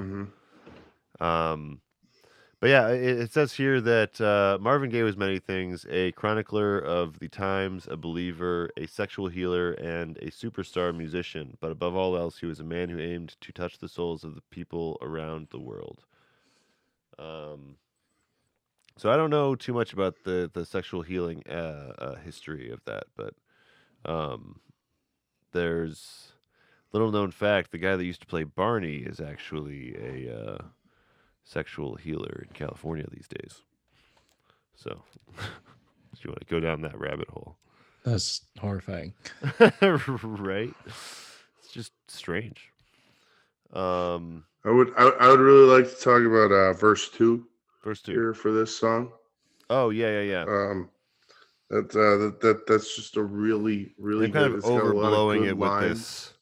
Mhm. 1.19 1.23
Um, 1.23 1.81
but 2.63 2.69
yeah, 2.69 2.87
it, 2.91 3.19
it 3.19 3.33
says 3.33 3.51
here 3.51 3.81
that 3.81 4.21
uh, 4.21 4.57
Marvin 4.61 4.89
Gaye 4.89 5.03
was 5.03 5.17
many 5.17 5.37
things: 5.37 5.85
a 5.89 6.13
chronicler 6.13 6.79
of 6.79 7.19
the 7.19 7.27
times, 7.27 7.89
a 7.91 7.97
believer, 7.97 8.69
a 8.77 8.87
sexual 8.87 9.27
healer, 9.27 9.73
and 9.73 10.15
a 10.19 10.31
superstar 10.31 10.95
musician. 10.95 11.57
But 11.59 11.71
above 11.71 11.93
all 11.93 12.15
else, 12.15 12.37
he 12.37 12.45
was 12.45 12.61
a 12.61 12.63
man 12.63 12.87
who 12.87 13.01
aimed 13.01 13.35
to 13.41 13.51
touch 13.51 13.79
the 13.79 13.89
souls 13.89 14.23
of 14.23 14.35
the 14.35 14.41
people 14.49 14.97
around 15.01 15.49
the 15.51 15.59
world. 15.59 16.05
Um, 17.19 17.75
so 18.95 19.11
I 19.11 19.17
don't 19.17 19.29
know 19.29 19.55
too 19.55 19.73
much 19.73 19.91
about 19.91 20.23
the 20.23 20.49
the 20.53 20.65
sexual 20.65 21.01
healing 21.01 21.43
uh, 21.49 21.91
uh, 21.97 22.15
history 22.15 22.71
of 22.71 22.79
that, 22.85 23.07
but 23.17 23.33
um, 24.05 24.61
there's 25.51 26.31
little 26.93 27.11
known 27.11 27.31
fact: 27.31 27.73
the 27.73 27.77
guy 27.77 27.97
that 27.97 28.05
used 28.05 28.21
to 28.21 28.27
play 28.27 28.45
Barney 28.45 28.99
is 28.99 29.19
actually 29.19 29.97
a 29.97 30.33
uh, 30.33 30.57
sexual 31.43 31.95
healer 31.95 32.45
in 32.47 32.53
California 32.53 33.05
these 33.11 33.27
days. 33.27 33.61
So, 34.75 35.01
if 36.13 36.23
you 36.23 36.29
want 36.29 36.39
to 36.39 36.45
go 36.45 36.59
down 36.59 36.81
that 36.81 36.99
rabbit 36.99 37.29
hole, 37.29 37.57
That's 38.03 38.41
horrifying. 38.59 39.13
right? 39.81 40.73
It's 40.85 41.71
just 41.71 41.93
strange. 42.07 42.71
Um, 43.73 44.45
I 44.65 44.71
would, 44.71 44.91
I, 44.97 45.09
I 45.09 45.27
would 45.29 45.39
really 45.39 45.65
like 45.67 45.89
to 45.89 45.95
talk 45.95 46.21
about 46.23 46.51
uh, 46.51 46.73
verse 46.73 47.09
two 47.09 47.45
verse 47.83 48.01
two. 48.01 48.11
here 48.13 48.33
for 48.33 48.51
this 48.51 48.75
song. 48.77 49.11
Oh 49.69 49.89
yeah, 49.89 50.21
yeah, 50.21 50.21
yeah. 50.21 50.41
Um, 50.43 50.89
that, 51.69 51.89
uh, 51.95 52.17
that 52.17 52.39
that 52.41 52.67
that's 52.67 52.95
just 52.95 53.17
a 53.17 53.23
really, 53.23 53.93
really 53.97 54.27
They're 54.27 54.41
kind 54.41 54.53
good. 54.53 54.59
of 54.59 54.59
it's 54.59 54.67
got 54.67 54.83
a 54.83 54.93
lot 54.93 55.11
overblowing 55.13 55.39
good 55.39 55.47
it 55.49 55.57
with 55.57 55.69
lines. 55.69 55.89
this 55.99 56.33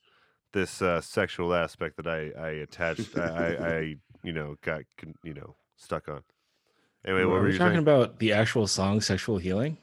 this 0.54 0.82
uh, 0.82 1.02
sexual 1.02 1.54
aspect 1.54 1.98
that 1.98 2.08
I 2.08 2.32
I 2.40 2.50
attached. 2.50 3.18
I, 3.18 3.22
I, 3.22 3.68
I 3.68 3.96
you 4.24 4.34
know 4.34 4.56
got 4.62 4.82
you 5.24 5.34
know 5.34 5.56
stuck 5.78 6.08
on. 6.10 6.24
Anyway, 7.06 7.26
what 7.26 7.36
Are 7.38 7.40
were 7.40 7.46
we 7.48 7.52
you 7.54 7.58
talking 7.58 7.74
saying? 7.74 7.80
about 7.84 8.20
the 8.20 8.34
actual 8.34 8.68
song 8.68 9.02
"Sexual 9.02 9.38
Healing"? 9.40 9.78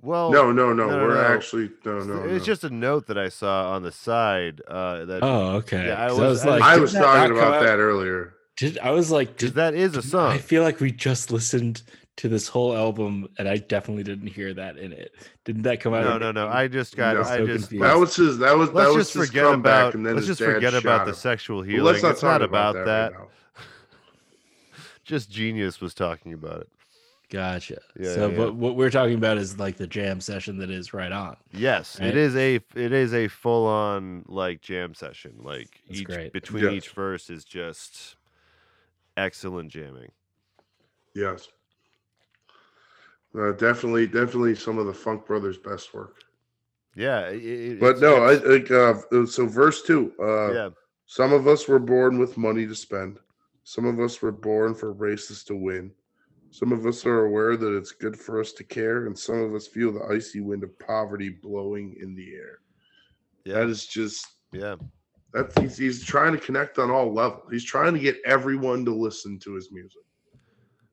Well, 0.00 0.32
No, 0.32 0.50
no, 0.50 0.72
no. 0.72 0.86
no, 0.88 0.98
no, 0.98 1.04
we're 1.06 1.14
no. 1.14 1.20
actually 1.20 1.70
no, 1.84 1.92
it's- 1.98 2.06
no. 2.06 2.24
it's 2.24 2.40
no. 2.46 2.52
just 2.52 2.64
a 2.64 2.70
note 2.70 3.06
that 3.06 3.16
I 3.18 3.28
saw 3.28 3.70
on 3.72 3.82
the 3.84 3.92
side 3.92 4.60
uh, 4.66 5.04
that 5.04 5.22
Oh, 5.22 5.56
okay. 5.58 5.86
Yeah, 5.88 6.04
I 6.04 6.08
'Cause 6.08 6.18
was- 6.18 6.20
I 6.20 6.28
was- 6.28 6.44
like, 6.44 6.62
I 6.62 6.76
was 6.78 6.92
talking 6.92 7.34
not 7.36 7.38
about 7.42 7.54
out- 7.54 7.62
that 7.64 7.78
earlier. 7.78 8.34
Did 8.56 8.78
I 8.80 8.90
was 8.90 9.10
like, 9.10 9.36
did, 9.38 9.54
that 9.54 9.74
is 9.74 9.96
a 9.96 10.02
song. 10.02 10.30
I 10.32 10.38
feel 10.38 10.62
like 10.62 10.80
we 10.80 10.90
just 10.92 11.30
listened 11.32 11.82
to 12.16 12.28
this 12.28 12.48
whole 12.48 12.76
album, 12.76 13.28
and 13.38 13.48
I 13.48 13.56
definitely 13.56 14.02
didn't 14.02 14.26
hear 14.26 14.52
that 14.54 14.76
in 14.76 14.92
it. 14.92 15.12
Didn't 15.46 15.62
that 15.62 15.80
come 15.80 15.94
out? 15.94 16.04
No, 16.04 16.18
no, 16.18 16.32
no. 16.32 16.48
I 16.48 16.68
just 16.68 16.94
got. 16.96 17.14
No. 17.14 17.20
I 17.22 17.38
So 17.38 17.46
just. 17.46 17.68
confused. 17.70 17.84
That 17.84 17.96
was 17.98 18.16
his. 18.16 18.38
That 18.38 18.56
was 18.58 18.70
let's 18.72 18.88
that 18.88 18.94
was 18.94 19.06
just 19.06 19.14
his 19.14 19.26
forget 19.28 19.44
comeback, 19.44 19.80
about. 19.82 19.94
and 19.94 20.04
then 20.04 20.16
Let's 20.16 20.26
just 20.26 20.42
forget 20.42 20.72
shot 20.72 20.82
about 20.84 21.06
the 21.06 21.14
sexual 21.14 21.60
But 21.62 21.68
healing. 21.70 21.84
Let's 21.84 22.02
not 22.02 22.12
it's 22.12 22.20
talk 22.20 22.32
not 22.32 22.42
about 22.42 22.74
right 22.74 22.84
that. 22.84 23.12
now. 23.12 23.28
Just 25.04 25.30
genius 25.30 25.80
was 25.80 25.94
talking 25.94 26.32
about 26.32 26.60
it. 26.62 26.68
Gotcha. 27.30 27.78
Yeah, 27.98 28.12
so, 28.14 28.26
yeah, 28.26 28.32
yeah. 28.32 28.36
but 28.36 28.54
what 28.56 28.76
we're 28.76 28.90
talking 28.90 29.14
about 29.14 29.38
is 29.38 29.58
like 29.58 29.76
the 29.78 29.86
jam 29.86 30.20
session 30.20 30.58
that 30.58 30.70
is 30.70 30.92
right 30.92 31.12
on. 31.12 31.36
Yes, 31.52 31.98
Right? 31.98 32.08
it 32.10 32.16
is 32.16 32.36
a 32.36 32.56
it 32.74 32.92
is 32.92 33.14
a 33.14 33.28
full 33.28 33.66
on 33.66 34.24
like 34.28 34.60
jam 34.60 34.94
session. 34.94 35.36
Like 35.42 35.80
That's 35.88 36.00
each 36.00 36.06
great. 36.06 36.32
between 36.34 36.64
Yes. 36.64 36.72
each 36.74 36.88
verse 36.90 37.30
is 37.30 37.44
just 37.44 38.16
excellent 39.16 39.70
jamming. 39.72 40.10
Yes. 41.14 41.48
Uh, 43.34 43.52
definitely, 43.52 44.06
definitely 44.06 44.54
some 44.54 44.78
of 44.78 44.84
the 44.86 44.92
Funk 44.92 45.24
Brothers' 45.24 45.56
best 45.56 45.94
work. 45.94 46.16
Yeah, 46.94 47.28
it, 47.28 47.42
it- 47.42 47.80
But 47.80 47.98
no, 48.00 48.16
I 48.24 48.34
it's- 48.34 48.46
like 48.46 48.70
uh, 48.70 49.24
so 49.26 49.46
verse 49.46 49.82
two. 49.82 50.12
Uh, 50.20 50.52
yeah, 50.52 50.70
Some 51.06 51.32
of 51.32 51.48
us 51.48 51.66
were 51.66 51.78
born 51.78 52.18
with 52.18 52.36
money 52.36 52.66
to 52.66 52.74
spend. 52.74 53.18
Some 53.64 53.84
of 53.84 54.00
us 54.00 54.20
were 54.20 54.32
born 54.32 54.74
for 54.74 54.92
races 54.92 55.44
to 55.44 55.54
win. 55.54 55.92
Some 56.50 56.72
of 56.72 56.84
us 56.84 57.06
are 57.06 57.24
aware 57.24 57.56
that 57.56 57.76
it's 57.76 57.92
good 57.92 58.18
for 58.18 58.38
us 58.38 58.52
to 58.52 58.64
care, 58.64 59.06
and 59.06 59.18
some 59.18 59.40
of 59.40 59.54
us 59.54 59.66
feel 59.66 59.92
the 59.92 60.04
icy 60.12 60.40
wind 60.40 60.62
of 60.62 60.78
poverty 60.78 61.30
blowing 61.30 61.96
in 62.00 62.14
the 62.14 62.34
air. 62.34 62.58
yeah, 63.44 63.54
That 63.54 63.68
is 63.68 63.86
just 63.86 64.26
yeah. 64.52 64.76
that 65.32 65.58
he's, 65.58 65.78
he's 65.78 66.04
trying 66.04 66.32
to 66.32 66.38
connect 66.38 66.78
on 66.78 66.90
all 66.90 67.12
levels. 67.12 67.44
He's 67.50 67.64
trying 67.64 67.94
to 67.94 68.00
get 68.00 68.18
everyone 68.26 68.84
to 68.84 68.94
listen 68.94 69.38
to 69.40 69.54
his 69.54 69.72
music. 69.72 70.02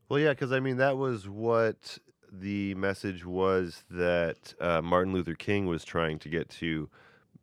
Well, 0.08 0.20
yeah, 0.20 0.30
because 0.30 0.54
I 0.54 0.62
mean 0.62 0.78
that 0.78 0.98
was 0.98 1.28
what 1.28 1.98
the 2.32 2.74
message 2.76 3.26
was 3.26 3.84
that 3.90 4.54
uh, 4.62 4.82
Martin 4.82 5.14
Luther 5.14 5.36
King 5.36 5.66
was 5.66 5.84
trying 5.84 6.20
to 6.20 6.30
get 6.30 6.50
to, 6.50 6.90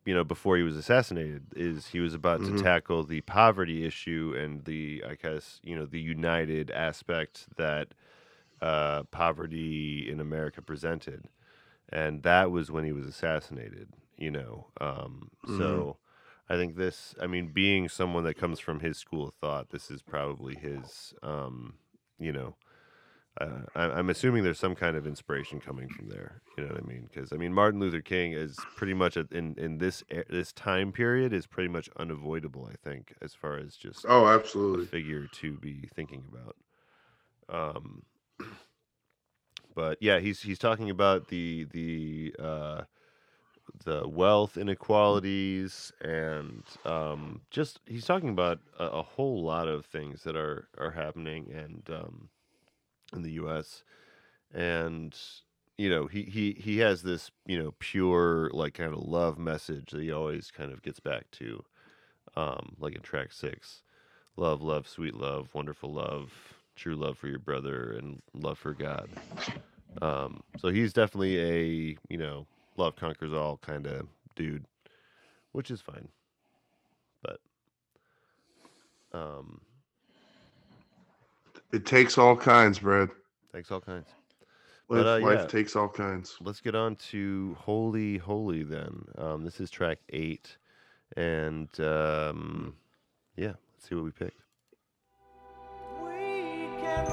you 0.07 0.15
know, 0.15 0.23
before 0.23 0.57
he 0.57 0.63
was 0.63 0.77
assassinated. 0.77 1.43
Is 1.55 1.87
he 1.89 1.99
was 1.99 2.13
about 2.15 2.41
Mhm. 2.41 2.57
to 2.57 2.63
tackle 2.63 3.03
the 3.03 3.21
poverty 3.21 3.85
issue 3.85 4.33
and 4.37 4.63
the, 4.65 5.03
I 5.07 5.15
guess, 5.15 5.59
you 5.63 5.75
know, 5.75 5.85
the 5.85 5.99
united 6.01 6.71
aspect 6.71 7.47
that 7.57 7.89
uh, 8.61 9.03
poverty 9.03 10.09
in 10.09 10.19
America 10.19 10.61
presented, 10.61 11.25
and 11.89 12.23
that 12.23 12.51
was 12.51 12.71
when 12.71 12.85
he 12.85 12.91
was 12.93 13.05
assassinated. 13.05 13.89
You 14.17 14.31
know, 14.31 14.67
um, 14.81 15.31
so. 15.57 15.97
I 16.49 16.55
think 16.55 16.77
this, 16.77 17.13
I 17.21 17.27
mean, 17.27 17.51
being 17.53 17.89
someone 17.89 18.23
that 18.23 18.37
comes 18.37 18.59
from 18.61 18.79
his 18.79 18.97
school 18.97 19.27
of 19.27 19.33
thought, 19.35 19.69
this 19.71 19.91
is 19.91 20.01
probably 20.01 20.55
his, 20.55 21.13
um, 21.21 21.73
you 22.19 22.31
know, 22.31 22.55
uh, 23.39 23.61
I, 23.75 23.83
I'm 23.91 24.09
assuming 24.09 24.43
there's 24.43 24.59
some 24.59 24.75
kind 24.75 24.95
of 24.97 25.05
inspiration 25.07 25.59
coming 25.59 25.89
from 25.89 26.09
there. 26.09 26.41
You 26.57 26.63
know 26.65 26.73
what 26.73 26.83
I 26.83 26.87
mean? 26.87 27.03
Because 27.11 27.31
I 27.33 27.37
mean, 27.37 27.53
Martin 27.53 27.79
Luther 27.79 28.01
King 28.01 28.33
is 28.33 28.67
pretty 28.75 28.93
much 28.93 29.17
a, 29.17 29.27
in 29.31 29.55
in 29.57 29.77
this 29.77 30.03
this 30.29 30.51
time 30.53 30.91
period 30.91 31.33
is 31.33 31.47
pretty 31.47 31.69
much 31.69 31.89
unavoidable. 31.97 32.67
I 32.71 32.75
think 32.75 33.13
as 33.21 33.33
far 33.33 33.57
as 33.57 33.75
just 33.77 34.07
Oh, 34.07 34.25
a 34.73 34.79
absolutely. 34.79 34.89
figure 34.91 35.27
to 35.27 35.57
be 35.57 35.89
thinking 35.93 36.25
about. 36.31 36.55
Um, 37.49 38.03
but 39.75 39.97
yeah, 40.01 40.19
he's 40.19 40.41
he's 40.41 40.59
talking 40.59 40.89
about 40.89 41.27
the 41.27 41.65
the 41.65 42.35
uh, 42.39 42.83
the 43.83 44.07
wealth 44.07 44.57
inequalities 44.57 45.91
and 46.01 46.63
um, 46.85 47.41
just 47.51 47.79
he's 47.85 48.05
talking 48.05 48.29
about 48.29 48.59
a, 48.79 48.85
a 48.85 49.01
whole 49.03 49.43
lot 49.43 49.67
of 49.67 49.85
things 49.85 50.23
that 50.23 50.35
are 50.35 50.69
are 50.77 50.91
happening 50.91 51.51
and 51.51 51.89
um, 51.89 52.29
in 53.13 53.21
the 53.23 53.31
U.S. 53.33 53.83
and 54.53 55.17
you 55.77 55.89
know 55.89 56.07
he 56.07 56.23
he 56.23 56.53
he 56.53 56.79
has 56.79 57.03
this 57.03 57.31
you 57.45 57.61
know 57.61 57.73
pure 57.79 58.49
like 58.53 58.73
kind 58.73 58.93
of 58.93 58.99
love 58.99 59.37
message 59.37 59.91
that 59.91 60.01
he 60.01 60.11
always 60.11 60.51
kind 60.51 60.71
of 60.71 60.81
gets 60.81 60.99
back 60.99 61.29
to 61.31 61.63
um, 62.35 62.75
like 62.79 62.95
in 62.95 63.01
track 63.01 63.31
six 63.31 63.83
love 64.35 64.61
love 64.61 64.87
sweet 64.87 65.15
love 65.15 65.49
wonderful 65.53 65.91
love 65.91 66.31
true 66.75 66.95
love 66.95 67.17
for 67.17 67.27
your 67.27 67.39
brother 67.39 67.93
and 67.93 68.21
love 68.33 68.57
for 68.57 68.73
god 68.73 69.09
um, 70.01 70.41
so 70.59 70.69
he's 70.69 70.93
definitely 70.93 71.39
a 71.39 71.97
you 72.09 72.17
know 72.17 72.45
love 72.75 72.95
conquers 72.95 73.33
all 73.33 73.57
kind 73.57 73.87
of 73.87 74.07
dude 74.35 74.65
which 75.51 75.71
is 75.71 75.81
fine 75.81 76.07
but 77.23 77.39
um 79.13 79.61
It 81.71 81.85
takes 81.85 82.17
all 82.17 82.35
kinds, 82.35 82.79
Brad. 82.79 83.09
Takes 83.53 83.71
all 83.71 83.81
kinds. 83.81 84.07
Life, 84.89 85.03
But, 85.03 85.07
uh, 85.07 85.19
life 85.25 85.39
yeah. 85.41 85.45
takes 85.47 85.75
all 85.75 85.89
kinds. 85.89 86.37
Let's 86.39 86.61
get 86.61 86.75
on 86.75 86.95
to 87.11 87.55
Holy 87.59 88.17
Holy 88.17 88.63
then. 88.63 89.03
Um, 89.17 89.43
this 89.43 89.59
is 89.59 89.69
track 89.69 89.97
eight, 90.09 90.57
and 91.17 91.67
um, 91.81 92.73
yeah, 93.35 93.53
let's 93.73 93.89
see 93.89 93.95
what 93.95 94.05
we 94.05 94.11
picked. 94.11 94.39
We 96.01 96.69
can 96.81 97.05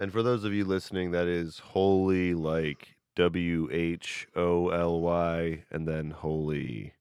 And 0.00 0.12
for 0.12 0.22
those 0.22 0.44
of 0.44 0.52
you 0.52 0.64
listening, 0.64 1.10
that 1.10 1.26
is 1.26 1.58
holy 1.58 2.34
like 2.34 2.96
W 3.16 3.68
H 3.72 4.28
O 4.36 4.68
L 4.68 5.00
Y, 5.00 5.64
and 5.70 5.88
then 5.88 6.10
holy 6.10 6.92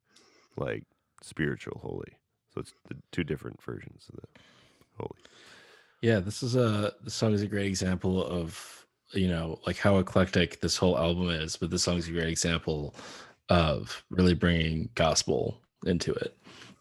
like 0.56 0.84
spiritual 1.22 1.80
holy. 1.82 2.18
So 2.54 2.62
it's 2.62 2.74
the 2.88 2.96
two 3.12 3.24
different 3.24 3.62
versions 3.62 4.10
of 4.10 4.20
the 4.22 4.42
holy. 4.98 5.20
Yeah, 6.02 6.20
this 6.20 6.42
is 6.42 6.56
a 6.56 6.94
this 7.04 7.14
song 7.14 7.34
is 7.34 7.44
a 7.44 7.48
great 7.48 7.68
example 7.68 8.24
of 8.26 8.86
you 9.12 9.28
know 9.28 9.60
like 9.68 9.78
how 9.78 9.98
eclectic 9.98 10.60
this 10.62 10.78
whole 10.78 10.98
album 10.98 11.30
is, 11.30 11.56
but 11.56 11.70
this 11.70 11.84
song 11.84 11.98
is 11.98 12.08
a 12.08 12.12
great 12.12 12.30
example 12.30 12.96
of 13.50 14.04
really 14.10 14.34
bringing 14.34 14.90
gospel 14.96 15.62
into 15.86 16.14
it. 16.14 16.36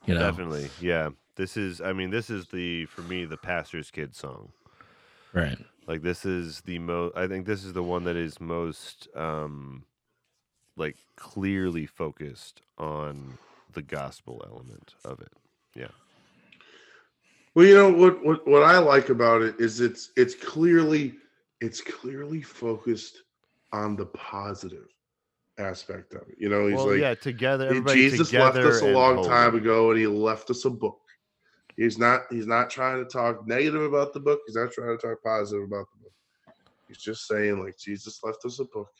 You 0.06 0.14
know, 0.14 0.20
Definitely, 0.20 0.70
yeah. 0.80 1.10
This 1.36 1.58
is, 1.58 1.82
I 1.82 1.92
mean, 1.92 2.08
this 2.08 2.30
is 2.30 2.46
the 2.46 2.86
for 2.86 3.02
me 3.02 3.26
the 3.26 3.36
pastor's 3.36 3.90
kid 3.90 4.14
song. 4.16 4.52
right? 5.34 5.58
Like 5.86 6.02
this 6.02 6.24
is 6.24 6.62
the 6.62 6.78
most. 6.78 7.16
I 7.16 7.26
think 7.26 7.46
this 7.46 7.64
is 7.64 7.72
the 7.72 7.82
one 7.82 8.04
that 8.04 8.16
is 8.16 8.40
most 8.40 9.08
um, 9.14 9.84
like 10.76 10.96
clearly 11.16 11.86
focused 11.86 12.60
on 12.78 13.38
the 13.72 13.82
gospel 13.82 14.44
element 14.46 14.94
of 15.04 15.20
it. 15.20 15.32
Yeah. 15.74 15.88
Well, 17.54 17.66
you 17.66 17.74
know 17.74 17.90
what, 17.90 18.24
what 18.24 18.46
what 18.46 18.62
I 18.62 18.78
like 18.78 19.08
about 19.08 19.42
it 19.42 19.54
is 19.58 19.80
it's 19.80 20.10
it's 20.16 20.34
clearly 20.34 21.14
it's 21.60 21.80
clearly 21.80 22.42
focused 22.42 23.22
on 23.72 23.96
the 23.96 24.06
positive 24.06 24.88
aspect 25.58 26.14
of 26.14 26.22
it. 26.28 26.36
You 26.38 26.48
know, 26.48 26.66
he's 26.66 26.76
well, 26.76 26.90
like 26.90 27.00
yeah, 27.00 27.14
together. 27.14 27.80
Jesus 27.82 28.32
left 28.32 28.58
us 28.58 28.82
a 28.82 28.92
long 28.92 29.16
holy. 29.16 29.28
time 29.28 29.54
ago, 29.54 29.90
and 29.90 29.98
he 30.00 30.06
left 30.06 30.50
us 30.50 30.64
a 30.64 30.70
book. 30.70 31.00
He's 31.76 31.98
not 31.98 32.22
he's 32.30 32.46
not 32.46 32.70
trying 32.70 33.04
to 33.04 33.10
talk 33.10 33.46
negative 33.46 33.82
about 33.82 34.12
the 34.12 34.20
book. 34.20 34.40
He's 34.46 34.56
not 34.56 34.72
trying 34.72 34.96
to 34.96 35.06
talk 35.06 35.22
positive 35.22 35.64
about 35.64 35.86
the 35.92 36.04
book. 36.04 36.12
He's 36.88 36.98
just 36.98 37.26
saying 37.26 37.62
like 37.62 37.76
Jesus 37.78 38.22
left 38.22 38.44
us 38.44 38.58
a 38.60 38.64
book. 38.64 38.90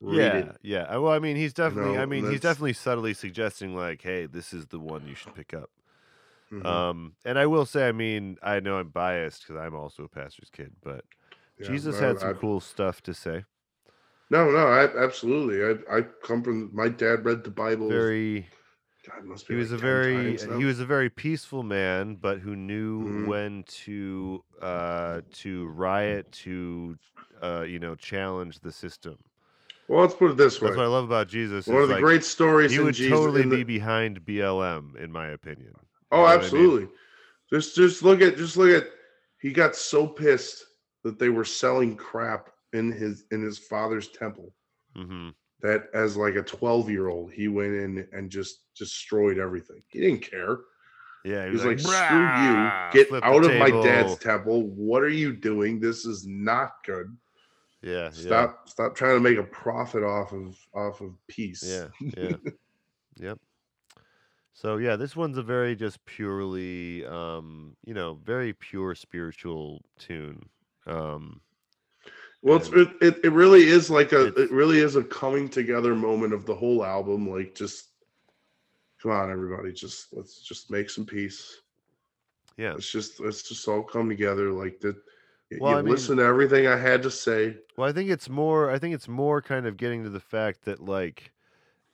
Read 0.00 0.18
Yeah, 0.18 0.36
it. 0.50 0.56
yeah. 0.62 0.96
Well, 0.96 1.12
I 1.12 1.18
mean, 1.18 1.36
he's 1.36 1.52
definitely. 1.54 1.94
know, 1.94 2.02
I 2.02 2.06
mean, 2.06 2.28
he's 2.30 2.40
definitely 2.40 2.72
subtly 2.72 3.14
suggesting 3.14 3.74
like, 3.76 4.02
"Hey, 4.02 4.26
this 4.26 4.52
is 4.52 4.66
the 4.66 4.78
one 4.80 5.06
you 5.06 5.14
should 5.14 5.34
pick 5.34 5.54
up." 5.54 5.70
Mhm. 6.52 6.66
Um, 6.66 7.16
and 7.24 7.38
I 7.38 7.46
will 7.46 7.64
say, 7.64 7.88
I 7.88 7.92
mean, 7.92 8.36
I 8.42 8.60
know 8.60 8.78
I'm 8.78 8.88
biased 8.90 9.46
because 9.46 9.60
I'm 9.60 9.74
also 9.74 10.04
a 10.04 10.08
pastor's 10.08 10.50
kid, 10.50 10.72
but 10.82 11.04
Yeah, 11.58 11.68
Jesus 11.68 12.00
no, 12.00 12.08
had 12.08 12.18
some 12.20 12.30
I- 12.30 12.38
cool 12.38 12.60
stuff 12.60 13.02
to 13.02 13.14
say. 13.14 13.44
No, 14.30 14.50
no, 14.50 14.66
I 14.66 14.84
absolutely. 15.04 15.62
I 15.64 15.98
I 15.98 16.02
come 16.22 16.42
from 16.42 16.74
my 16.74 16.88
dad 16.88 17.24
read 17.24 17.44
the 17.44 17.50
Bible. 17.50 17.88
Very. 17.88 18.48
God, 19.06 19.24
must 19.24 19.48
be 19.48 19.54
He 19.54 19.60
was 19.60 19.70
like 19.70 19.80
a 19.80 19.82
very 19.82 20.36
times 20.36 20.58
he 20.58 20.64
was 20.64 20.80
a 20.80 20.86
very 20.86 21.10
peaceful 21.10 21.62
man, 21.62 22.16
but 22.16 22.38
who 22.38 22.56
knew 22.56 23.00
Mhm. 23.00 23.26
when 23.26 23.62
to 23.64 24.44
uh 24.62 25.20
to 25.32 25.66
riot 25.66 26.30
to 26.32 26.96
uh 27.42 27.62
you 27.62 27.78
know 27.78 27.94
challenge 27.94 28.60
the 28.60 28.72
system. 28.72 29.18
Well, 29.88 30.00
let's 30.00 30.14
put 30.14 30.30
it 30.30 30.36
this 30.36 30.60
way. 30.60 30.68
That's 30.68 30.78
what 30.78 30.84
I 30.84 30.88
love 30.88 31.04
about 31.04 31.28
Jesus. 31.28 31.66
One 31.66 31.82
of 31.82 31.88
the 31.88 31.94
like, 31.94 32.02
great 32.02 32.24
stories 32.24 32.72
he 32.72 32.78
in 32.78 32.84
would 32.84 32.94
Jesus. 32.94 33.10
totally 33.10 33.42
the- 33.42 33.56
be 33.56 33.64
behind 33.64 34.24
BLM, 34.24 34.96
in 34.96 35.12
my 35.12 35.28
opinion. 35.28 35.74
Oh, 36.10 36.18
know 36.18 36.22
what 36.22 36.30
I 36.30 36.38
mean? 36.38 36.42
absolutely. 36.44 36.88
Just 37.50 37.76
just 37.76 38.02
look 38.02 38.20
at 38.22 38.36
just 38.36 38.56
look 38.56 38.70
at 38.70 38.88
he 39.40 39.52
got 39.52 39.76
so 39.76 40.06
pissed 40.06 40.64
that 41.02 41.18
they 41.18 41.28
were 41.28 41.44
selling 41.44 41.96
crap 41.96 42.48
in 42.72 42.90
his 42.90 43.24
in 43.30 43.42
his 43.42 43.58
father's 43.58 44.08
temple 44.08 44.52
hmm 44.96 45.30
that 45.64 45.88
as 45.94 46.14
like 46.14 46.34
a 46.34 46.42
12 46.42 46.90
year 46.90 47.08
old 47.08 47.32
he 47.32 47.48
went 47.48 47.72
in 47.72 48.06
and 48.12 48.30
just 48.30 48.74
destroyed 48.76 49.38
everything. 49.38 49.82
He 49.88 49.98
didn't 49.98 50.20
care. 50.20 50.58
Yeah, 51.24 51.46
He 51.46 51.52
was 51.52 51.64
like, 51.64 51.80
screw 51.80 52.18
you, 52.18 52.70
get 52.92 53.10
out 53.24 53.44
of 53.46 53.58
my 53.58 53.70
dad's 53.82 54.18
temple. 54.18 54.68
What 54.68 55.02
are 55.02 55.08
you 55.08 55.32
doing? 55.34 55.80
This 55.80 56.04
is 56.04 56.26
not 56.26 56.84
good. 56.84 57.16
Yeah, 57.80 58.10
Stop 58.10 58.68
stop 58.68 58.94
trying 58.94 59.16
to 59.16 59.20
make 59.20 59.38
a 59.38 59.42
profit 59.42 60.02
off 60.02 60.32
of 60.32 60.54
off 60.74 61.00
of 61.00 61.14
peace. 61.28 61.62
Yeah, 61.66 61.88
yeah, 62.16 62.36
yeah. 62.44 62.50
yep. 63.18 63.38
So 64.52 64.76
yeah, 64.76 64.96
this 64.96 65.16
one's 65.16 65.38
a 65.38 65.42
very 65.42 65.74
just 65.74 66.04
purely, 66.04 67.06
um, 67.06 67.76
you 67.84 67.94
know, 67.94 68.18
very 68.22 68.52
pure 68.52 68.94
spiritual 68.94 69.82
tune. 69.98 70.48
Um, 70.86 71.40
Well, 72.44 72.58
it's, 72.58 72.68
it, 72.68 72.88
it 73.00 73.20
it 73.24 73.32
really 73.32 73.62
is 73.68 73.88
like 73.88 74.12
a 74.12 74.26
it 74.40 74.50
really 74.50 74.78
is 74.80 74.96
a 74.96 75.02
coming 75.02 75.48
together 75.48 75.94
moment 75.94 76.34
of 76.34 76.44
the 76.44 76.54
whole 76.54 76.84
album. 76.84 77.28
Like, 77.28 77.54
just 77.54 77.86
come 79.02 79.12
on, 79.12 79.30
everybody, 79.30 79.72
just 79.72 80.12
let's 80.12 80.42
just 80.42 80.70
make 80.70 80.90
some 80.90 81.06
peace. 81.06 81.62
yeah, 82.58 82.74
Let's 82.74 82.90
just 82.92 83.18
let's 83.18 83.42
just 83.48 83.66
all 83.66 83.82
come 83.82 84.10
together. 84.10 84.52
Like 84.52 84.78
that, 84.80 84.94
you 85.50 85.58
Well, 85.60 85.76
I 85.78 85.80
mean- 85.82 85.90
listen 85.90 86.18
to 86.18 86.22
everything 86.24 86.66
I 86.66 86.76
had 86.76 87.02
to 87.04 87.10
say. 87.10 87.56
Well, 87.78 87.88
I 87.88 87.92
think 87.92 88.10
it's 88.10 88.28
more. 88.28 88.70
I 88.70 88.78
think 88.78 88.94
it's 88.94 89.08
more 89.08 89.40
kind 89.40 89.66
of 89.66 89.78
getting 89.78 90.04
to 90.04 90.10
the 90.10 90.20
fact 90.20 90.66
that 90.66 90.80
like 90.84 91.32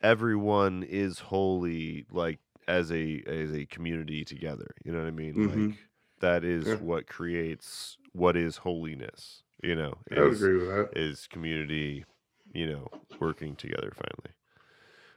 everyone 0.02 0.82
is 0.82 1.20
holy, 1.20 2.06
like 2.10 2.40
as 2.66 2.90
a 2.90 3.22
as 3.26 3.52
a 3.52 3.66
community 3.66 4.24
together. 4.24 4.74
You 4.84 4.90
know 4.90 4.98
what 4.98 5.06
I 5.06 5.12
mean? 5.12 5.34
Mhm. 5.34 5.68
Like 5.68 5.78
that 6.20 6.42
is 6.44 6.66
Yeah. 6.66 6.74
what 6.76 7.06
creates 7.06 7.96
what 8.12 8.36
is 8.36 8.56
holiness. 8.58 9.44
You 9.62 9.74
know, 9.74 9.98
I 10.16 10.20
would 10.20 10.32
is, 10.32 10.42
agree 10.42 10.58
with 10.58 10.68
that. 10.68 10.98
is 10.98 11.26
community. 11.26 12.04
You 12.52 12.66
know, 12.66 12.88
working 13.20 13.54
together 13.54 13.92
finally. 13.94 14.34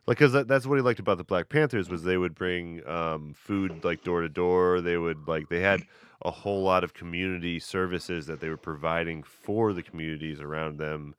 Like, 0.06 0.18
cause 0.18 0.34
that, 0.34 0.48
that's 0.48 0.68
what 0.68 0.76
he 0.76 0.82
liked 0.82 1.00
about 1.00 1.18
the 1.18 1.24
Black 1.24 1.50
Panthers 1.50 1.90
was 1.90 2.04
they 2.04 2.18
would 2.18 2.36
bring 2.36 2.86
um, 2.88 3.34
food 3.34 3.84
like 3.84 4.04
door 4.04 4.22
to 4.22 4.30
door. 4.30 4.82
They 4.82 4.98
would 4.98 5.28
like 5.28 5.50
they 5.50 5.62
had 5.62 5.82
a 6.22 6.30
whole 6.30 6.62
lot 6.62 6.84
of 6.84 6.94
community 6.94 7.58
services 7.60 8.28
that 8.28 8.40
they 8.40 8.50
were 8.50 8.58
providing 8.58 9.24
for 9.24 9.74
the 9.74 9.82
communities 9.82 10.42
around 10.42 10.78
them. 10.78 11.16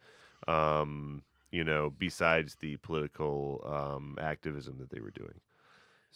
Um, 0.47 1.23
you 1.51 1.65
know, 1.65 1.93
besides 1.99 2.57
the 2.57 2.77
political 2.79 3.65
um, 3.65 4.19
activism 4.21 4.77
that 4.79 4.91
they 4.91 5.01
were 5.01 5.13
doing. 5.13 5.41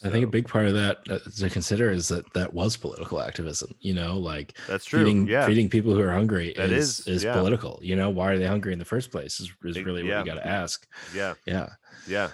I 0.05 0.11
think 0.11 0.25
a 0.25 0.29
big 0.29 0.47
part 0.47 0.67
of 0.67 0.75
that 0.75 0.99
uh, 1.11 1.19
to 1.39 1.51
consider 1.51 1.91
is 1.91 2.07
that 2.09 2.33
that 2.35 2.55
was 2.55 2.77
political 2.77 3.21
activism. 3.21 3.73
You 3.81 3.95
know, 3.95 4.17
like 4.17 4.57
that's 4.69 4.85
true. 4.85 5.01
feeding 5.01 5.27
yeah, 5.27 5.45
feeding 5.47 5.69
people 5.69 5.93
who 5.95 6.01
are 6.01 6.13
hungry 6.13 6.55
That 6.57 6.71
is 6.71 7.01
is- 7.01 7.07
is 7.09 7.25
yeah. 7.25 7.33
political. 7.33 7.81
You 7.83 7.97
know, 7.97 8.09
why 8.11 8.33
are 8.33 8.39
they 8.39 8.47
hungry 8.47 8.73
in 8.73 8.79
the 8.79 8.85
first 8.85 9.11
place? 9.11 9.41
Is, 9.41 9.53
is 9.65 9.83
really 9.85 10.03
what 10.05 10.19
you 10.21 10.25
got 10.25 10.35
to 10.41 10.47
ask. 10.47 10.87
yeah, 11.15 11.35
Yeah, 11.47 11.71
yeah. 12.07 12.31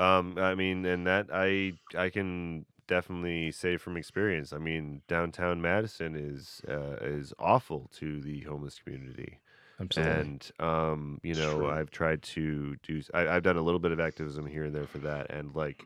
Um, 0.00 0.38
I 0.38 0.54
mean, 0.54 0.84
and 0.86 1.06
that 1.06 1.26
I 1.32 1.74
I 1.96 2.08
can 2.10 2.66
definitely 2.86 3.52
say 3.52 3.76
from 3.76 3.96
experience. 3.96 4.52
I 4.52 4.58
mean, 4.58 5.02
downtown 5.08 5.60
Madison 5.60 6.16
is 6.16 6.62
uh, 6.68 6.96
is 7.00 7.32
awful 7.38 7.90
to 7.98 8.20
the 8.20 8.40
homeless 8.42 8.78
community. 8.82 9.40
absolutely. 9.80 10.20
and 10.20 10.50
um, 10.58 11.20
you 11.22 11.34
know 11.34 11.68
i've 11.70 11.90
tried 11.90 12.20
to 12.20 12.74
do 12.82 13.00
I've 13.14 13.44
done 13.44 13.56
a 13.56 13.62
little 13.62 13.78
bit 13.78 13.92
of 13.92 14.00
activism 14.00 14.44
here 14.46 14.64
and 14.64 14.74
there 14.74 14.88
for 14.88 14.98
that 14.98 15.30
and 15.30 15.54
like 15.54 15.84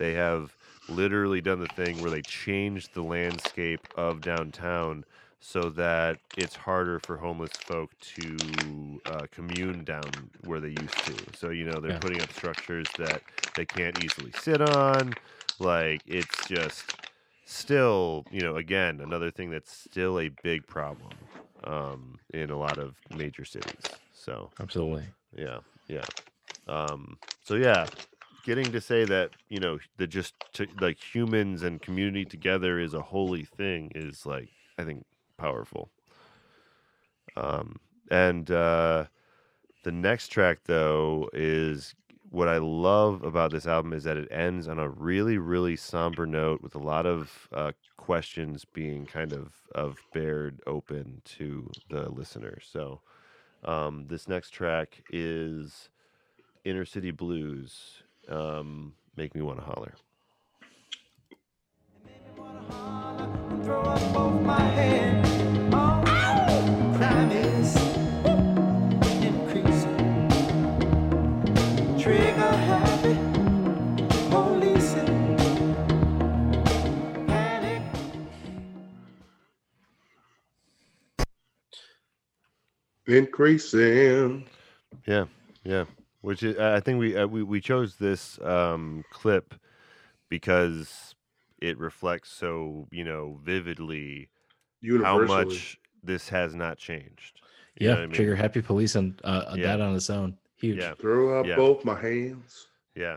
they 0.00 0.14
have 0.14 0.56
literally 0.88 1.40
done 1.40 1.60
the 1.60 1.68
thing 1.68 2.00
where 2.00 2.10
they 2.10 2.22
changed 2.22 2.94
the 2.94 3.04
landscape 3.04 3.86
of 3.94 4.22
downtown 4.24 5.04
so 5.40 5.70
that 5.70 6.18
it's 6.36 6.56
harder 6.56 6.98
for 6.98 7.18
homeless 7.18 7.58
folk 7.58 7.92
to 8.00 9.00
uh, 9.06 9.26
commune 9.30 9.84
down 9.84 10.30
where 10.40 10.60
they 10.60 10.68
used 10.68 11.02
to 11.04 11.24
so 11.32 11.50
you 11.50 11.64
know 11.64 11.80
they're 11.80 11.92
Yeah. 11.92 12.02
putting 12.04 12.20
up 12.20 12.32
structures 12.32 12.94
that 12.96 13.22
they 13.54 13.66
can't 13.66 13.96
easily 13.96 14.32
sit 14.32 14.60
on 14.60 15.16
like 15.58 16.02
it's 16.06 16.44
just 16.44 16.98
still 17.44 18.26
you 18.30 18.42
know 18.42 18.56
again 18.56 19.00
another 19.00 19.30
thing 19.30 19.50
that's 19.50 19.72
still 19.72 20.18
a 20.18 20.28
big 20.28 20.66
problem 20.66 21.30
um, 21.64 22.20
in 22.32 22.50
a 22.50 22.58
lot 22.58 22.78
of 22.78 22.96
major 23.10 23.44
cities. 23.44 24.00
So 24.12 24.52
absolutely. 24.60 25.12
yeah, 25.32 25.60
yeah. 25.88 26.06
Um, 26.68 27.20
so 27.44 27.54
yeah, 27.56 27.88
getting 28.44 28.72
to 28.72 28.80
say 28.80 29.04
that 29.04 29.30
you 29.48 29.60
know 29.60 29.78
that 29.96 30.08
just 30.08 30.34
to, 30.54 30.66
like 30.80 30.98
humans 30.98 31.62
and 31.62 31.80
community 31.80 32.24
together 32.24 32.78
is 32.78 32.94
a 32.94 33.02
holy 33.02 33.44
thing 33.44 33.92
is 33.94 34.26
like 34.26 34.48
I 34.78 34.84
think 34.84 35.04
powerful. 35.36 35.90
Um, 37.36 37.76
and 38.10 38.50
uh, 38.50 39.06
the 39.84 39.92
next 39.92 40.28
track 40.28 40.60
though 40.64 41.30
is 41.32 41.94
what 42.30 42.48
I 42.48 42.58
love 42.58 43.24
about 43.24 43.50
this 43.50 43.66
album 43.66 43.92
is 43.92 44.04
that 44.04 44.16
it 44.16 44.28
ends 44.30 44.68
on 44.68 44.78
a 44.78 44.88
really, 44.88 45.38
really 45.38 45.76
somber 45.76 46.26
note 46.26 46.62
with 46.62 46.76
a 46.76 46.78
lot 46.78 47.04
of 47.04 47.48
uh, 47.52 47.72
questions 47.96 48.64
being 48.64 49.04
kind 49.04 49.32
of 49.32 49.54
of 49.74 49.98
bared 50.12 50.60
open 50.66 51.22
to 51.24 51.70
the 51.90 52.08
listener. 52.08 52.58
So, 52.62 53.00
um, 53.64 54.06
this 54.08 54.28
next 54.28 54.50
track 54.50 55.02
is 55.10 55.88
Inner 56.64 56.84
City 56.84 57.10
Blues. 57.10 58.02
Um, 58.30 58.94
Make 59.16 59.34
me 59.34 59.42
want 59.42 59.58
to 59.58 59.64
holler. 59.64 59.94
and 63.50 63.64
throw 63.64 63.82
up 63.82 64.14
both 64.14 64.40
my 64.42 64.60
hands. 64.60 65.28
Is 67.32 67.76
increasing. 69.22 70.28
Trigger 71.98 72.52
happy, 72.70 73.14
policing, 74.30 75.36
panic. 77.26 77.82
Increasing. 83.06 84.46
Yeah, 85.06 85.26
yeah. 85.64 85.84
Which 86.22 86.42
is, 86.42 86.58
I 86.58 86.80
think 86.80 86.98
we 86.98 87.16
uh, 87.16 87.26
we 87.26 87.42
we 87.42 87.60
chose 87.60 87.96
this 87.96 88.38
um, 88.42 89.04
clip 89.10 89.54
because 90.28 91.14
it 91.60 91.78
reflects 91.78 92.30
so 92.30 92.86
you 92.90 93.04
know 93.04 93.38
vividly 93.42 94.28
how 95.02 95.18
much 95.24 95.78
this 96.02 96.28
has 96.28 96.54
not 96.54 96.78
changed. 96.78 97.40
You 97.78 97.88
Yeah, 97.88 97.94
what 97.94 97.98
I 98.02 98.06
mean? 98.06 98.14
trigger 98.14 98.34
happy 98.36 98.60
police 98.62 98.94
and 98.96 99.18
uh, 99.24 99.54
Yeah. 99.56 99.76
that 99.76 99.80
on 99.80 99.94
its 99.94 100.10
own, 100.10 100.36
huge. 100.56 100.78
Yeah, 100.78 100.94
Throw 100.94 101.40
up 101.40 101.46
Yeah. 101.46 101.56
both 101.56 101.84
my 101.84 101.98
hands. 101.98 102.66
yeah, 102.94 103.16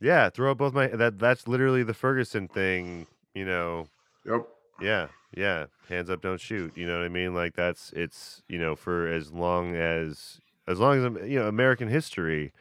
yeah. 0.00 0.30
Throw 0.30 0.52
up 0.52 0.58
both 0.58 0.74
my 0.74 0.86
that 0.88 1.18
that's 1.18 1.48
literally 1.48 1.82
the 1.82 1.94
Ferguson 1.94 2.46
thing. 2.48 3.06
You 3.34 3.44
know, 3.44 3.88
Yep. 4.24 4.46
Yeah, 4.80 5.08
yeah. 5.36 5.66
Hands 5.88 6.08
up, 6.10 6.20
don't 6.22 6.40
shoot. 6.40 6.76
You 6.76 6.86
know 6.86 6.98
what 6.98 7.04
I 7.04 7.08
mean? 7.08 7.34
Like 7.34 7.54
that's 7.54 7.92
it's 7.92 8.42
you 8.48 8.58
know 8.58 8.76
for 8.76 9.06
as 9.08 9.32
long 9.32 9.74
as 9.74 10.40
as 10.66 10.78
long 10.78 10.98
as 10.98 11.04
um, 11.04 11.18
you 11.26 11.38
know 11.38 11.48
American 11.48 11.88
history, 11.88 12.52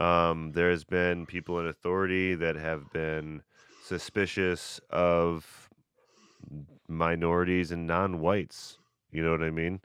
um, 0.00 0.52
there 0.52 0.70
has 0.70 0.84
been 0.84 1.26
people 1.26 1.58
in 1.60 1.66
authority 1.66 2.34
that 2.34 2.56
have 2.56 2.90
been 2.92 3.42
suspicious 3.82 4.80
of 4.90 5.70
minorities 6.88 7.70
and 7.70 7.86
non-whites. 7.86 8.78
You 9.10 9.22
know 9.22 9.30
what 9.30 9.42
I 9.42 9.50
mean? 9.50 9.80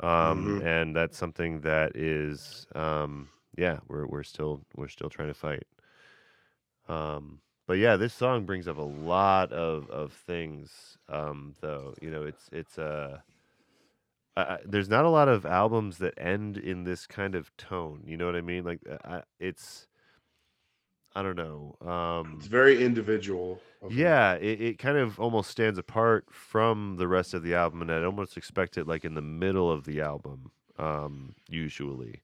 Um, 0.00 0.60
Mhm. 0.60 0.62
And 0.62 0.96
that's 0.96 1.16
something 1.18 1.60
that 1.62 1.96
is, 1.96 2.66
um, 2.74 3.30
yeah, 3.56 3.80
we're 3.88 4.06
we're 4.06 4.22
still 4.24 4.64
we're 4.76 4.88
still 4.88 5.10
trying 5.10 5.28
to 5.28 5.34
fight. 5.34 5.64
Um, 6.88 7.40
but 7.66 7.74
yeah, 7.78 7.96
this 7.96 8.12
song 8.14 8.44
brings 8.44 8.66
up 8.66 8.76
a 8.76 8.82
lot 8.82 9.52
of 9.52 9.88
of 9.90 10.12
things. 10.12 10.98
Um, 11.08 11.54
though 11.60 11.94
you 12.00 12.10
know, 12.10 12.22
it's 12.24 12.48
it's 12.52 12.78
uh, 12.78 13.20
There's 14.64 14.88
not 14.88 15.04
a 15.04 15.10
lot 15.10 15.28
of 15.28 15.44
albums 15.44 15.98
that 15.98 16.14
end 16.16 16.56
in 16.56 16.84
this 16.84 17.06
kind 17.06 17.34
of 17.34 17.54
tone. 17.56 18.02
You 18.06 18.16
know 18.16 18.26
what 18.26 18.36
I 18.36 18.40
mean? 18.40 18.64
Like, 18.64 18.80
uh, 18.90 18.96
I, 19.04 19.22
it's 19.38 19.86
I 21.14 21.22
don't 21.22 21.36
know. 21.36 21.74
Um, 21.86 22.36
It's 22.38 22.46
very 22.46 22.82
individual. 22.84 23.60
yeah, 23.90 24.34
it, 24.34 24.60
it 24.60 24.78
kind 24.78 24.96
of 24.96 25.18
almost 25.18 25.50
stands 25.50 25.78
apart 25.78 26.26
from 26.30 26.96
the 26.96 27.08
rest 27.08 27.34
of 27.34 27.42
the 27.42 27.54
album, 27.54 27.82
and 27.82 27.90
I'd 27.90 28.04
almost 28.04 28.36
expect 28.36 28.78
it 28.78 28.86
like 28.86 29.04
in 29.04 29.14
the 29.14 29.20
middle 29.22 29.70
of 29.70 29.84
the 29.84 30.00
album, 30.00 30.52
um, 30.78 31.34
usually. 31.48 32.22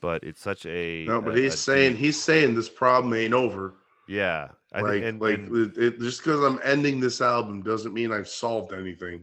But 0.00 0.24
it's 0.24 0.40
such 0.40 0.64
a 0.66 1.04
No, 1.06 1.20
but 1.20 1.36
a- 1.36 1.42
he's 1.42 1.54
a 1.54 1.56
saying 1.58 1.92
deep- 1.92 2.00
he's 2.00 2.20
saying 2.20 2.54
this 2.54 2.68
problem 2.70 3.12
ain't 3.14 3.34
over. 3.34 3.74
yeah, 4.08 4.48
I 4.72 4.80
like, 4.80 4.92
think, 4.94 5.04
and, 5.04 5.20
like 5.20 5.34
and- 5.38 5.76
it, 5.76 5.78
it- 5.78 6.00
just 6.00 6.24
because 6.24 6.42
I'm 6.42 6.58
ending 6.64 6.98
this 7.00 7.20
album 7.20 7.62
doesn't 7.62 7.92
mean 7.92 8.10
I've 8.10 8.28
solved 8.28 8.72
anything. 8.72 9.22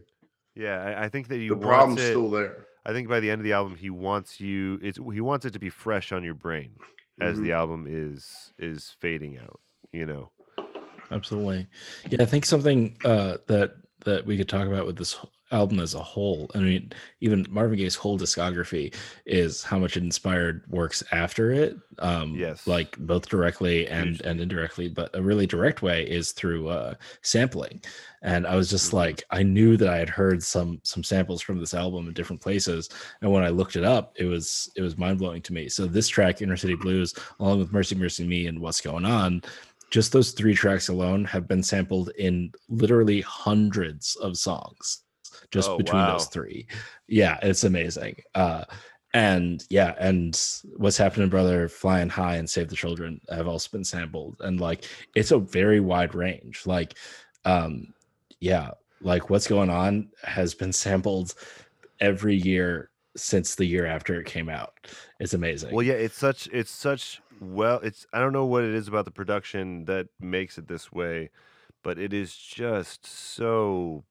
Yeah, 0.54 0.82
I, 0.98 1.04
I 1.04 1.08
think 1.08 1.28
that 1.28 1.38
you. 1.38 1.50
the 1.50 1.54
wants 1.56 1.66
problem's 1.66 2.00
it, 2.02 2.08
still 2.10 2.30
there. 2.30 2.66
I 2.84 2.92
think 2.92 3.08
by 3.08 3.20
the 3.20 3.30
end 3.30 3.40
of 3.40 3.44
the 3.44 3.52
album, 3.52 3.76
he 3.76 3.90
wants 3.90 4.40
you. 4.40 4.78
It's 4.82 4.98
he 5.12 5.20
wants 5.20 5.44
it 5.46 5.52
to 5.52 5.58
be 5.58 5.68
fresh 5.70 6.12
on 6.12 6.24
your 6.24 6.34
brain 6.34 6.72
as 7.20 7.34
Mm-hmm. 7.34 7.44
the 7.44 7.52
album 7.52 7.86
is 7.88 8.52
is 8.58 8.94
fading 9.00 9.38
out. 9.38 9.60
You 9.92 10.06
know. 10.06 10.30
Absolutely. 11.10 11.66
Yeah, 12.08 12.22
I 12.22 12.26
think 12.26 12.46
something 12.46 12.96
uh, 13.04 13.38
that 13.48 13.74
that 14.04 14.24
we 14.26 14.36
could 14.36 14.48
talk 14.48 14.66
about 14.66 14.86
with 14.86 14.96
this 14.96 15.18
album 15.52 15.80
as 15.80 15.94
a 15.94 16.02
whole. 16.02 16.50
I 16.54 16.58
mean, 16.58 16.92
even 17.20 17.46
Marvin 17.50 17.76
Gaye's 17.78 17.94
whole 17.94 18.18
discography 18.18 18.94
is 19.26 19.62
how 19.62 19.78
much 19.78 19.96
it 19.96 20.02
inspired 20.02 20.64
works 20.68 21.02
after 21.12 21.50
it. 21.52 21.76
Um, 21.98 22.34
Yes. 22.34 22.66
like 22.66 22.96
both 22.98 23.28
directly 23.28 23.86
and 23.88 24.20
and 24.22 24.40
indirectly, 24.40 24.88
but 24.88 25.10
a 25.14 25.22
really 25.22 25.46
direct 25.46 25.82
way 25.82 26.04
is 26.08 26.32
through 26.32 26.68
uh, 26.68 26.94
sampling. 27.22 27.82
And 28.22 28.46
I 28.46 28.54
was 28.56 28.70
just 28.70 28.90
Mhm. 28.90 28.94
like, 28.94 29.24
I 29.30 29.42
knew 29.42 29.76
that 29.76 29.88
I 29.88 29.98
had 29.98 30.08
heard 30.08 30.42
some 30.42 30.80
some 30.84 31.02
samples 31.02 31.42
from 31.42 31.58
this 31.58 31.74
album 31.74 32.06
in 32.08 32.14
different 32.14 32.42
places, 32.42 32.88
and 33.22 33.30
when 33.32 33.42
I 33.42 33.48
looked 33.48 33.76
it 33.76 33.84
up, 33.84 34.14
it 34.16 34.24
was 34.26 34.70
it 34.76 34.82
was 34.82 34.96
mind 34.98 35.18
blowing 35.18 35.42
to 35.42 35.52
me. 35.52 35.68
So 35.68 35.86
this 35.86 36.08
track, 36.08 36.40
Inner 36.42 36.56
City 36.56 36.74
Blues, 36.76 37.14
along 37.40 37.58
with 37.58 37.72
Mercy 37.72 37.94
Mercy 37.94 38.26
Me 38.26 38.46
and 38.46 38.60
What's 38.60 38.80
Going 38.80 39.04
On, 39.04 39.42
just 39.90 40.12
those 40.12 40.30
three 40.32 40.54
tracks 40.54 40.88
alone 40.88 41.24
have 41.24 41.48
been 41.48 41.62
sampled 41.62 42.10
in 42.18 42.52
literally 42.68 43.20
hundreds 43.22 44.14
of 44.16 44.36
songs 44.36 45.02
just 45.50 45.70
Oh, 45.70 45.76
between 45.76 46.04
those 46.06 46.26
three 46.26 46.66
yeah 47.08 47.38
it's 47.42 47.64
amazing 47.64 48.16
uh 48.34 48.64
and 49.12 49.64
yeah 49.70 49.94
and 49.98 50.40
what's 50.76 50.96
happening 50.96 51.28
brother 51.28 51.68
flying 51.68 52.08
high 52.08 52.36
and 52.36 52.48
save 52.48 52.68
the 52.68 52.76
children 52.76 53.20
have 53.30 53.48
also 53.48 53.68
been 53.72 53.84
sampled 53.84 54.36
and 54.40 54.60
like 54.60 54.84
it's 55.16 55.32
a 55.32 55.38
very 55.38 55.80
wide 55.80 56.14
range 56.14 56.66
like 56.66 56.96
um 57.44 57.92
yeah 58.38 58.70
like 59.00 59.30
what's 59.30 59.48
going 59.48 59.70
on 59.70 60.08
has 60.22 60.54
been 60.54 60.72
sampled 60.84 61.34
every 62.00 62.36
year 62.36 62.90
since 63.16 63.56
the 63.56 63.64
year 63.64 63.86
after 63.86 64.20
it 64.20 64.26
came 64.26 64.48
out 64.48 64.74
it's 65.18 65.34
amazing 65.34 65.74
Well, 65.74 65.84
yeah, 65.84 65.94
it's 65.94 66.16
such 66.16 66.46
it's 66.52 66.70
such 66.70 67.20
well. 67.40 67.80
It's 67.82 68.06
I 68.12 68.20
don't 68.20 68.32
know 68.32 68.46
what 68.46 68.64
it 68.64 68.74
is 68.74 68.88
about 68.88 69.04
the 69.04 69.10
production 69.10 69.84
that 69.86 70.08
makes 70.20 70.58
it 70.58 70.68
this 70.68 70.92
way, 70.92 71.30
but 71.82 71.98
it 71.98 72.12
is 72.12 72.34
just 72.36 73.06
so. 73.06 74.04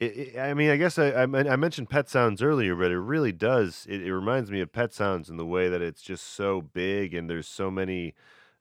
It, 0.00 0.16
it- 0.16 0.38
I 0.38 0.54
mean, 0.54 0.70
I 0.70 0.76
guess 0.76 0.98
I, 0.98 1.08
I 1.10 1.22
I 1.24 1.56
mentioned 1.56 1.90
Pet 1.90 2.08
Sounds 2.08 2.42
earlier, 2.42 2.74
but 2.74 2.90
it 2.90 2.98
really 2.98 3.32
does. 3.32 3.86
It, 3.88 4.02
it 4.02 4.14
reminds 4.14 4.50
me 4.50 4.60
of 4.60 4.72
Pet 4.72 4.92
Sounds 4.92 5.28
in 5.28 5.36
the 5.36 5.46
way 5.46 5.68
that 5.68 5.82
it's 5.82 6.02
just 6.02 6.26
so 6.26 6.62
big 6.62 7.14
and 7.14 7.28
there's 7.28 7.46
so 7.46 7.70
many. 7.70 8.14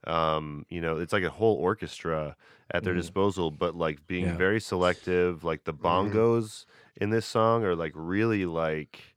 Um, 0.05 0.65
you 0.69 0.79
know, 0.79 0.97
it's 0.97 1.11
like 1.13 1.23
a 1.23 1.29
whole 1.29 1.55
orchestra 1.55 2.35
at 2.71 2.83
their 2.83 2.93
Mhm. 2.93 2.97
disposal, 2.97 3.51
but 3.51 3.75
like 3.75 4.05
being 4.07 4.25
Yeah. 4.27 4.37
very 4.37 4.59
selective. 4.61 5.43
Like 5.43 5.63
the 5.63 5.73
Mhm. 5.73 5.81
bongos 5.81 6.65
in 6.95 7.09
this 7.09 7.25
song 7.25 7.63
are 7.65 7.75
like 7.75 7.91
really 7.95 8.45
like, 8.45 9.15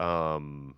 um, 0.00 0.74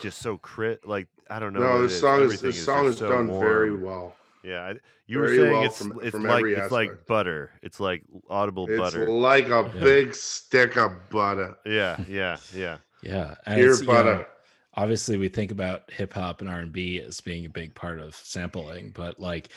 just 0.00 0.18
so 0.18 0.38
crit. 0.38 0.86
Like 0.86 1.08
I 1.30 1.38
don't 1.38 1.52
know. 1.52 1.60
No, 1.60 1.78
it 1.78 1.88
this 1.88 2.00
song 2.00 2.20
is 2.22 2.24
Everything 2.40 2.50
this 2.50 2.64
song 2.64 2.84
just 2.86 2.94
is 2.94 2.98
so 3.00 3.08
done 3.08 3.40
very 3.40 3.74
well. 3.76 4.16
Yeah, 4.44 4.60
I, 4.62 4.74
you 5.06 5.18
were 5.18 5.28
saying 5.28 5.52
well 5.52 5.64
it's 5.64 5.78
from- 5.78 6.00
it's 6.02 6.10
from 6.10 6.22
like 6.24 6.38
every 6.38 6.54
it's 6.54 6.70
like 6.72 7.06
butter. 7.06 7.50
It's 7.62 7.80
like 7.80 8.02
audible 8.30 8.66
It's 8.68 8.78
butter. 8.78 9.02
It's 9.02 9.10
like 9.10 9.46
a 9.48 9.70
Yeah. 9.74 9.80
big 9.82 10.14
stick 10.14 10.76
of 10.76 10.92
butter. 11.10 11.56
Yeah, 11.64 11.96
yeah, 12.08 12.36
yeah. 12.54 12.78
yeah 13.02 13.34
and 13.46 13.56
Pure 13.56 13.70
it's, 13.70 13.80
you 13.80 13.86
know, 13.86 13.92
butter. 13.92 14.26
obviously 14.74 15.16
we 15.16 15.28
think 15.28 15.50
about 15.50 15.90
hip 15.90 16.12
hop 16.12 16.40
and 16.40 16.50
R&B 16.50 17.00
as 17.00 17.20
being 17.20 17.46
a 17.46 17.48
big 17.50 17.74
part 17.74 17.98
of 18.00 18.14
sampling, 18.14 18.90
but 18.94 19.18
like 19.20 19.48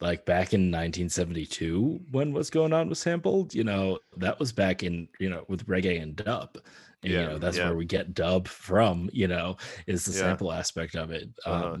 like 0.00 0.24
back 0.24 0.54
in 0.54 0.70
1972 0.70 2.00
when 2.10 2.32
what's 2.32 2.48
going 2.50 2.72
on 2.72 2.88
was 2.88 2.98
sampled, 2.98 3.54
you 3.54 3.64
know, 3.64 3.98
that 4.16 4.38
was 4.40 4.52
back 4.52 4.82
in, 4.82 5.06
you 5.18 5.28
know, 5.28 5.44
with 5.48 5.66
reggae 5.66 6.02
and 6.02 6.16
dub. 6.16 6.56
And, 7.02 7.12
Yeah, 7.12 7.20
you 7.22 7.26
know, 7.28 7.38
that's 7.38 7.56
yeah. 7.58 7.66
where 7.66 7.76
we 7.76 7.84
get 7.84 8.14
dub 8.14 8.48
from, 8.48 9.10
you 9.12 9.28
know, 9.28 9.56
is 9.86 10.04
the 10.06 10.12
Yeah. 10.12 10.18
sample 10.20 10.52
aspect 10.52 10.94
of 10.96 11.10
it. 11.10 11.28
Um 11.44 11.52
Uh-huh. 11.52 11.76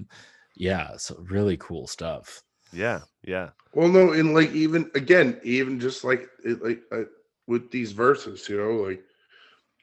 Yeah, 0.56 0.96
so 0.96 1.16
really 1.28 1.56
cool 1.56 1.86
stuff. 1.86 2.42
Yeah, 2.72 3.00
yeah. 3.24 3.50
Well, 3.74 3.88
no, 3.88 4.12
and 4.12 4.34
like 4.34 4.52
even 4.52 4.90
again, 4.94 5.40
even 5.42 5.80
just 5.80 6.04
like 6.04 6.28
it, 6.44 6.62
like 6.62 6.82
uh, 6.92 7.04
with 7.46 7.70
these 7.70 7.92
verses, 7.92 8.48
you 8.48 8.58
know, 8.58 8.82
like 8.82 9.02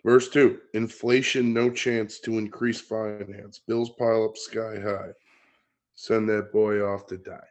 verse 0.03 0.29
two: 0.29 0.59
inflation, 0.73 1.53
no 1.53 1.69
chance 1.69 2.19
to 2.21 2.37
increase 2.37 2.81
finance. 2.81 3.59
Bills 3.59 3.91
pile 3.97 4.25
up 4.25 4.37
sky 4.37 4.79
high. 4.79 5.11
Send 5.95 6.29
that 6.29 6.51
boy 6.51 6.81
off 6.81 7.07
to 7.07 7.17
die. 7.17 7.47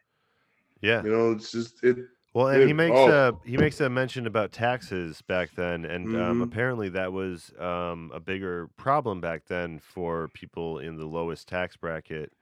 Yeah. 0.81 1.03
You 1.03 1.11
know, 1.11 1.33
it's 1.33 1.53
just 1.53 1.83
it. 1.83 1.97
Well, 2.35 2.49
and 2.49 2.65
he 2.65 2.75
makes 2.75 2.95
oh. 2.95 3.41
a 3.45 3.49
he 3.49 3.57
makes 3.57 3.81
a 3.81 3.89
mention 3.89 4.27
about 4.27 4.53
taxes 4.53 5.23
back 5.23 5.55
then, 5.57 5.87
and 5.87 6.15
um, 6.17 6.41
Mhm. 6.41 6.43
apparently 6.45 6.91
that 6.91 7.13
was 7.13 7.51
um, 7.59 8.11
a 8.15 8.21
bigger 8.21 8.69
problem 8.77 9.23
back 9.23 9.47
then 9.47 9.79
for 9.79 10.29
people 10.29 10.79
in 10.79 10.97
the 10.97 11.07
lowest 11.07 11.49
tax 11.49 11.79
bracket. 11.79 12.33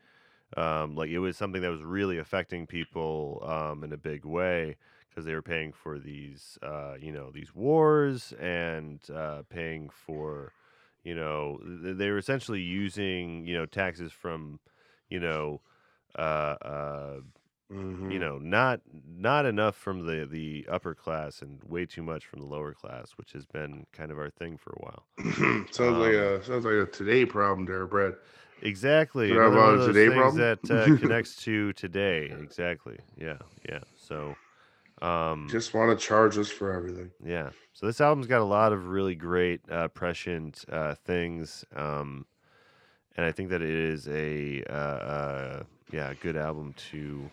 Um, 0.56 0.94
like 0.94 1.10
it 1.10 1.18
was 1.18 1.36
something 1.36 1.62
that 1.62 1.70
was 1.70 1.82
really 1.82 2.18
affecting 2.18 2.66
people 2.66 3.42
um, 3.46 3.82
in 3.84 3.92
a 3.92 3.96
big 3.96 4.24
way 4.24 4.76
because 5.08 5.24
they 5.24 5.34
were 5.34 5.42
paying 5.42 5.72
for 5.72 5.98
these, 5.98 6.58
uh, 6.62 6.94
you 7.00 7.12
know, 7.12 7.30
these 7.30 7.54
wars 7.54 8.32
and 8.40 9.00
uh, 9.10 9.42
paying 9.48 9.88
for, 9.90 10.52
you 11.04 11.14
know, 11.14 11.58
th- 11.82 11.96
they 11.96 12.10
were 12.10 12.18
essentially 12.18 12.60
using, 12.60 13.46
you 13.46 13.54
know, 13.54 13.66
taxes 13.66 14.12
from, 14.12 14.60
you 15.08 15.20
know, 15.20 15.60
uh, 16.18 16.20
uh, 16.62 17.20
Mhm. 17.70 18.10
you 18.10 18.18
know, 18.18 18.38
not 18.38 18.80
not 18.92 19.46
enough 19.46 19.76
from 19.76 20.06
the 20.06 20.26
the 20.26 20.66
upper 20.70 20.94
class 20.94 21.42
and 21.42 21.62
way 21.64 21.86
too 21.86 22.02
much 22.02 22.26
from 22.26 22.40
the 22.40 22.46
lower 22.46 22.74
class, 22.74 23.12
which 23.12 23.32
has 23.32 23.46
been 23.46 23.86
kind 23.92 24.10
of 24.12 24.18
our 24.18 24.30
thing 24.30 24.56
for 24.58 24.72
a 24.72 24.82
while. 24.84 25.08
sounds 25.70 25.98
like 25.98 26.12
Um, 26.12 26.14
a 26.14 26.42
sounds 26.44 26.64
like 26.64 26.74
a 26.74 26.86
today 26.86 27.24
problem 27.24 27.66
there, 27.66 27.86
Brad. 27.86 28.14
Exactly. 28.62 29.26
Is 29.26 29.36
that 29.36 29.40
another 29.42 29.56
one 29.56 29.64
about 29.68 29.74
of 29.74 29.80
those 29.80 29.94
today 29.94 30.08
things 30.08 30.36
problem? 30.36 30.58
that 30.68 30.70
uh, 30.94 30.96
connects 31.00 31.36
to 31.44 31.72
today. 31.74 32.32
Exactly. 32.40 32.98
Yeah. 33.16 33.38
Yeah. 33.68 33.80
So, 33.96 34.34
um, 35.02 35.48
Just 35.50 35.74
want 35.74 35.98
to 35.98 36.06
charge 36.06 36.38
us 36.38 36.50
for 36.50 36.72
everything. 36.72 37.10
yeah. 37.24 37.50
So 37.72 37.86
this 37.86 38.00
album's 38.00 38.26
got 38.26 38.40
a 38.40 38.44
lot 38.44 38.72
of 38.72 38.88
really 38.88 39.14
great 39.14 39.60
uh, 39.70 39.88
prescient 39.88 40.64
uh, 40.70 40.94
things, 40.94 41.64
um, 41.74 42.24
and 43.16 43.26
I 43.26 43.32
think 43.32 43.50
that 43.50 43.62
it 43.62 43.68
is 43.68 44.08
a 44.08 44.62
uh, 44.70 44.72
uh, 44.72 45.62
yeah 45.92 46.10
a 46.10 46.14
good 46.14 46.36
album 46.36 46.72
to 46.90 47.30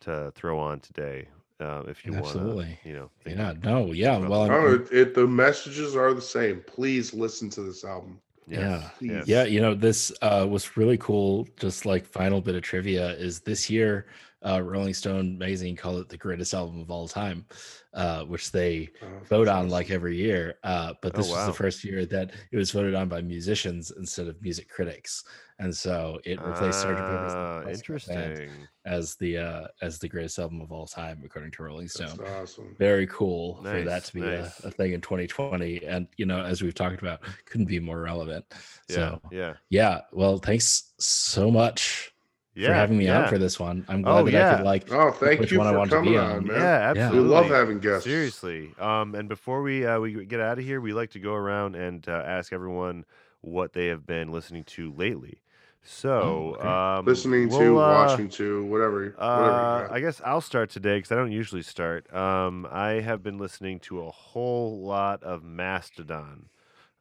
to 0.00 0.32
throw 0.34 0.58
on 0.58 0.80
today 0.80 1.28
uh, 1.60 1.82
if 1.86 2.04
you 2.04 2.12
want 2.12 2.24
to 2.24 2.28
Absolutely. 2.40 2.78
you 2.84 2.92
know 2.94 3.10
Yeah, 3.24 3.54
no, 3.62 3.92
yeah. 3.92 4.18
Well, 4.18 4.30
Well, 4.30 4.42
I'm, 4.42 4.50
Oh, 4.52 4.66
I'm- 4.66 4.86
it, 4.90 4.92
it 4.92 5.14
the 5.14 5.26
messages 5.26 5.94
are 5.96 6.12
the 6.12 6.20
same. 6.20 6.62
Please 6.66 7.14
listen 7.14 7.48
to 7.50 7.62
this 7.62 7.84
album. 7.84 8.20
Yeah. 8.46 8.90
Please. 8.98 9.26
yeah, 9.26 9.44
you 9.44 9.60
know, 9.60 9.74
this 9.74 10.12
uh, 10.22 10.46
was 10.48 10.76
really 10.76 10.98
cool. 10.98 11.48
Just 11.56 11.84
like 11.84 12.06
final 12.06 12.40
bit 12.40 12.54
of 12.54 12.62
trivia 12.62 13.10
is 13.10 13.40
this 13.40 13.68
year, 13.68 14.06
uh, 14.44 14.60
Rolling 14.62 14.94
Stone 14.94 15.38
magazine 15.38 15.76
called 15.76 16.00
it 16.00 16.08
the 16.08 16.16
greatest 16.16 16.52
album 16.54 16.80
of 16.80 16.90
all 16.90 17.08
time, 17.08 17.46
uh, 17.94 18.22
which 18.24 18.52
they 18.52 18.90
Oh, 19.02 19.06
vote 19.28 19.48
on 19.48 19.68
like 19.68 19.90
every 19.90 20.16
year. 20.16 20.54
Uh, 20.62 20.92
but 21.02 21.14
Oh, 21.14 21.18
this 21.18 21.30
was 21.30 21.46
the 21.46 21.52
first 21.52 21.82
year 21.84 22.04
that 22.06 22.32
it 22.52 22.56
was 22.56 22.70
voted 22.70 22.94
on 22.94 23.08
by 23.08 23.22
musicians 23.22 23.90
instead 23.96 24.28
of 24.28 24.40
music 24.42 24.68
critics, 24.68 25.24
and 25.58 25.74
so 25.74 26.20
it 26.24 26.40
replaced 26.42 26.84
Sgt. 26.84 26.96
Pepper's 26.96 27.32
Ah, 27.32 27.54
Lonely 27.56 27.64
Hearts 27.64 27.82
Club 27.82 28.00
Band 28.08 28.32
interesting. 28.32 28.50
as 28.84 29.16
the 29.16 29.38
uh, 29.38 29.66
as 29.80 29.98
the 29.98 30.08
greatest 30.08 30.38
album 30.38 30.60
of 30.60 30.70
all 30.70 30.86
time, 30.86 31.22
according 31.24 31.50
to 31.52 31.62
Rolling 31.62 31.88
That's 31.96 32.12
Stone. 32.12 32.26
awesome. 32.26 32.76
Very 32.78 33.06
cool 33.06 33.62
for 33.62 33.82
that 33.82 34.04
to 34.04 34.14
be 34.14 34.20
nice. 34.20 34.62
a, 34.64 34.68
a 34.68 34.70
thing 34.70 34.92
in 34.92 35.00
2020, 35.00 35.82
and 35.86 36.06
you 36.18 36.26
know, 36.26 36.42
as 36.44 36.62
we've 36.62 36.74
talked 36.74 37.00
about, 37.00 37.20
couldn't 37.46 37.66
be 37.66 37.80
more 37.80 38.00
relevant. 38.02 38.44
Yeah. 38.88 38.94
So 38.94 39.20
yeah. 39.32 39.54
yeah, 39.70 40.00
well, 40.12 40.36
thanks 40.38 40.92
so 41.00 41.50
much 41.50 42.12
Yeah. 42.56 42.68
for 42.68 42.74
having 42.74 42.98
me 42.98 43.04
yeah. 43.04 43.20
out 43.24 43.28
for 43.28 43.38
this 43.38 43.60
one. 43.60 43.84
I'm 43.88 44.02
glad 44.02 44.12
Oh, 44.20 44.24
that 44.30 44.52
I 44.52 44.56
could 44.56 44.64
like 44.64 44.90
Oh, 44.92 45.10
thank 45.12 45.40
which 45.40 45.52
you 45.52 45.58
one 45.58 45.66
I 45.66 45.72
for 45.72 45.78
want 45.78 45.90
to 45.90 45.96
coming 45.96 46.12
be 46.14 46.18
on, 46.18 46.30
on. 46.36 46.46
man. 46.46 46.56
Yeah, 46.56 46.62
Yeah. 46.62 46.90
absolutely. 46.90 47.20
We 47.20 47.34
love 47.34 47.46
having 47.46 47.78
guests. 47.80 48.04
Seriously. 48.04 48.74
Um, 48.78 49.14
and 49.14 49.28
before 49.28 49.62
we 49.62 49.84
uh, 49.86 50.00
we 50.00 50.24
get 50.24 50.40
out 50.40 50.58
of 50.58 50.64
here, 50.64 50.80
we 50.80 50.92
like 50.94 51.10
to 51.10 51.18
go 51.20 51.34
around 51.34 51.74
and 51.76 52.08
uh, 52.08 52.22
ask 52.26 52.52
everyone 52.52 53.04
what 53.42 53.72
they 53.74 53.86
have 53.88 54.06
been 54.06 54.32
listening 54.32 54.64
to 54.64 54.92
lately. 54.94 55.42
So, 55.88 56.56
okay. 56.58 56.66
um, 56.66 57.04
Listening 57.04 57.48
to, 57.48 57.74
we'll, 57.74 57.78
uh, 57.78 58.06
watching 58.06 58.28
to, 58.30 58.64
whatever. 58.64 59.14
whatever. 59.16 59.20
Uh. 59.20 59.88
I 59.88 60.00
guess 60.00 60.20
I'll 60.24 60.40
start 60.40 60.68
today 60.68 60.98
because 60.98 61.12
I 61.12 61.14
don't 61.14 61.30
usually 61.30 61.62
start. 61.62 62.12
Um, 62.12 62.66
I 62.72 62.94
have 63.02 63.22
been 63.22 63.38
listening 63.38 63.78
to 63.80 64.00
a 64.04 64.10
whole 64.10 64.80
lot 64.80 65.22
of 65.22 65.44
Mastodon, 65.44 66.48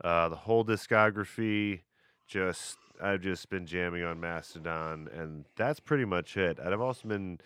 uh, 0.04 0.30
the 0.30 0.36
whole 0.36 0.64
discography. 0.64 1.82
Just 2.28 2.78
I've 3.02 3.22
just 3.22 3.50
been 3.50 3.66
jamming 3.66 4.04
on 4.04 4.20
Mastodon, 4.20 5.10
and 5.14 5.46
that's 5.56 5.80
pretty 5.80 6.06
much 6.06 6.38
it. 6.38 6.60
And 6.60 6.74
I've 6.74 6.82
also 6.82 7.08
been 7.08 7.40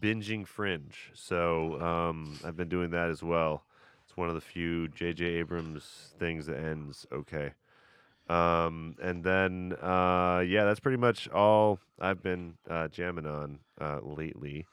binging 0.00 0.46
Fringe, 0.46 1.10
so 1.14 1.80
um, 1.80 2.38
I've 2.44 2.56
been 2.56 2.68
doing 2.68 2.90
that 2.90 3.10
as 3.10 3.22
well. 3.22 3.64
It's 4.04 4.16
one 4.16 4.28
of 4.28 4.34
the 4.34 4.40
few 4.40 4.88
J.J. 4.88 5.24
Abrams 5.24 6.14
things 6.18 6.46
that 6.46 6.58
ends 6.58 7.06
okay. 7.12 7.52
Um, 8.28 8.96
and 9.02 9.24
then 9.24 9.74
uh, 9.82 10.42
yeah, 10.46 10.64
that's 10.64 10.80
pretty 10.80 10.98
much 10.98 11.28
all 11.28 11.78
I've 12.00 12.22
been 12.22 12.54
uh, 12.68 12.88
jamming 12.88 13.26
on 13.26 13.60
uh, 13.80 14.00
lately. 14.02 14.66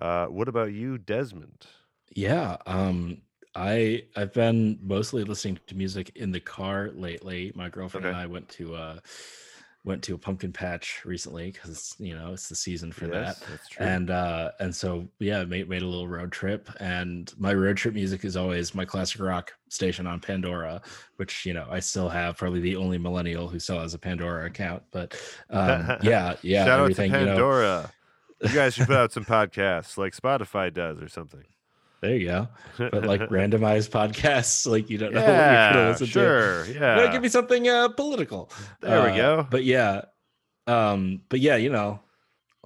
Uh, 0.00 0.26
what 0.26 0.48
about 0.48 0.72
you, 0.72 0.98
Desmond? 0.98 1.66
Yeah, 2.14 2.56
um 2.66 3.22
I 3.54 4.04
I've 4.16 4.32
been 4.32 4.78
mostly 4.82 5.24
listening 5.24 5.58
to 5.66 5.74
music 5.76 6.12
in 6.16 6.32
the 6.32 6.40
car 6.40 6.90
lately. 6.94 7.52
My 7.54 7.68
girlfriend 7.68 8.06
and 8.06 8.16
I 8.16 8.26
went 8.26 8.48
to 8.50 8.74
uh 8.74 9.00
went 9.84 10.02
to 10.04 10.14
a 10.14 10.18
pumpkin 10.18 10.52
patch 10.52 11.02
recently 11.04 11.50
because 11.50 11.96
you 11.98 12.14
know 12.14 12.32
it's 12.32 12.48
the 12.48 12.54
season 12.54 12.92
for 12.92 13.06
yes, 13.06 13.38
that. 13.38 13.48
that's 13.48 13.68
true. 13.68 13.84
And 13.84 14.10
uh 14.10 14.52
and 14.60 14.74
so 14.74 15.08
yeah, 15.18 15.44
made 15.44 15.68
made 15.68 15.82
a 15.82 15.86
little 15.86 16.06
road 16.06 16.30
trip 16.30 16.68
and 16.78 17.32
my 17.36 17.52
road 17.52 17.76
trip 17.76 17.94
music 17.94 18.24
is 18.24 18.36
always 18.36 18.74
my 18.74 18.84
classic 18.84 19.20
rock 19.20 19.52
station 19.68 20.06
on 20.06 20.20
Pandora, 20.20 20.80
which 21.16 21.44
you 21.44 21.52
know 21.52 21.66
I 21.68 21.80
still 21.80 22.08
have 22.08 22.36
probably 22.36 22.60
the 22.60 22.76
only 22.76 22.98
millennial 22.98 23.48
who 23.48 23.58
still 23.58 23.80
has 23.80 23.94
a 23.94 23.98
Pandora 23.98 24.46
account. 24.46 24.84
But 24.92 25.20
um 25.50 25.96
yeah, 26.02 26.36
yeah, 26.42 26.64
Shout 26.64 26.68
out 26.68 26.76
to 26.76 26.82
everything, 26.82 27.12
you 27.12 27.18
know. 27.18 27.26
Pandora. 27.26 27.92
You, 28.40 28.54
guys 28.54 28.74
should 28.74 28.86
put 28.86 28.96
out 28.96 29.12
some 29.12 29.24
podcasts 29.24 29.96
like 29.96 30.16
Spotify 30.16 30.72
does 30.72 31.00
or 31.00 31.08
something. 31.08 31.44
There 32.02 32.16
you 32.16 32.26
go. 32.26 32.48
But 32.78 33.06
like 33.06 33.20
randomized 33.30 33.90
podcasts, 33.90 34.66
like 34.68 34.90
you 34.90 34.98
don't 34.98 35.12
know 35.14 35.20
what 35.20 35.28
you're 35.28 35.36
yeah, 35.36 35.72
gonna 35.72 35.88
listen 35.90 36.06
to. 36.08 36.12
sure, 36.12 36.66
No, 36.66 37.04
yeah. 37.04 37.12
give 37.12 37.22
me 37.22 37.28
something 37.28 37.68
uh 37.68 37.88
political. 37.90 38.50
There 38.80 39.02
we 39.04 39.10
Uh, 39.10 39.16
go. 39.16 39.46
But 39.48 39.64
yeah. 39.64 40.02
Um, 40.66 41.22
but 41.28 41.40
yeah, 41.40 41.56
you 41.56 41.70
know, 41.70 42.00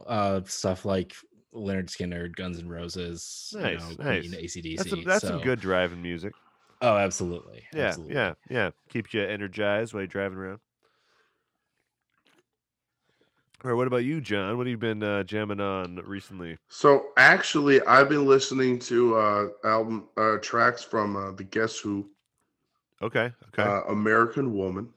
uh 0.06 0.40
stuff 0.46 0.84
like 0.86 1.14
Lynyrd 1.54 1.86
Skynyrd, 1.88 2.34
Guns 2.36 2.58
N' 2.58 2.68
Roses, 2.68 3.54
Nice, 3.58 3.80
you 3.90 3.96
know, 3.98 4.04
nice. 4.04 4.26
ACDC. 4.28 4.76
that's 4.78 4.90
some, 4.90 5.04
that's 5.04 5.26
some 5.26 5.40
good 5.40 5.60
driving 5.60 6.02
music. 6.02 6.32
Oh, 6.82 6.96
absolutely. 6.96 7.64
Yeah, 7.72 7.86
absolutely. 7.88 8.14
yeah, 8.14 8.34
yeah. 8.50 8.70
Keeps 8.90 9.14
you 9.14 9.22
energized 9.22 9.94
while 9.94 10.02
you're 10.02 10.06
driving 10.08 10.36
around. 10.38 10.60
All 13.64 13.70
right, 13.70 13.76
what 13.76 13.86
about 13.86 14.04
you, 14.04 14.20
Jon? 14.20 14.56
What 14.56 14.66
have 14.66 14.70
you 14.70 14.76
been 14.76 15.02
uh, 15.02 15.22
jamming 15.22 15.60
on 15.60 15.96
recently? 16.04 16.58
So 16.68 17.06
actually, 17.16 17.80
I've 17.82 18.08
been 18.08 18.26
listening 18.26 18.78
to 18.80 19.16
uh, 19.16 19.48
album 19.64 20.08
uh, 20.16 20.36
tracks 20.42 20.84
from 20.84 21.16
uh, 21.16 21.32
the 21.32 21.44
Guess 21.44 21.78
Who, 21.78 22.08
Okay, 23.02 23.32
okay, 23.48 23.62
uh, 23.62 23.82
American 23.88 24.54
Woman, 24.54 24.88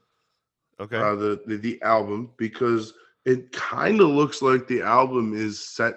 okay. 0.78 0.96
uh, 0.96 1.14
the, 1.14 1.42
the 1.46 1.56
the 1.56 1.82
album 1.82 2.30
because 2.36 2.94
it 3.24 3.52
kind 3.52 4.00
of 4.00 4.08
looks 4.08 4.42
like 4.42 4.66
the 4.66 4.82
album 4.82 5.34
is 5.34 5.58
set 5.58 5.96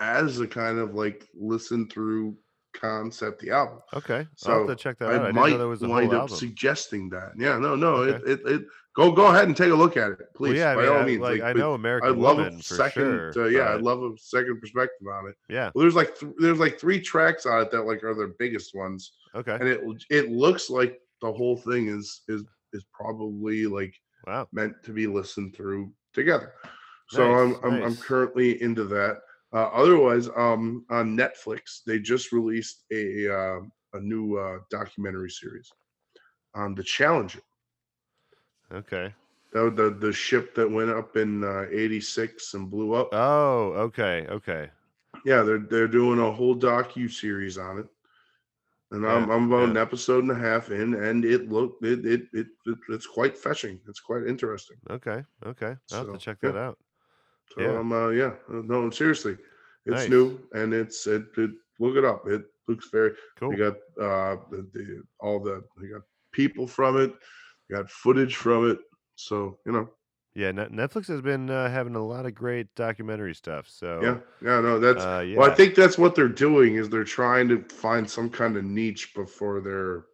as 0.00 0.40
a 0.40 0.46
kind 0.46 0.78
of 0.78 0.94
like 0.94 1.28
listen 1.34 1.88
through 1.88 2.36
concept. 2.72 3.40
The 3.40 3.50
album. 3.50 3.78
Okay, 3.94 4.26
so 4.36 4.52
I'll 4.52 4.58
have 4.60 4.68
to 4.68 4.76
check 4.76 4.98
that 4.98 5.06
out. 5.06 5.12
I 5.12 5.14
I 5.14 5.18
didn't 5.18 5.34
know 5.34 5.40
might 5.42 5.56
there 5.58 5.68
was 5.68 5.82
a 5.82 5.88
wind 5.88 6.12
up 6.12 6.22
album. 6.22 6.36
suggesting 6.36 7.08
that. 7.10 7.32
Yeah, 7.38 7.58
no, 7.58 7.74
no. 7.76 7.94
Okay. 7.96 8.30
It, 8.32 8.40
it, 8.46 8.52
it 8.52 8.62
go 8.96 9.12
go 9.12 9.26
ahead 9.26 9.46
and 9.48 9.56
take 9.56 9.70
a 9.70 9.74
look 9.74 9.96
at 9.96 10.12
it, 10.12 10.18
well, 10.18 10.28
please. 10.34 10.58
yeah, 10.58 10.72
I 10.72 10.74
by 10.74 10.82
mean, 10.82 10.90
all 10.90 10.98
I, 10.98 11.04
means. 11.04 11.20
like, 11.20 11.42
I 11.42 11.52
know 11.52 11.74
American 11.74 12.10
I'd 12.10 12.16
love 12.18 12.36
Woman 12.38 12.58
a 12.58 12.62
second. 12.62 13.02
sure. 13.02 13.32
uh, 13.44 13.46
yeah, 13.48 13.58
but- 13.68 13.74
I'd 13.76 13.82
love 13.82 14.02
a 14.02 14.10
second 14.18 14.60
perspective 14.60 15.06
on 15.08 15.28
it. 15.28 15.36
yeah. 15.48 15.70
Well, 15.74 15.82
there's 15.82 15.94
like 15.94 16.18
th- 16.18 16.32
there's 16.38 16.58
like 16.58 16.78
three 16.78 17.00
tracks 17.00 17.46
on 17.46 17.62
it 17.62 17.70
that 17.70 17.82
like 17.82 18.02
are 18.04 18.14
their 18.14 18.32
biggest 18.38 18.74
ones, 18.74 19.12
Okay. 19.34 19.52
and 19.58 19.68
it 19.68 19.80
it 20.10 20.30
looks 20.30 20.70
like 20.70 20.98
the 21.20 21.32
whole 21.32 21.56
thing 21.56 21.88
is 21.88 22.22
is 22.28 22.42
is 22.72 22.84
probably 22.92 23.66
like 23.66 23.94
Wow. 24.26 24.46
meant 24.52 24.74
to 24.84 24.92
be 24.92 25.06
listened 25.06 25.54
through 25.54 25.92
together. 26.14 26.54
So 27.08 27.46
Nice, 27.46 27.56
I'm, 27.64 27.72
I'm 27.74 27.82
I'm 27.82 27.96
currently 27.96 28.62
into 28.62 28.84
that. 28.84 29.18
Uh, 29.52 29.68
otherwise, 29.74 30.28
um, 30.36 30.84
on 30.88 31.16
Netflix, 31.16 31.82
they 31.86 31.98
just 31.98 32.32
released 32.32 32.84
a 32.90 33.28
uh, 33.32 33.60
a 33.92 34.00
new 34.00 34.36
uh, 34.38 34.58
documentary 34.70 35.28
series 35.30 35.70
on 36.54 36.74
the 36.74 36.82
Challenger, 36.82 37.40
Okay. 38.72 39.14
the 39.52 39.70
the, 39.70 39.90
the 39.90 40.12
ship 40.12 40.54
that 40.54 40.70
went 40.70 40.90
up 40.90 41.16
in 41.16 41.44
uh, 41.44 41.66
'86 41.70 42.54
and 42.54 42.70
blew 42.70 42.94
up. 42.94 43.10
Oh, 43.12 43.72
okay, 43.88 44.26
okay. 44.30 44.70
yeah, 45.26 45.42
they're 45.42 45.66
they're 45.70 45.88
doing 45.88 46.18
a 46.18 46.32
whole 46.32 46.56
docu 46.56 47.10
series 47.10 47.58
on 47.58 47.78
it, 47.80 47.86
and 48.90 49.06
I'm 49.06 49.30
I'm 49.30 49.52
about 49.52 49.68
an 49.68 49.76
episode 49.76 50.24
and 50.24 50.32
a 50.32 50.34
half 50.34 50.70
in, 50.70 50.94
and 50.94 51.26
it 51.26 51.50
looked 51.50 51.84
it 51.84 52.06
it, 52.06 52.22
it, 52.32 52.46
it 52.64 52.78
it's 52.88 53.06
quite 53.06 53.36
fetching. 53.36 53.80
It's 53.86 54.00
quite 54.00 54.26
interesting. 54.26 54.78
Okay. 54.90 55.22
Okay. 55.44 55.76
I'll 55.92 56.06
have 56.06 56.12
to 56.14 56.18
check 56.18 56.38
yeah. 56.42 56.52
that 56.52 56.58
out. 56.58 56.78
So 57.50 57.60
Yeah. 57.60 57.78
I'm 57.78 57.92
uh 57.92 58.08
yeah 58.08 58.32
no 58.48 58.90
seriously, 58.90 59.36
it's 59.86 60.02
Nice. 60.02 60.08
new 60.08 60.40
and 60.52 60.72
it's 60.72 61.06
it, 61.06 61.24
it 61.36 61.50
look 61.78 61.96
it 61.96 62.04
up. 62.04 62.26
It 62.26 62.42
looks 62.68 62.88
very. 62.90 63.12
Cool. 63.38 63.50
We 63.50 63.56
got 63.56 63.74
uh 64.00 64.36
the, 64.50 64.68
the 64.72 65.02
all 65.20 65.40
the 65.40 65.62
we 65.78 65.88
got 65.88 66.02
people 66.32 66.66
from 66.66 66.96
it, 66.98 67.12
we 67.68 67.76
got 67.76 67.90
footage 67.90 68.36
from 68.36 68.70
it. 68.70 68.78
So 69.16 69.58
you 69.66 69.72
know 69.72 69.90
Yeah, 70.34 70.52
Netflix 70.52 71.08
has 71.08 71.20
been 71.20 71.50
uh, 71.50 71.68
having 71.68 71.94
a 71.94 72.02
lot 72.04 72.24
of 72.24 72.34
great 72.34 72.74
documentary 72.74 73.34
stuff. 73.34 73.68
So 73.68 74.00
yeah 74.02 74.18
yeah 74.40 74.60
no 74.60 74.78
that's 74.78 75.02
uh, 75.02 75.24
yeah. 75.26 75.36
well 75.38 75.50
I 75.50 75.54
think 75.54 75.74
that's 75.74 75.98
what 75.98 76.14
they're 76.14 76.28
doing 76.28 76.76
is 76.76 76.88
they're 76.88 77.04
trying 77.04 77.48
to 77.48 77.62
find 77.68 78.08
some 78.08 78.30
kind 78.30 78.56
of 78.56 78.64
niche 78.64 79.12
before 79.14 79.60
they're 79.60 80.04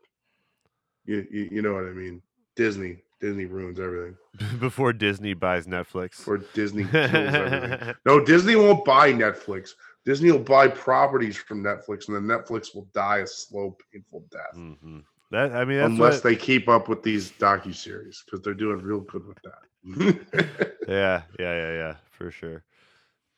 you 1.04 1.26
you, 1.30 1.48
you 1.52 1.62
know 1.62 1.74
what 1.74 1.84
I 1.84 1.92
mean 1.92 2.20
Disney 2.56 3.02
Disney 3.20 3.46
ruins 3.46 3.80
everything 3.80 4.16
before 4.60 4.92
Disney 4.92 5.34
buys 5.34 5.66
Netflix. 5.66 6.16
before 6.18 6.38
Disney 6.54 6.84
kills 6.90 7.34
everything. 7.34 7.94
No, 8.06 8.24
Disney 8.24 8.56
won't 8.56 8.84
buy 8.84 9.12
Netflix. 9.12 9.70
Disney 10.04 10.30
will 10.32 10.38
buy 10.38 10.68
properties 10.68 11.36
from 11.36 11.62
Netflix, 11.62 12.08
and 12.08 12.16
then 12.16 12.22
Netflix 12.24 12.74
will 12.74 12.88
die 12.94 13.18
a 13.18 13.26
slow, 13.26 13.76
painful 13.92 14.24
death. 14.30 14.54
hmm 14.54 15.00
That 15.30 15.52
I 15.52 15.64
mean, 15.64 15.78
that's 15.78 15.92
Unless 15.92 16.14
what, 16.16 16.22
they 16.22 16.36
keep 16.36 16.68
up 16.68 16.88
with 16.88 17.02
these 17.02 17.30
docu 17.32 17.74
series, 17.74 18.22
because 18.24 18.42
they're 18.42 18.54
doing 18.54 18.78
real 18.78 19.00
good 19.00 19.26
with 19.26 19.38
that. 19.42 19.58
yeah, 20.88 21.22
yeah, 21.38 21.54
yeah, 21.54 21.72
yeah, 21.72 21.94
for 22.10 22.30
sure. 22.30 22.64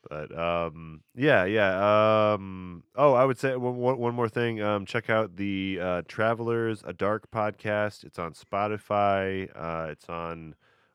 But 0.09 0.37
um, 0.37 1.03
yeah, 1.15 1.45
yeah. 1.45 2.33
Um, 2.33 2.85
oh, 2.97 3.13
I 3.13 3.25
would 3.25 3.39
say 3.39 3.57
one, 3.57 3.77
one, 3.77 4.15
more 4.15 4.29
thing. 4.29 4.63
Um, 4.63 4.87
check 4.87 5.11
out 5.11 5.37
the 5.37 5.79
uh, 5.81 6.03
Travelers 6.09 6.83
a 6.87 6.93
Dark 6.93 7.31
podcast. 7.31 8.05
It's 8.05 8.19
on 8.19 8.33
Spotify. 8.33 9.51
Uh, 9.55 9.91
it's 9.91 10.09
on 10.09 10.55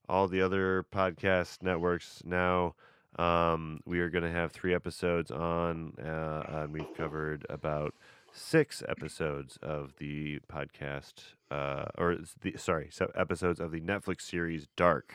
all 0.10 0.28
the 0.28 0.42
other 0.42 0.86
podcast 0.92 1.62
networks 1.62 2.22
now. 2.26 2.76
Um, 3.18 3.80
we 3.86 4.00
are 4.00 4.10
going 4.10 4.24
to 4.24 4.32
have 4.32 4.52
three 4.52 4.74
episodes 4.74 5.32
on, 5.32 5.94
uh, 6.04 6.44
and 6.48 6.74
we've 6.74 6.94
covered 6.98 7.46
about 7.50 7.94
six 8.34 8.84
episodes 8.88 9.58
of 9.62 9.94
the 9.98 10.40
podcast, 10.52 11.14
uh, 11.50 11.86
or 11.98 12.18
the 12.42 12.58
sorry, 12.58 12.90
so 12.92 13.10
episodes 13.16 13.60
of 13.60 13.72
the 13.72 13.80
Netflix 13.80 14.22
series 14.22 14.68
Dark, 14.76 15.14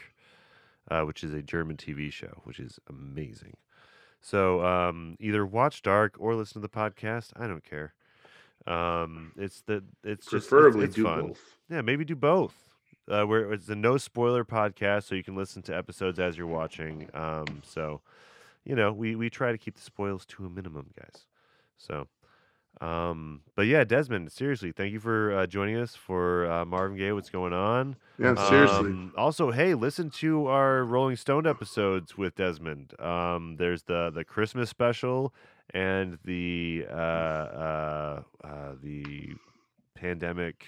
uh, 0.90 1.02
which 1.02 1.22
is 1.22 1.34
a 1.34 1.42
German 1.42 1.76
TV 1.76 2.10
show, 2.10 2.40
which 2.44 2.58
is 2.58 2.78
amazing. 2.88 3.56
So 4.20 4.64
um, 4.64 5.16
either 5.18 5.47
watch 5.47 5.82
Dark 5.82 6.16
or 6.18 6.34
listen 6.34 6.60
to 6.60 6.66
the 6.66 6.68
podcast. 6.68 7.30
I 7.36 7.47
don't 7.47 7.64
care. 7.64 7.94
Um, 8.66 9.32
it's 9.36 9.62
the 9.62 9.82
it's 10.05 10.26
just 10.26 10.34
it's- 10.34 10.48
Preferably 10.48 10.84
it's 10.86 10.94
do 10.94 11.05
fun. 11.05 11.28
both. 11.28 11.56
Yeah, 11.70 11.80
maybe 11.80 12.05
do 12.05 12.14
both. 12.16 12.55
Uh, 13.09 13.24
where 13.24 13.52
it's 13.52 13.68
a 13.68 13.74
no 13.74 13.97
spoiler 13.97 14.44
podcast, 14.44 15.05
so 15.05 15.14
you 15.16 15.24
can 15.24 15.34
listen 15.34 15.62
to 15.62 15.76
episodes 15.76 16.20
as 16.20 16.36
you're 16.38 16.47
watching. 16.47 17.09
Um, 17.12 17.62
so, 17.64 18.02
you 18.64 18.76
know, 18.76 18.92
we 18.92 19.16
we 19.16 19.28
try 19.30 19.51
to 19.51 19.59
keep 19.59 19.74
the 19.74 19.80
spoils 19.80 20.24
to 20.26 20.44
a 20.47 20.51
minimum, 20.51 20.90
guys. 20.97 21.24
So, 21.76 22.06
um, 22.80 23.42
but 23.56 23.66
yeah, 23.66 23.84
Desmond, 23.84 24.32
seriously, 24.32 24.72
thank 24.72 24.92
you 24.92 25.01
for 25.01 25.32
uh, 25.34 25.47
joining 25.47 25.76
us 25.76 25.94
for 25.94 26.51
uh, 26.51 26.64
Marvin 26.64 26.97
Gaye. 26.97 27.12
What's 27.12 27.28
going 27.30 27.52
on? 27.52 27.97
Yeah, 28.18 28.34
seriously. 28.48 28.90
Um, 28.90 29.12
also, 29.16 29.51
hey, 29.51 29.74
listen 29.74 30.10
to 30.10 30.47
our 30.47 30.84
Rolling 30.84 31.16
Stoned 31.16 31.47
episodes 31.47 32.16
with 32.16 32.36
Desmond. 32.36 32.98
Um, 33.01 33.56
there's 33.59 33.82
the 33.82 34.10
the 34.10 34.24
Christmas 34.24 34.70
special 34.70 35.34
and 35.74 36.18
the 36.24 36.86
uh, 36.90 36.94
uh, 36.94 38.22
uh, 38.42 38.72
the 38.82 39.34
pandemic. 39.94 40.64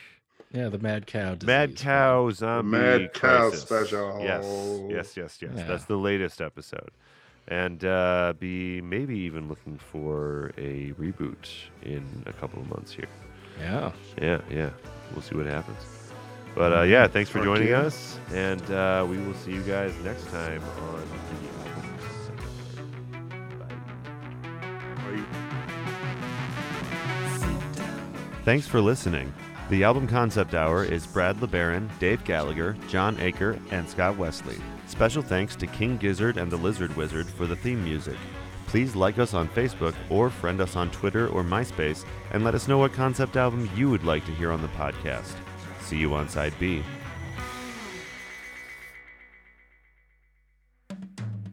Yeah, 0.53 0.69
the 0.69 0.79
mad 0.79 1.07
cow. 1.07 1.37
Mad 1.45 1.70
disease 1.70 1.85
Cow 1.85 2.31
Zombie 2.31 2.77
Mad 2.77 3.15
Cow 3.15 3.49
Crisis. 3.49 3.62
special. 3.62 4.20
Yes, 4.23 4.45
yes, 4.91 5.16
yes, 5.16 5.39
yes. 5.41 5.53
Yeah. 5.57 5.65
That's 5.65 5.87
the 5.87 5.97
latest 5.97 6.43
episode, 6.43 6.91
and 7.48 7.85
uh, 7.85 8.35
be 8.39 8.81
maybe 8.81 9.19
even 9.19 9.48
looking 9.48 9.78
for 9.78 10.52
a 10.56 10.93
reboot 10.93 11.48
in 11.82 12.05
a 12.27 12.32
couple 12.32 12.60
of 12.60 12.69
months 12.69 12.93
here. 12.93 13.09
Yeah. 13.60 13.93
Yeah, 14.20 14.40
yeah. 14.51 14.70
We'll 15.12 15.23
see 15.23 15.36
what 15.36 15.47
happens. 15.47 15.78
But 16.55 16.73
uh, 16.73 16.82
yeah, 16.82 17.06
thanks 17.06 17.31
for 17.31 17.43
joining 17.43 17.73
us, 17.73 18.19
and 18.31 18.62
uh, 18.70 19.06
we 19.09 19.16
will 19.19 19.35
see 19.35 19.52
you 19.52 19.62
guys 19.62 19.94
next 20.05 20.27
time 20.28 20.62
on 20.62 21.01
the 21.01 21.48
album. 21.59 21.82
Thanks 28.44 28.66
for 28.66 28.81
listening. 28.81 29.32
The 29.70 29.85
Album 29.85 30.06
Concept 30.06 30.52
Hour 30.52 30.85
is 30.85 31.06
Brad 31.06 31.39
LeBaron, 31.39 31.89
Dave 31.98 32.23
Gallagher, 32.24 32.77
Jon 32.89 33.16
Aker, 33.16 33.59
and 33.70 33.89
Scott 33.89 34.19
Wesley. 34.19 34.59
Special 34.93 35.23
thanks 35.23 35.56
to 35.56 35.66
King 35.66 35.97
Gizzard 35.97 36.36
and 36.36 36.52
the 36.52 36.56
Lizard 36.59 36.94
Wizard 36.98 37.27
for 37.27 37.47
the 37.47 37.56
theme 37.56 37.82
music. 37.82 38.19
Please 38.66 38.94
like 38.94 39.19
us 39.19 39.32
on 39.32 39.48
Facebook 39.48 39.94
or 40.10 40.28
friend 40.28 40.60
us 40.60 40.77
on 40.77 40.90
Twitter 40.90 41.28
or 41.28 41.43
MySpace 41.43 42.05
and 42.31 42.44
let 42.44 42.55
us 42.55 42.69
know 42.69 42.77
what 42.77 42.93
concept 42.93 43.39
album 43.39 43.70
you 43.74 43.89
would 43.89 44.05
like 44.05 44.23
to 44.27 44.32
hear 44.32 44.52
on 44.52 44.60
the 44.60 44.69
podcast. 44.69 45.32
See 45.81 45.97
you 45.97 46.12
on 46.12 46.28
Side 46.28 46.52
B. 46.60 46.82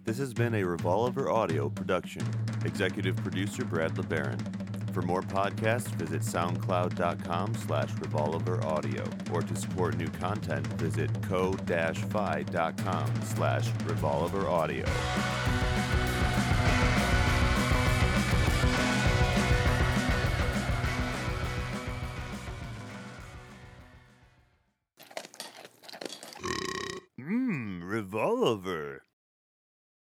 This 0.03 0.17
has 0.17 0.33
been 0.33 0.55
a 0.55 0.63
Revolver 0.65 1.31
Audio 1.31 1.69
production. 1.69 2.23
Executive 2.65 3.15
producer 3.15 3.63
Brad 3.63 3.95
LeBaron. 3.95 4.68
For 4.99 5.05
more 5.05 5.21
podcasts, 5.21 5.87
visit 5.91 6.23
soundcloud.com 6.23 7.55
slash 7.55 7.89
revolver 8.01 8.61
audio, 8.65 9.05
or 9.31 9.41
to 9.41 9.55
support 9.55 9.95
new 9.95 10.09
content, 10.09 10.67
visit 10.73 11.09
ko-fi.com 11.21 13.13
slash 13.23 13.69
revolver 13.85 14.49
audio. 14.49 14.83
Mmm, 27.17 27.89
revolver. 27.89 29.03